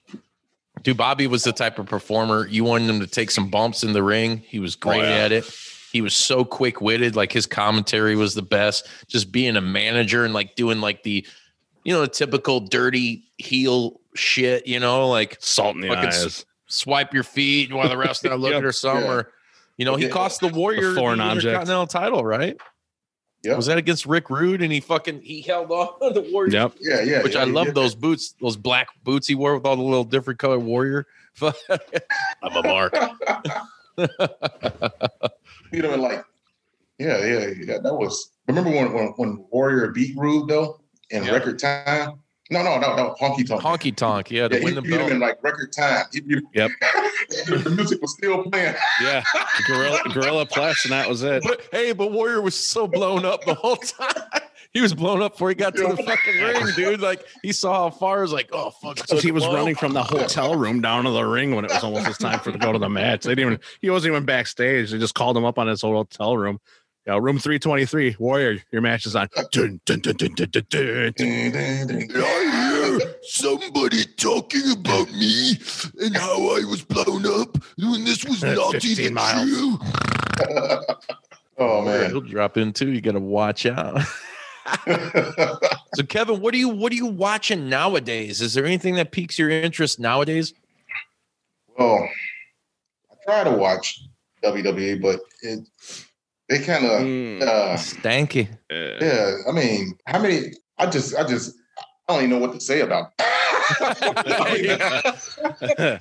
Dude, 0.82 0.96
Bobby 0.96 1.26
was 1.26 1.44
the 1.44 1.52
type 1.52 1.78
of 1.78 1.86
performer 1.86 2.46
you 2.46 2.64
wanted 2.64 2.88
him 2.88 3.00
to 3.00 3.06
take 3.06 3.30
some 3.30 3.50
bumps 3.50 3.82
in 3.82 3.92
the 3.92 4.02
ring. 4.02 4.38
He 4.38 4.58
was 4.58 4.76
great 4.76 5.02
oh, 5.02 5.08
yeah. 5.08 5.24
at 5.24 5.32
it. 5.32 5.44
He 5.92 6.00
was 6.00 6.14
so 6.14 6.44
quick 6.44 6.80
witted. 6.80 7.16
Like 7.16 7.32
his 7.32 7.46
commentary 7.46 8.14
was 8.16 8.34
the 8.34 8.42
best. 8.42 8.88
Just 9.08 9.32
being 9.32 9.56
a 9.56 9.60
manager 9.60 10.24
and 10.24 10.32
like 10.32 10.54
doing 10.54 10.80
like 10.80 11.02
the, 11.02 11.26
you 11.90 11.96
you 11.96 12.00
know, 12.00 12.06
the 12.06 12.12
typical 12.12 12.60
dirty 12.60 13.24
heel 13.38 14.00
shit, 14.14 14.66
you 14.66 14.78
know, 14.80 15.08
like 15.08 15.36
Salt 15.40 15.74
in 15.74 15.80
the 15.82 15.88
fucking 15.88 16.08
s- 16.08 16.24
eyes. 16.24 16.46
swipe 16.66 17.12
your 17.12 17.24
feet 17.24 17.72
while 17.72 17.88
the 17.88 17.96
rest 17.98 18.24
are 18.26 18.36
looking 18.38 18.58
Yep. 18.58 18.64
or 18.64 18.72
something. 18.72 19.04
Yeah. 19.04 19.12
Or, 19.12 19.32
you 19.76 19.84
know, 19.84 19.96
he 19.96 20.04
Yeah. 20.04 20.10
cost 20.10 20.40
the 20.40 20.48
Warrior 20.48 20.94
foreign 20.94 21.18
the 21.18 21.24
object. 21.24 21.44
Intercontinental 21.46 21.86
title, 21.86 22.24
right? 22.24 22.56
Yeah. 23.42 23.56
Was 23.56 23.66
that 23.66 23.78
against 23.78 24.04
Rick 24.06 24.28
Rude? 24.30 24.60
And 24.62 24.70
he 24.72 24.80
fucking 24.80 25.22
he 25.22 25.40
held 25.40 25.70
on 25.70 25.98
to 26.14 26.20
the 26.20 26.30
Warrior. 26.30 26.52
Yep. 26.52 26.72
Yeah, 26.80 27.00
yeah. 27.02 27.22
Which 27.22 27.34
yeah, 27.34 27.40
I 27.40 27.44
love 27.44 27.68
yeah. 27.68 27.72
those 27.72 27.94
boots, 27.94 28.34
those 28.40 28.56
black 28.56 28.88
boots 29.02 29.26
he 29.26 29.34
wore 29.34 29.54
with 29.56 29.64
all 29.66 29.76
the 29.76 29.82
little 29.82 30.04
different 30.04 30.38
color 30.38 30.58
Warrior. 30.58 31.06
I'm 31.42 31.52
a 32.42 32.62
mark. 32.62 32.94
You 35.72 35.82
know, 35.82 35.94
like, 35.96 36.24
yeah, 36.98 37.24
yeah, 37.24 37.46
yeah. 37.64 37.78
That 37.78 37.94
was. 37.94 38.30
Remember 38.48 38.70
when 38.70 38.92
when, 38.92 39.06
when 39.16 39.44
Warrior 39.50 39.88
beat 39.92 40.16
Rude 40.18 40.48
though 40.48 40.79
in 41.10 41.24
Yeah. 41.24 41.32
record 41.32 41.58
time? 41.58 42.20
No, 42.52 42.64
no, 42.64 42.78
no, 42.80 42.96
no. 42.96 43.14
Honky 43.20 43.46
tonk. 43.46 43.62
Honky 43.62 43.94
tonk, 43.94 44.30
yeah, 44.32 44.48
to 44.48 44.54
Yeah, 44.54 44.58
he 44.58 44.64
win 44.64 44.74
the 44.74 44.82
beat 44.82 44.92
him 44.92 44.98
belt. 44.98 45.12
in 45.12 45.20
like 45.20 45.40
record 45.42 45.72
time. 45.72 46.04
He 46.12 46.20
beat 46.20 46.38
him- 46.38 46.48
Yep. 46.52 46.70
the 47.64 47.70
music 47.70 48.02
was 48.02 48.12
still 48.14 48.42
playing. 48.44 48.74
Yeah. 49.00 49.22
Gorilla, 49.68 50.00
Gorilla 50.12 50.40
and 50.50 50.92
that 50.92 51.08
was 51.08 51.22
it. 51.22 51.44
But, 51.44 51.60
hey, 51.70 51.92
but 51.92 52.10
Warrior 52.10 52.40
was 52.40 52.56
so 52.56 52.88
blown 52.88 53.24
up 53.24 53.44
the 53.44 53.54
whole 53.54 53.76
time. 53.76 54.10
He 54.72 54.80
was 54.80 54.94
blown 54.94 55.20
up 55.20 55.32
before 55.32 55.48
he 55.48 55.56
got 55.56 55.74
to 55.74 55.82
the 55.82 55.96
fucking 55.96 56.40
ring, 56.40 56.66
dude. 56.76 57.00
Like 57.00 57.24
he 57.42 57.50
saw 57.50 57.72
how 57.74 57.90
far. 57.90 58.18
He 58.18 58.22
was 58.22 58.32
like, 58.32 58.50
oh 58.52 58.70
fuck. 58.70 59.00
it's 59.00 59.08
So 59.08 59.16
he 59.16 59.32
was 59.32 59.42
low. 59.42 59.52
running 59.54 59.74
from 59.74 59.94
the 59.94 60.02
hotel 60.04 60.54
room 60.54 60.80
down 60.80 61.02
to 61.06 61.10
the 61.10 61.24
ring 61.24 61.56
when 61.56 61.64
it 61.64 61.72
was 61.72 61.82
almost 61.82 62.06
his 62.06 62.16
time 62.18 62.38
for 62.38 62.52
to 62.52 62.58
go 62.58 62.70
to 62.72 62.78
the 62.78 62.88
match. 62.88 63.24
They 63.24 63.34
didn't 63.34 63.54
even. 63.54 63.60
He 63.80 63.90
wasn't 63.90 64.12
even 64.12 64.24
backstage. 64.26 64.92
They 64.92 64.98
just 64.98 65.16
called 65.16 65.36
him 65.36 65.44
up 65.44 65.58
on 65.58 65.66
his 65.66 65.82
hotel 65.82 66.36
room. 66.36 66.60
Yeah, 67.06 67.18
room 67.20 67.38
three 67.38 67.58
twenty 67.58 67.86
three. 67.86 68.14
Warrior, 68.18 68.58
your 68.70 68.82
match 68.82 69.06
is 69.06 69.16
on. 69.16 69.28
Dun, 69.52 69.80
dun, 69.86 70.00
dun, 70.00 70.16
dun, 70.16 70.34
dun, 70.34 70.48
dun, 70.50 70.64
dun. 70.68 71.12
Ding, 71.16 71.50
ding, 71.52 71.86
ding. 71.86 72.10
I 72.14 72.98
hear 73.00 73.14
somebody 73.22 74.04
talking 74.16 74.70
about 74.72 75.10
me 75.12 75.58
and 76.02 76.14
how 76.16 76.36
I 76.56 76.62
was 76.68 76.84
blown 76.84 77.24
up 77.40 77.56
when 77.78 78.04
this 78.04 78.24
was 78.24 78.44
Uh, 78.44 78.54
not 78.54 78.72
15 78.72 78.90
even 78.92 79.14
miles. 79.14 79.48
true. 79.50 79.78
oh 81.58 81.82
man. 81.82 82.10
he'll 82.10 82.20
drop 82.20 82.56
in 82.58 82.72
too. 82.72 82.90
You 82.90 83.00
got 83.00 83.12
to 83.12 83.20
watch 83.20 83.64
out. 83.66 84.02
so, 85.94 86.04
Kevin, 86.06 86.40
what 86.40 86.52
are 86.54 86.58
you 86.58 86.68
what 86.68 86.92
are 86.92 86.96
you 86.96 87.06
watching 87.06 87.68
nowadays? 87.68 88.40
Is 88.42 88.52
there 88.54 88.66
anything 88.66 88.94
that 88.96 89.10
piques 89.10 89.38
your 89.38 89.48
interest 89.50 89.98
nowadays? 89.98 90.52
well, 91.78 92.06
I 93.10 93.14
try 93.24 93.44
to 93.50 93.56
watch 93.56 94.02
WWE, 94.44 95.00
but 95.00 95.20
it 95.42 95.60
they 96.50 96.58
kind 96.58 96.84
of 96.84 97.00
Mm, 97.02 97.42
uh, 97.42 97.76
Stanky. 97.76 98.48
yeah. 98.70 99.36
I 99.48 99.52
mean, 99.52 99.96
how 100.06 100.20
many? 100.20 100.52
I 100.78 100.86
just, 100.86 101.14
I 101.16 101.24
just, 101.26 101.56
I 102.08 102.14
don't 102.14 102.24
even 102.24 102.30
know 102.30 102.38
what 102.38 102.52
to 102.52 102.60
say 102.60 102.80
about. 102.80 103.12
it. 103.18 103.26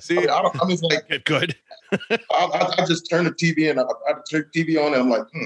See, 0.02 0.18
I 0.18 0.42
don't, 0.42 0.60
I'm 0.60 0.68
just 0.68 0.82
like, 0.82 1.08
Get 1.08 1.24
good. 1.34 1.56
I, 1.92 2.18
I, 2.32 2.74
I 2.82 2.86
just 2.86 3.08
turn 3.08 3.24
the 3.24 3.30
TV 3.32 3.70
and 3.70 3.80
I, 3.80 3.84
I 3.84 4.12
turn 4.30 4.44
the 4.52 4.64
TV 4.64 4.78
on 4.84 4.92
and 4.92 5.02
I'm 5.02 5.10
like, 5.10 5.22
hmm, 5.32 5.44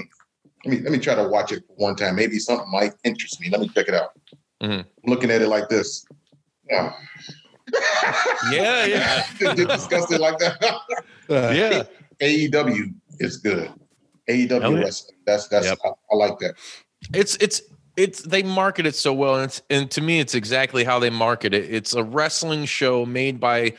let 0.65 0.73
me 0.73 0.79
let 0.81 0.91
me 0.91 0.97
try 0.99 1.15
to 1.15 1.27
watch 1.29 1.51
it 1.51 1.63
one 1.75 1.95
time. 1.95 2.15
Maybe 2.15 2.39
something 2.39 2.69
might 2.71 2.93
interest 3.03 3.39
me. 3.39 3.49
Let 3.49 3.61
me 3.61 3.67
check 3.69 3.87
it 3.87 3.93
out. 3.93 4.09
Mhm. 4.63 4.79
I'm 4.85 4.87
looking 5.05 5.29
at 5.31 5.41
it 5.41 5.47
like 5.49 5.69
this. 5.69 6.05
Yeah. 6.69 6.93
Yeah, 8.51 8.85
yeah. 8.85 9.23
Just 9.39 9.67
discuss 9.69 10.11
it 10.11 10.21
like 10.21 10.37
that. 10.39 10.57
yeah. 11.29 11.83
AEW 12.21 12.93
is 13.19 13.37
good. 13.37 13.71
AEW 14.29 14.61
Hell 14.61 14.73
yeah. 14.73 14.79
wrestling. 14.83 15.17
That's 15.25 15.47
that's 15.47 15.67
Yep. 15.67 15.79
I, 15.85 15.89
I 16.11 16.15
like 16.15 16.39
that. 16.39 16.55
It's 17.13 17.35
it's 17.37 17.61
it's 17.97 18.21
they 18.23 18.43
market 18.43 18.85
it 18.85 18.95
so 18.95 19.13
well, 19.13 19.35
and 19.35 19.45
it's 19.45 19.61
and 19.69 19.89
to 19.91 20.01
me, 20.01 20.19
it's 20.19 20.35
exactly 20.35 20.83
how 20.83 20.99
they 20.99 21.09
market 21.09 21.53
it. 21.53 21.73
It's 21.73 21.93
a 21.93 22.03
wrestling 22.03 22.65
show 22.65 23.05
made 23.05 23.39
by 23.39 23.73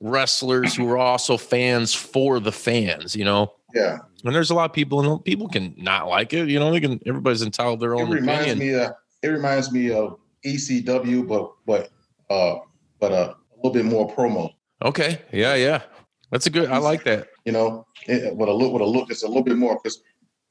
wrestlers 0.00 0.74
who 0.74 0.88
are 0.90 0.98
also 0.98 1.36
fans 1.36 1.94
for 1.94 2.40
the 2.40 2.52
fans. 2.52 3.14
You 3.14 3.24
know, 3.24 3.52
Yeah. 3.74 3.98
and 4.24 4.34
there's 4.34 4.50
a 4.50 4.54
lot 4.54 4.70
of 4.70 4.72
people, 4.72 5.00
and 5.00 5.24
people 5.24 5.48
can 5.48 5.74
not 5.76 6.08
like 6.08 6.32
it. 6.32 6.48
You 6.48 6.58
know, 6.58 6.70
they 6.70 6.80
can. 6.80 7.00
Everybody's 7.06 7.42
entitled 7.42 7.80
their 7.80 7.94
own. 7.94 8.08
It 8.08 8.20
reminds 8.20 8.50
opinion. 8.52 8.58
me 8.58 8.74
of 8.84 8.92
it 9.22 9.28
reminds 9.28 9.72
me 9.72 9.90
of 9.92 10.18
ECW, 10.44 11.26
but 11.26 11.52
but 11.66 11.90
uh 12.30 12.58
but 13.00 13.12
uh, 13.12 13.34
a 13.34 13.56
little 13.56 13.72
bit 13.72 13.84
more 13.84 14.08
promo. 14.14 14.50
Okay, 14.84 15.20
yeah, 15.32 15.54
yeah, 15.54 15.82
that's 16.30 16.46
a 16.46 16.50
good. 16.50 16.70
I 16.70 16.78
like 16.78 17.04
that. 17.04 17.28
You 17.44 17.52
know, 17.52 17.86
it, 18.06 18.36
with 18.36 18.48
a 18.48 18.52
look 18.52 18.72
with 18.72 18.82
a 18.82 18.86
look, 18.86 19.10
it's 19.10 19.22
a 19.22 19.26
little 19.28 19.42
bit 19.42 19.56
more 19.56 19.78
because 19.82 20.00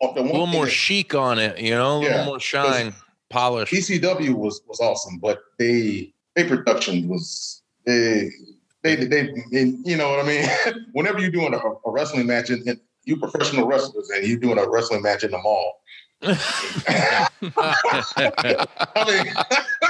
A 0.01 0.07
little 0.21 0.47
more 0.47 0.65
that- 0.65 0.71
chic 0.71 1.15
on 1.15 1.39
it. 1.39 1.59
You 1.59 1.71
know, 1.71 1.99
a 1.99 1.99
little 1.99 2.17
Yeah, 2.17 2.25
more 2.25 2.39
shine, 2.39 2.93
polish. 3.29 3.71
ECW 3.71 4.33
was 4.33 4.61
was 4.67 4.79
awesome, 4.79 5.17
but 5.19 5.39
they 5.57 6.13
they 6.35 6.43
production 6.43 7.07
was 7.07 7.61
they 7.85 8.29
they 8.83 8.95
they, 8.95 9.29
they 9.51 9.63
you 9.85 9.95
know 9.95 10.09
what 10.09 10.19
I 10.19 10.27
mean. 10.27 10.45
Whenever 10.93 11.19
you're 11.19 11.31
doing 11.31 11.53
a, 11.53 11.57
a 11.59 11.91
wrestling 11.91 12.27
match 12.27 12.49
and, 12.49 12.67
and 12.67 12.79
you 13.05 13.17
professional 13.17 13.67
wrestlers 13.67 14.09
and 14.09 14.25
you're 14.27 14.37
doing 14.39 14.57
a 14.59 14.69
wrestling 14.69 15.01
match 15.01 15.23
in 15.23 15.31
the 15.31 15.37
mall. 15.39 15.81
I 16.23 17.27
mean, 17.41 19.33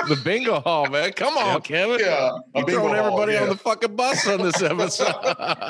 the 0.08 0.22
bingo 0.24 0.62
hall, 0.62 0.88
man. 0.90 1.12
Come 1.14 1.38
on, 1.38 1.62
Kevin. 1.62 2.00
yeah, 2.00 2.32
a 2.56 2.60
You 2.60 2.66
bingo 2.66 2.82
throwing 2.82 2.96
hall, 2.96 3.06
everybody 3.06 3.34
yeah. 3.34 3.44
on 3.44 3.50
the 3.50 3.58
fucking 3.58 3.96
bus 3.96 4.28
on 4.28 4.42
this 4.42 4.62
episode. 4.62 5.14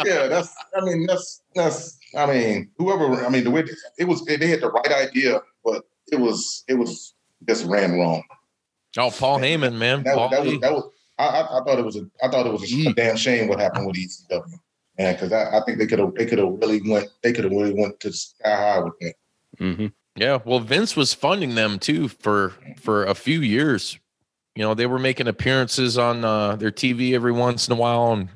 yeah, 0.06 0.28
that's. 0.28 0.54
I 0.76 0.82
mean, 0.82 1.08
that's 1.08 1.42
that's. 1.56 1.98
I 2.16 2.26
mean, 2.28 2.70
whoever. 2.78 3.26
I 3.26 3.30
mean, 3.30 3.44
the 3.44 3.52
way 3.52 3.64
it 3.98 4.06
was, 4.06 4.24
they 4.26 4.48
had 4.48 4.62
the 4.62 4.70
right 4.70 4.92
idea, 4.92 5.42
but 5.64 5.84
it 6.12 6.20
was 6.20 6.64
it 6.68 6.76
was 6.76 7.16
just 7.48 7.66
ran 7.66 7.94
wrong. 7.94 8.24
Oh, 8.98 9.10
Paul 9.10 9.40
Heyman, 9.40 9.78
man. 9.78 10.04
That, 10.04 10.16
Paul 10.16 10.30
that 10.30 10.42
was 10.44 10.54
Lee. 10.54 10.60
that 10.60 10.74
was. 10.74 10.90
I, 11.18 11.26
I, 11.26 11.60
I 11.60 11.64
thought 11.64 11.80
it 11.80 11.86
was 11.86 11.96
a. 11.96 12.08
I 12.24 12.28
thought 12.30 12.46
it 12.46 12.52
was 12.52 12.72
a, 12.72 12.94
damn 12.94 13.18
shame 13.18 13.48
what 13.48 13.60
happened 13.60 13.88
with 13.88 13.96
ECW, 13.96 14.44
man. 14.98 15.14
Because 15.16 15.32
I, 15.32 15.58
I 15.58 15.64
think 15.66 15.80
they 15.80 15.88
could 15.88 16.00
have. 16.00 16.14
They 16.14 16.26
could 16.26 16.40
have 16.40 16.50
really 16.50 16.82
went. 16.88 17.10
They 17.24 17.34
could 17.34 17.46
have 17.46 17.54
really 17.54 17.74
went 17.74 18.00
to 18.02 18.14
sky 18.14 18.56
high 18.56 18.80
with 18.80 18.94
that. 19.02 19.16
hmm 19.58 19.88
Yeah, 20.22 20.38
well, 20.46 20.60
Vince 20.60 20.96
was 20.96 21.16
funding 21.16 21.56
them 21.56 21.80
too 21.80 22.08
for 22.08 22.54
for 22.80 23.06
a 23.06 23.16
few 23.16 23.42
years. 23.42 23.98
You 24.56 24.62
know, 24.62 24.76
they 24.76 24.86
were 24.86 25.00
making 25.00 25.28
appearances 25.28 25.98
on 25.98 26.24
uh, 26.24 26.58
their 26.58 26.70
TV 26.70 27.14
every 27.14 27.32
once 27.32 27.68
in 27.68 27.74
a 27.74 27.76
while, 27.76 28.14
and 28.14 28.30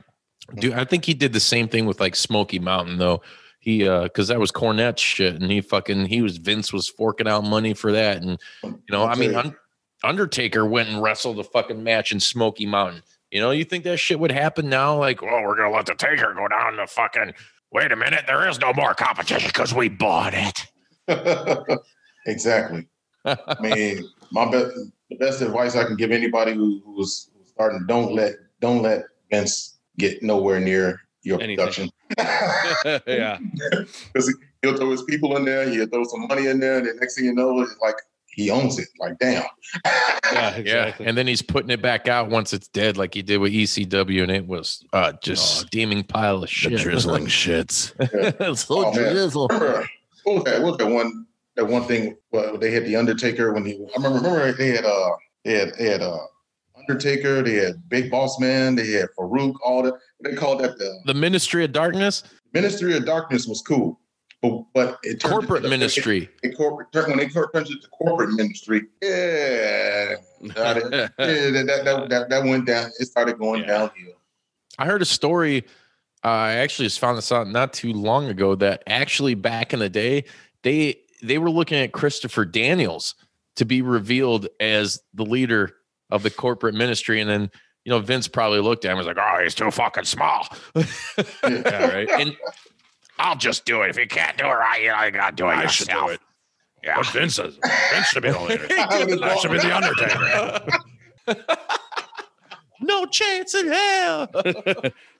do 0.55 0.73
I 0.73 0.83
think 0.83 1.05
he 1.05 1.13
did 1.13 1.31
the 1.31 1.39
same 1.39 1.67
thing 1.67 1.85
with 1.85 1.99
like 1.99 2.15
Smoky 2.15 2.57
Mountain 2.57 2.97
though. 2.97 3.21
He 3.59 3.87
uh, 3.87 4.05
because 4.05 4.29
that 4.29 4.39
was 4.39 4.51
Cornette 4.51 4.97
shit, 4.97 5.39
and 5.39 5.51
he 5.51 5.61
fucking 5.61 6.07
he 6.07 6.23
was 6.23 6.37
Vince 6.37 6.73
was 6.73 6.89
forking 6.89 7.27
out 7.27 7.43
money 7.43 7.75
for 7.75 7.91
that, 7.91 8.17
and 8.17 8.39
you 8.63 8.79
know, 8.89 9.05
I 9.05 9.13
mean, 9.13 9.35
Un- 9.35 9.55
Undertaker 10.03 10.65
went 10.65 10.89
and 10.89 11.03
wrestled 11.03 11.37
a 11.37 11.43
fucking 11.43 11.83
match 11.83 12.11
in 12.11 12.19
Smoky 12.19 12.65
Mountain. 12.65 13.03
You 13.29 13.41
know, 13.41 13.51
you 13.51 13.63
think 13.63 13.83
that 13.83 13.97
shit 13.97 14.19
would 14.19 14.31
happen 14.31 14.69
now? 14.69 14.97
Like, 14.97 15.21
oh, 15.21 15.41
we're 15.43 15.55
gonna 15.55 15.69
let 15.69 15.85
the 15.85 15.93
Taker 15.93 16.33
go 16.33 16.47
down 16.47 16.77
the 16.77 16.87
fucking. 16.87 17.35
Wait 17.71 17.91
a 17.91 17.95
minute, 17.95 18.23
there 18.25 18.49
is 18.49 18.59
no 18.59 18.73
more 18.73 18.95
competition 18.95 19.49
because 19.49 19.71
we 19.71 19.87
bought 19.87 20.33
it. 20.33 20.65
exactly. 22.25 22.87
I 23.25 23.37
mean, 23.59 24.09
my 24.31 24.49
best 24.49 24.71
the 25.09 25.15
best 25.17 25.41
advice 25.41 25.75
I 25.75 25.83
can 25.85 25.95
give 25.95 26.11
anybody 26.11 26.53
who, 26.53 26.81
who's 26.85 27.29
starting 27.45 27.85
don't 27.87 28.13
let 28.13 28.33
don't 28.61 28.81
let 28.81 29.03
Vince 29.31 29.77
get 29.97 30.21
nowhere 30.23 30.59
near 30.59 31.01
your 31.23 31.41
Anything. 31.41 31.57
production. 31.57 31.89
yeah. 33.07 33.37
Because 34.13 34.35
he'll 34.61 34.77
throw 34.77 34.91
his 34.91 35.03
people 35.03 35.35
in 35.37 35.45
there, 35.45 35.67
he'll 35.69 35.87
throw 35.87 36.03
some 36.05 36.27
money 36.27 36.47
in 36.47 36.59
there, 36.59 36.77
and 36.77 36.87
the 36.87 36.93
next 36.99 37.15
thing 37.15 37.25
you 37.25 37.33
know, 37.33 37.61
it's 37.61 37.75
like 37.81 37.95
he 38.27 38.51
owns 38.51 38.77
it. 38.77 38.87
Like, 38.99 39.17
damn. 39.19 39.43
Yeah. 39.85 40.19
Yeah, 40.33 40.55
Exactly. 40.55 41.05
and 41.05 41.17
then 41.17 41.25
he's 41.25 41.41
putting 41.41 41.69
it 41.69 41.81
back 41.81 42.07
out 42.07 42.29
once 42.29 42.51
it's 42.53 42.67
dead, 42.67 42.97
like 42.97 43.13
he 43.13 43.21
did 43.21 43.37
with 43.37 43.53
ECW, 43.53 44.21
and 44.23 44.31
it 44.31 44.45
was 44.45 44.83
uh, 44.93 45.13
just 45.23 45.63
Oh, 45.63 45.65
steaming 45.67 46.03
pile 46.03 46.35
of 46.35 46.41
The 46.41 46.47
shit. 46.47 46.79
drizzling 46.79 47.25
shits. 47.27 47.93
it's 47.99 48.65
so 48.65 48.85
Oh, 48.87 48.93
drizzle. 48.93 49.49
What 50.25 50.35
was 50.35 50.43
that? 50.45 50.61
What 50.61 50.71
was 50.71 50.77
that 50.79 50.87
one? 50.87 51.25
That 51.55 51.65
one 51.67 51.83
thing 51.83 52.17
well, 52.31 52.57
they 52.57 52.71
had 52.71 52.85
the 52.85 52.95
Undertaker 52.97 53.53
when 53.53 53.63
he. 53.65 53.73
I 53.75 53.95
remember. 53.97 54.17
Remember 54.17 54.51
they 54.51 54.69
had 54.69 54.83
uh 54.85 55.11
they 55.45 55.53
had 55.53 55.73
they 55.77 55.85
had 55.85 56.01
uh 56.01 56.17
Undertaker. 56.77 57.41
They 57.41 57.53
had 57.53 57.87
Big 57.87 58.11
Boss 58.11 58.39
Man. 58.39 58.75
They 58.75 58.91
had 58.91 59.07
Farouk. 59.17 59.55
All 59.63 59.83
that 59.83 59.93
they 60.23 60.33
called 60.35 60.59
that 60.61 60.77
the 60.77 60.99
The 61.05 61.13
Ministry 61.13 61.63
of 61.63 61.71
Darkness, 61.71 62.23
Ministry 62.53 62.97
of 62.97 63.05
Darkness 63.05 63.47
was 63.47 63.61
cool, 63.61 63.99
but 64.41 64.63
but 64.73 64.99
it 65.03 65.21
corporate 65.23 65.63
into- 65.63 65.69
ministry. 65.69 66.27
It, 66.43 66.51
it 66.51 66.57
corporate 66.57 66.87
when 67.07 67.17
they 67.17 67.27
turned 67.29 67.49
into 67.55 67.87
corporate 67.91 68.31
ministry. 68.31 68.81
Yeah, 69.01 70.15
got 70.53 70.75
yeah 70.91 71.07
that, 71.17 71.63
that, 71.67 71.85
that, 71.85 72.09
that 72.09 72.29
that 72.29 72.43
went 72.43 72.65
down. 72.65 72.89
It 72.99 73.05
started 73.05 73.37
going 73.37 73.61
Yeah. 73.61 73.67
downhill. 73.67 74.13
I 74.77 74.85
heard 74.85 75.01
a 75.01 75.05
story. 75.05 75.63
I 76.25 76.53
actually 76.53 76.87
just 76.87 76.99
found 76.99 77.17
this 77.19 77.31
out 77.31 77.47
not 77.47 77.71
too 77.71 77.93
long 77.93 78.27
ago 78.29 78.55
that 78.55 78.81
actually 78.87 79.35
back 79.35 79.73
in 79.73 79.79
the 79.79 79.89
day 79.89 80.25
they 80.63 80.95
they 81.21 81.37
were 81.37 81.51
looking 81.51 81.77
at 81.77 81.91
Christopher 81.91 82.45
Daniels 82.45 83.13
to 83.57 83.65
be 83.65 83.81
revealed 83.83 84.47
as 84.59 84.99
the 85.13 85.23
leader 85.23 85.75
of 86.09 86.23
the 86.23 86.31
corporate 86.31 86.73
ministry, 86.73 87.21
and 87.21 87.29
then 87.29 87.51
you 87.83 87.91
know 87.91 87.99
Vince 87.99 88.27
probably 88.27 88.59
looked 88.59 88.85
at 88.85 88.91
him 88.91 88.97
and 88.97 89.05
was 89.07 89.15
like, 89.15 89.23
"Oh, 89.23 89.43
he's 89.43 89.53
too 89.53 89.69
fucking 89.69 90.05
small." 90.05 90.47
Yeah. 91.43 91.93
Right. 91.93 92.09
and 92.09 92.35
I'll 93.19 93.37
just 93.37 93.65
do 93.65 93.83
it. 93.83 93.91
If 93.91 93.97
you 93.97 94.07
can't 94.07 94.35
do 94.35 94.45
it 94.45 94.49
right, 94.49 94.81
you 94.81 94.89
know, 94.89 95.03
you 95.03 95.11
gotta 95.11 95.35
do 95.35 95.45
it 95.45 95.49
I 95.49 95.63
yourself. 95.63 95.75
should 95.75 96.07
do 96.07 96.13
it. 96.13 96.19
Yeah. 96.83 96.97
What 96.97 97.07
Vince 97.07 97.35
says. 97.35 97.57
Vince 97.93 98.07
should 98.07 98.23
be 98.23 98.31
the 98.31 98.41
leader. 98.41 98.67
That 98.69 99.39
should 99.39 99.51
be 99.51 99.59
the 99.59 99.75
Undertaker. 99.75 101.55
no 102.81 103.05
chance 103.05 103.53
in 103.53 103.67
hell. 103.67 104.27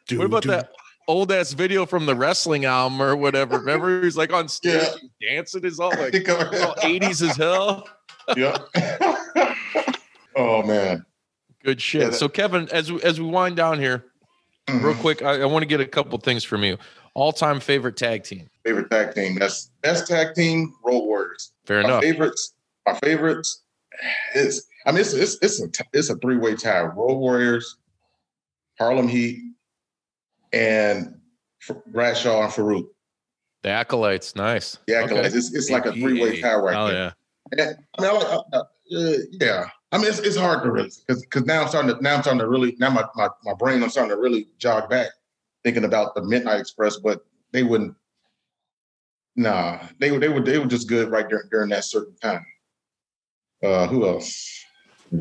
Dude, 0.07 0.19
what 0.19 0.25
about 0.25 0.43
that 0.45 0.71
old 1.07 1.31
ass 1.31 1.53
video 1.53 1.85
from 1.85 2.05
the 2.05 2.15
wrestling 2.15 2.65
album 2.65 3.01
or 3.01 3.15
whatever? 3.15 3.57
Remember, 3.59 4.03
he's 4.03 4.17
like 4.17 4.33
on 4.33 4.47
stage 4.47 4.81
Yeah. 5.19 5.35
dancing. 5.35 5.63
Is 5.65 5.79
all 5.79 5.89
like 5.91 6.13
all 6.29 6.75
80s 6.75 7.27
as 7.27 7.35
hell. 7.37 7.87
yeah. 8.37 8.57
oh 10.35 10.63
man. 10.63 11.05
Good 11.63 11.81
shit. 11.81 12.01
Yeah, 12.01 12.07
that- 12.09 12.15
so, 12.15 12.29
Kevin, 12.29 12.69
as 12.71 12.91
we, 12.91 13.01
as 13.01 13.19
we 13.19 13.25
wind 13.25 13.55
down 13.55 13.79
here, 13.79 14.05
real 14.69 14.93
Mhm. 14.93 14.99
quick, 14.99 15.21
I, 15.23 15.41
I 15.41 15.45
want 15.45 15.63
to 15.63 15.67
get 15.67 15.79
a 15.81 15.85
couple 15.87 16.17
things 16.19 16.43
from 16.43 16.63
you. 16.63 16.77
All 17.13 17.31
time 17.31 17.59
favorite 17.59 17.95
tag 17.97 18.23
team. 18.23 18.49
Favorite 18.65 18.89
tag 18.91 19.15
team. 19.15 19.35
That's 19.39 19.71
best 19.81 20.07
tag 20.07 20.35
team. 20.35 20.73
Road 20.83 21.05
Warriors. 21.05 21.51
Fair 21.65 21.81
my 21.81 21.87
enough. 21.89 22.03
favorites. 22.03 22.53
My 22.85 22.93
favorites 22.95 23.61
is. 24.35 24.67
I 24.85 24.91
mean, 24.91 25.01
it's 25.01 25.13
it's 25.13 25.37
it's 25.41 25.61
a 25.61 25.67
it's 25.93 26.09
a 26.09 26.15
three 26.17 26.37
way 26.37 26.55
tie. 26.55 26.81
Road 26.81 27.15
Warriors, 27.15 27.77
Harlem 28.77 29.07
Heat, 29.07 29.39
and 30.55 31.15
Bradshaw 31.87 32.43
and 32.43 32.51
Farouk. 32.51 32.85
The 33.63 33.69
acolytes, 33.69 34.35
nice. 34.35 34.77
Yeah, 34.87 35.01
Okay. 35.01 35.19
it's, 35.25 35.53
it's 35.53 35.69
like 35.69 35.85
a 35.85 35.91
three 35.91 36.21
way 36.21 36.39
tie 36.41 36.55
right 36.55 36.75
Oh 36.75 36.87
there. 36.87 37.13
yeah. 37.57 37.65
And, 37.67 37.77
I 37.97 38.01
mean, 38.01 38.11
I 38.11 38.13
like, 38.13 38.43
uh, 38.53 38.59
uh, 38.59 39.13
yeah. 39.31 39.65
I 39.91 39.97
mean, 39.97 40.07
it's, 40.07 40.19
it's 40.19 40.35
hard 40.37 40.63
to 40.63 40.71
really 40.71 40.91
because 41.07 41.21
because 41.23 41.45
now 41.45 41.61
I'm 41.63 41.67
starting 41.69 41.95
to 41.95 42.01
now 42.01 42.15
I'm 42.15 42.21
starting 42.21 42.39
to 42.39 42.47
really 42.49 42.75
now 42.79 42.89
my, 42.89 43.05
my 43.15 43.29
my 43.43 43.53
brain 43.53 43.81
I'm 43.81 43.89
starting 43.89 44.15
to 44.15 44.21
really 44.21 44.47
jog 44.57 44.89
back 44.89 45.07
thinking 45.63 45.85
about 45.85 46.15
the 46.15 46.23
Midnight 46.23 46.59
Express, 46.59 46.97
but 46.97 47.21
they 47.53 47.63
wouldn't. 47.63 47.95
Nah, 49.35 49.79
they 49.99 50.11
were 50.11 50.19
they 50.19 50.27
were 50.29 50.41
they 50.41 50.59
were 50.59 50.65
just 50.65 50.87
good 50.89 51.09
right 51.11 51.27
during 51.29 51.47
during 51.49 51.69
that 51.69 51.85
certain 51.85 52.15
time. 52.17 52.45
Uh, 53.63 53.87
who 53.87 54.05
else? 54.07 54.63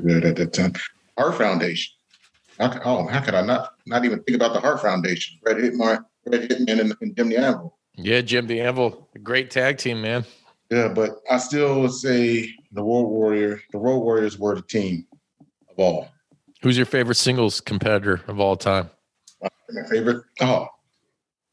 Good 0.03 0.25
at 0.25 0.37
that 0.37 0.53
time. 0.53 0.73
Hart 1.17 1.37
Foundation. 1.37 1.94
How 2.59 2.81
oh, 2.85 3.07
how 3.07 3.21
could 3.21 3.35
I 3.35 3.43
not 3.43 3.75
not 3.87 4.05
even 4.05 4.23
think 4.23 4.37
about 4.37 4.53
the 4.53 4.61
Heart 4.61 4.81
Foundation? 4.81 5.39
Bret 5.43 5.57
Hitman, 5.57 6.05
Bret 6.25 6.49
Hitman, 6.49 6.81
and, 6.81 6.97
and 7.01 7.17
Jim 7.17 7.29
the 7.29 7.37
Anvil. 7.37 7.77
Yeah, 7.97 8.21
Jim 8.21 8.47
the 8.47 8.61
Anvil, 8.61 9.09
great 9.23 9.51
tag 9.51 9.79
team, 9.79 10.03
man. 10.03 10.25
Yeah, 10.71 10.89
but 10.89 11.21
I 11.31 11.39
still 11.39 11.81
would 11.83 11.93
say 11.93 12.55
the 12.73 12.83
Road 12.83 13.09
Warrior, 13.09 13.61
the 13.73 13.79
Road 13.79 13.99
Warriors 14.01 14.39
were 14.39 14.55
the 14.55 14.63
team 14.63 15.07
of 15.71 15.79
all. 15.79 16.09
Who's 16.63 16.77
your 16.77 16.87
favorite 16.87 17.17
singles 17.17 17.61
competitor 17.61 18.23
of 18.29 18.41
all 18.41 18.57
time? 18.57 18.91
My 19.43 19.83
favorite, 19.89 20.25
oh, 20.41 20.69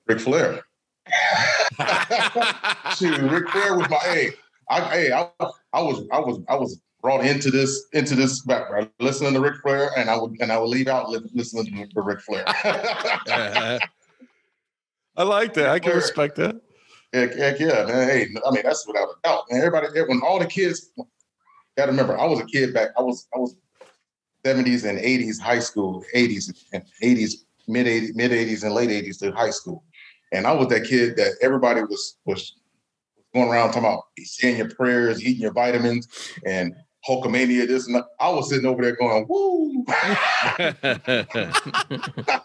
Ric 0.08 0.20
Flair. 0.20 0.62
Shoot, 2.96 3.20
Ric 3.20 3.50
Flair 3.50 3.78
was 3.78 3.90
my 3.90 3.98
hey. 4.04 4.32
I 4.70 4.80
hey, 4.82 5.12
I, 5.12 5.28
I 5.74 5.82
was 5.82 6.08
I 6.12 6.20
was 6.20 6.40
I 6.48 6.56
was 6.56 6.80
brought 7.02 7.26
into 7.26 7.50
this 7.52 7.88
into 7.94 8.16
this 8.16 8.42
background 8.42 8.90
listening 9.00 9.34
to 9.34 9.40
Ric 9.40 9.62
Flair, 9.62 9.92
and 9.98 10.10
I 10.10 10.18
would 10.18 10.38
and 10.40 10.52
I 10.52 10.58
would 10.58 10.70
leave 10.70 10.88
out 10.88 11.10
li- 11.10 11.30
listening 11.34 11.66
to, 11.66 11.88
to 11.88 12.02
Ric 12.02 12.22
Flair. 12.22 12.44
I 15.18 15.24
like 15.24 15.54
that. 15.56 15.70
I 15.70 15.80
can 15.80 15.96
respect 15.96 16.36
that. 16.38 16.62
Heck, 17.14 17.36
heck 17.36 17.60
yeah, 17.60 17.86
man. 17.86 18.08
Hey, 18.08 18.28
I 18.46 18.52
mean 18.52 18.64
that's 18.64 18.88
without 18.88 19.10
a 19.10 19.16
doubt, 19.24 19.44
man. 19.50 19.60
Everybody, 19.62 19.88
eh, 20.00 20.04
when 20.08 20.22
all 20.22 20.40
the 20.40 20.46
kids, 20.46 20.92
got 21.76 21.86
to 21.86 21.92
remember, 21.92 22.18
I 22.18 22.26
was 22.26 22.40
a 22.40 22.46
kid 22.46 22.74
back. 22.74 22.90
I 22.98 23.02
was 23.02 23.28
I 23.36 23.40
was 23.40 23.56
seventies 24.46 24.86
and 24.86 24.98
eighties 25.00 25.40
high 25.40 25.60
school, 25.60 26.04
eighties 26.14 26.66
and 26.72 26.84
eighties, 27.02 27.46
mid 27.68 27.88
eighties, 27.88 28.16
mid 28.16 28.32
eighties 28.32 28.64
and 28.64 28.74
late 28.74 28.90
eighties 28.90 29.18
to 29.18 29.32
high 29.32 29.50
school, 29.50 29.84
and 30.32 30.48
I 30.48 30.54
was 30.54 30.68
that 30.68 30.86
kid 30.86 31.18
that 31.18 31.34
everybody 31.42 31.82
was 31.82 32.18
was 32.26 32.56
going 33.34 33.50
around 33.50 33.70
talking 33.70 33.84
about 33.84 34.04
saying 34.20 34.58
your 34.58 34.70
prayers, 34.70 35.24
eating 35.24 35.42
your 35.42 35.54
vitamins, 35.54 36.08
and 36.46 36.76
Hulkamania. 37.08 37.68
This 37.68 37.88
and 37.88 37.96
that. 37.96 38.06
I 38.20 38.30
was 38.30 38.50
sitting 38.50 38.66
over 38.66 38.82
there 38.82 38.96
going, 38.96 39.26
"Woo!" 39.28 39.86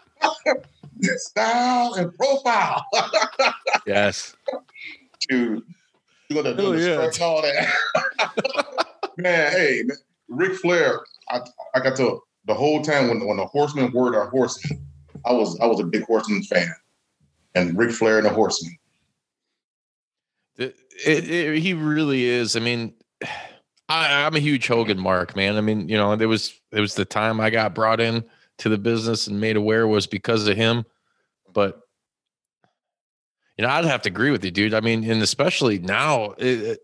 Style 1.17 1.95
and 1.95 2.15
profile. 2.15 2.85
yes. 3.87 4.37
Dude, 5.29 5.63
you 6.29 6.37
gonna 6.37 6.55
do 6.55 6.67
oh, 6.67 6.73
the 6.73 6.79
yeah. 6.79 6.95
stretch 6.95 7.17
and 7.17 7.25
all 7.25 7.43
that. 7.43 8.87
man, 9.17 9.53
hey, 9.53 9.83
man, 9.85 9.97
Ric 10.29 10.55
Flair, 10.59 11.01
I, 11.29 11.41
I 11.75 11.81
got 11.81 11.97
to 11.97 12.21
the 12.47 12.55
whole 12.55 12.83
time 12.83 13.09
when 13.09 13.27
when 13.27 13.37
the 13.37 13.47
horsemen 13.47 13.93
were 13.93 14.13
the 14.13 14.27
horsemen, 14.27 14.87
I 15.25 15.33
was 15.33 15.59
I 15.61 15.67
was 15.67 15.81
a 15.81 15.85
big 15.85 16.05
horseman 16.05 16.43
fan. 16.45 16.73
And 17.55 17.77
Ric 17.77 17.91
Flair 17.91 18.19
and 18.19 18.27
the 18.27 18.31
horsemen. 18.31 18.77
It, 20.59 20.77
it, 21.07 21.31
it- 21.31 21.59
he 21.59 21.75
really 21.75 22.25
is. 22.25 22.57
I 22.57 22.61
mean, 22.61 22.95
I, 23.89 24.25
I'm 24.25 24.35
a 24.35 24.41
huge 24.41 24.67
Hogan 24.67 24.99
mark, 24.99 25.37
man. 25.37 25.57
I 25.57 25.61
mean, 25.61 25.89
you 25.89 25.97
know, 25.97 26.17
there 26.17 26.29
was 26.29 26.59
there 26.73 26.81
was 26.83 26.95
the 26.95 27.05
time 27.05 27.41
I 27.41 27.51
got 27.51 27.75
brought 27.75 28.01
in 28.01 28.25
to 28.59 28.69
the 28.69 28.79
business 28.79 29.27
and 29.27 29.41
made 29.41 29.57
aware 29.57 29.87
was 29.87 30.07
because 30.07 30.49
of 30.49 30.57
him. 30.57 30.85
But 31.53 31.81
you 33.57 33.65
know, 33.65 33.71
I'd 33.71 33.85
have 33.85 34.03
to 34.03 34.11
agree 34.11 34.31
with 34.31 34.45
you, 34.45 34.51
dude. 34.51 34.75
I 34.75 34.81
mean, 34.81 35.09
and 35.09 35.23
especially 35.23 35.79
now, 35.79 36.33
it, 36.33 36.47
it- 36.63 36.81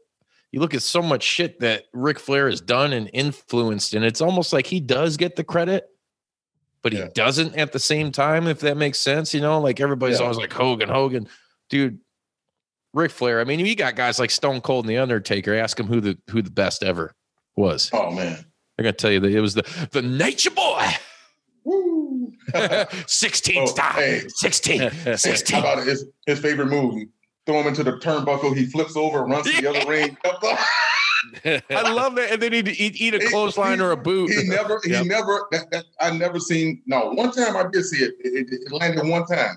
you 0.55 0.61
look 0.61 0.75
at 0.75 0.83
so 0.83 1.01
much 1.01 1.23
shit 1.23 1.61
that 1.61 1.85
Ric 1.95 2.19
Flair 2.19 2.47
has 2.51 2.61
done 2.61 2.93
and 2.93 3.09
influenced, 3.15 3.95
and 3.95 4.05
it's 4.05 4.21
almost 4.21 4.53
like 4.53 4.67
he 4.67 4.81
does 4.81 5.17
get 5.17 5.35
the 5.35 5.45
credit, 5.45 5.87
but 6.83 6.93
he 6.93 6.99
Yeah. 6.99 7.09
doesn't 7.15 7.57
at 7.57 7.73
the 7.73 7.79
same 7.79 8.13
time. 8.13 8.47
If 8.47 8.61
that 8.61 8.77
makes 8.77 8.99
sense, 8.99 9.33
you 9.33 9.41
know, 9.41 9.59
like 9.63 9.81
everybody's 9.81 10.19
Yeah. 10.19 10.25
always 10.25 10.37
like 10.37 10.53
Hogan, 10.53 10.91
Hogan, 10.91 11.27
dude. 11.71 12.01
Ric 12.95 13.11
Flair. 13.11 13.41
I 13.41 13.45
mean, 13.45 13.61
you 13.61 13.75
got 13.75 13.97
guys 13.97 14.19
like 14.19 14.31
Stone 14.31 14.61
Cold 14.61 14.85
and 14.85 14.91
The 14.91 14.99
Undertaker. 14.99 15.55
Ask 15.55 15.77
them 15.77 15.87
who 15.87 16.01
the 16.01 16.19
who 16.31 16.43
the 16.43 16.51
best 16.51 16.83
ever 16.83 17.15
was. 17.57 17.91
Oh 17.93 18.11
man. 18.11 18.45
They're 18.77 18.85
gonna 18.85 18.93
tell 18.93 19.11
you 19.11 19.21
that 19.21 19.33
it 19.33 19.41
was 19.41 19.55
the 19.55 19.89
the 19.93 20.03
Nature 20.03 20.51
Boy. 20.51 20.87
Woo. 21.65 22.33
16 23.07 23.63
Oh, 23.63 23.67
stop. 23.67 23.95
hey. 23.95 24.23
16. 24.29 24.81
How 24.81 25.61
about 25.61 25.87
his, 25.87 26.07
his 26.27 26.39
favorite 26.41 26.67
move? 26.67 27.07
Throw 27.47 27.61
him 27.61 27.67
into 27.69 27.83
the 27.83 27.93
turnbuckle, 27.99 28.57
he 28.57 28.67
flips 28.67 28.97
over, 28.97 29.25
runs 29.25 29.51
to 29.51 29.61
the 29.63 29.69
other 29.69 29.89
ring. 29.91 30.17
I 30.25 31.91
love 31.93 32.15
that. 32.17 32.33
And 32.33 32.43
then 32.43 32.53
he'd 32.53 32.69
eat, 32.69 33.01
eat 33.01 33.15
a 33.15 33.29
clothesline 33.31 33.81
or 33.81 33.91
a 33.93 33.97
boot. 33.97 34.31
He 34.31 34.49
never, 34.49 34.81
Yep. 34.85 35.03
he 35.03 35.09
never. 35.09 35.47
That, 35.51 35.71
that, 35.71 35.85
I 36.01 36.17
never 36.17 36.39
seen. 36.39 36.83
No, 36.87 37.11
one 37.13 37.33
time 37.33 37.57
I 37.57 37.65
did 37.73 37.85
see 37.85 38.05
it. 38.05 38.15
It, 38.21 38.49
it, 38.53 38.61
it 38.67 38.73
landed 38.73 39.07
one 39.07 39.27
time, 39.27 39.57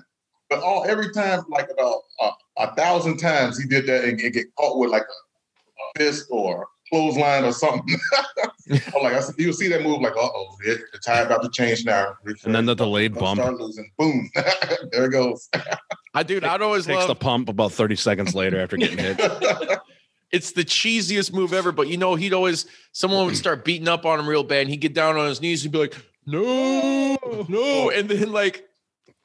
but 0.50 0.60
all 0.60 0.84
every 0.88 1.12
time, 1.12 1.44
like 1.48 1.68
about 1.70 2.00
uh, 2.20 2.30
a 2.58 2.74
thousand 2.74 3.18
times, 3.18 3.58
he 3.58 3.66
did 3.68 3.86
that 3.86 4.04
and, 4.04 4.20
and 4.20 4.32
get 4.32 4.46
caught 4.56 4.78
with 4.78 4.90
like 4.90 5.02
a, 5.02 6.02
a 6.02 6.04
fist 6.04 6.26
or 6.30 6.62
a 6.62 6.66
clothesline 6.90 7.44
or 7.44 7.52
something. 7.52 7.98
I'm 8.70 9.02
like, 9.02 9.14
I 9.14 9.20
said, 9.20 9.34
you'll 9.38 9.52
see 9.52 9.68
that 9.68 9.82
move, 9.82 10.00
like, 10.00 10.16
uh 10.16 10.20
oh, 10.20 10.56
the 10.64 10.98
tide 11.04 11.26
about 11.26 11.42
to 11.42 11.50
change 11.50 11.84
now. 11.84 12.14
And 12.44 12.54
then 12.54 12.66
the 12.66 12.74
delayed 12.74 13.14
Don't 13.14 13.22
bump 13.22 13.40
start 13.40 13.60
losing. 13.60 13.90
Boom, 13.98 14.30
there 14.92 15.06
it 15.06 15.10
goes. 15.10 15.48
I 16.14 16.22
dude, 16.22 16.44
I'd 16.44 16.62
always 16.62 16.86
takes 16.86 16.98
love 17.00 17.08
the 17.08 17.14
pump 17.14 17.48
about 17.48 17.72
30 17.72 17.96
seconds 17.96 18.34
later 18.34 18.60
after 18.60 18.76
getting 18.76 18.98
hit. 18.98 19.18
it's 20.32 20.52
the 20.52 20.64
cheesiest 20.64 21.32
move 21.32 21.52
ever. 21.52 21.72
But 21.72 21.88
you 21.88 21.96
know, 21.96 22.14
he'd 22.14 22.32
always 22.32 22.66
someone 22.92 23.26
would 23.26 23.36
start 23.36 23.64
beating 23.64 23.88
up 23.88 24.06
on 24.06 24.18
him 24.18 24.28
real 24.28 24.42
bad, 24.42 24.62
and 24.62 24.70
he'd 24.70 24.78
get 24.78 24.94
down 24.94 25.16
on 25.16 25.28
his 25.28 25.40
knees 25.40 25.64
and 25.64 25.72
be 25.72 25.78
like, 25.78 25.94
"No, 26.24 27.16
no," 27.48 27.90
and 27.90 28.08
then 28.08 28.32
like. 28.32 28.65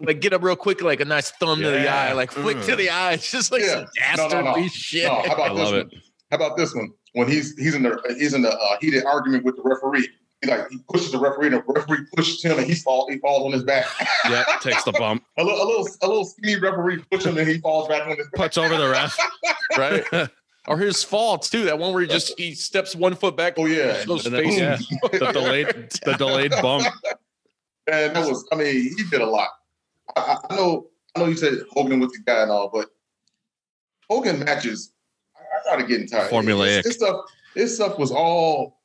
Like 0.02 0.20
get 0.22 0.34
up 0.34 0.42
real 0.44 0.56
quick, 0.56 0.82
like 0.82 1.00
a 1.00 1.06
nice 1.06 1.32
thumb 1.32 1.62
to 1.62 1.70
the 1.70 1.88
eye, 1.90 2.14
like 2.14 2.32
flick 2.32 2.62
to 2.64 2.74
Mm. 2.74 2.78
the 2.78 2.90
eye. 2.90 3.14
It's 3.14 3.32
just 3.38 3.52
like 3.52 3.62
Yeah. 3.62 3.68
some 3.68 3.80
No, 4.18 4.24
no, 4.24 4.30
dastardly 4.30 4.62
no. 4.64 4.68
shit. 4.70 5.04
No, 5.06 5.10
how 5.16 5.22
I 5.22 5.26
about 5.34 5.50
this 5.56 5.58
love 5.64 5.72
one? 5.74 5.80
it. 5.82 5.94
How 6.32 6.38
about 6.38 6.58
this 6.58 6.74
one? 6.76 6.90
When 7.14 7.28
he's 7.28 7.58
he's 7.58 7.76
in 7.76 7.84
the 7.84 8.16
he's 8.18 8.34
in 8.34 8.42
the 8.42 8.52
uh, 8.58 8.78
heated 8.80 9.06
argument 9.06 9.44
with 9.44 9.56
the 9.58 9.62
referee. 9.64 10.08
He 10.42 10.50
like 10.50 10.70
he 10.72 10.80
pushes 10.90 11.12
the 11.12 11.20
referee, 11.20 11.48
and 11.48 11.56
the 11.58 11.64
referee 11.68 12.00
pushes 12.16 12.42
him, 12.44 12.58
and 12.58 12.66
he 12.66 12.74
falls 12.74 13.12
he 13.12 13.20
falls 13.20 13.46
on 13.46 13.52
his 13.52 13.64
back. 13.64 13.86
yeah, 14.28 14.44
takes 14.62 14.84
the 14.86 14.92
bump, 14.94 15.24
a, 15.38 15.44
little, 15.44 15.62
a 15.62 15.66
little 15.68 15.88
a 16.02 16.08
little 16.08 16.26
skinny 16.26 16.60
referee 16.60 17.04
pushes 17.12 17.28
him, 17.28 17.38
and 17.38 17.48
he 17.48 17.60
falls 17.60 17.88
back 17.88 18.04
on 18.04 18.18
his 18.18 18.26
back. 18.30 18.34
puts 18.34 18.58
over 18.58 18.76
the 18.76 18.90
ref. 18.90 19.16
right? 19.78 20.30
or 20.68 20.78
his 20.78 21.04
faults 21.04 21.48
too. 21.50 21.66
That 21.66 21.78
one 21.78 21.94
where 21.94 22.02
he 22.02 22.08
just 22.08 22.40
he 22.40 22.56
steps 22.56 22.96
one 22.96 23.14
foot 23.14 23.36
back. 23.38 23.54
Oh 23.58 23.66
yeah, 23.68 24.02
shows 24.04 24.26
And 24.26 24.34
then- 24.36 24.50
yeah, 24.52 24.78
the 25.12 25.32
delayed, 25.32 25.68
the 26.06 26.14
delayed 26.18 26.52
bump. 26.62 26.88
And 27.88 28.16
that 28.16 28.28
was, 28.28 28.48
I 28.52 28.56
mean, 28.56 28.96
he 28.98 29.04
did 29.12 29.22
a 29.22 29.26
lot. 29.26 29.50
I, 30.16 30.38
I- 30.50 30.56
know, 30.56 30.88
I 31.16 31.20
know 31.20 31.26
you 31.28 31.36
said 31.38 31.60
Hogan 31.72 32.00
was 32.00 32.12
the 32.12 32.20
guy 32.26 32.42
and 32.44 32.52
all, 32.52 32.70
but 32.74 32.90
Hogan 34.10 34.40
matches, 34.44 34.92
I, 35.36 35.42
started 35.64 35.88
getting 35.88 36.08
tired. 36.08 36.30
Formulaic. 36.32 36.78
His, 36.78 36.86
his 36.88 36.96
stuff, 36.96 37.16
his 37.56 37.76
stuff 37.76 37.98
was 38.00 38.12
all. 38.12 38.80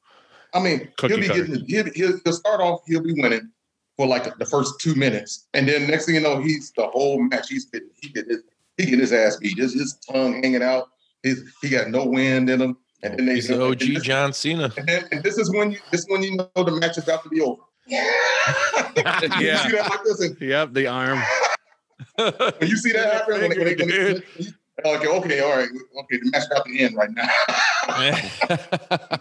I 0.54 0.60
mean, 0.60 0.88
Cookie 0.96 1.14
he'll 1.14 1.20
be 1.22 1.28
cutter. 1.28 1.44
getting, 1.46 1.64
he'll, 1.66 1.84
he'll, 1.92 2.20
he'll 2.24 2.32
start 2.32 2.60
off, 2.60 2.80
he'll 2.86 3.02
be 3.02 3.12
winning 3.14 3.50
for 3.96 4.06
like 4.06 4.36
the 4.38 4.44
first 4.46 4.80
two 4.80 4.94
minutes, 4.94 5.46
and 5.54 5.68
then 5.68 5.86
next 5.88 6.06
thing 6.06 6.14
you 6.14 6.20
know, 6.20 6.40
he's 6.40 6.72
the 6.76 6.86
whole 6.86 7.20
match. 7.22 7.48
He's 7.48 7.64
getting, 7.66 7.88
he 8.00 8.08
get 8.10 8.26
his, 8.26 8.42
he 8.76 8.86
get 8.86 8.98
his 8.98 9.12
ass 9.12 9.36
beat. 9.36 9.58
His, 9.58 9.72
his 9.74 9.94
tongue 10.10 10.34
hanging 10.42 10.62
out. 10.62 10.88
His, 11.22 11.42
he 11.62 11.68
got 11.70 11.88
no 11.90 12.04
wind 12.06 12.48
in 12.50 12.60
him. 12.60 12.76
And 13.02 13.18
then 13.18 13.26
they, 13.26 13.34
He's 13.36 13.48
the 13.48 13.62
OG 13.62 13.78
this- 13.80 14.02
John 14.02 14.32
Cena. 14.32 14.72
and, 14.76 14.86
then, 14.86 15.04
and 15.12 15.22
this 15.22 15.38
is 15.38 15.50
when 15.54 15.72
you 15.72 15.78
this 15.90 16.00
is 16.02 16.06
when 16.08 16.22
you 16.22 16.36
know 16.36 16.48
the 16.54 16.72
match 16.72 16.98
is 16.98 17.04
about 17.04 17.22
to 17.24 17.28
be 17.28 17.40
over. 17.40 17.62
You 17.86 17.98
Yeah. 17.98 19.66
see 19.66 19.72
that 19.72 20.16
like 20.20 20.40
Yep, 20.40 20.72
the 20.74 20.86
arm. 20.86 21.22
when 22.16 22.32
you 22.62 22.76
see 22.76 22.92
that 22.92 23.12
happen, 23.12 23.40
when, 23.40 23.50
when, 23.50 23.58
when, 23.58 23.78
when 23.78 24.22
oh, 24.84 24.96
okay, 24.96 25.08
okay, 25.08 25.40
all 25.40 25.56
right, 25.56 25.68
okay, 26.00 26.18
the 26.18 26.30
match 26.30 26.46
about 26.50 26.66
to 26.66 26.78
end 26.78 26.96
right 26.96 27.10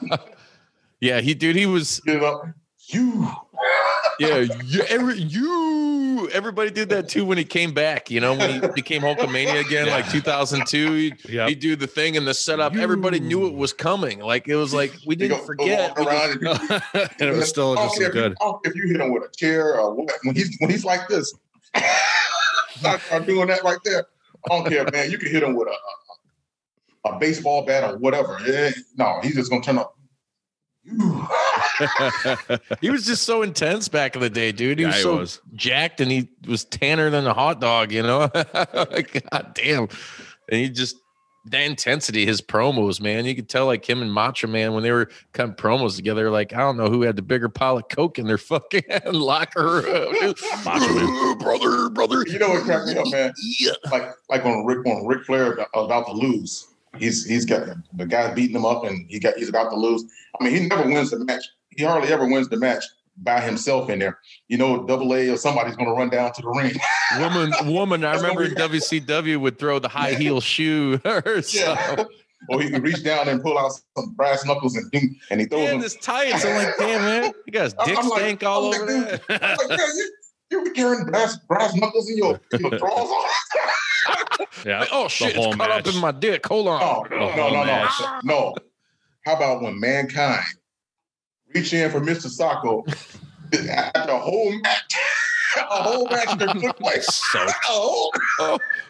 now. 0.10 0.18
yeah, 1.00 1.22
he 1.22 1.34
dude, 1.34 1.56
he 1.56 1.66
was 1.66 2.02
you 2.06 2.20
know, 2.20 2.44
You. 2.90 3.32
Yeah, 4.20 4.38
you, 4.40 4.82
every, 4.84 5.18
you. 5.18 6.05
Everybody 6.32 6.72
did 6.72 6.90
that 6.90 7.08
too 7.10 7.26
when 7.26 7.38
he 7.38 7.44
came 7.44 7.74
back. 7.74 8.10
You 8.12 8.20
know, 8.20 8.34
when 8.36 8.62
he 8.62 8.68
became 8.76 9.02
Hulkamania 9.02 9.66
again, 9.66 9.88
like 9.88 10.10
2002. 10.10 10.94
He'd, 10.94 11.30
Yep. 11.30 11.50
he'd 11.50 11.60
do 11.60 11.76
the 11.76 11.88
thing 11.88 12.18
and 12.18 12.28
the 12.28 12.34
setup. 12.34 12.76
Everybody 12.76 13.20
knew 13.20 13.48
it 13.48 13.54
was 13.54 13.74
coming. 13.74 14.20
Like 14.20 14.48
it 14.48 14.56
was 14.56 14.74
like 14.74 14.94
we 15.06 15.16
didn't 15.16 15.38
go- 15.38 15.42
go 15.42 15.46
forget. 15.46 15.98
walk 15.98 16.00
We 16.00 16.06
just- 16.06 16.72
and 16.72 16.82
and 17.20 17.30
it 17.30 17.36
was 17.36 17.50
still 17.50 17.78
I 17.78 17.86
just 17.86 17.98
care 17.98 18.08
as 18.08 18.10
if 18.10 18.16
you- 18.16 18.22
good. 18.22 18.36
I 18.42 18.52
if 18.66 18.76
you 18.76 18.88
hit 18.88 19.02
him 19.02 19.12
with 19.14 19.24
a 19.24 19.30
chair 19.36 19.80
or 19.80 19.94
what. 19.94 20.12
When 20.24 20.36
he's 20.36 20.56
when 20.60 20.70
he's 20.70 20.86
like 20.86 21.08
this, 21.08 21.34
start, 22.78 23.02
start 23.02 23.26
doing 23.26 23.48
that 23.48 23.64
right 23.64 23.80
there. 23.84 24.06
I 24.50 24.50
don't 24.56 24.68
care, 24.70 24.86
man. 24.92 25.10
You 25.10 25.18
can 25.18 25.32
hit 25.32 25.42
him 25.44 25.56
with 25.56 25.68
a, 25.68 27.10
a, 27.10 27.14
a 27.16 27.20
baseball 27.20 27.66
bat 27.66 27.84
or 27.84 27.98
whatever. 27.98 28.38
No, 28.98 29.20
he's 29.24 29.36
just 29.36 29.50
gonna 29.50 29.64
turn 29.64 29.78
up. 29.80 29.96
He 32.82 32.90
was 32.90 33.06
just 33.06 33.24
so 33.24 33.42
intense 33.42 33.88
back 33.88 34.16
in 34.16 34.22
the 34.22 34.30
day, 34.30 34.52
dude. 34.52 34.80
He 34.80 34.84
Yeah, 34.84 34.90
was 34.90 34.96
he 34.98 35.02
so 35.04 35.18
was. 35.18 35.42
jacked 35.54 36.02
and 36.02 36.12
he 36.12 36.30
was 36.48 36.64
tanner 36.66 37.10
than 37.10 37.26
a 37.28 37.34
hot 37.34 37.60
dog, 37.62 37.92
you 37.92 38.04
know? 38.04 38.28
God 38.34 39.52
damn. 39.54 39.88
And 40.50 40.60
he 40.62 40.70
just 40.70 40.98
that 41.48 41.62
intensity, 41.62 42.26
his 42.26 42.42
promos, 42.42 43.00
man. 43.00 43.26
You 43.26 43.36
could 43.36 43.48
tell 43.48 43.68
like 43.68 43.88
him 43.88 44.02
and 44.02 44.12
Macho 44.12 44.48
Man 44.48 44.74
when 44.74 44.82
they 44.82 44.92
were 44.92 45.10
cutting 45.34 45.54
promos 45.54 45.96
together, 45.96 46.32
like 46.32 46.54
I 46.54 46.58
don't 46.58 46.76
know 46.76 46.88
who 46.88 47.04
had 47.04 47.16
the 47.16 47.22
bigger 47.22 47.50
pile 47.50 47.78
of 47.78 47.88
coke 47.90 48.18
in 48.18 48.26
their 48.26 48.38
fucking 48.40 48.82
locker 49.12 49.64
room. 49.64 50.16
Macho 50.66 50.94
Man. 50.94 51.38
brother, 51.38 51.90
brother. 51.90 52.24
You 52.28 52.40
know 52.40 52.50
what 52.50 52.64
cracked 52.64 52.88
me 52.88 52.98
up, 52.98 53.08
man? 53.12 53.32
Like 53.92 54.10
like 54.30 54.44
when 54.44 54.66
Ric 54.66 54.86
when 54.86 55.06
Ric 55.06 55.24
Flair 55.26 55.54
about, 55.54 55.68
about 55.74 56.08
to 56.08 56.14
lose, 56.14 56.68
he's 56.98 57.26
he's 57.26 57.46
got 57.46 57.68
the 57.94 58.06
guy 58.08 58.34
beating 58.34 58.56
him 58.56 58.66
up 58.66 58.84
and 58.84 59.06
he 59.10 59.20
got 59.20 59.36
he's 59.36 59.50
about 59.50 59.70
to 59.70 59.76
lose. 59.76 60.04
I 60.40 60.44
mean, 60.46 60.54
he 60.54 60.68
never 60.68 60.88
wins 60.88 61.12
the 61.12 61.24
match. 61.26 61.44
He 61.76 61.84
hardly 61.84 62.12
ever 62.12 62.26
wins 62.28 62.50
the 62.50 62.58
match 62.58 62.84
by 63.18 63.40
himself 63.42 63.90
in 63.90 64.00
there. 64.00 64.20
You 64.48 64.58
know, 64.58 64.84
double 64.84 65.14
A 65.16 65.30
or 65.30 65.38
somebody's 65.38 65.76
gonna 65.76 65.94
run 65.94 66.10
down 66.10 66.34
to 66.34 66.42
the 66.42 66.50
ring. 66.50 66.74
woman, 67.20 67.54
woman, 67.74 68.04
I 68.06 68.16
remember 68.16 68.44
in 68.46 68.56
WCW 68.56 69.40
would 69.40 69.58
throw 69.58 69.80
the 69.80 69.88
high 69.88 70.14
heel 70.14 70.42
shoe 70.42 71.00
or 71.06 71.24
Yeah. 71.54 72.04
or 72.50 72.62
he 72.62 72.70
can 72.70 72.82
reach 72.82 73.04
down 73.04 73.28
and 73.30 73.42
pull 73.42 73.58
out 73.58 73.72
some 73.98 74.14
brass 74.16 74.46
knuckles 74.46 74.76
and 74.76 74.92
ding, 74.92 75.16
and 75.32 75.40
he 75.42 75.48
throws 75.48 75.62
Man, 75.62 75.72
them. 75.72 75.80
this 75.82 75.96
tights. 75.96 76.46
I'm 76.46 76.56
like, 76.66 76.78
damn, 76.78 77.02
man. 77.02 77.34
You 77.46 77.52
guys 77.54 77.74
dick 77.86 77.98
I'm 77.98 78.08
like- 78.10 78.20
stank 78.20 78.44
all 78.44 78.74
I'm 78.74 78.82
over 78.82 78.92
like, 78.92 79.28
that. 79.28 79.42
I'm 79.42 79.58
like, 79.70 79.70
man, 79.80 79.80
you, 79.96 80.12
you 80.52 80.64
be 80.66 80.70
carrying 80.72 81.06
brass 81.06 81.38
brass 81.48 81.74
knuckles 81.76 82.10
in 82.10 82.18
your, 82.18 82.40
in 82.54 82.60
your 82.62 82.72
drawers 82.72 83.10
on? 83.10 83.26
Yeah. 84.66 84.86
Oh 84.92 85.08
shit, 85.08 85.36
whole 85.36 85.48
it's 85.48 85.56
caught 85.56 85.72
up 85.72 85.86
match. 85.86 85.96
in 85.96 86.02
my 86.02 86.12
dick. 86.12 86.46
Hold 86.46 86.68
on. 86.68 86.82
Oh, 86.84 87.06
no, 87.10 87.18
no, 87.18 87.36
no, 87.36 87.50
no, 87.52 87.66
match. 87.66 88.02
no. 88.24 88.56
How 89.26 89.36
about 89.36 89.62
when 89.64 89.80
mankind 89.80 90.44
reach 91.56 91.74
in 91.74 91.90
for 91.90 92.02
Mr. 92.02 92.28
Socko 92.28 92.84
after 93.70 94.12
a 94.12 94.20
whole 94.20 94.52
match? 94.60 94.96
A 95.58 95.62
whole 95.84 96.06
match 96.10 96.38
that 96.38 96.58
took 96.60 96.78
place. 96.82 97.06
Soaked. 97.06 97.50
A 97.70 97.72
whole- 97.72 98.12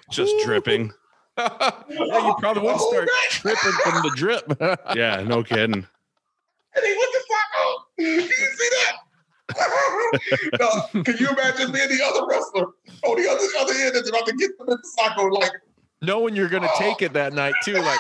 Just 0.09 0.33
dripping. 0.45 0.91
yeah, 1.37 1.71
you 1.87 2.35
probably 2.39 2.63
would 2.63 2.75
Oh, 2.79 2.89
start 2.89 3.05
man. 3.05 3.29
tripping 3.29 3.71
from 3.83 3.93
the 4.01 4.11
drip. 4.15 4.57
Yeah, 4.95 5.21
no 5.21 5.43
kidding. 5.43 5.75
And 5.75 6.85
he 6.85 6.97
went 6.97 7.11
to 7.13 7.19
Socko. 7.29 7.75
Did 7.99 8.23
you 8.23 8.29
see 8.31 8.69
that? 8.71 10.59
no, 10.59 11.03
can 11.03 11.17
you 11.19 11.29
imagine 11.29 11.71
being 11.71 11.87
the 11.87 12.03
other 12.03 12.25
wrestler 12.27 12.65
on 13.05 13.21
the 13.21 13.29
other 13.29 13.45
other 13.59 13.73
end 13.79 13.93
that's 13.95 14.09
about 14.09 14.25
to 14.25 14.33
get 14.33 14.49
to 14.57 14.65
Mr. 14.65 14.79
Socko 14.97 15.31
like 15.39 15.51
Knowing 16.01 16.35
you're 16.35 16.49
gonna 16.49 16.67
take 16.79 17.03
it 17.03 17.13
that 17.13 17.33
night 17.33 17.53
too, 17.63 17.73
like 17.73 17.99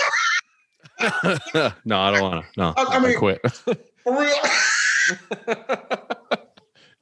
no, 1.85 1.99
I 1.99 2.11
don't 2.11 2.21
want 2.23 2.45
to. 2.45 2.51
No, 2.57 2.73
I- 2.75 2.83
I 2.83 2.95
I, 2.95 2.99
mean- 2.99 3.17
quit. 3.19 3.41
For 4.05 4.17
real? 4.21 4.35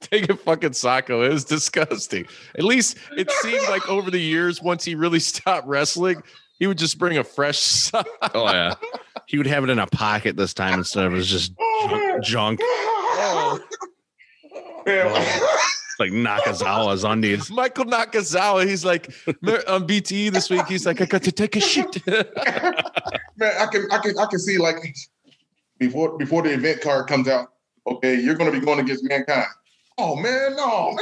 take 0.01 0.29
a 0.29 0.35
fucking 0.35 0.71
Socko. 0.71 1.25
It 1.25 1.31
was 1.33 1.45
disgusting. 1.45 2.25
At 2.57 2.63
least 2.63 2.97
it 3.17 3.29
seemed 3.31 3.67
like 3.69 3.87
over 3.89 4.09
the 4.09 4.19
years, 4.19 4.61
once 4.61 4.83
he 4.83 4.95
really 4.95 5.19
stopped 5.19 5.67
wrestling, 5.67 6.23
he 6.59 6.67
would 6.67 6.77
just 6.77 6.97
bring 6.97 7.17
a 7.17 7.23
fresh 7.23 7.59
sock. 7.59 8.07
Oh 8.33 8.51
yeah, 8.51 8.73
he 9.27 9.37
would 9.37 9.47
have 9.47 9.63
it 9.63 9.69
in 9.69 9.79
a 9.79 9.87
pocket 9.87 10.35
this 10.37 10.53
time 10.53 10.79
instead 10.79 11.05
of 11.05 11.13
it 11.13 11.15
was 11.17 11.27
just 11.27 11.53
Oh, 11.59 12.19
junk, 12.21 12.59
junk 12.59 12.61
Oh. 13.15 13.59
Man, 14.85 15.07
like 15.99 16.11
Nakazawa's 16.11 17.03
undies. 17.05 17.49
Michael 17.49 17.85
Nakazawa, 17.85 18.67
he's 18.67 18.83
like 18.83 19.07
on 19.27 19.87
BTE 19.87 20.31
this 20.31 20.49
week. 20.49 20.65
He's 20.67 20.85
like, 20.85 20.99
I 20.99 21.05
got 21.05 21.23
to 21.23 21.31
take 21.31 21.55
a 21.55 21.61
shit. 21.61 22.05
man, 22.07 22.25
I 23.59 23.65
can 23.71 23.87
I 23.91 23.97
can 23.99 24.17
I 24.19 24.25
can 24.25 24.39
see 24.39 24.57
like 24.57 24.75
before 25.87 26.17
before 26.17 26.41
the 26.41 26.53
event 26.53 26.81
card 26.81 27.07
comes 27.07 27.27
out. 27.27 27.49
Okay, 27.85 28.15
you're 28.19 28.35
going 28.35 28.51
to 28.51 28.57
be 28.59 28.65
going 28.65 28.79
against 28.79 29.03
mankind. 29.03 29.47
Oh 29.99 30.15
man, 30.15 30.55
no, 30.55 30.97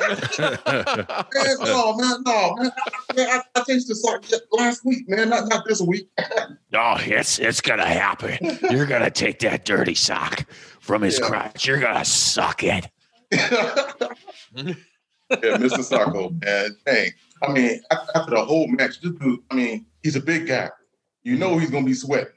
man, 0.00 0.58
man 0.64 1.56
no, 1.60 1.96
man, 1.96 2.22
no, 2.24 2.54
man. 2.56 2.70
man 3.14 3.28
I, 3.28 3.42
I 3.54 3.62
changed 3.64 3.88
this 3.88 4.02
like 4.04 4.24
last 4.52 4.86
week, 4.86 5.06
man, 5.06 5.28
not 5.28 5.48
not 5.48 5.64
this 5.66 5.80
week. 5.80 6.08
Oh, 6.74 6.96
it's 7.00 7.38
it's 7.38 7.60
gonna 7.60 7.84
happen. 7.86 8.38
You're 8.70 8.86
gonna 8.86 9.10
take 9.10 9.40
that 9.40 9.66
dirty 9.66 9.94
sock 9.94 10.46
from 10.80 11.02
his 11.02 11.18
Yeah. 11.18 11.26
crotch. 11.26 11.66
You're 11.66 11.80
gonna 11.80 12.02
suck 12.06 12.62
it. 12.64 12.88
yeah, 13.30 13.52
Mr. 14.56 15.82
Socko, 15.84 16.42
man. 16.42 16.74
Dang. 16.86 17.10
I 17.42 17.52
mean, 17.52 17.80
after 17.90 18.30
the 18.30 18.42
whole 18.42 18.68
match, 18.68 19.02
this 19.02 19.12
dude, 19.12 19.40
I 19.50 19.54
mean, 19.54 19.84
he's 20.02 20.16
a 20.16 20.20
big 20.22 20.46
guy. 20.46 20.70
You 21.24 21.36
know 21.36 21.58
he's 21.58 21.70
gonna 21.70 21.84
be 21.84 21.92
sweating. 21.92 22.32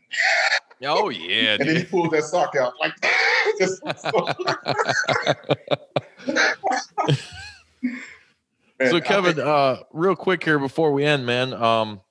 Oh 0.83 1.09
yeah, 1.09 1.53
And 1.53 1.61
then 1.61 1.67
he 1.75 1.81
dude. 1.83 1.89
pulls 1.91 2.09
that 2.11 2.23
sock 2.23 2.55
out 2.55 2.73
like 2.79 2.93
just 3.59 3.81
Man, 8.79 8.89
So 8.91 8.99
Kevin, 8.99 9.35
think- 9.35 9.47
uh, 9.47 9.77
real 9.93 10.15
quick 10.15 10.43
here 10.43 10.59
before 10.59 10.91
we 10.91 11.05
end, 11.05 11.25
man. 11.25 11.53
Um, 11.53 12.01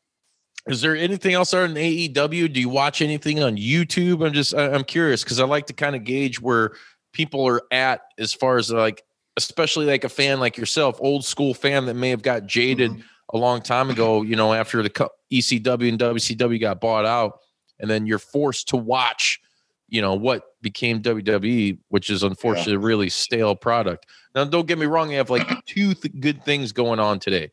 is 0.67 0.81
there 0.81 0.97
anything 0.97 1.35
else 1.35 1.53
on 1.53 1.75
AEW? 1.75 2.53
Do 2.53 2.61
you 2.61 2.71
watch 2.71 3.03
anything 3.03 3.43
on 3.43 3.57
YouTube? 3.57 4.27
I'm 4.27 4.33
just 4.33 4.55
I'm 4.55 4.85
curious 4.85 5.23
because 5.23 5.39
I 5.41 5.45
like 5.45 5.67
to 5.67 5.75
kind 5.75 5.95
of 5.95 6.05
gauge 6.05 6.41
where 6.41 6.73
people 7.13 7.47
are 7.47 7.63
at 7.71 8.01
as 8.19 8.33
far 8.33 8.57
as 8.57 8.71
like, 8.71 9.03
especially 9.37 9.85
like 9.85 10.05
a 10.05 10.09
fan 10.09 10.41
like 10.41 10.57
yourself, 10.57 10.97
old 11.01 11.25
school 11.25 11.53
fan 11.53 11.85
that 11.87 11.95
may 11.95 12.09
have 12.09 12.23
got 12.23 12.47
jaded 12.47 12.93
Mhm. 12.93 13.03
a 13.35 13.37
long 13.37 13.61
time 13.61 13.91
ago. 13.91 14.23
You 14.23 14.37
know, 14.37 14.55
after 14.55 14.83
the 14.83 15.11
ECW 15.31 15.89
and 15.91 15.99
WCW 15.99 16.59
got 16.59 16.81
bought 16.81 17.05
out, 17.05 17.41
and 17.81 17.91
then 17.91 18.07
you're 18.07 18.19
forced 18.19 18.69
to 18.69 18.77
watch, 18.77 19.41
you 19.89 20.01
know, 20.01 20.15
what 20.15 20.61
became 20.63 21.03
WWE, 21.03 21.79
which 21.89 22.11
is 22.11 22.23
unfortunately 22.23 22.75
a 22.75 22.79
really 22.79 23.09
stale 23.09 23.55
product. 23.55 24.07
Now, 24.35 24.45
don't 24.45 24.67
get 24.67 24.79
me 24.79 24.87
wrong; 24.87 25.09
they 25.09 25.15
have 25.15 25.31
like 25.31 25.47
two 25.67 25.95
th- 25.95 26.21
good 26.21 26.45
things 26.45 26.73
going 26.73 27.01
on 27.01 27.19
today 27.19 27.51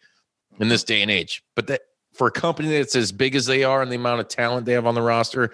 in 0.59 0.67
this 0.67 0.83
day 0.83 1.01
and 1.01 1.11
age. 1.11 1.43
But 1.55 1.67
that 1.67 1.81
for 2.13 2.27
a 2.27 2.31
company 2.31 2.69
that's 2.69 2.95
as 2.95 3.11
big 3.11 3.35
as 3.35 3.45
they 3.45 3.63
are 3.63 3.81
and 3.81 3.91
the 3.91 3.95
amount 3.95 4.19
of 4.19 4.27
talent 4.27 4.65
they 4.65 4.73
have 4.73 4.85
on 4.85 4.95
the 4.95 5.01
roster, 5.01 5.51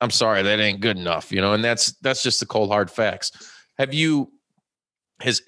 I'm 0.00 0.10
sorry, 0.10 0.42
that 0.42 0.60
ain't 0.60 0.80
good 0.80 0.96
enough. 0.96 1.32
You 1.32 1.40
know, 1.40 1.52
and 1.52 1.64
that's 1.64 1.92
that's 2.02 2.22
just 2.22 2.40
the 2.40 2.46
cold 2.46 2.70
hard 2.70 2.90
facts. 2.90 3.32
Have 3.78 3.94
you 3.94 4.30
has 5.20 5.42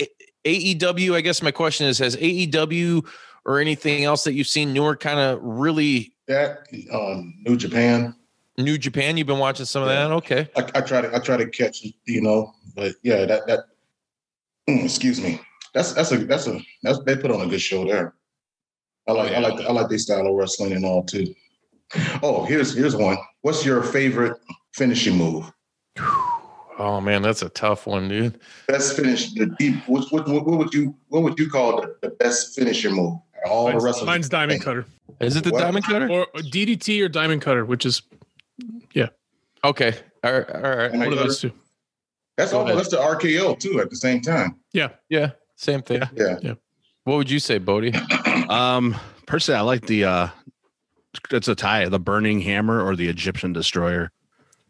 AEW? 0.45 1.15
I 1.15 1.21
guess 1.21 1.43
my 1.43 1.51
question 1.51 1.87
is: 1.87 1.99
Has 1.99 2.17
AEW 2.17 3.07
or 3.45 3.61
anything 3.61 4.05
else 4.05 4.25
that 4.25 4.33
you've 4.33 4.47
seen 4.47 4.73
newer 4.73 4.97
kind 4.97 5.19
of 5.19 5.39
really 5.43 6.15
that 6.27 6.67
um, 6.93 7.35
New 7.47 7.57
Japan. 7.57 8.15
New 8.59 8.79
Japan? 8.79 9.17
You've 9.17 9.27
been 9.27 9.39
watching 9.39 9.67
some 9.67 9.83
of 9.83 9.89
Yeah. 9.89 10.09
that? 10.09 10.15
Okay. 10.15 10.49
I, 10.57 10.79
I 10.79 10.81
try 10.81 11.01
to 11.01 11.15
I 11.15 11.19
try 11.19 11.37
to 11.37 11.47
catch 11.49 11.85
you 12.07 12.21
know, 12.21 12.53
but 12.75 12.93
yeah, 13.03 13.25
that 13.27 13.47
that 13.47 13.61
mm, 14.69 14.85
excuse 14.85 15.21
me. 15.21 15.41
That's 15.75 15.93
that's 15.93 16.13
a 16.13 16.19
that's 16.19 16.47
a 16.47 16.61
that's 16.83 17.01
they 17.05 17.17
put 17.17 17.31
on 17.31 17.41
a 17.41 17.47
good 17.47 17.61
show 17.61 17.85
there. 17.85 18.15
I 19.09 19.13
like 19.13 19.33
I 19.33 19.39
like 19.41 19.61
I 19.67 19.73
like 19.73 19.89
their 19.89 19.99
style 19.99 20.27
of 20.27 20.35
wrestling 20.35 20.73
and 20.73 20.85
all 20.85 21.03
too. 21.05 21.35
Oh, 22.23 22.45
here's 22.45 22.75
here's 22.75 22.97
one. 22.97 23.17
What's 23.43 23.65
your 23.65 23.83
favorite 23.83 24.39
finishing 24.75 25.17
move? 25.17 25.51
Oh 26.79 27.01
man, 27.01 27.23
that's 27.23 27.43
a 27.43 27.49
tough 27.51 27.87
one, 27.87 28.09
dude. 28.09 28.41
Best 28.67 28.97
finish, 28.97 29.33
the 29.35 29.47
deep. 29.59 29.77
What, 29.87 30.11
what, 30.13 30.27
what, 30.29 30.45
what 30.47 30.59
would 30.59 30.75
you 30.75 30.97
what 31.09 31.23
would 31.23 31.39
you 31.39 31.49
call 31.49 31.81
the, 31.81 31.97
the 32.03 32.09
best 32.11 32.55
finishing 32.55 32.95
move? 32.95 33.19
All 33.47 33.67
the 33.67 33.73
Mine's, 33.73 33.85
wrestlers. 33.85 34.07
mine's 34.07 34.29
diamond 34.31 34.63
cutter 34.63 34.87
Is 35.21 35.37
it 35.37 35.45
the 35.45 35.51
What? 35.51 35.61
Diamond 35.61 35.85
Cutter? 35.85 36.09
or, 36.09 36.21
or 36.35 36.41
DDT 36.41 37.05
or 37.05 37.09
diamond 37.09 37.43
cutter, 37.43 37.65
which 37.67 37.85
is 37.85 38.01
Okay. 39.65 39.95
All 40.23 40.33
right. 40.33 40.51
All 40.51 40.61
right. 40.61 40.89
Diamond 40.93 40.99
one 41.01 41.13
of 41.13 41.19
those 41.19 41.41
two. 41.41 41.53
That's 42.37 42.53
Go 42.53 42.61
almost 42.61 42.77
that's 42.77 42.89
the 42.91 42.97
RKO 42.99 43.59
too 43.59 43.81
at 43.81 43.91
the 43.91 43.97
same 43.97 44.21
time. 44.21 44.57
Yeah. 44.73 44.89
Yeah. 45.09 45.31
Same 45.57 45.83
thing. 45.83 46.03
Yeah. 46.15 46.39
Yeah. 46.43 46.55
What 47.05 47.17
would 47.17 47.31
you 47.31 47.39
say, 47.39 47.59
Bodie? 47.59 47.93
Um, 48.49 48.95
personally, 49.27 49.57
I 49.59 49.63
like 49.63 49.87
the 49.87 50.05
uh, 50.05 50.29
it's 51.31 51.49
a 51.49 51.55
tie, 51.55 51.89
the 51.89 51.99
Burning 51.99 52.41
Hammer 52.43 52.85
or 52.85 52.95
the 52.95 53.09
Egyptian 53.09 53.53
Destroyer. 53.55 54.11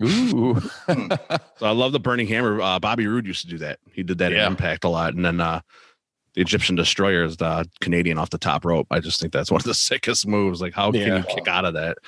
Ooh. 0.03 0.61
So 0.89 1.67
I 1.67 1.71
love 1.71 1.93
the 1.93 1.99
Burning 2.01 2.29
Hammer. 2.29 2.61
Uh, 2.61 2.79
Bobby 2.79 3.07
Roode 3.09 3.27
used 3.27 3.41
to 3.43 3.49
do 3.49 3.59
that. 3.59 3.79
He 3.93 4.03
did 4.05 4.19
that 4.19 4.31
Yeah. 4.33 4.47
in 4.47 4.53
Impact 4.53 4.85
a 4.85 4.89
lot, 4.89 5.15
and 5.15 5.25
then 5.25 5.41
uh, 5.41 5.61
the 6.35 6.43
Egyptian 6.43 6.77
Destroyer 6.77 7.25
is 7.25 7.37
the 7.39 7.69
Canadian 7.81 8.19
off 8.19 8.31
the 8.31 8.39
top 8.39 8.65
rope. 8.65 8.87
I 8.93 9.01
just 9.01 9.21
think 9.21 9.33
that's 9.33 9.51
one 9.51 9.61
of 9.61 9.65
the 9.67 9.75
sickest 9.75 10.27
moves. 10.27 10.61
Like, 10.61 10.75
how 10.75 10.93
can 10.93 11.17
you 11.17 11.23
kick 11.35 11.49
out 11.49 11.65
of 11.65 11.75
that? 11.75 11.99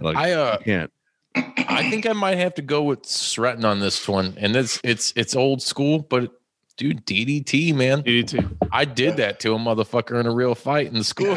Like, 0.00 0.16
I 0.16 0.32
uh 0.32 0.56
can't. 0.58 0.90
I 1.36 1.88
think 1.90 2.06
I 2.06 2.12
might 2.12 2.38
have 2.38 2.54
to 2.54 2.62
go 2.62 2.82
with 2.82 3.02
Sretton 3.02 3.64
on 3.64 3.80
this 3.80 4.06
one. 4.08 4.34
And 4.38 4.54
it's 4.56 4.80
it's 4.84 5.12
it's 5.16 5.34
old 5.34 5.60
school, 5.62 5.98
but 6.00 6.30
dude, 6.76 7.04
DDT, 7.06 7.74
man. 7.74 8.02
DDT. 8.02 8.56
I 8.72 8.84
did 8.84 9.16
that 9.16 9.40
to 9.40 9.54
a 9.54 9.58
motherfucker 9.58 10.18
in 10.20 10.26
a 10.26 10.30
real 10.34 10.54
fight 10.54 10.92
in 10.92 11.02
school. 11.02 11.26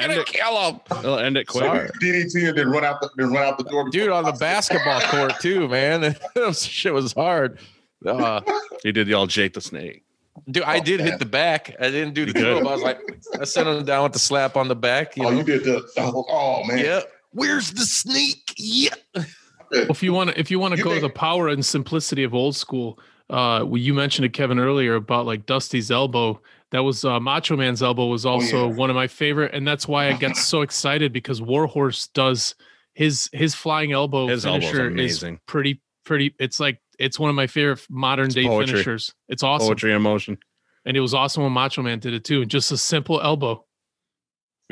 gonna 0.00 0.24
kill 0.24 0.70
him. 0.72 0.80
They'll 1.02 1.18
end 1.18 1.36
it 1.36 1.46
quick. 1.46 1.64
Sorry. 1.64 1.88
DDT 2.00 2.48
and 2.50 2.58
then 2.58 2.68
run 2.70 2.84
out 2.84 3.00
the 3.00 3.10
then 3.16 3.32
run 3.32 3.44
out 3.44 3.58
the 3.58 3.64
door. 3.64 3.88
Dude, 3.90 4.10
on 4.10 4.24
the 4.24 4.32
basketball 4.32 5.00
court 5.02 5.34
too, 5.40 5.68
man. 5.68 6.00
that 6.34 6.56
shit 6.56 6.92
was 6.94 7.12
hard. 7.12 7.58
Uh, 8.04 8.40
He 8.82 8.92
did 8.92 9.06
the 9.06 9.14
all 9.14 9.26
Jake 9.26 9.54
the 9.54 9.60
Snake. 9.60 10.04
dude, 10.50 10.64
I 10.64 10.80
did 10.80 11.00
hit 11.00 11.18
the 11.18 11.24
back. 11.26 11.74
I 11.80 11.90
didn't 11.90 12.14
do 12.14 12.24
the 12.26 12.38
You 12.38 12.44
did? 12.44 12.62
club. 12.62 12.66
I 12.66 12.74
was 12.74 12.82
like, 12.82 12.98
I 13.40 13.44
sent 13.44 13.68
him 13.68 13.84
down 13.84 14.02
with 14.04 14.12
the 14.12 14.18
slap 14.18 14.56
on 14.56 14.66
the 14.68 14.74
back. 14.76 15.16
You 15.16 15.26
Oh, 15.26 15.30
know? 15.30 15.38
you 15.38 15.44
did 15.44 15.64
the 15.64 15.88
oh, 15.98 16.24
oh 16.28 16.64
man. 16.64 16.78
Yeah. 16.78 17.00
Where's 17.32 17.72
the 17.72 17.84
snake? 17.84 18.54
Yeah. 18.58 18.94
Well, 19.14 19.86
if 19.90 20.02
you 20.02 20.12
want 20.12 20.30
to, 20.30 20.38
if 20.38 20.50
you 20.50 20.58
want 20.58 20.76
to 20.76 20.82
go 20.82 20.94
to 20.94 21.00
the 21.00 21.08
power 21.08 21.48
and 21.48 21.64
simplicity 21.64 22.24
of 22.24 22.34
old 22.34 22.54
school, 22.56 22.98
uh, 23.30 23.64
well, 23.64 23.78
you 23.78 23.94
mentioned 23.94 24.26
it, 24.26 24.34
Kevin, 24.34 24.58
earlier 24.58 24.96
about 24.96 25.24
like 25.26 25.46
Dusty's 25.46 25.90
elbow. 25.90 26.40
That 26.72 26.80
was 26.84 27.04
uh, 27.04 27.18
Macho 27.20 27.56
Man's 27.56 27.82
elbow 27.82 28.06
was 28.06 28.24
also 28.26 28.64
Oh, 28.64 28.68
yeah. 28.68 28.74
one 28.76 28.90
of 28.90 28.96
my 28.96 29.06
favorite, 29.06 29.54
and 29.54 29.66
that's 29.66 29.88
why 29.88 30.08
I 30.08 30.12
get 30.14 30.36
so 30.36 30.60
excited 30.62 31.12
because 31.12 31.40
Warhorse 31.40 32.08
does 32.08 32.54
his 32.94 33.28
his 33.32 33.54
flying 33.54 33.92
elbow 33.92 34.26
His 34.26 34.44
finisher 34.44 34.90
is 34.94 35.24
pretty 35.46 35.80
pretty. 36.04 36.34
It's 36.38 36.60
like 36.60 36.78
it's 36.98 37.18
one 37.18 37.30
of 37.30 37.36
my 37.36 37.46
favorite 37.46 37.80
modern 37.88 38.28
day 38.28 38.44
poetry. 38.44 38.72
finishers. 38.74 39.14
It's 39.28 39.42
awesome, 39.42 39.68
Poetry 39.68 39.92
in 39.94 40.02
motion. 40.02 40.36
and 40.84 40.96
it 40.96 41.00
was 41.00 41.14
awesome 41.14 41.42
when 41.44 41.52
Macho 41.52 41.80
Man 41.82 41.98
did 41.98 42.12
it 42.12 42.24
too. 42.24 42.42
And 42.42 42.50
Just 42.50 42.70
a 42.72 42.76
simple 42.76 43.20
elbow. 43.22 43.64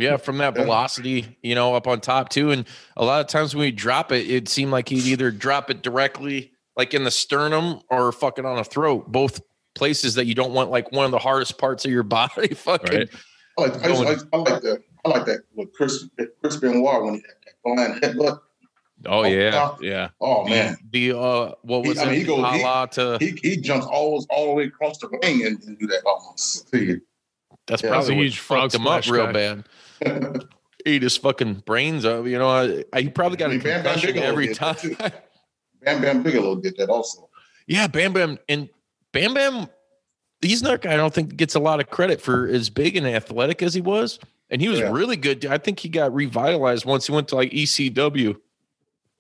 Yeah, 0.01 0.17
from 0.17 0.39
that 0.39 0.55
velocity, 0.55 1.37
you 1.43 1.55
know, 1.55 1.75
up 1.75 1.87
on 1.87 2.01
top 2.01 2.29
too. 2.31 2.51
And 2.51 2.67
a 2.97 3.05
lot 3.05 3.21
of 3.21 3.27
times 3.27 3.55
when 3.55 3.63
we 3.63 3.71
drop 3.71 4.13
it, 4.13 4.29
it 4.31 4.49
seemed 4.49 4.71
like 4.73 4.89
he'd 4.89 5.05
either 5.05 5.31
drop 5.31 5.71
it 5.71 5.83
directly, 5.83 6.53
like 6.77 6.95
in 6.95 7.05
the 7.05 7.11
sternum, 7.11 7.81
or 7.91 8.11
fucking 8.13 8.45
on 8.47 8.59
a 8.59 8.65
throat. 8.65 9.11
Both 9.13 9.41
places 9.75 10.15
that 10.17 10.27
you 10.27 10.35
don't 10.35 10.53
want, 10.53 10.71
like 10.71 10.91
one 10.93 11.05
of 11.05 11.11
the 11.11 11.19
hardest 11.19 11.59
parts 11.59 11.85
of 11.85 11.91
your 11.91 12.03
body. 12.05 12.55
Fucking 12.55 12.99
Right. 12.99 13.09
I 13.59 13.63
like, 13.63 13.85
I, 13.85 13.89
just, 13.89 14.27
I, 14.33 14.37
I 14.37 14.41
like 14.41 14.63
that. 14.63 14.83
I 15.05 15.09
like 15.09 15.27
that 15.27 15.41
with 15.55 15.73
Chris 15.73 16.09
Chris 16.41 16.57
Benoit 16.57 17.03
when 17.05 17.15
he 17.15 17.21
had 17.21 17.35
that 17.45 18.01
flying 18.01 18.01
headbutt. 18.01 18.41
Oh 19.07 19.25
yeah. 19.25 19.51
top. 19.51 19.83
Yeah. 19.83 20.09
Oh 20.21 20.47
man, 20.47 20.77
The 20.91 21.13
uh 21.13 21.53
what 21.63 21.83
He- 21.85 21.89
was 21.89 21.99
I 21.99 22.05
mean, 22.07 22.15
he 22.17 22.25
goes- 22.25 22.45
a 22.45 22.53
he- 22.53 22.87
to 22.93 23.17
he 23.21 23.39
he 23.43 23.57
jumps 23.57 23.87
all 23.87 24.25
all 24.31 24.47
the 24.49 24.53
way 24.53 24.65
across 24.65 24.99
the 24.99 25.09
ring 25.09 25.47
and, 25.47 25.63
and 25.65 25.79
do 25.79 25.87
that 25.87 26.03
almost. 26.05 26.71
to 26.73 27.01
that's 27.67 27.83
yeah, 27.83 27.91
probably 27.91 28.09
that's 28.09 28.19
a 28.19 28.23
huge 28.23 28.39
frog 28.41 28.73
fucked 28.73 28.75
him 28.75 28.87
up 28.87 29.07
real 29.07 29.27
guy. 29.27 29.33
bad. 29.33 29.65
Eat 30.87 31.03
his 31.03 31.17
fucking 31.17 31.63
brains 31.67 32.05
up. 32.05 32.27
You 32.27 32.39
know, 32.39 32.49
I, 32.49 32.85
I, 32.93 33.03
he 33.03 33.09
probably 33.11 33.37
got 33.37 33.51
I 33.51 33.55
a 33.55 33.57
mean, 33.57 33.63
Bam 33.63 33.83
Bam 33.83 33.95
concussion 33.95 34.15
Bigelow 34.15 34.27
every 34.29 34.55
time. 34.55 34.77
Bam 35.85 36.01
Bam 36.03 36.23
Bigelow 36.23 36.57
did 36.57 36.77
that 36.79 36.89
also. 36.89 37.29
Yeah, 37.67 37.87
Bam 37.87 38.13
Bam 38.13 38.39
and 38.49 38.69
Bam 39.13 39.35
Bam. 39.35 39.67
He's 40.41 40.63
not. 40.63 40.87
I 40.87 40.97
don't 40.97 41.13
think 41.13 41.37
gets 41.37 41.55
a 41.55 41.61
lot 41.61 41.81
of 41.81 41.91
credit 41.91 42.21
for 42.21 42.47
as 42.49 42.71
big 42.71 42.97
and 42.97 43.07
athletic 43.07 43.63
as 43.63 43.75
he 43.75 43.83
was, 43.83 44.19
and 44.49 44.63
he 44.63 44.69
was 44.69 44.79
Yeah. 44.81 44.91
really 44.91 45.17
good. 45.17 45.45
I 45.45 45.59
think 45.59 45.79
he 45.81 45.91
got 45.91 46.15
revitalized 46.15 46.87
once 46.87 47.07
he 47.07 47.13
went 47.13 47.29
to 47.29 47.37
like 47.37 47.51
ECW. 47.53 48.37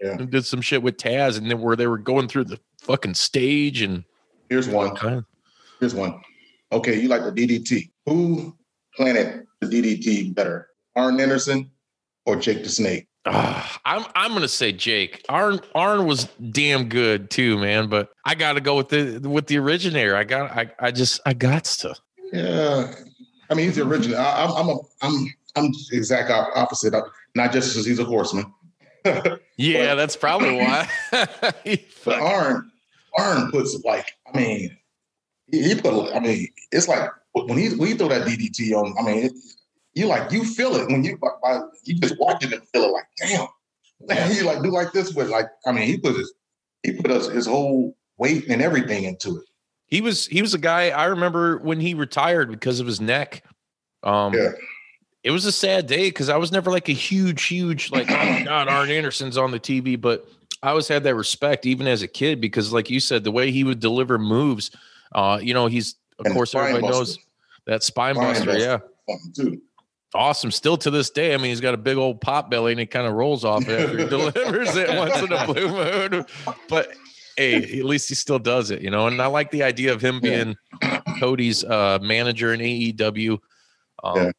Yeah. 0.02 0.12
and 0.12 0.30
did 0.30 0.46
some 0.46 0.62
shit 0.62 0.82
with 0.82 0.96
Taz, 0.96 1.36
and 1.36 1.50
then 1.50 1.60
where 1.60 1.76
they 1.76 1.86
were 1.86 1.98
going 1.98 2.26
through 2.26 2.44
the 2.44 2.58
fucking 2.80 3.12
stage 3.12 3.82
and 3.82 4.02
Here's 4.48 4.66
one. 4.66 4.96
kind 4.96 5.16
of. 5.16 5.24
Here's 5.78 5.94
one. 5.94 6.22
Okay, 6.72 6.98
you 6.98 7.08
like 7.08 7.22
the 7.22 7.30
DDT. 7.32 7.90
Who 8.06 8.56
planted 8.96 9.44
the 9.60 9.66
DDT 9.66 10.34
better, 10.34 10.68
Arn 11.00 11.20
Anderson 11.20 11.70
or 12.26 12.36
Jake 12.36 12.62
the 12.62 12.68
Snake? 12.68 13.06
Ah, 13.26 13.80
I'm 13.84 14.04
I'm 14.14 14.32
gonna 14.32 14.48
say 14.48 14.72
Jake. 14.72 15.24
Arn 15.28 15.60
Arn 15.74 16.06
was 16.06 16.24
damn 16.52 16.88
good 16.88 17.30
too, 17.30 17.58
man. 17.58 17.88
But 17.88 18.10
I 18.24 18.34
got 18.34 18.54
to 18.54 18.60
go 18.60 18.76
with 18.76 18.88
the 18.88 19.18
with 19.28 19.46
the 19.46 19.58
originator. 19.58 20.16
I 20.16 20.24
got 20.24 20.50
I 20.50 20.70
I 20.78 20.90
just 20.90 21.20
I 21.26 21.34
got 21.34 21.64
to. 21.64 21.94
Yeah, 22.32 22.94
I 23.50 23.54
mean 23.54 23.66
he's 23.66 23.76
the 23.76 23.82
original. 23.82 24.18
I, 24.18 24.44
I'm 24.44 24.50
I'm 24.52 24.68
a, 24.68 24.78
I'm 25.02 25.34
I'm 25.56 25.72
exact 25.92 26.30
opposite. 26.30 26.94
Not 27.34 27.52
just 27.52 27.72
because 27.72 27.86
he's 27.86 27.98
a 27.98 28.04
horseman, 28.04 28.52
Yeah, 29.56 29.94
that's 29.94 30.16
probably 30.16 30.56
why. 30.56 30.88
But 32.04 32.18
Arn 32.18 32.70
Arn 33.18 33.50
puts 33.50 33.78
like 33.84 34.06
I 34.32 34.36
mean 34.36 34.76
he, 35.50 35.62
he 35.62 35.74
put 35.74 36.14
I 36.14 36.20
mean 36.20 36.48
it's 36.72 36.88
like 36.88 37.10
when 37.32 37.58
he 37.58 37.74
when 37.74 37.88
he 37.88 37.94
throw 37.94 38.08
that 38.08 38.26
DDT 38.26 38.72
on. 38.72 38.94
I 38.98 39.02
mean 39.02 39.24
it, 39.26 39.32
you 39.94 40.06
like 40.06 40.30
you 40.32 40.44
feel 40.44 40.74
it 40.76 40.86
when 40.88 41.04
you 41.04 41.18
by, 41.18 41.60
you 41.84 41.94
just 42.00 42.18
watching 42.18 42.50
it 42.52 42.58
and 42.60 42.68
feel 42.68 42.84
it 42.84 42.92
like 42.92 43.04
damn. 43.18 43.46
Man, 44.08 44.30
he 44.32 44.40
like 44.42 44.62
do 44.62 44.70
like 44.70 44.92
this 44.92 45.12
with 45.14 45.28
like 45.28 45.46
I 45.66 45.72
mean 45.72 45.86
he 45.86 45.98
put 45.98 46.16
his 46.16 46.32
he 46.82 46.92
put 46.92 47.10
his, 47.10 47.26
his 47.26 47.46
whole 47.46 47.96
weight 48.16 48.48
and 48.48 48.62
everything 48.62 49.04
into 49.04 49.36
it. 49.36 49.44
he 49.86 50.00
was 50.00 50.26
he 50.26 50.40
was 50.42 50.54
a 50.54 50.58
guy 50.58 50.90
I 50.90 51.04
remember 51.06 51.58
when 51.58 51.80
he 51.80 51.94
retired 51.94 52.50
because 52.50 52.80
of 52.80 52.86
his 52.86 53.00
neck. 53.00 53.44
Um 54.02 54.32
Yeah. 54.34 54.52
it 55.22 55.30
was 55.32 55.44
a 55.44 55.52
sad 55.52 55.86
day 55.86 56.08
because 56.08 56.28
I 56.30 56.36
was 56.38 56.50
never 56.50 56.70
like 56.70 56.88
a 56.88 56.92
huge, 56.94 57.44
huge 57.44 57.90
like 57.90 58.10
oh 58.10 58.14
my 58.14 58.42
god, 58.44 58.68
Arn 58.68 58.90
Anderson's 58.90 59.36
on 59.36 59.50
the 59.50 59.60
TV, 59.60 60.00
but 60.00 60.26
I 60.62 60.70
always 60.70 60.88
had 60.88 61.04
that 61.04 61.14
respect 61.14 61.66
even 61.66 61.86
as 61.86 62.00
a 62.02 62.08
kid 62.08 62.40
because 62.40 62.72
like 62.72 62.88
you 62.90 63.00
said, 63.00 63.24
the 63.24 63.30
way 63.32 63.50
he 63.50 63.64
would 63.64 63.80
deliver 63.80 64.18
moves, 64.18 64.70
uh, 65.14 65.38
you 65.42 65.52
know, 65.54 65.66
he's 65.66 65.96
of 66.18 66.26
And 66.26 66.34
course 66.34 66.54
everybody 66.54 66.82
buster. 66.82 66.92
knows 66.98 67.18
that 67.66 67.82
spine, 67.82 68.14
Spine 68.14 68.26
buster, 68.28 68.46
buster. 68.46 68.60
yeah. 68.62 68.78
Too. 69.34 69.60
Awesome. 70.14 70.50
Still 70.50 70.76
to 70.78 70.90
this 70.90 71.10
day. 71.10 71.34
I 71.34 71.36
mean, 71.36 71.46
he's 71.46 71.60
got 71.60 71.74
a 71.74 71.78
big 71.78 71.96
old 71.96 72.20
pot 72.20 72.50
belly 72.50 72.72
and 72.72 72.80
he 72.80 72.86
kind 72.86 73.06
of 73.06 73.14
rolls 73.14 73.44
off 73.44 73.68
it 73.68 73.80
after 73.80 73.98
he 73.98 74.06
delivers 74.08 74.74
it 74.76 74.88
once 74.96 75.16
in 75.22 75.32
a 75.32 75.46
blue 75.46 75.68
moon. 75.68 76.24
But 76.68 76.88
hey, 77.36 77.78
at 77.78 77.84
least 77.84 78.08
he 78.08 78.14
still 78.16 78.38
does 78.40 78.70
it, 78.72 78.82
you 78.82 78.90
know. 78.90 79.06
And 79.06 79.22
I 79.22 79.26
like 79.26 79.50
the 79.52 79.62
idea 79.62 79.92
of 79.92 80.00
him 80.02 80.20
Yeah. 80.22 80.44
being 80.44 80.56
Cody's 81.20 81.62
uh, 81.64 81.98
manager 82.02 82.52
in 82.52 82.60
AEW. 82.60 83.38
Um, 84.02 84.16
Yeah. 84.16 84.30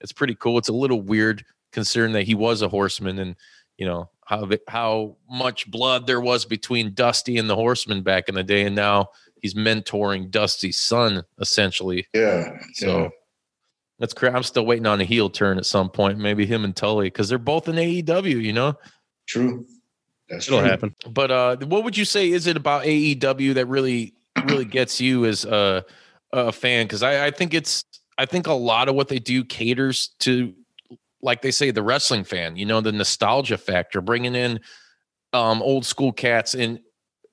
It's 0.00 0.12
pretty 0.12 0.36
cool. 0.36 0.58
It's 0.58 0.68
a 0.68 0.72
little 0.72 1.02
weird 1.02 1.44
considering 1.72 2.12
that 2.12 2.22
he 2.22 2.36
was 2.36 2.62
a 2.62 2.68
horseman 2.68 3.18
and 3.18 3.34
you 3.76 3.86
know 3.86 4.08
how 4.26 4.48
how 4.68 5.16
much 5.28 5.68
blood 5.70 6.06
there 6.06 6.20
was 6.20 6.44
between 6.44 6.94
Dusty 6.94 7.36
and 7.38 7.50
the 7.50 7.56
horseman 7.56 8.02
back 8.02 8.28
in 8.28 8.34
the 8.36 8.44
day, 8.44 8.64
and 8.66 8.76
now 8.76 9.08
he's 9.42 9.54
mentoring 9.54 10.30
Dusty's 10.30 10.78
son 10.78 11.24
essentially. 11.40 12.06
Yeah. 12.14 12.58
So 12.74 13.02
yeah. 13.02 13.08
That's 13.98 14.14
crazy. 14.14 14.34
I'm 14.34 14.42
still 14.42 14.64
waiting 14.64 14.86
on 14.86 15.00
a 15.00 15.04
heel 15.04 15.28
turn 15.28 15.58
at 15.58 15.66
some 15.66 15.90
point. 15.90 16.18
Maybe 16.18 16.46
him 16.46 16.64
and 16.64 16.74
Tully 16.74 17.06
because 17.06 17.28
they're 17.28 17.38
both 17.38 17.68
in 17.68 17.76
AEW, 17.76 18.42
you 18.42 18.52
know. 18.52 18.74
true. 19.26 19.66
That's 20.28 20.46
It'll 20.46 20.60
true. 20.60 20.68
happen. 20.68 20.94
But 21.10 21.30
uh, 21.30 21.56
what 21.66 21.84
would 21.84 21.96
you 21.96 22.04
say 22.04 22.30
is 22.30 22.46
it 22.46 22.56
about 22.56 22.84
AEW 22.84 23.54
that 23.54 23.66
really 23.66 24.14
really 24.44 24.64
gets 24.66 25.00
you 25.00 25.24
as 25.24 25.44
a, 25.44 25.84
a 26.32 26.52
fan? 26.52 26.86
Because 26.86 27.02
I, 27.02 27.26
I 27.26 27.30
think 27.30 27.54
it's 27.54 27.84
I 28.18 28.26
think 28.26 28.46
a 28.46 28.52
lot 28.52 28.88
of 28.88 28.94
what 28.94 29.08
they 29.08 29.18
do 29.18 29.44
caters 29.44 30.08
to, 30.20 30.52
like 31.22 31.40
they 31.40 31.50
say, 31.50 31.70
the 31.70 31.82
wrestling 31.82 32.24
fan. 32.24 32.56
You 32.56 32.66
know, 32.66 32.80
the 32.80 32.92
nostalgia 32.92 33.56
factor, 33.56 34.00
bringing 34.00 34.34
in 34.34 34.60
um, 35.32 35.62
old 35.62 35.86
school 35.86 36.12
cats, 36.12 36.54
and 36.54 36.78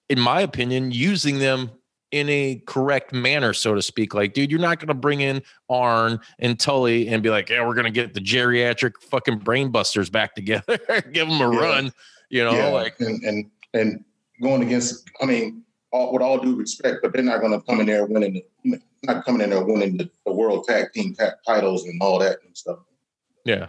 in 0.10 0.20
my 0.20 0.42
opinion, 0.42 0.92
using 0.92 1.40
them 1.40 1.72
in 2.16 2.30
a 2.30 2.62
correct 2.66 3.12
manner, 3.14 3.54
so 3.54 3.76
to 3.76 3.82
speak. 3.82 4.14
Like, 4.14 4.34
dude, 4.34 4.50
you're 4.50 4.60
not 4.60 4.80
going 4.80 4.88
to 4.88 4.94
bring 4.94 5.20
in 5.20 5.42
Arn 5.70 6.20
and 6.40 6.58
Tully 6.60 7.10
and 7.10 7.22
be 7.22 7.30
like, 7.30 7.50
yeah, 7.50 7.66
we're 7.68 7.74
going 7.76 7.86
to 7.86 7.92
get 7.92 8.14
the 8.14 8.22
geriatric 8.22 8.94
fucking 9.02 9.42
brainbusters 9.42 10.10
back 10.12 10.34
together, 10.36 10.78
give 11.12 11.28
them 11.28 11.42
a 11.42 11.52
Yeah. 11.54 11.60
run. 11.60 11.92
You 12.30 12.44
know, 12.44 12.54
yeah, 12.54 12.68
like 12.70 12.96
and 13.00 13.22
and 13.24 13.52
and 13.74 14.04
going 14.42 14.64
against. 14.64 15.08
I 15.22 15.26
mean, 15.26 15.64
all, 15.92 16.12
with 16.14 16.22
all 16.22 16.40
due 16.40 16.56
respect, 16.56 16.98
but 17.04 17.14
they're 17.14 17.22
not 17.22 17.40
going 17.42 17.52
to 17.52 17.62
come 17.62 17.80
in 17.82 17.86
there 17.86 18.06
winning. 18.06 18.42
The, 18.64 18.80
not 19.04 19.24
coming 19.26 19.42
in 19.42 19.52
there 19.52 19.64
winning 19.64 19.98
the, 19.98 20.10
the 20.26 20.32
world 20.32 20.66
tag 20.68 20.92
team 20.94 21.16
titles 21.46 21.86
and 21.86 22.02
all 22.02 22.18
that 22.20 22.40
and 22.46 22.58
stuff. 22.58 22.80
yeah, 23.44 23.68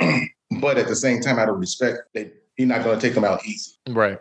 But 0.60 0.76
at 0.78 0.88
the 0.88 0.96
same 0.96 1.20
time, 1.20 1.38
out 1.38 1.48
of 1.48 1.58
respect, 1.58 2.00
they 2.14 2.32
he's 2.56 2.66
not 2.66 2.84
going 2.84 2.98
to 2.98 3.06
take 3.06 3.14
them 3.14 3.24
out 3.24 3.44
easy. 3.46 3.72
right. 3.88 4.18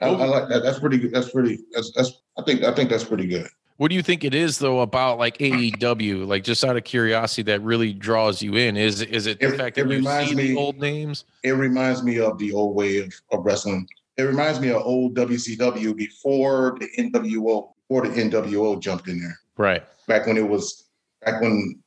I, 0.00 0.06
I 0.08 0.24
like 0.26 0.48
that. 0.48 0.62
That's 0.62 0.78
pretty 0.78 0.98
good. 0.98 1.12
That's 1.12 1.30
pretty. 1.30 1.58
That's 1.72 1.92
that's. 1.92 2.20
I 2.38 2.42
think. 2.42 2.62
I 2.64 2.72
think 2.72 2.90
that's 2.90 3.04
pretty 3.04 3.26
good. 3.26 3.48
What 3.78 3.88
do 3.88 3.94
you 3.94 4.02
think 4.02 4.24
it 4.24 4.34
is 4.34 4.58
though 4.58 4.80
about 4.80 5.18
like 5.18 5.36
AEW? 5.38 6.26
Like 6.26 6.44
just 6.44 6.64
out 6.64 6.76
of 6.76 6.84
curiosity, 6.84 7.42
that 7.42 7.60
really 7.62 7.92
draws 7.92 8.40
you 8.42 8.54
in? 8.56 8.76
Is 8.76 9.02
is 9.02 9.26
it 9.26 9.38
the 9.40 9.48
It- 9.54 9.56
fact 9.58 9.76
it 9.78 9.82
that 9.84 9.90
you 9.90 9.96
reminds 9.98 10.30
see 10.30 10.36
me- 10.36 10.46
the 10.48 10.56
old 10.56 10.78
names? 10.80 11.24
It 11.42 11.52
reminds 11.52 12.02
me 12.02 12.18
of 12.18 12.38
the 12.38 12.52
old 12.52 12.74
way 12.74 12.98
of, 12.98 13.12
of 13.32 13.44
wrestling. 13.44 13.86
It 14.16 14.22
reminds 14.22 14.60
me 14.60 14.70
of 14.70 14.80
old 14.82 15.14
WCW 15.14 15.94
before 15.96 16.76
the 16.80 16.88
NWO. 16.98 17.72
Before 17.88 18.06
the 18.08 18.20
NWO 18.20 18.80
jumped 18.80 19.06
in 19.08 19.20
there. 19.20 19.38
Right. 19.58 19.84
back 20.08 20.26
when 20.26 20.36
it 20.36 20.48
was 20.48 20.84
back 21.24 21.40
when 21.40 21.78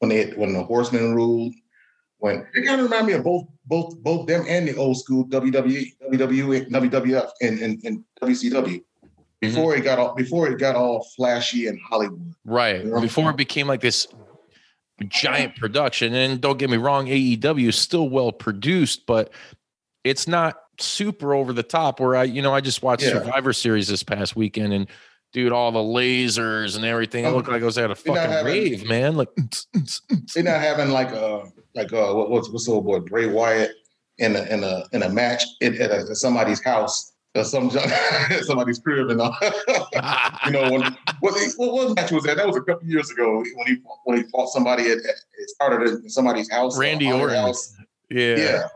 when 0.00 0.08
they 0.10 0.30
when 0.32 0.52
the 0.52 0.62
horsemen 0.62 1.14
ruled 1.14 1.52
when 2.18 2.46
it 2.54 2.66
kind 2.66 2.80
of 2.80 2.90
remind 2.90 3.06
me 3.06 3.12
of 3.14 3.24
both 3.24 3.46
both 3.66 3.96
both 3.98 4.26
them 4.26 4.44
and 4.48 4.66
the 4.66 4.76
old 4.76 4.98
school 4.98 5.24
WWE, 5.26 5.94
WWE, 6.10 6.70
WWF 6.70 7.28
and, 7.42 7.58
and, 7.60 7.84
and 7.84 8.04
WCW. 8.22 8.52
Mm-hmm. 8.64 8.82
Before 9.40 9.76
it 9.76 9.82
got 9.82 9.98
all 10.00 10.14
before 10.14 10.48
it 10.48 10.58
got 10.58 10.74
all 10.74 11.06
flashy 11.16 11.68
and 11.68 11.78
Hollywood. 11.88 12.34
Right. 12.44 12.84
Yeah. 12.84 13.00
Before 13.00 13.30
it 13.30 13.36
became 13.36 13.68
like 13.68 13.80
this 13.80 14.08
giant 15.06 15.56
production. 15.56 16.14
And 16.14 16.40
don't 16.40 16.58
get 16.58 16.70
me 16.70 16.76
wrong, 16.76 17.06
AEW 17.06 17.68
is 17.68 17.76
still 17.76 18.08
well 18.08 18.32
produced, 18.32 19.06
but 19.06 19.32
it's 20.02 20.26
not 20.26 20.56
super 20.80 21.34
over 21.34 21.52
the 21.52 21.62
top. 21.62 22.00
Where 22.00 22.16
I, 22.16 22.24
you 22.24 22.42
know, 22.42 22.52
I 22.52 22.60
just 22.60 22.82
watched 22.82 23.04
Yeah. 23.04 23.10
Survivor 23.10 23.52
Series 23.52 23.88
this 23.88 24.02
past 24.02 24.34
weekend, 24.34 24.72
and 24.72 24.88
dude, 25.32 25.52
all 25.52 25.70
the 25.72 25.78
lasers 25.78 26.76
and 26.76 26.84
everything. 26.84 27.24
It 27.24 27.28
Oh, 27.28 27.36
looked 27.36 27.48
like 27.48 27.62
I 27.62 27.64
was 27.64 27.78
at 27.78 27.90
a 27.90 27.94
fucking 27.94 28.14
having- 28.16 28.46
rave, 28.52 28.86
man. 28.88 29.16
Like, 29.16 29.28
They're 30.34 30.42
not 30.44 30.60
having 30.60 30.90
like 30.90 31.10
a 31.10 31.44
like 31.74 31.92
uh 31.92 32.12
what, 32.14 32.30
what's 32.30 32.48
what's 32.50 32.66
the 32.66 32.72
old 32.72 32.84
boy 32.84 33.00
Bray 33.00 33.26
Wyatt 33.26 33.70
in 34.18 34.34
a 34.36 34.42
in 34.44 34.64
a 34.64 34.84
in 34.92 35.02
a 35.02 35.08
match 35.08 35.44
at, 35.62 35.74
at, 35.74 35.90
a, 35.90 35.98
at 36.10 36.16
somebody's 36.16 36.62
house 36.62 37.12
or 37.34 37.44
some 37.44 37.70
somebody's 38.42 38.78
crib 38.78 39.10
and 39.10 39.20
all. 39.20 39.36
you 40.46 40.50
know 40.52 40.70
when 40.72 40.80
what, 41.20 41.34
what 41.56 41.72
what 41.72 41.94
match 41.96 42.10
was 42.10 42.24
that? 42.24 42.36
That 42.36 42.46
was 42.46 42.56
a 42.56 42.62
couple 42.62 42.86
years 42.88 43.10
ago 43.10 43.44
when 43.54 43.66
he 43.66 43.76
when 44.04 44.16
he 44.18 44.24
fought 44.30 44.48
somebody 44.48 44.84
at, 44.90 44.98
at 44.98 45.04
it 45.04 45.50
started 45.50 45.88
in 45.88 46.08
somebody's 46.08 46.50
house. 46.50 46.76
or 46.76 46.80
Randy 46.80 47.12
Orton. 47.12 47.36
House. 47.36 47.74
yeah, 48.10 48.36
Yeah. 48.36 48.68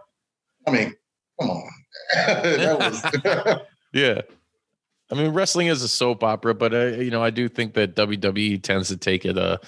I 0.67 0.71
mean, 0.71 0.95
come 1.41 1.51
on. 1.51 1.69
that 2.15 2.79
was 2.79 3.63
Yeah. 3.93 4.21
I 5.13 5.15
mean, 5.15 5.33
wrestling 5.33 5.67
is 5.67 5.83
a 5.83 5.89
soap 5.89 6.25
opera, 6.25 6.55
but 6.55 6.75
I, 6.75 6.89
you 6.95 7.11
know, 7.11 7.23
I 7.23 7.31
do 7.31 7.49
think 7.49 7.75
that 7.75 7.95
WWE 7.95 8.63
tends 8.63 8.89
to 8.89 8.97
take 8.97 9.25
it 9.27 9.37
a, 9.37 9.61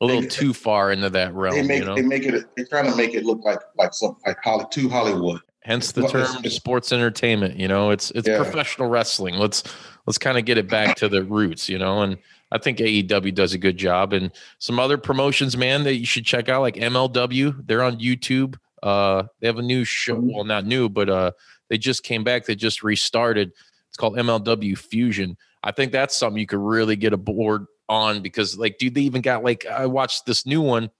a 0.00 0.04
little 0.04 0.22
They- 0.22 0.28
too 0.28 0.54
far 0.54 0.90
into 0.90 1.10
that 1.10 1.34
realm. 1.34 1.54
they 1.56 1.62
make 1.62 1.80
you 1.80 1.84
know, 1.84 1.94
they 1.94 2.02
make 2.02 2.24
it 2.24 2.44
they're 2.56 2.66
trying 2.66 2.90
to 2.90 2.96
make 2.96 3.14
it 3.14 3.24
look 3.24 3.44
like 3.44 3.60
like 3.76 3.92
some 3.92 4.16
like 4.26 4.38
Holly, 4.42 4.64
too 4.70 4.88
Hollywood. 4.88 5.40
hence 5.62 5.92
the 5.92 6.08
term 6.08 6.26
sports 6.44 6.90
entertainment. 6.92 7.56
You 7.56 7.68
know, 7.68 7.90
it's 7.90 8.10
it's 8.12 8.26
Yeah. 8.26 8.36
professional 8.42 8.88
wrestling. 8.88 9.34
Let's 9.34 9.62
let's 10.06 10.18
kind 10.18 10.38
of 10.38 10.44
get 10.46 10.56
it 10.58 10.68
back 10.68 10.96
to 10.96 11.08
the 11.08 11.22
roots. 11.22 11.68
You 11.68 11.78
know, 11.78 12.00
and 12.02 12.16
I 12.50 12.56
think 12.58 12.78
AEW 12.78 13.34
does 13.34 13.52
a 13.52 13.58
good 13.58 13.76
job, 13.76 14.14
and 14.14 14.32
some 14.58 14.78
other 14.80 14.96
promotions, 14.96 15.54
man, 15.56 15.84
that 15.84 15.96
you 15.96 16.06
should 16.06 16.24
check 16.24 16.48
out, 16.48 16.62
like 16.62 16.76
MLW. 16.76 17.66
They're 17.66 17.82
on 17.82 17.98
YouTube. 18.00 18.56
Uh, 18.82 19.24
they 19.40 19.46
have 19.48 19.58
a 19.58 19.62
new 19.62 19.84
show. 19.84 20.16
Mm-hmm. 20.16 20.32
Well, 20.34 20.44
not 20.44 20.64
new, 20.64 20.88
but 20.88 21.10
uh, 21.10 21.32
they 21.68 21.76
just 21.76 22.04
came 22.04 22.24
back. 22.24 22.46
They 22.46 22.54
just 22.54 22.82
restarted. 22.82 23.52
Called 23.98 24.16
MLW 24.16 24.78
Fusion. 24.78 25.36
I 25.62 25.72
think 25.72 25.92
that's 25.92 26.16
something 26.16 26.40
you 26.40 26.46
could 26.46 26.60
really 26.60 26.96
get 26.96 27.12
aboard 27.12 27.66
on 27.88 28.22
because, 28.22 28.56
like, 28.56 28.78
dude, 28.78 28.94
they 28.94 29.02
even 29.02 29.20
got 29.20 29.44
like 29.44 29.66
I 29.66 29.84
watched 29.86 30.24
this 30.24 30.46
new 30.46 30.62
one. 30.62 30.90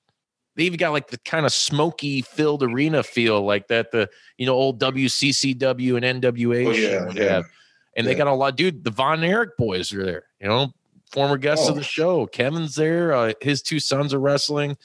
They 0.56 0.64
even 0.64 0.76
got 0.78 0.90
like 0.90 1.08
the 1.08 1.18
kind 1.18 1.46
of 1.46 1.52
smoky 1.52 2.20
filled 2.22 2.62
arena 2.64 3.02
feel, 3.04 3.40
like 3.42 3.68
that 3.68 3.92
the 3.92 4.10
you 4.36 4.44
know 4.46 4.54
old 4.54 4.80
WCCW 4.80 6.02
and 6.02 6.22
NWA 6.22 6.66
Oh, 6.66 6.70
yeah, 6.72 7.10
yeah. 7.14 7.32
have. 7.34 7.44
And 7.96 8.06
they 8.06 8.14
got 8.14 8.26
a 8.26 8.32
lot, 8.32 8.56
dude. 8.56 8.84
The 8.84 8.90
Von 8.90 9.24
Erich 9.24 9.56
boys 9.56 9.92
are 9.92 10.04
there. 10.04 10.24
You 10.40 10.48
know, 10.48 10.72
former 11.10 11.36
guests 11.36 11.68
of 11.68 11.74
Oh. 11.76 11.78
the 11.78 11.84
show. 11.84 12.26
Kevin's 12.26 12.74
there. 12.74 13.12
Uh, 13.12 13.32
his 13.40 13.62
two 13.62 13.80
sons 13.80 14.12
are 14.14 14.20
wrestling. 14.20 14.76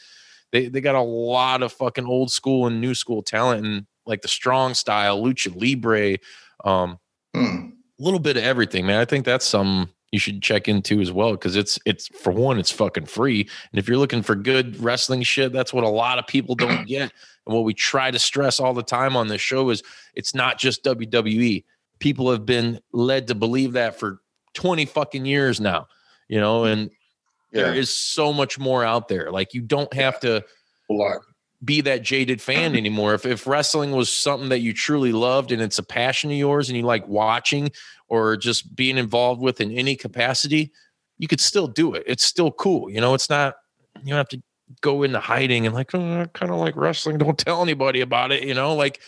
They 0.52 0.68
they 0.68 0.81
got 0.81 0.95
a 0.95 1.02
lot 1.02 1.64
of 1.64 1.73
fucking 1.73 2.06
old 2.06 2.31
school 2.31 2.68
and 2.68 2.80
new 2.80 2.94
school 2.94 3.23
talent, 3.23 3.65
and 3.65 3.85
like 4.06 4.22
the 4.22 4.27
strong 4.27 4.76
style, 4.76 5.22
lucha 5.23 5.52
libre, 5.60 6.18
um, 6.64 6.99
Hmm. 7.35 7.69
A 7.99 8.03
little 8.03 8.20
bit 8.20 8.38
of 8.38 8.44
everything, 8.44 8.86
man. 8.86 8.99
I 8.99 9.06
think 9.06 9.26
that's 9.26 9.45
some 9.45 9.90
you 10.11 10.20
should 10.20 10.44
check 10.44 10.68
into 10.68 11.02
as 11.02 11.11
well 11.11 11.32
because 11.32 11.56
it's 11.56 11.80
it's 11.86 12.07
for 12.10 12.32
one, 12.32 12.60
it's 12.60 12.72
fucking 12.72 13.06
free, 13.07 13.41
and 13.72 13.80
if 13.80 13.88
you're 13.88 13.98
looking 13.98 14.22
for 14.22 14.36
good 14.36 14.80
wrestling 14.80 15.24
shit, 15.24 15.52
that's 15.53 15.74
what 15.74 15.84
a 15.84 15.90
lot 15.90 16.20
of 16.20 16.28
people 16.28 16.56
don't 16.56 16.86
get. 16.88 17.11
And 17.45 17.53
what 17.56 17.64
we 17.65 17.74
try 17.74 18.10
to 18.11 18.20
stress 18.20 18.60
all 18.60 18.74
the 18.74 18.84
time 18.84 19.15
on 19.18 19.28
this 19.28 19.41
show 19.41 19.70
is 19.70 19.84
it's 20.15 20.34
not 20.34 20.57
just 20.60 20.84
WWE. 20.86 21.64
People 21.99 22.32
have 22.32 22.45
been 22.45 22.80
led 22.94 23.28
to 23.28 23.36
believe 23.36 23.74
that 23.74 23.99
for 23.99 24.20
20 24.53 24.86
fucking 24.86 25.26
years 25.26 25.60
now, 25.60 25.88
you 26.30 26.40
know, 26.40 26.64
and 26.65 26.90
there 27.52 27.74
Yeah. 27.74 27.80
is 27.82 27.94
so 27.94 28.32
much 28.32 28.57
more 28.60 28.84
out 28.86 29.07
there. 29.10 29.30
Like 29.32 29.53
you 29.53 29.61
don't 29.61 29.91
have 29.94 30.20
to 30.22 30.38
A 30.90 30.94
lot. 30.94 31.18
Be 31.64 31.81
that 31.81 32.02
jaded 32.02 32.41
fan 32.41 32.76
anymore. 32.76 33.14
If 33.14 33.26
if 33.26 33.48
wrestling 33.48 33.91
was 33.91 34.11
something 34.11 34.49
that 34.49 34.60
you 34.60 34.73
truly 34.73 35.11
loved 35.11 35.52
and 35.52 35.61
it's 35.61 35.80
a 35.80 35.84
passion 35.84 36.31
of 36.31 36.38
yours 36.38 36.69
and 36.69 36.77
you 36.77 36.84
like 36.84 37.07
watching 37.07 37.72
or 38.07 38.38
just 38.38 38.76
being 38.76 38.98
involved 38.98 39.41
with 39.41 39.61
in 39.61 39.72
any 39.72 39.95
capacity, 39.95 40.72
you 41.18 41.27
could 41.27 41.41
still 41.41 41.68
do 41.68 41.94
it. 41.94 42.03
It's 42.06 42.23
still 42.23 42.52
cool. 42.52 42.90
You 42.90 43.02
know, 43.02 43.14
it's 43.14 43.30
not 43.30 43.56
you 44.02 44.10
don't 44.10 44.18
have 44.18 44.30
to 44.30 44.41
go 44.81 45.03
into 45.03 45.19
hiding 45.19 45.65
and 45.65 45.76
like, 45.76 45.94
oh, 45.94 46.22
I 46.22 46.26
kind 46.34 46.52
of 46.52 46.57
like 46.57 46.76
wrestling. 46.76 47.18
Don't 47.18 47.38
tell 47.38 47.61
anybody 47.61 48.02
about 48.02 48.31
it. 48.31 48.44
You 48.44 48.53
know, 48.53 48.76
like 48.76 48.99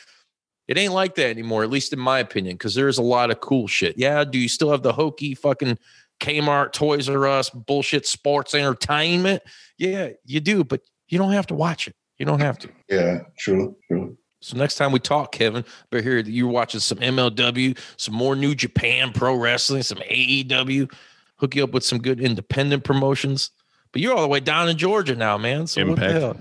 it 0.67 0.77
ain't 0.77 0.93
like 0.93 1.15
that 1.15 1.29
anymore, 1.29 1.63
at 1.63 1.69
least 1.69 1.93
in 1.93 1.99
my 1.99 2.19
opinion, 2.19 2.55
because 2.55 2.75
there's 2.75 2.97
a 2.97 3.03
lot 3.03 3.31
of 3.31 3.39
cool 3.39 3.67
shit. 3.67 3.97
Yeah, 3.97 4.23
do 4.23 4.39
you 4.39 4.49
still 4.49 4.71
have 4.71 4.81
the 4.81 4.93
hokey 4.93 5.35
fucking 5.35 5.77
Kmart, 6.19 6.73
Toys 6.73 7.09
R 7.09 7.27
Us, 7.27 7.49
bullshit 7.49 8.07
sports 8.07 8.55
entertainment? 8.55 9.43
Yeah, 9.77 10.09
you 10.25 10.39
do, 10.39 10.63
but 10.63 10.81
you 11.07 11.17
don't 11.17 11.33
have 11.33 11.47
to 11.47 11.53
watch 11.53 11.87
it. 11.87 11.95
You 12.17 12.25
don't 12.25 12.39
have 12.39 12.57
to. 12.59 12.69
Yeah, 12.89 13.19
true, 13.37 13.75
true. 13.87 14.17
So 14.41 14.57
next 14.57 14.75
time 14.75 14.91
we 14.91 14.99
talk, 14.99 15.31
Kevin, 15.31 15.65
but 15.89 16.03
here 16.03 16.19
you're 16.19 16.47
watching 16.47 16.79
some 16.79 16.99
MLW, 16.99 17.77
some 17.97 18.13
more 18.13 18.35
New 18.35 18.53
Japan 18.53 19.11
Pro 19.11 19.35
Wrestling, 19.35 19.81
some 19.83 19.97
AEW. 19.99 20.91
Hook 21.37 21.55
you 21.55 21.63
up 21.63 21.71
with 21.71 21.83
some 21.83 21.97
good 21.99 22.21
independent 22.21 22.83
promotions. 22.83 23.49
But 23.91 24.01
you're 24.01 24.13
all 24.13 24.21
the 24.21 24.27
way 24.27 24.39
down 24.39 24.69
in 24.69 24.77
Georgia 24.77 25.15
now, 25.15 25.37
man. 25.37 25.67
So 25.67 25.85
what 25.85 25.99
the 25.99 26.05
Impact. 26.05 26.21
hell? 26.21 26.37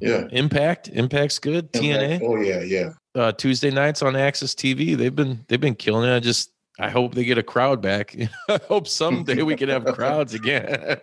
Yeah. 0.00 0.24
Impact, 0.32 0.88
Impact's 0.88 1.38
good. 1.38 1.72
TNA 1.72 2.20
Oh 2.22 2.36
yeah, 2.40 2.60
yeah. 2.62 2.90
uh, 3.14 3.32
Tuesday 3.32 3.70
nights 3.70 4.02
on 4.02 4.12
AXS 4.12 4.54
TV. 4.54 4.94
They've 4.96 5.14
been 5.14 5.44
they've 5.48 5.60
been 5.60 5.74
killing 5.74 6.08
it. 6.08 6.14
I 6.14 6.20
just 6.20 6.50
I 6.78 6.90
hope 6.90 7.14
they 7.14 7.24
get 7.24 7.38
a 7.38 7.42
crowd 7.42 7.80
back. 7.80 8.14
I 8.50 8.60
hope 8.68 8.86
someday 8.86 9.40
we 9.42 9.56
can 9.56 9.70
have 9.70 9.84
crowds 9.86 10.34
again. 10.34 10.98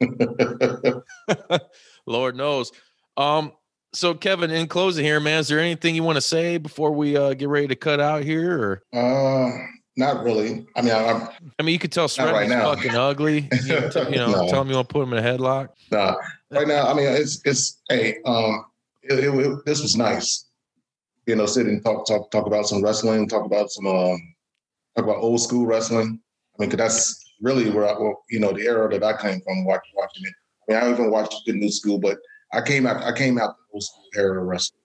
Lord 2.06 2.36
knows. 2.36 2.72
Um. 3.16 3.52
So 3.94 4.14
Kevin, 4.14 4.50
in 4.50 4.68
closing 4.68 5.04
here, 5.04 5.20
man, 5.20 5.40
is 5.40 5.48
there 5.48 5.58
anything 5.60 5.94
you 5.94 6.02
want 6.02 6.16
to 6.16 6.22
say 6.22 6.56
before 6.56 6.92
we 6.92 7.14
uh, 7.16 7.34
get 7.34 7.48
ready 7.48 7.68
to 7.68 7.76
cut 7.76 8.00
out 8.00 8.22
here? 8.24 8.80
Or 8.92 8.98
Uh, 8.98 9.50
not 9.98 10.24
really. 10.24 10.66
I 10.74 10.80
mean, 10.80 10.92
I, 10.94 11.04
I'm 11.10 11.28
I 11.58 11.62
mean, 11.62 11.74
you 11.74 11.78
could 11.78 11.92
tell 11.92 12.08
Not 12.16 12.32
right 12.32 12.48
now. 12.48 12.74
fucking 12.74 12.94
ugly. 12.94 13.50
You 13.64 13.68
know, 13.80 13.88
t- 13.90 14.00
you 14.08 14.16
know 14.16 14.30
No. 14.32 14.48
tell 14.48 14.62
him 14.62 14.70
you 14.70 14.76
want 14.76 14.88
to 14.88 14.92
put 14.94 15.02
him 15.02 15.12
in 15.12 15.18
a 15.18 15.28
headlock. 15.28 15.68
nah, 15.90 16.14
right 16.50 16.66
now. 16.66 16.86
I 16.88 16.94
mean, 16.94 17.06
it's 17.06 17.42
it's 17.44 17.82
hey, 17.90 18.16
um, 18.24 18.64
it, 19.02 19.18
it, 19.24 19.28
it- 19.34 19.64
this 19.66 19.82
was 19.82 19.94
nice. 19.94 20.46
You 21.26 21.36
know, 21.36 21.44
sit 21.44 21.66
and 21.66 21.84
talk 21.84 22.06
talk 22.06 22.30
talk 22.30 22.46
about 22.46 22.66
some 22.66 22.82
wrestling, 22.82 23.28
talk 23.28 23.44
about 23.44 23.70
some 23.70 23.86
um, 23.86 24.34
talk 24.96 25.04
about 25.04 25.18
old 25.18 25.42
school 25.42 25.66
wrestling. 25.66 26.18
I 26.58 26.62
mean, 26.62 26.70
'cause 26.70 26.78
that's 26.78 27.34
really 27.42 27.68
where 27.70 27.86
I, 27.86 27.92
well, 27.92 28.24
you 28.30 28.40
know, 28.40 28.52
the 28.52 28.62
era 28.62 28.88
that 28.88 29.04
I 29.04 29.20
came 29.20 29.40
from 29.42 29.66
watch, 29.66 29.86
watching 29.94 30.24
it. 30.24 30.32
I 30.70 30.72
mean, 30.72 30.82
I 30.82 30.90
even 30.94 31.10
watched 31.10 31.42
the 31.44 31.52
new 31.52 31.70
school, 31.70 31.98
but 31.98 32.16
I 32.52 32.60
came 32.60 32.86
out 32.86 33.02
I 33.02 33.12
came 33.12 33.38
out 33.38 33.56
the 33.56 33.74
old 33.74 33.82
school 33.82 34.04
era 34.16 34.42
wrestling. 34.44 34.78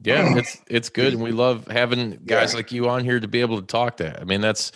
Yeah, 0.00 0.36
it's 0.36 0.56
it's 0.68 0.88
good, 0.90 1.12
and 1.14 1.22
we 1.22 1.32
love 1.32 1.66
having 1.66 2.20
guys 2.24 2.54
like 2.54 2.70
you 2.70 2.88
on 2.88 3.02
here 3.04 3.18
to 3.18 3.26
be 3.26 3.40
able 3.40 3.60
to 3.60 3.66
talk 3.66 3.96
that. 3.96 4.20
I 4.20 4.24
mean, 4.24 4.40
that's 4.40 4.70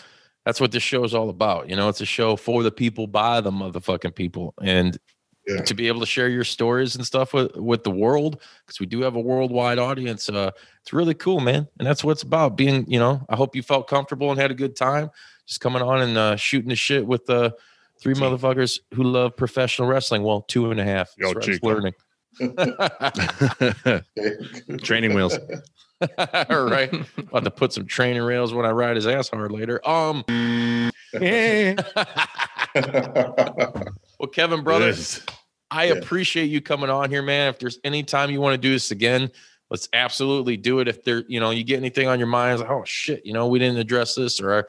that's 0.45 0.61
what 0.61 0.73
this 0.73 0.83
show 0.83 1.05
is 1.05 1.15
all 1.15 1.29
about. 1.29 1.69
You 1.69 1.77
know, 1.77 1.89
it's 1.89 2.01
a 2.01 2.07
show 2.07 2.35
for 2.35 2.65
the 2.65 2.73
people, 2.73 3.07
by 3.07 3.41
the 3.41 3.53
motherfucking 3.53 4.17
people, 4.17 4.55
and 4.61 4.99
Yeah. 5.47 5.63
to 5.63 5.75
be 5.75 5.87
able 5.87 6.01
to 6.01 6.07
share 6.07 6.29
your 6.29 6.43
stories 6.43 6.97
and 6.97 7.07
stuff 7.07 7.33
with 7.35 7.55
with 7.55 7.85
the 7.85 7.91
world, 7.93 8.43
because 8.67 8.81
we 8.81 8.87
do 8.87 9.03
have 9.03 9.15
a 9.15 9.21
worldwide 9.21 9.79
audience. 9.79 10.29
Uh, 10.29 10.51
it's 10.81 10.93
really 10.93 11.15
cool, 11.15 11.39
man, 11.39 11.69
and 11.79 11.87
that's 11.87 12.03
what 12.03 12.13
it's 12.13 12.25
about. 12.25 12.57
Being, 12.57 12.85
you 12.91 12.99
know, 12.99 13.25
I 13.29 13.37
hope 13.37 13.55
you 13.55 13.63
felt 13.63 13.87
comfortable 13.87 14.33
and 14.33 14.41
had 14.41 14.51
a 14.51 14.55
good 14.55 14.75
time, 14.75 15.11
just 15.47 15.61
coming 15.61 15.83
on 15.83 16.03
and 16.03 16.19
uh, 16.19 16.35
shooting 16.37 16.71
the 16.71 16.77
shit 16.77 17.07
with 17.07 17.27
the. 17.27 17.35
Uh, 17.45 17.51
Three 18.03 18.15
motherfuckers 18.15 18.81
who 18.95 19.05
love 19.05 19.37
professional 19.37 19.87
wrestling. 19.87 20.25
Well, 20.25 20.43
two 20.43 20.73
and 20.73 20.81
a 20.81 20.85
half. 20.85 21.11
Yo, 21.17 21.33
Sred's 21.41 21.63
learning. 21.63 21.93
Training 24.83 25.15
wheels. 25.15 25.39
All 26.19 26.65
right. 26.65 26.93
About 27.19 27.45
to 27.45 27.51
put 27.51 27.73
some 27.73 27.87
training 27.87 28.23
rails 28.23 28.53
when 28.53 28.67
I 28.67 28.71
ride 28.71 28.97
his 28.97 29.07
ass 29.07 29.29
hard 29.29 29.53
later. 29.53 29.87
Um 29.89 30.25
yeah. 31.21 31.75
well, 34.19 34.29
Kevin, 34.33 34.65
brother, 34.65 34.87
Yes. 34.87 35.25
I 35.71 35.87
Yeah. 35.87 35.95
appreciate 35.95 36.47
you 36.47 36.61
coming 36.61 36.91
on 36.91 37.11
here, 37.11 37.23
man. 37.23 37.49
If 37.51 37.59
there's 37.59 37.79
any 37.85 38.03
time 38.03 38.31
you 38.31 38.41
want 38.41 38.55
to 38.55 38.59
do 38.59 38.73
this 38.73 38.91
again, 38.91 39.31
let's 39.71 39.89
absolutely 39.93 40.57
do 40.57 40.81
it. 40.81 40.89
If 40.89 41.05
there, 41.05 41.25
you 41.29 41.41
know, 41.41 41.51
you 41.51 41.65
get 41.65 41.77
anything 41.77 42.09
on 42.09 42.19
your 42.19 42.29
mind, 42.29 42.61
like, 42.61 42.71
oh 42.71 42.83
shit, 42.85 43.25
you 43.25 43.33
know, 43.33 43.47
we 43.47 43.59
didn't 43.59 43.79
address 43.79 44.15
this 44.15 44.41
or 44.41 44.55
I 44.55 44.63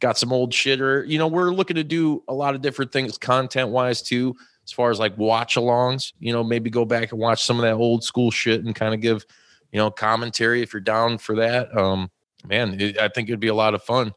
got 0.00 0.18
some 0.18 0.32
old 0.32 0.52
shit, 0.54 0.80
or 0.80 1.04
you 1.04 1.18
know, 1.18 1.26
we're 1.26 1.50
looking 1.50 1.76
to 1.76 1.84
do 1.84 2.22
a 2.28 2.34
lot 2.34 2.54
of 2.54 2.62
different 2.62 2.92
things 2.92 3.18
content 3.18 3.70
wise 3.70 4.02
too, 4.02 4.36
as 4.64 4.72
far 4.72 4.90
as 4.90 4.98
like 4.98 5.16
watch 5.16 5.56
alongs, 5.56 6.12
you 6.18 6.32
know, 6.32 6.44
maybe 6.44 6.70
go 6.70 6.84
back 6.84 7.12
and 7.12 7.20
watch 7.20 7.44
some 7.44 7.56
of 7.56 7.62
that 7.62 7.74
old 7.74 8.04
school 8.04 8.30
shit 8.30 8.64
and 8.64 8.74
kind 8.74 8.94
of 8.94 9.00
give, 9.00 9.24
you 9.72 9.78
know, 9.78 9.90
commentary 9.90 10.62
if 10.62 10.72
you're 10.72 10.80
down 10.80 11.18
for 11.18 11.36
that. 11.36 11.76
Um, 11.76 12.10
man, 12.46 12.80
it, 12.80 12.98
I 12.98 13.08
think 13.08 13.28
it'd 13.28 13.40
be 13.40 13.48
a 13.48 13.54
lot 13.54 13.74
of 13.74 13.82
fun. 13.82 14.12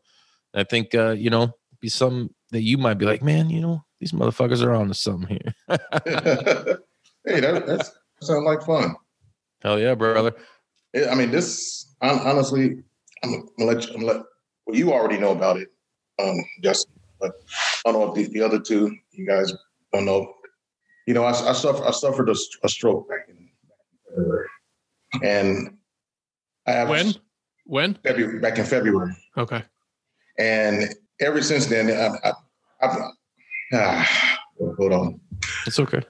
I 0.54 0.64
think 0.64 0.94
uh, 0.94 1.12
you 1.12 1.30
know, 1.30 1.56
be 1.80 1.90
some 1.90 2.34
that 2.52 2.62
you 2.62 2.78
might 2.78 2.96
be 2.96 3.06
like, 3.06 3.24
man, 3.24 3.50
you 3.50 3.62
know, 3.62 3.84
these 4.00 4.12
motherfuckers 4.12 4.64
are 4.64 4.74
on 4.74 4.90
to 4.90 4.94
something 4.94 5.30
here. 5.30 5.56
hey, 7.26 7.40
that 7.40 7.64
that's, 7.66 7.90
that 7.90 8.26
sounds 8.26 8.46
like 8.46 8.62
fun. 8.64 8.96
Hell 9.62 9.80
yeah, 9.80 9.96
brother. 9.96 10.34
I 11.10 11.16
mean, 11.16 11.32
this 11.32 11.94
hon- 12.02 12.20
honestly, 12.20 12.84
I'm 13.24 13.32
gonna 13.58 13.72
let 13.72 13.88
you. 13.88 13.94
I'm 13.94 14.02
gonna 14.02 14.14
let, 14.14 14.26
well, 14.66 14.76
you 14.76 14.94
already 14.94 15.18
know 15.18 15.32
about 15.32 15.58
it, 15.58 15.70
um, 16.20 16.36
Justin. 16.64 16.94
But 17.20 17.32
I 17.86 17.92
don't 17.92 18.02
know 18.02 18.10
if 18.10 18.16
the, 18.16 18.34
the 18.34 18.46
other 18.46 18.60
two, 18.60 18.96
you 19.12 19.28
guys 19.28 19.54
don't 19.94 20.06
know. 20.06 20.34
You 21.08 21.14
know, 21.14 21.24
I, 21.24 21.32
I 21.32 21.54
suffered. 21.54 21.86
I 21.86 21.92
suffered 21.92 22.30
a, 22.30 22.36
a 22.64 22.70
stroke 22.70 23.08
back 23.10 23.28
in 23.30 23.50
February, 24.10 24.48
and 25.24 25.78
I 26.68 26.72
have 26.72 26.90
When? 26.90 27.14
When? 27.66 27.94
February, 28.04 28.40
back 28.40 28.58
in 28.58 28.66
February. 28.66 29.16
Okay. 29.38 29.64
And 30.38 30.94
ever 31.20 31.42
since 31.42 31.68
then, 31.68 31.90
I've, 31.92 32.20
I've, 32.24 32.34
I've 32.82 33.12
ah, 33.74 34.40
hold 34.78 34.94
on. 34.94 35.20
It's 35.66 35.80
okay. 35.80 36.02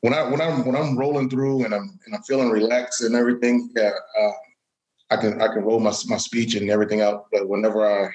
When 0.00 0.14
I 0.14 0.28
when 0.28 0.40
I'm 0.40 0.64
when 0.66 0.74
I'm 0.74 0.98
rolling 0.98 1.30
through 1.30 1.64
and 1.64 1.74
I'm 1.74 1.98
and 2.06 2.14
I'm 2.14 2.22
feeling 2.22 2.50
relaxed 2.50 3.02
and 3.02 3.14
everything, 3.14 3.70
yeah, 3.76 3.90
uh, 4.20 4.30
I 5.12 5.16
can 5.16 5.42
I 5.42 5.48
can 5.48 5.62
roll 5.62 5.78
my 5.80 5.92
my 6.06 6.16
speech 6.16 6.54
and 6.54 6.70
everything 6.70 7.02
out. 7.02 7.26
But 7.30 7.48
whenever 7.48 7.86
I 7.86 8.10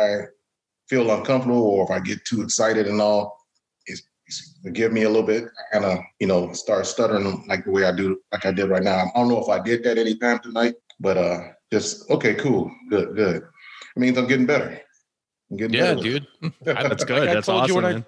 I 0.00 0.26
feel 0.88 1.10
uncomfortable 1.10 1.62
or 1.62 1.84
if 1.84 1.90
I 1.90 2.00
get 2.00 2.24
too 2.24 2.42
excited 2.42 2.86
and 2.86 3.00
all, 3.00 3.36
it's, 3.86 4.02
it's 4.26 4.58
give 4.72 4.92
me 4.92 5.02
a 5.02 5.08
little 5.08 5.26
bit. 5.26 5.44
I 5.44 5.72
kind 5.78 5.84
of 5.84 5.98
you 6.20 6.28
know 6.28 6.52
start 6.52 6.86
stuttering 6.86 7.44
like 7.48 7.64
the 7.64 7.72
way 7.72 7.84
I 7.84 7.92
do 7.92 8.20
like 8.32 8.46
I 8.46 8.52
did 8.52 8.68
right 8.68 8.82
now. 8.82 9.10
I 9.14 9.18
don't 9.18 9.28
know 9.28 9.42
if 9.42 9.48
I 9.48 9.60
did 9.60 9.82
that 9.84 9.98
anytime 9.98 10.38
tonight, 10.38 10.74
but 11.00 11.16
uh, 11.16 11.40
just 11.72 12.08
okay, 12.10 12.34
cool, 12.34 12.70
good, 12.88 13.16
good. 13.16 13.36
It 13.96 14.00
means 14.00 14.16
I'm 14.16 14.28
getting 14.28 14.46
better. 14.46 14.80
I'm 15.50 15.56
getting 15.56 15.74
Yeah, 15.74 15.94
better. 15.94 16.02
dude. 16.02 16.26
That's 16.62 17.04
good. 17.04 17.20
Like 17.20 17.30
I 17.30 17.34
That's 17.34 17.48
awesome. 17.48 17.76
when 17.82 17.96
I- 17.96 18.04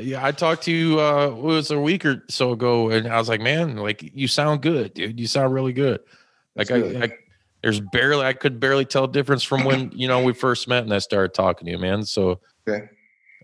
Yeah, 0.00 0.26
I 0.26 0.32
talked 0.32 0.64
to 0.64 0.72
you 0.72 1.00
uh 1.00 1.28
it 1.28 1.36
was 1.36 1.70
a 1.70 1.80
week 1.80 2.04
or 2.04 2.24
so 2.28 2.52
ago, 2.52 2.90
and 2.90 3.06
I 3.08 3.16
was 3.18 3.28
like, 3.28 3.40
man, 3.40 3.76
like 3.76 4.02
you 4.02 4.28
sound 4.28 4.60
good, 4.60 4.92
dude. 4.92 5.18
You 5.18 5.26
sound 5.26 5.54
really 5.54 5.72
good. 5.72 6.00
Like 6.56 6.70
I, 6.70 6.78
good. 6.80 7.02
I 7.02 7.12
there's 7.64 7.80
barely 7.80 8.26
I 8.26 8.34
could 8.34 8.60
barely 8.60 8.84
tell 8.84 9.04
a 9.04 9.10
difference 9.10 9.42
from 9.42 9.64
when 9.64 9.90
you 9.94 10.06
know 10.06 10.22
we 10.22 10.34
first 10.34 10.68
met 10.68 10.84
and 10.84 10.92
I 10.92 10.98
started 10.98 11.32
talking 11.32 11.64
to 11.64 11.72
you, 11.72 11.78
man. 11.78 12.04
So 12.04 12.40
Okay. 12.68 12.86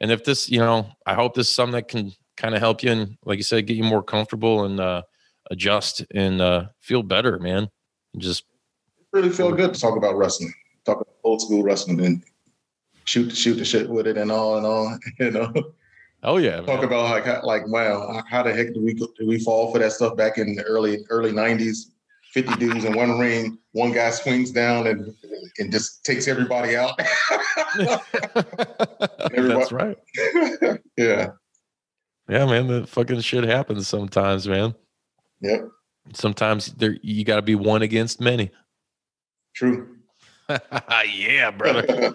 and 0.00 0.10
if 0.10 0.24
this, 0.24 0.50
you 0.50 0.58
know, 0.58 0.90
I 1.06 1.14
hope 1.14 1.34
this 1.34 1.48
is 1.48 1.54
something 1.54 1.72
that 1.72 1.88
can 1.88 2.12
kind 2.36 2.54
of 2.54 2.60
help 2.60 2.82
you 2.82 2.90
and 2.92 3.16
like 3.24 3.38
you 3.38 3.42
said, 3.42 3.66
get 3.66 3.78
you 3.78 3.84
more 3.84 4.02
comfortable 4.02 4.64
and 4.64 4.78
uh 4.78 5.02
adjust 5.50 6.04
and 6.14 6.42
uh 6.42 6.66
feel 6.82 7.02
better, 7.02 7.38
man. 7.38 7.70
And 8.12 8.22
just 8.22 8.44
really 9.12 9.30
feel 9.30 9.52
good 9.52 9.72
to 9.72 9.80
talk 9.80 9.96
about 9.96 10.18
wrestling, 10.18 10.52
talk 10.84 11.00
about 11.00 11.14
old 11.24 11.40
school 11.40 11.62
wrestling 11.62 12.04
and 12.04 12.22
shoot 13.04 13.34
shoot 13.34 13.54
the 13.54 13.64
shit 13.64 13.88
with 13.88 14.06
it 14.06 14.18
and 14.18 14.30
all 14.30 14.58
and 14.58 14.66
all. 14.66 14.98
You 15.18 15.30
know, 15.30 15.52
oh 16.24 16.36
yeah, 16.36 16.60
talk 16.60 16.84
about 16.84 17.04
like 17.04 17.24
how, 17.24 17.40
like 17.42 17.66
wow, 17.68 18.22
how 18.28 18.42
the 18.42 18.52
heck 18.52 18.74
do 18.74 18.82
we 18.82 18.92
do 18.92 19.08
we 19.26 19.38
fall 19.38 19.72
for 19.72 19.78
that 19.78 19.92
stuff 19.92 20.14
back 20.14 20.36
in 20.36 20.56
the 20.56 20.62
early 20.64 21.06
early 21.08 21.32
nineties? 21.32 21.92
Fifty 22.32 22.54
dudes 22.56 22.84
in 22.84 22.94
one 22.94 23.18
ring, 23.18 23.58
one 23.72 23.92
guy 23.92 24.10
swings 24.10 24.50
down 24.52 24.86
and 24.86 25.14
and 25.58 25.72
just 25.72 26.04
takes 26.04 26.28
everybody 26.28 26.76
out. 26.76 26.98
That's 29.34 29.72
right. 29.72 29.96
yeah, 30.96 31.30
Yeah, 32.28 32.46
man, 32.46 32.66
that 32.68 32.88
fucking 32.88 33.20
shit 33.20 33.44
happens 33.44 33.88
sometimes, 33.88 34.46
man. 34.48 34.74
yep, 35.40 35.68
Sometimes 36.12 36.66
there 36.74 36.96
you 37.02 37.24
got 37.24 37.36
to 37.36 37.42
be 37.42 37.54
one 37.54 37.82
against 37.82 38.20
many. 38.20 38.50
true. 39.54 39.96
yeah, 40.48 41.50
brother. 41.50 42.14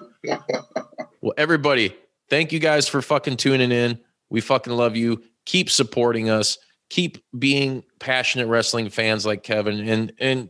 well, 1.22 1.34
everybody, 1.38 1.96
thank 2.30 2.52
you 2.52 2.60
guys 2.60 2.88
for 2.88 3.02
fucking 3.02 3.38
tuning 3.38 3.72
in. 3.72 4.00
We 4.30 4.42
fucking 4.42 4.74
love 4.74 4.96
you. 4.96 5.24
Keep 5.46 5.70
supporting 5.70 6.30
us. 6.30 6.58
Keep 6.90 7.18
being 7.38 7.84
passionate 8.00 8.48
wrestling 8.48 8.90
fans 8.90 9.26
like 9.26 9.44
Kevin, 9.44 9.88
and 9.88 10.14
and 10.20 10.50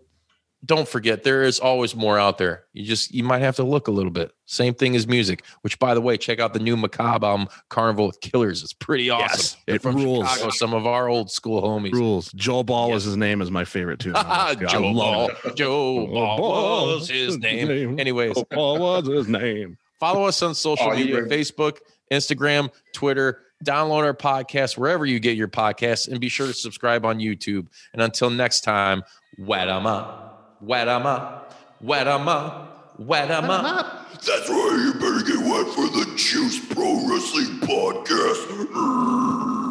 don't 0.66 0.88
forget 0.88 1.24
there 1.24 1.44
is 1.44 1.60
always 1.60 1.96
more 1.96 2.18
out 2.18 2.38
there. 2.40 2.66
You 2.74 2.84
just 2.84 3.14
you 3.14 3.24
might 3.24 3.40
have 3.42 3.56
to 3.58 3.64
look 3.64 3.88
a 3.88 3.92
little 3.92 4.12
bit. 4.12 4.32
Same 4.46 4.74
thing 4.74 4.96
as 4.96 5.08
music. 5.08 5.44
Which, 5.62 5.78
by 5.80 5.94
the 5.94 6.02
way, 6.02 6.18
check 6.18 6.40
out 6.40 6.54
the 6.54 6.60
new 6.60 6.76
Macabre 6.76 7.26
album, 7.26 7.48
Carnival 7.70 8.08
with 8.08 8.20
Killers. 8.22 8.64
It's 8.64 8.74
pretty 8.74 9.10
awesome. 9.10 9.60
Yes, 9.68 9.76
it 9.76 9.82
from 9.82 9.96
rules. 9.96 10.30
Chicago, 10.30 10.50
some 10.52 10.74
of 10.74 10.86
our 10.88 11.08
old 11.08 11.32
school 11.32 11.62
homies. 11.62 11.94
Rules. 11.94 12.32
Joe 12.34 12.64
Ball 12.64 12.94
is 12.96 13.04
his 13.04 13.16
name 13.16 13.42
is 13.42 13.50
my 13.52 13.64
favorite 13.64 14.00
too. 14.00 14.12
I 14.16 14.56
Joe 14.56 14.94
Ball. 14.94 15.30
Joe 15.56 16.08
Ball 16.08 16.88
was 16.96 17.10
his 17.10 17.38
name. 17.38 18.00
Anyways, 18.00 18.36
Joe 18.36 18.48
Ball 18.52 18.80
was 18.80 19.08
his 19.08 19.28
name. 19.28 19.78
Follow 20.00 20.26
us 20.26 20.42
on 20.42 20.54
social 20.56 20.88
Oh, 20.92 20.96
media 20.96 21.22
Facebook, 21.24 21.78
Instagram, 22.12 22.70
Twitter. 22.94 23.42
Download 23.64 24.04
our 24.04 24.14
podcast 24.14 24.78
wherever 24.78 25.06
you 25.06 25.20
get 25.20 25.38
your 25.38 25.48
podcasts 25.48 26.08
and 26.10 26.20
be 26.20 26.28
sure 26.30 26.48
to 26.48 26.54
subscribe 26.54 27.06
on 27.06 27.20
YouTube. 27.20 27.68
And 27.94 28.02
until 28.02 28.30
next 28.30 28.62
time, 28.62 29.04
wet 29.38 29.70
'em 29.70 29.86
up, 29.86 30.58
wet 30.62 30.88
'em 30.88 31.06
up, 31.06 31.54
wet 31.82 32.08
'em 32.08 32.28
up, 32.28 32.96
wet 33.00 33.32
'em 33.32 33.50
up. 33.50 34.12
That's 34.12 34.50
right, 34.50 34.80
you 34.84 34.94
better 34.94 35.24
get 35.26 35.38
wet 35.40 35.68
for 35.74 35.88
the 35.88 36.06
Juice 36.18 36.60
Pro 36.68 36.96
Wrestling 37.08 37.60
Podcast. 37.62 38.46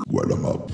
Wet 0.09 0.31
'em 0.31 0.47
up. 0.47 0.71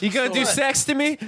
You 0.00 0.10
gonna 0.10 0.32
do 0.32 0.44
sex 0.44 0.84
to 0.84 0.94
me? 0.94 1.18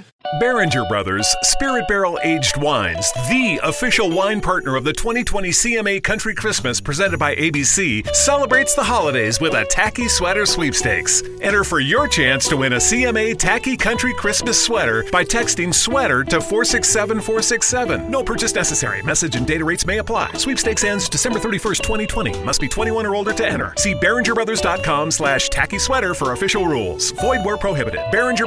Beringer 0.40 0.84
Brothers 0.86 1.26
Spirit 1.42 1.86
Barrel 1.88 2.18
Aged 2.22 2.56
Wines, 2.56 3.12
the 3.28 3.60
official 3.62 4.10
wine 4.10 4.40
partner 4.40 4.76
of 4.76 4.84
the 4.84 4.92
2020 4.92 5.50
CMA 5.50 6.02
Country 6.02 6.34
Christmas 6.34 6.80
presented 6.80 7.18
by 7.18 7.34
ABC, 7.36 8.06
celebrates 8.14 8.74
the 8.74 8.82
holidays 8.82 9.40
with 9.40 9.52
a 9.52 9.66
tacky 9.66 10.08
sweater 10.08 10.46
sweepstakes. 10.46 11.22
Enter 11.42 11.64
for 11.64 11.80
your 11.80 12.08
chance 12.08 12.48
to 12.48 12.56
win 12.56 12.72
a 12.72 12.76
CMA 12.76 13.38
Tacky 13.38 13.76
Country 13.76 14.14
Christmas 14.14 14.62
sweater 14.62 15.04
by 15.12 15.22
texting 15.24 15.74
sweater 15.74 16.24
to 16.24 16.40
467467. 16.40 18.10
No 18.10 18.22
purchase 18.22 18.54
necessary. 18.54 19.02
Message 19.02 19.36
and 19.36 19.46
data 19.46 19.64
rates 19.64 19.84
may 19.84 19.98
apply. 19.98 20.32
Sweepstakes 20.32 20.84
ends 20.84 21.10
December 21.10 21.38
31st, 21.38 21.82
2020. 21.82 22.42
Must 22.42 22.60
be 22.60 22.68
21 22.68 23.04
or 23.04 23.14
older 23.16 23.34
to 23.34 23.46
enter. 23.46 23.74
See 23.76 23.94
BeringerBrothers.com 23.94 25.10
slash 25.10 25.50
tacky 25.50 25.78
sweater 25.78 26.14
for 26.14 26.32
official 26.32 26.66
rules. 26.66 27.10
Void 27.12 27.44
where 27.44 27.58
prohibited. 27.58 28.00
Beringer 28.10 28.46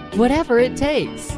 whatever 0.15 0.59
it 0.59 0.75
takes. 0.75 1.37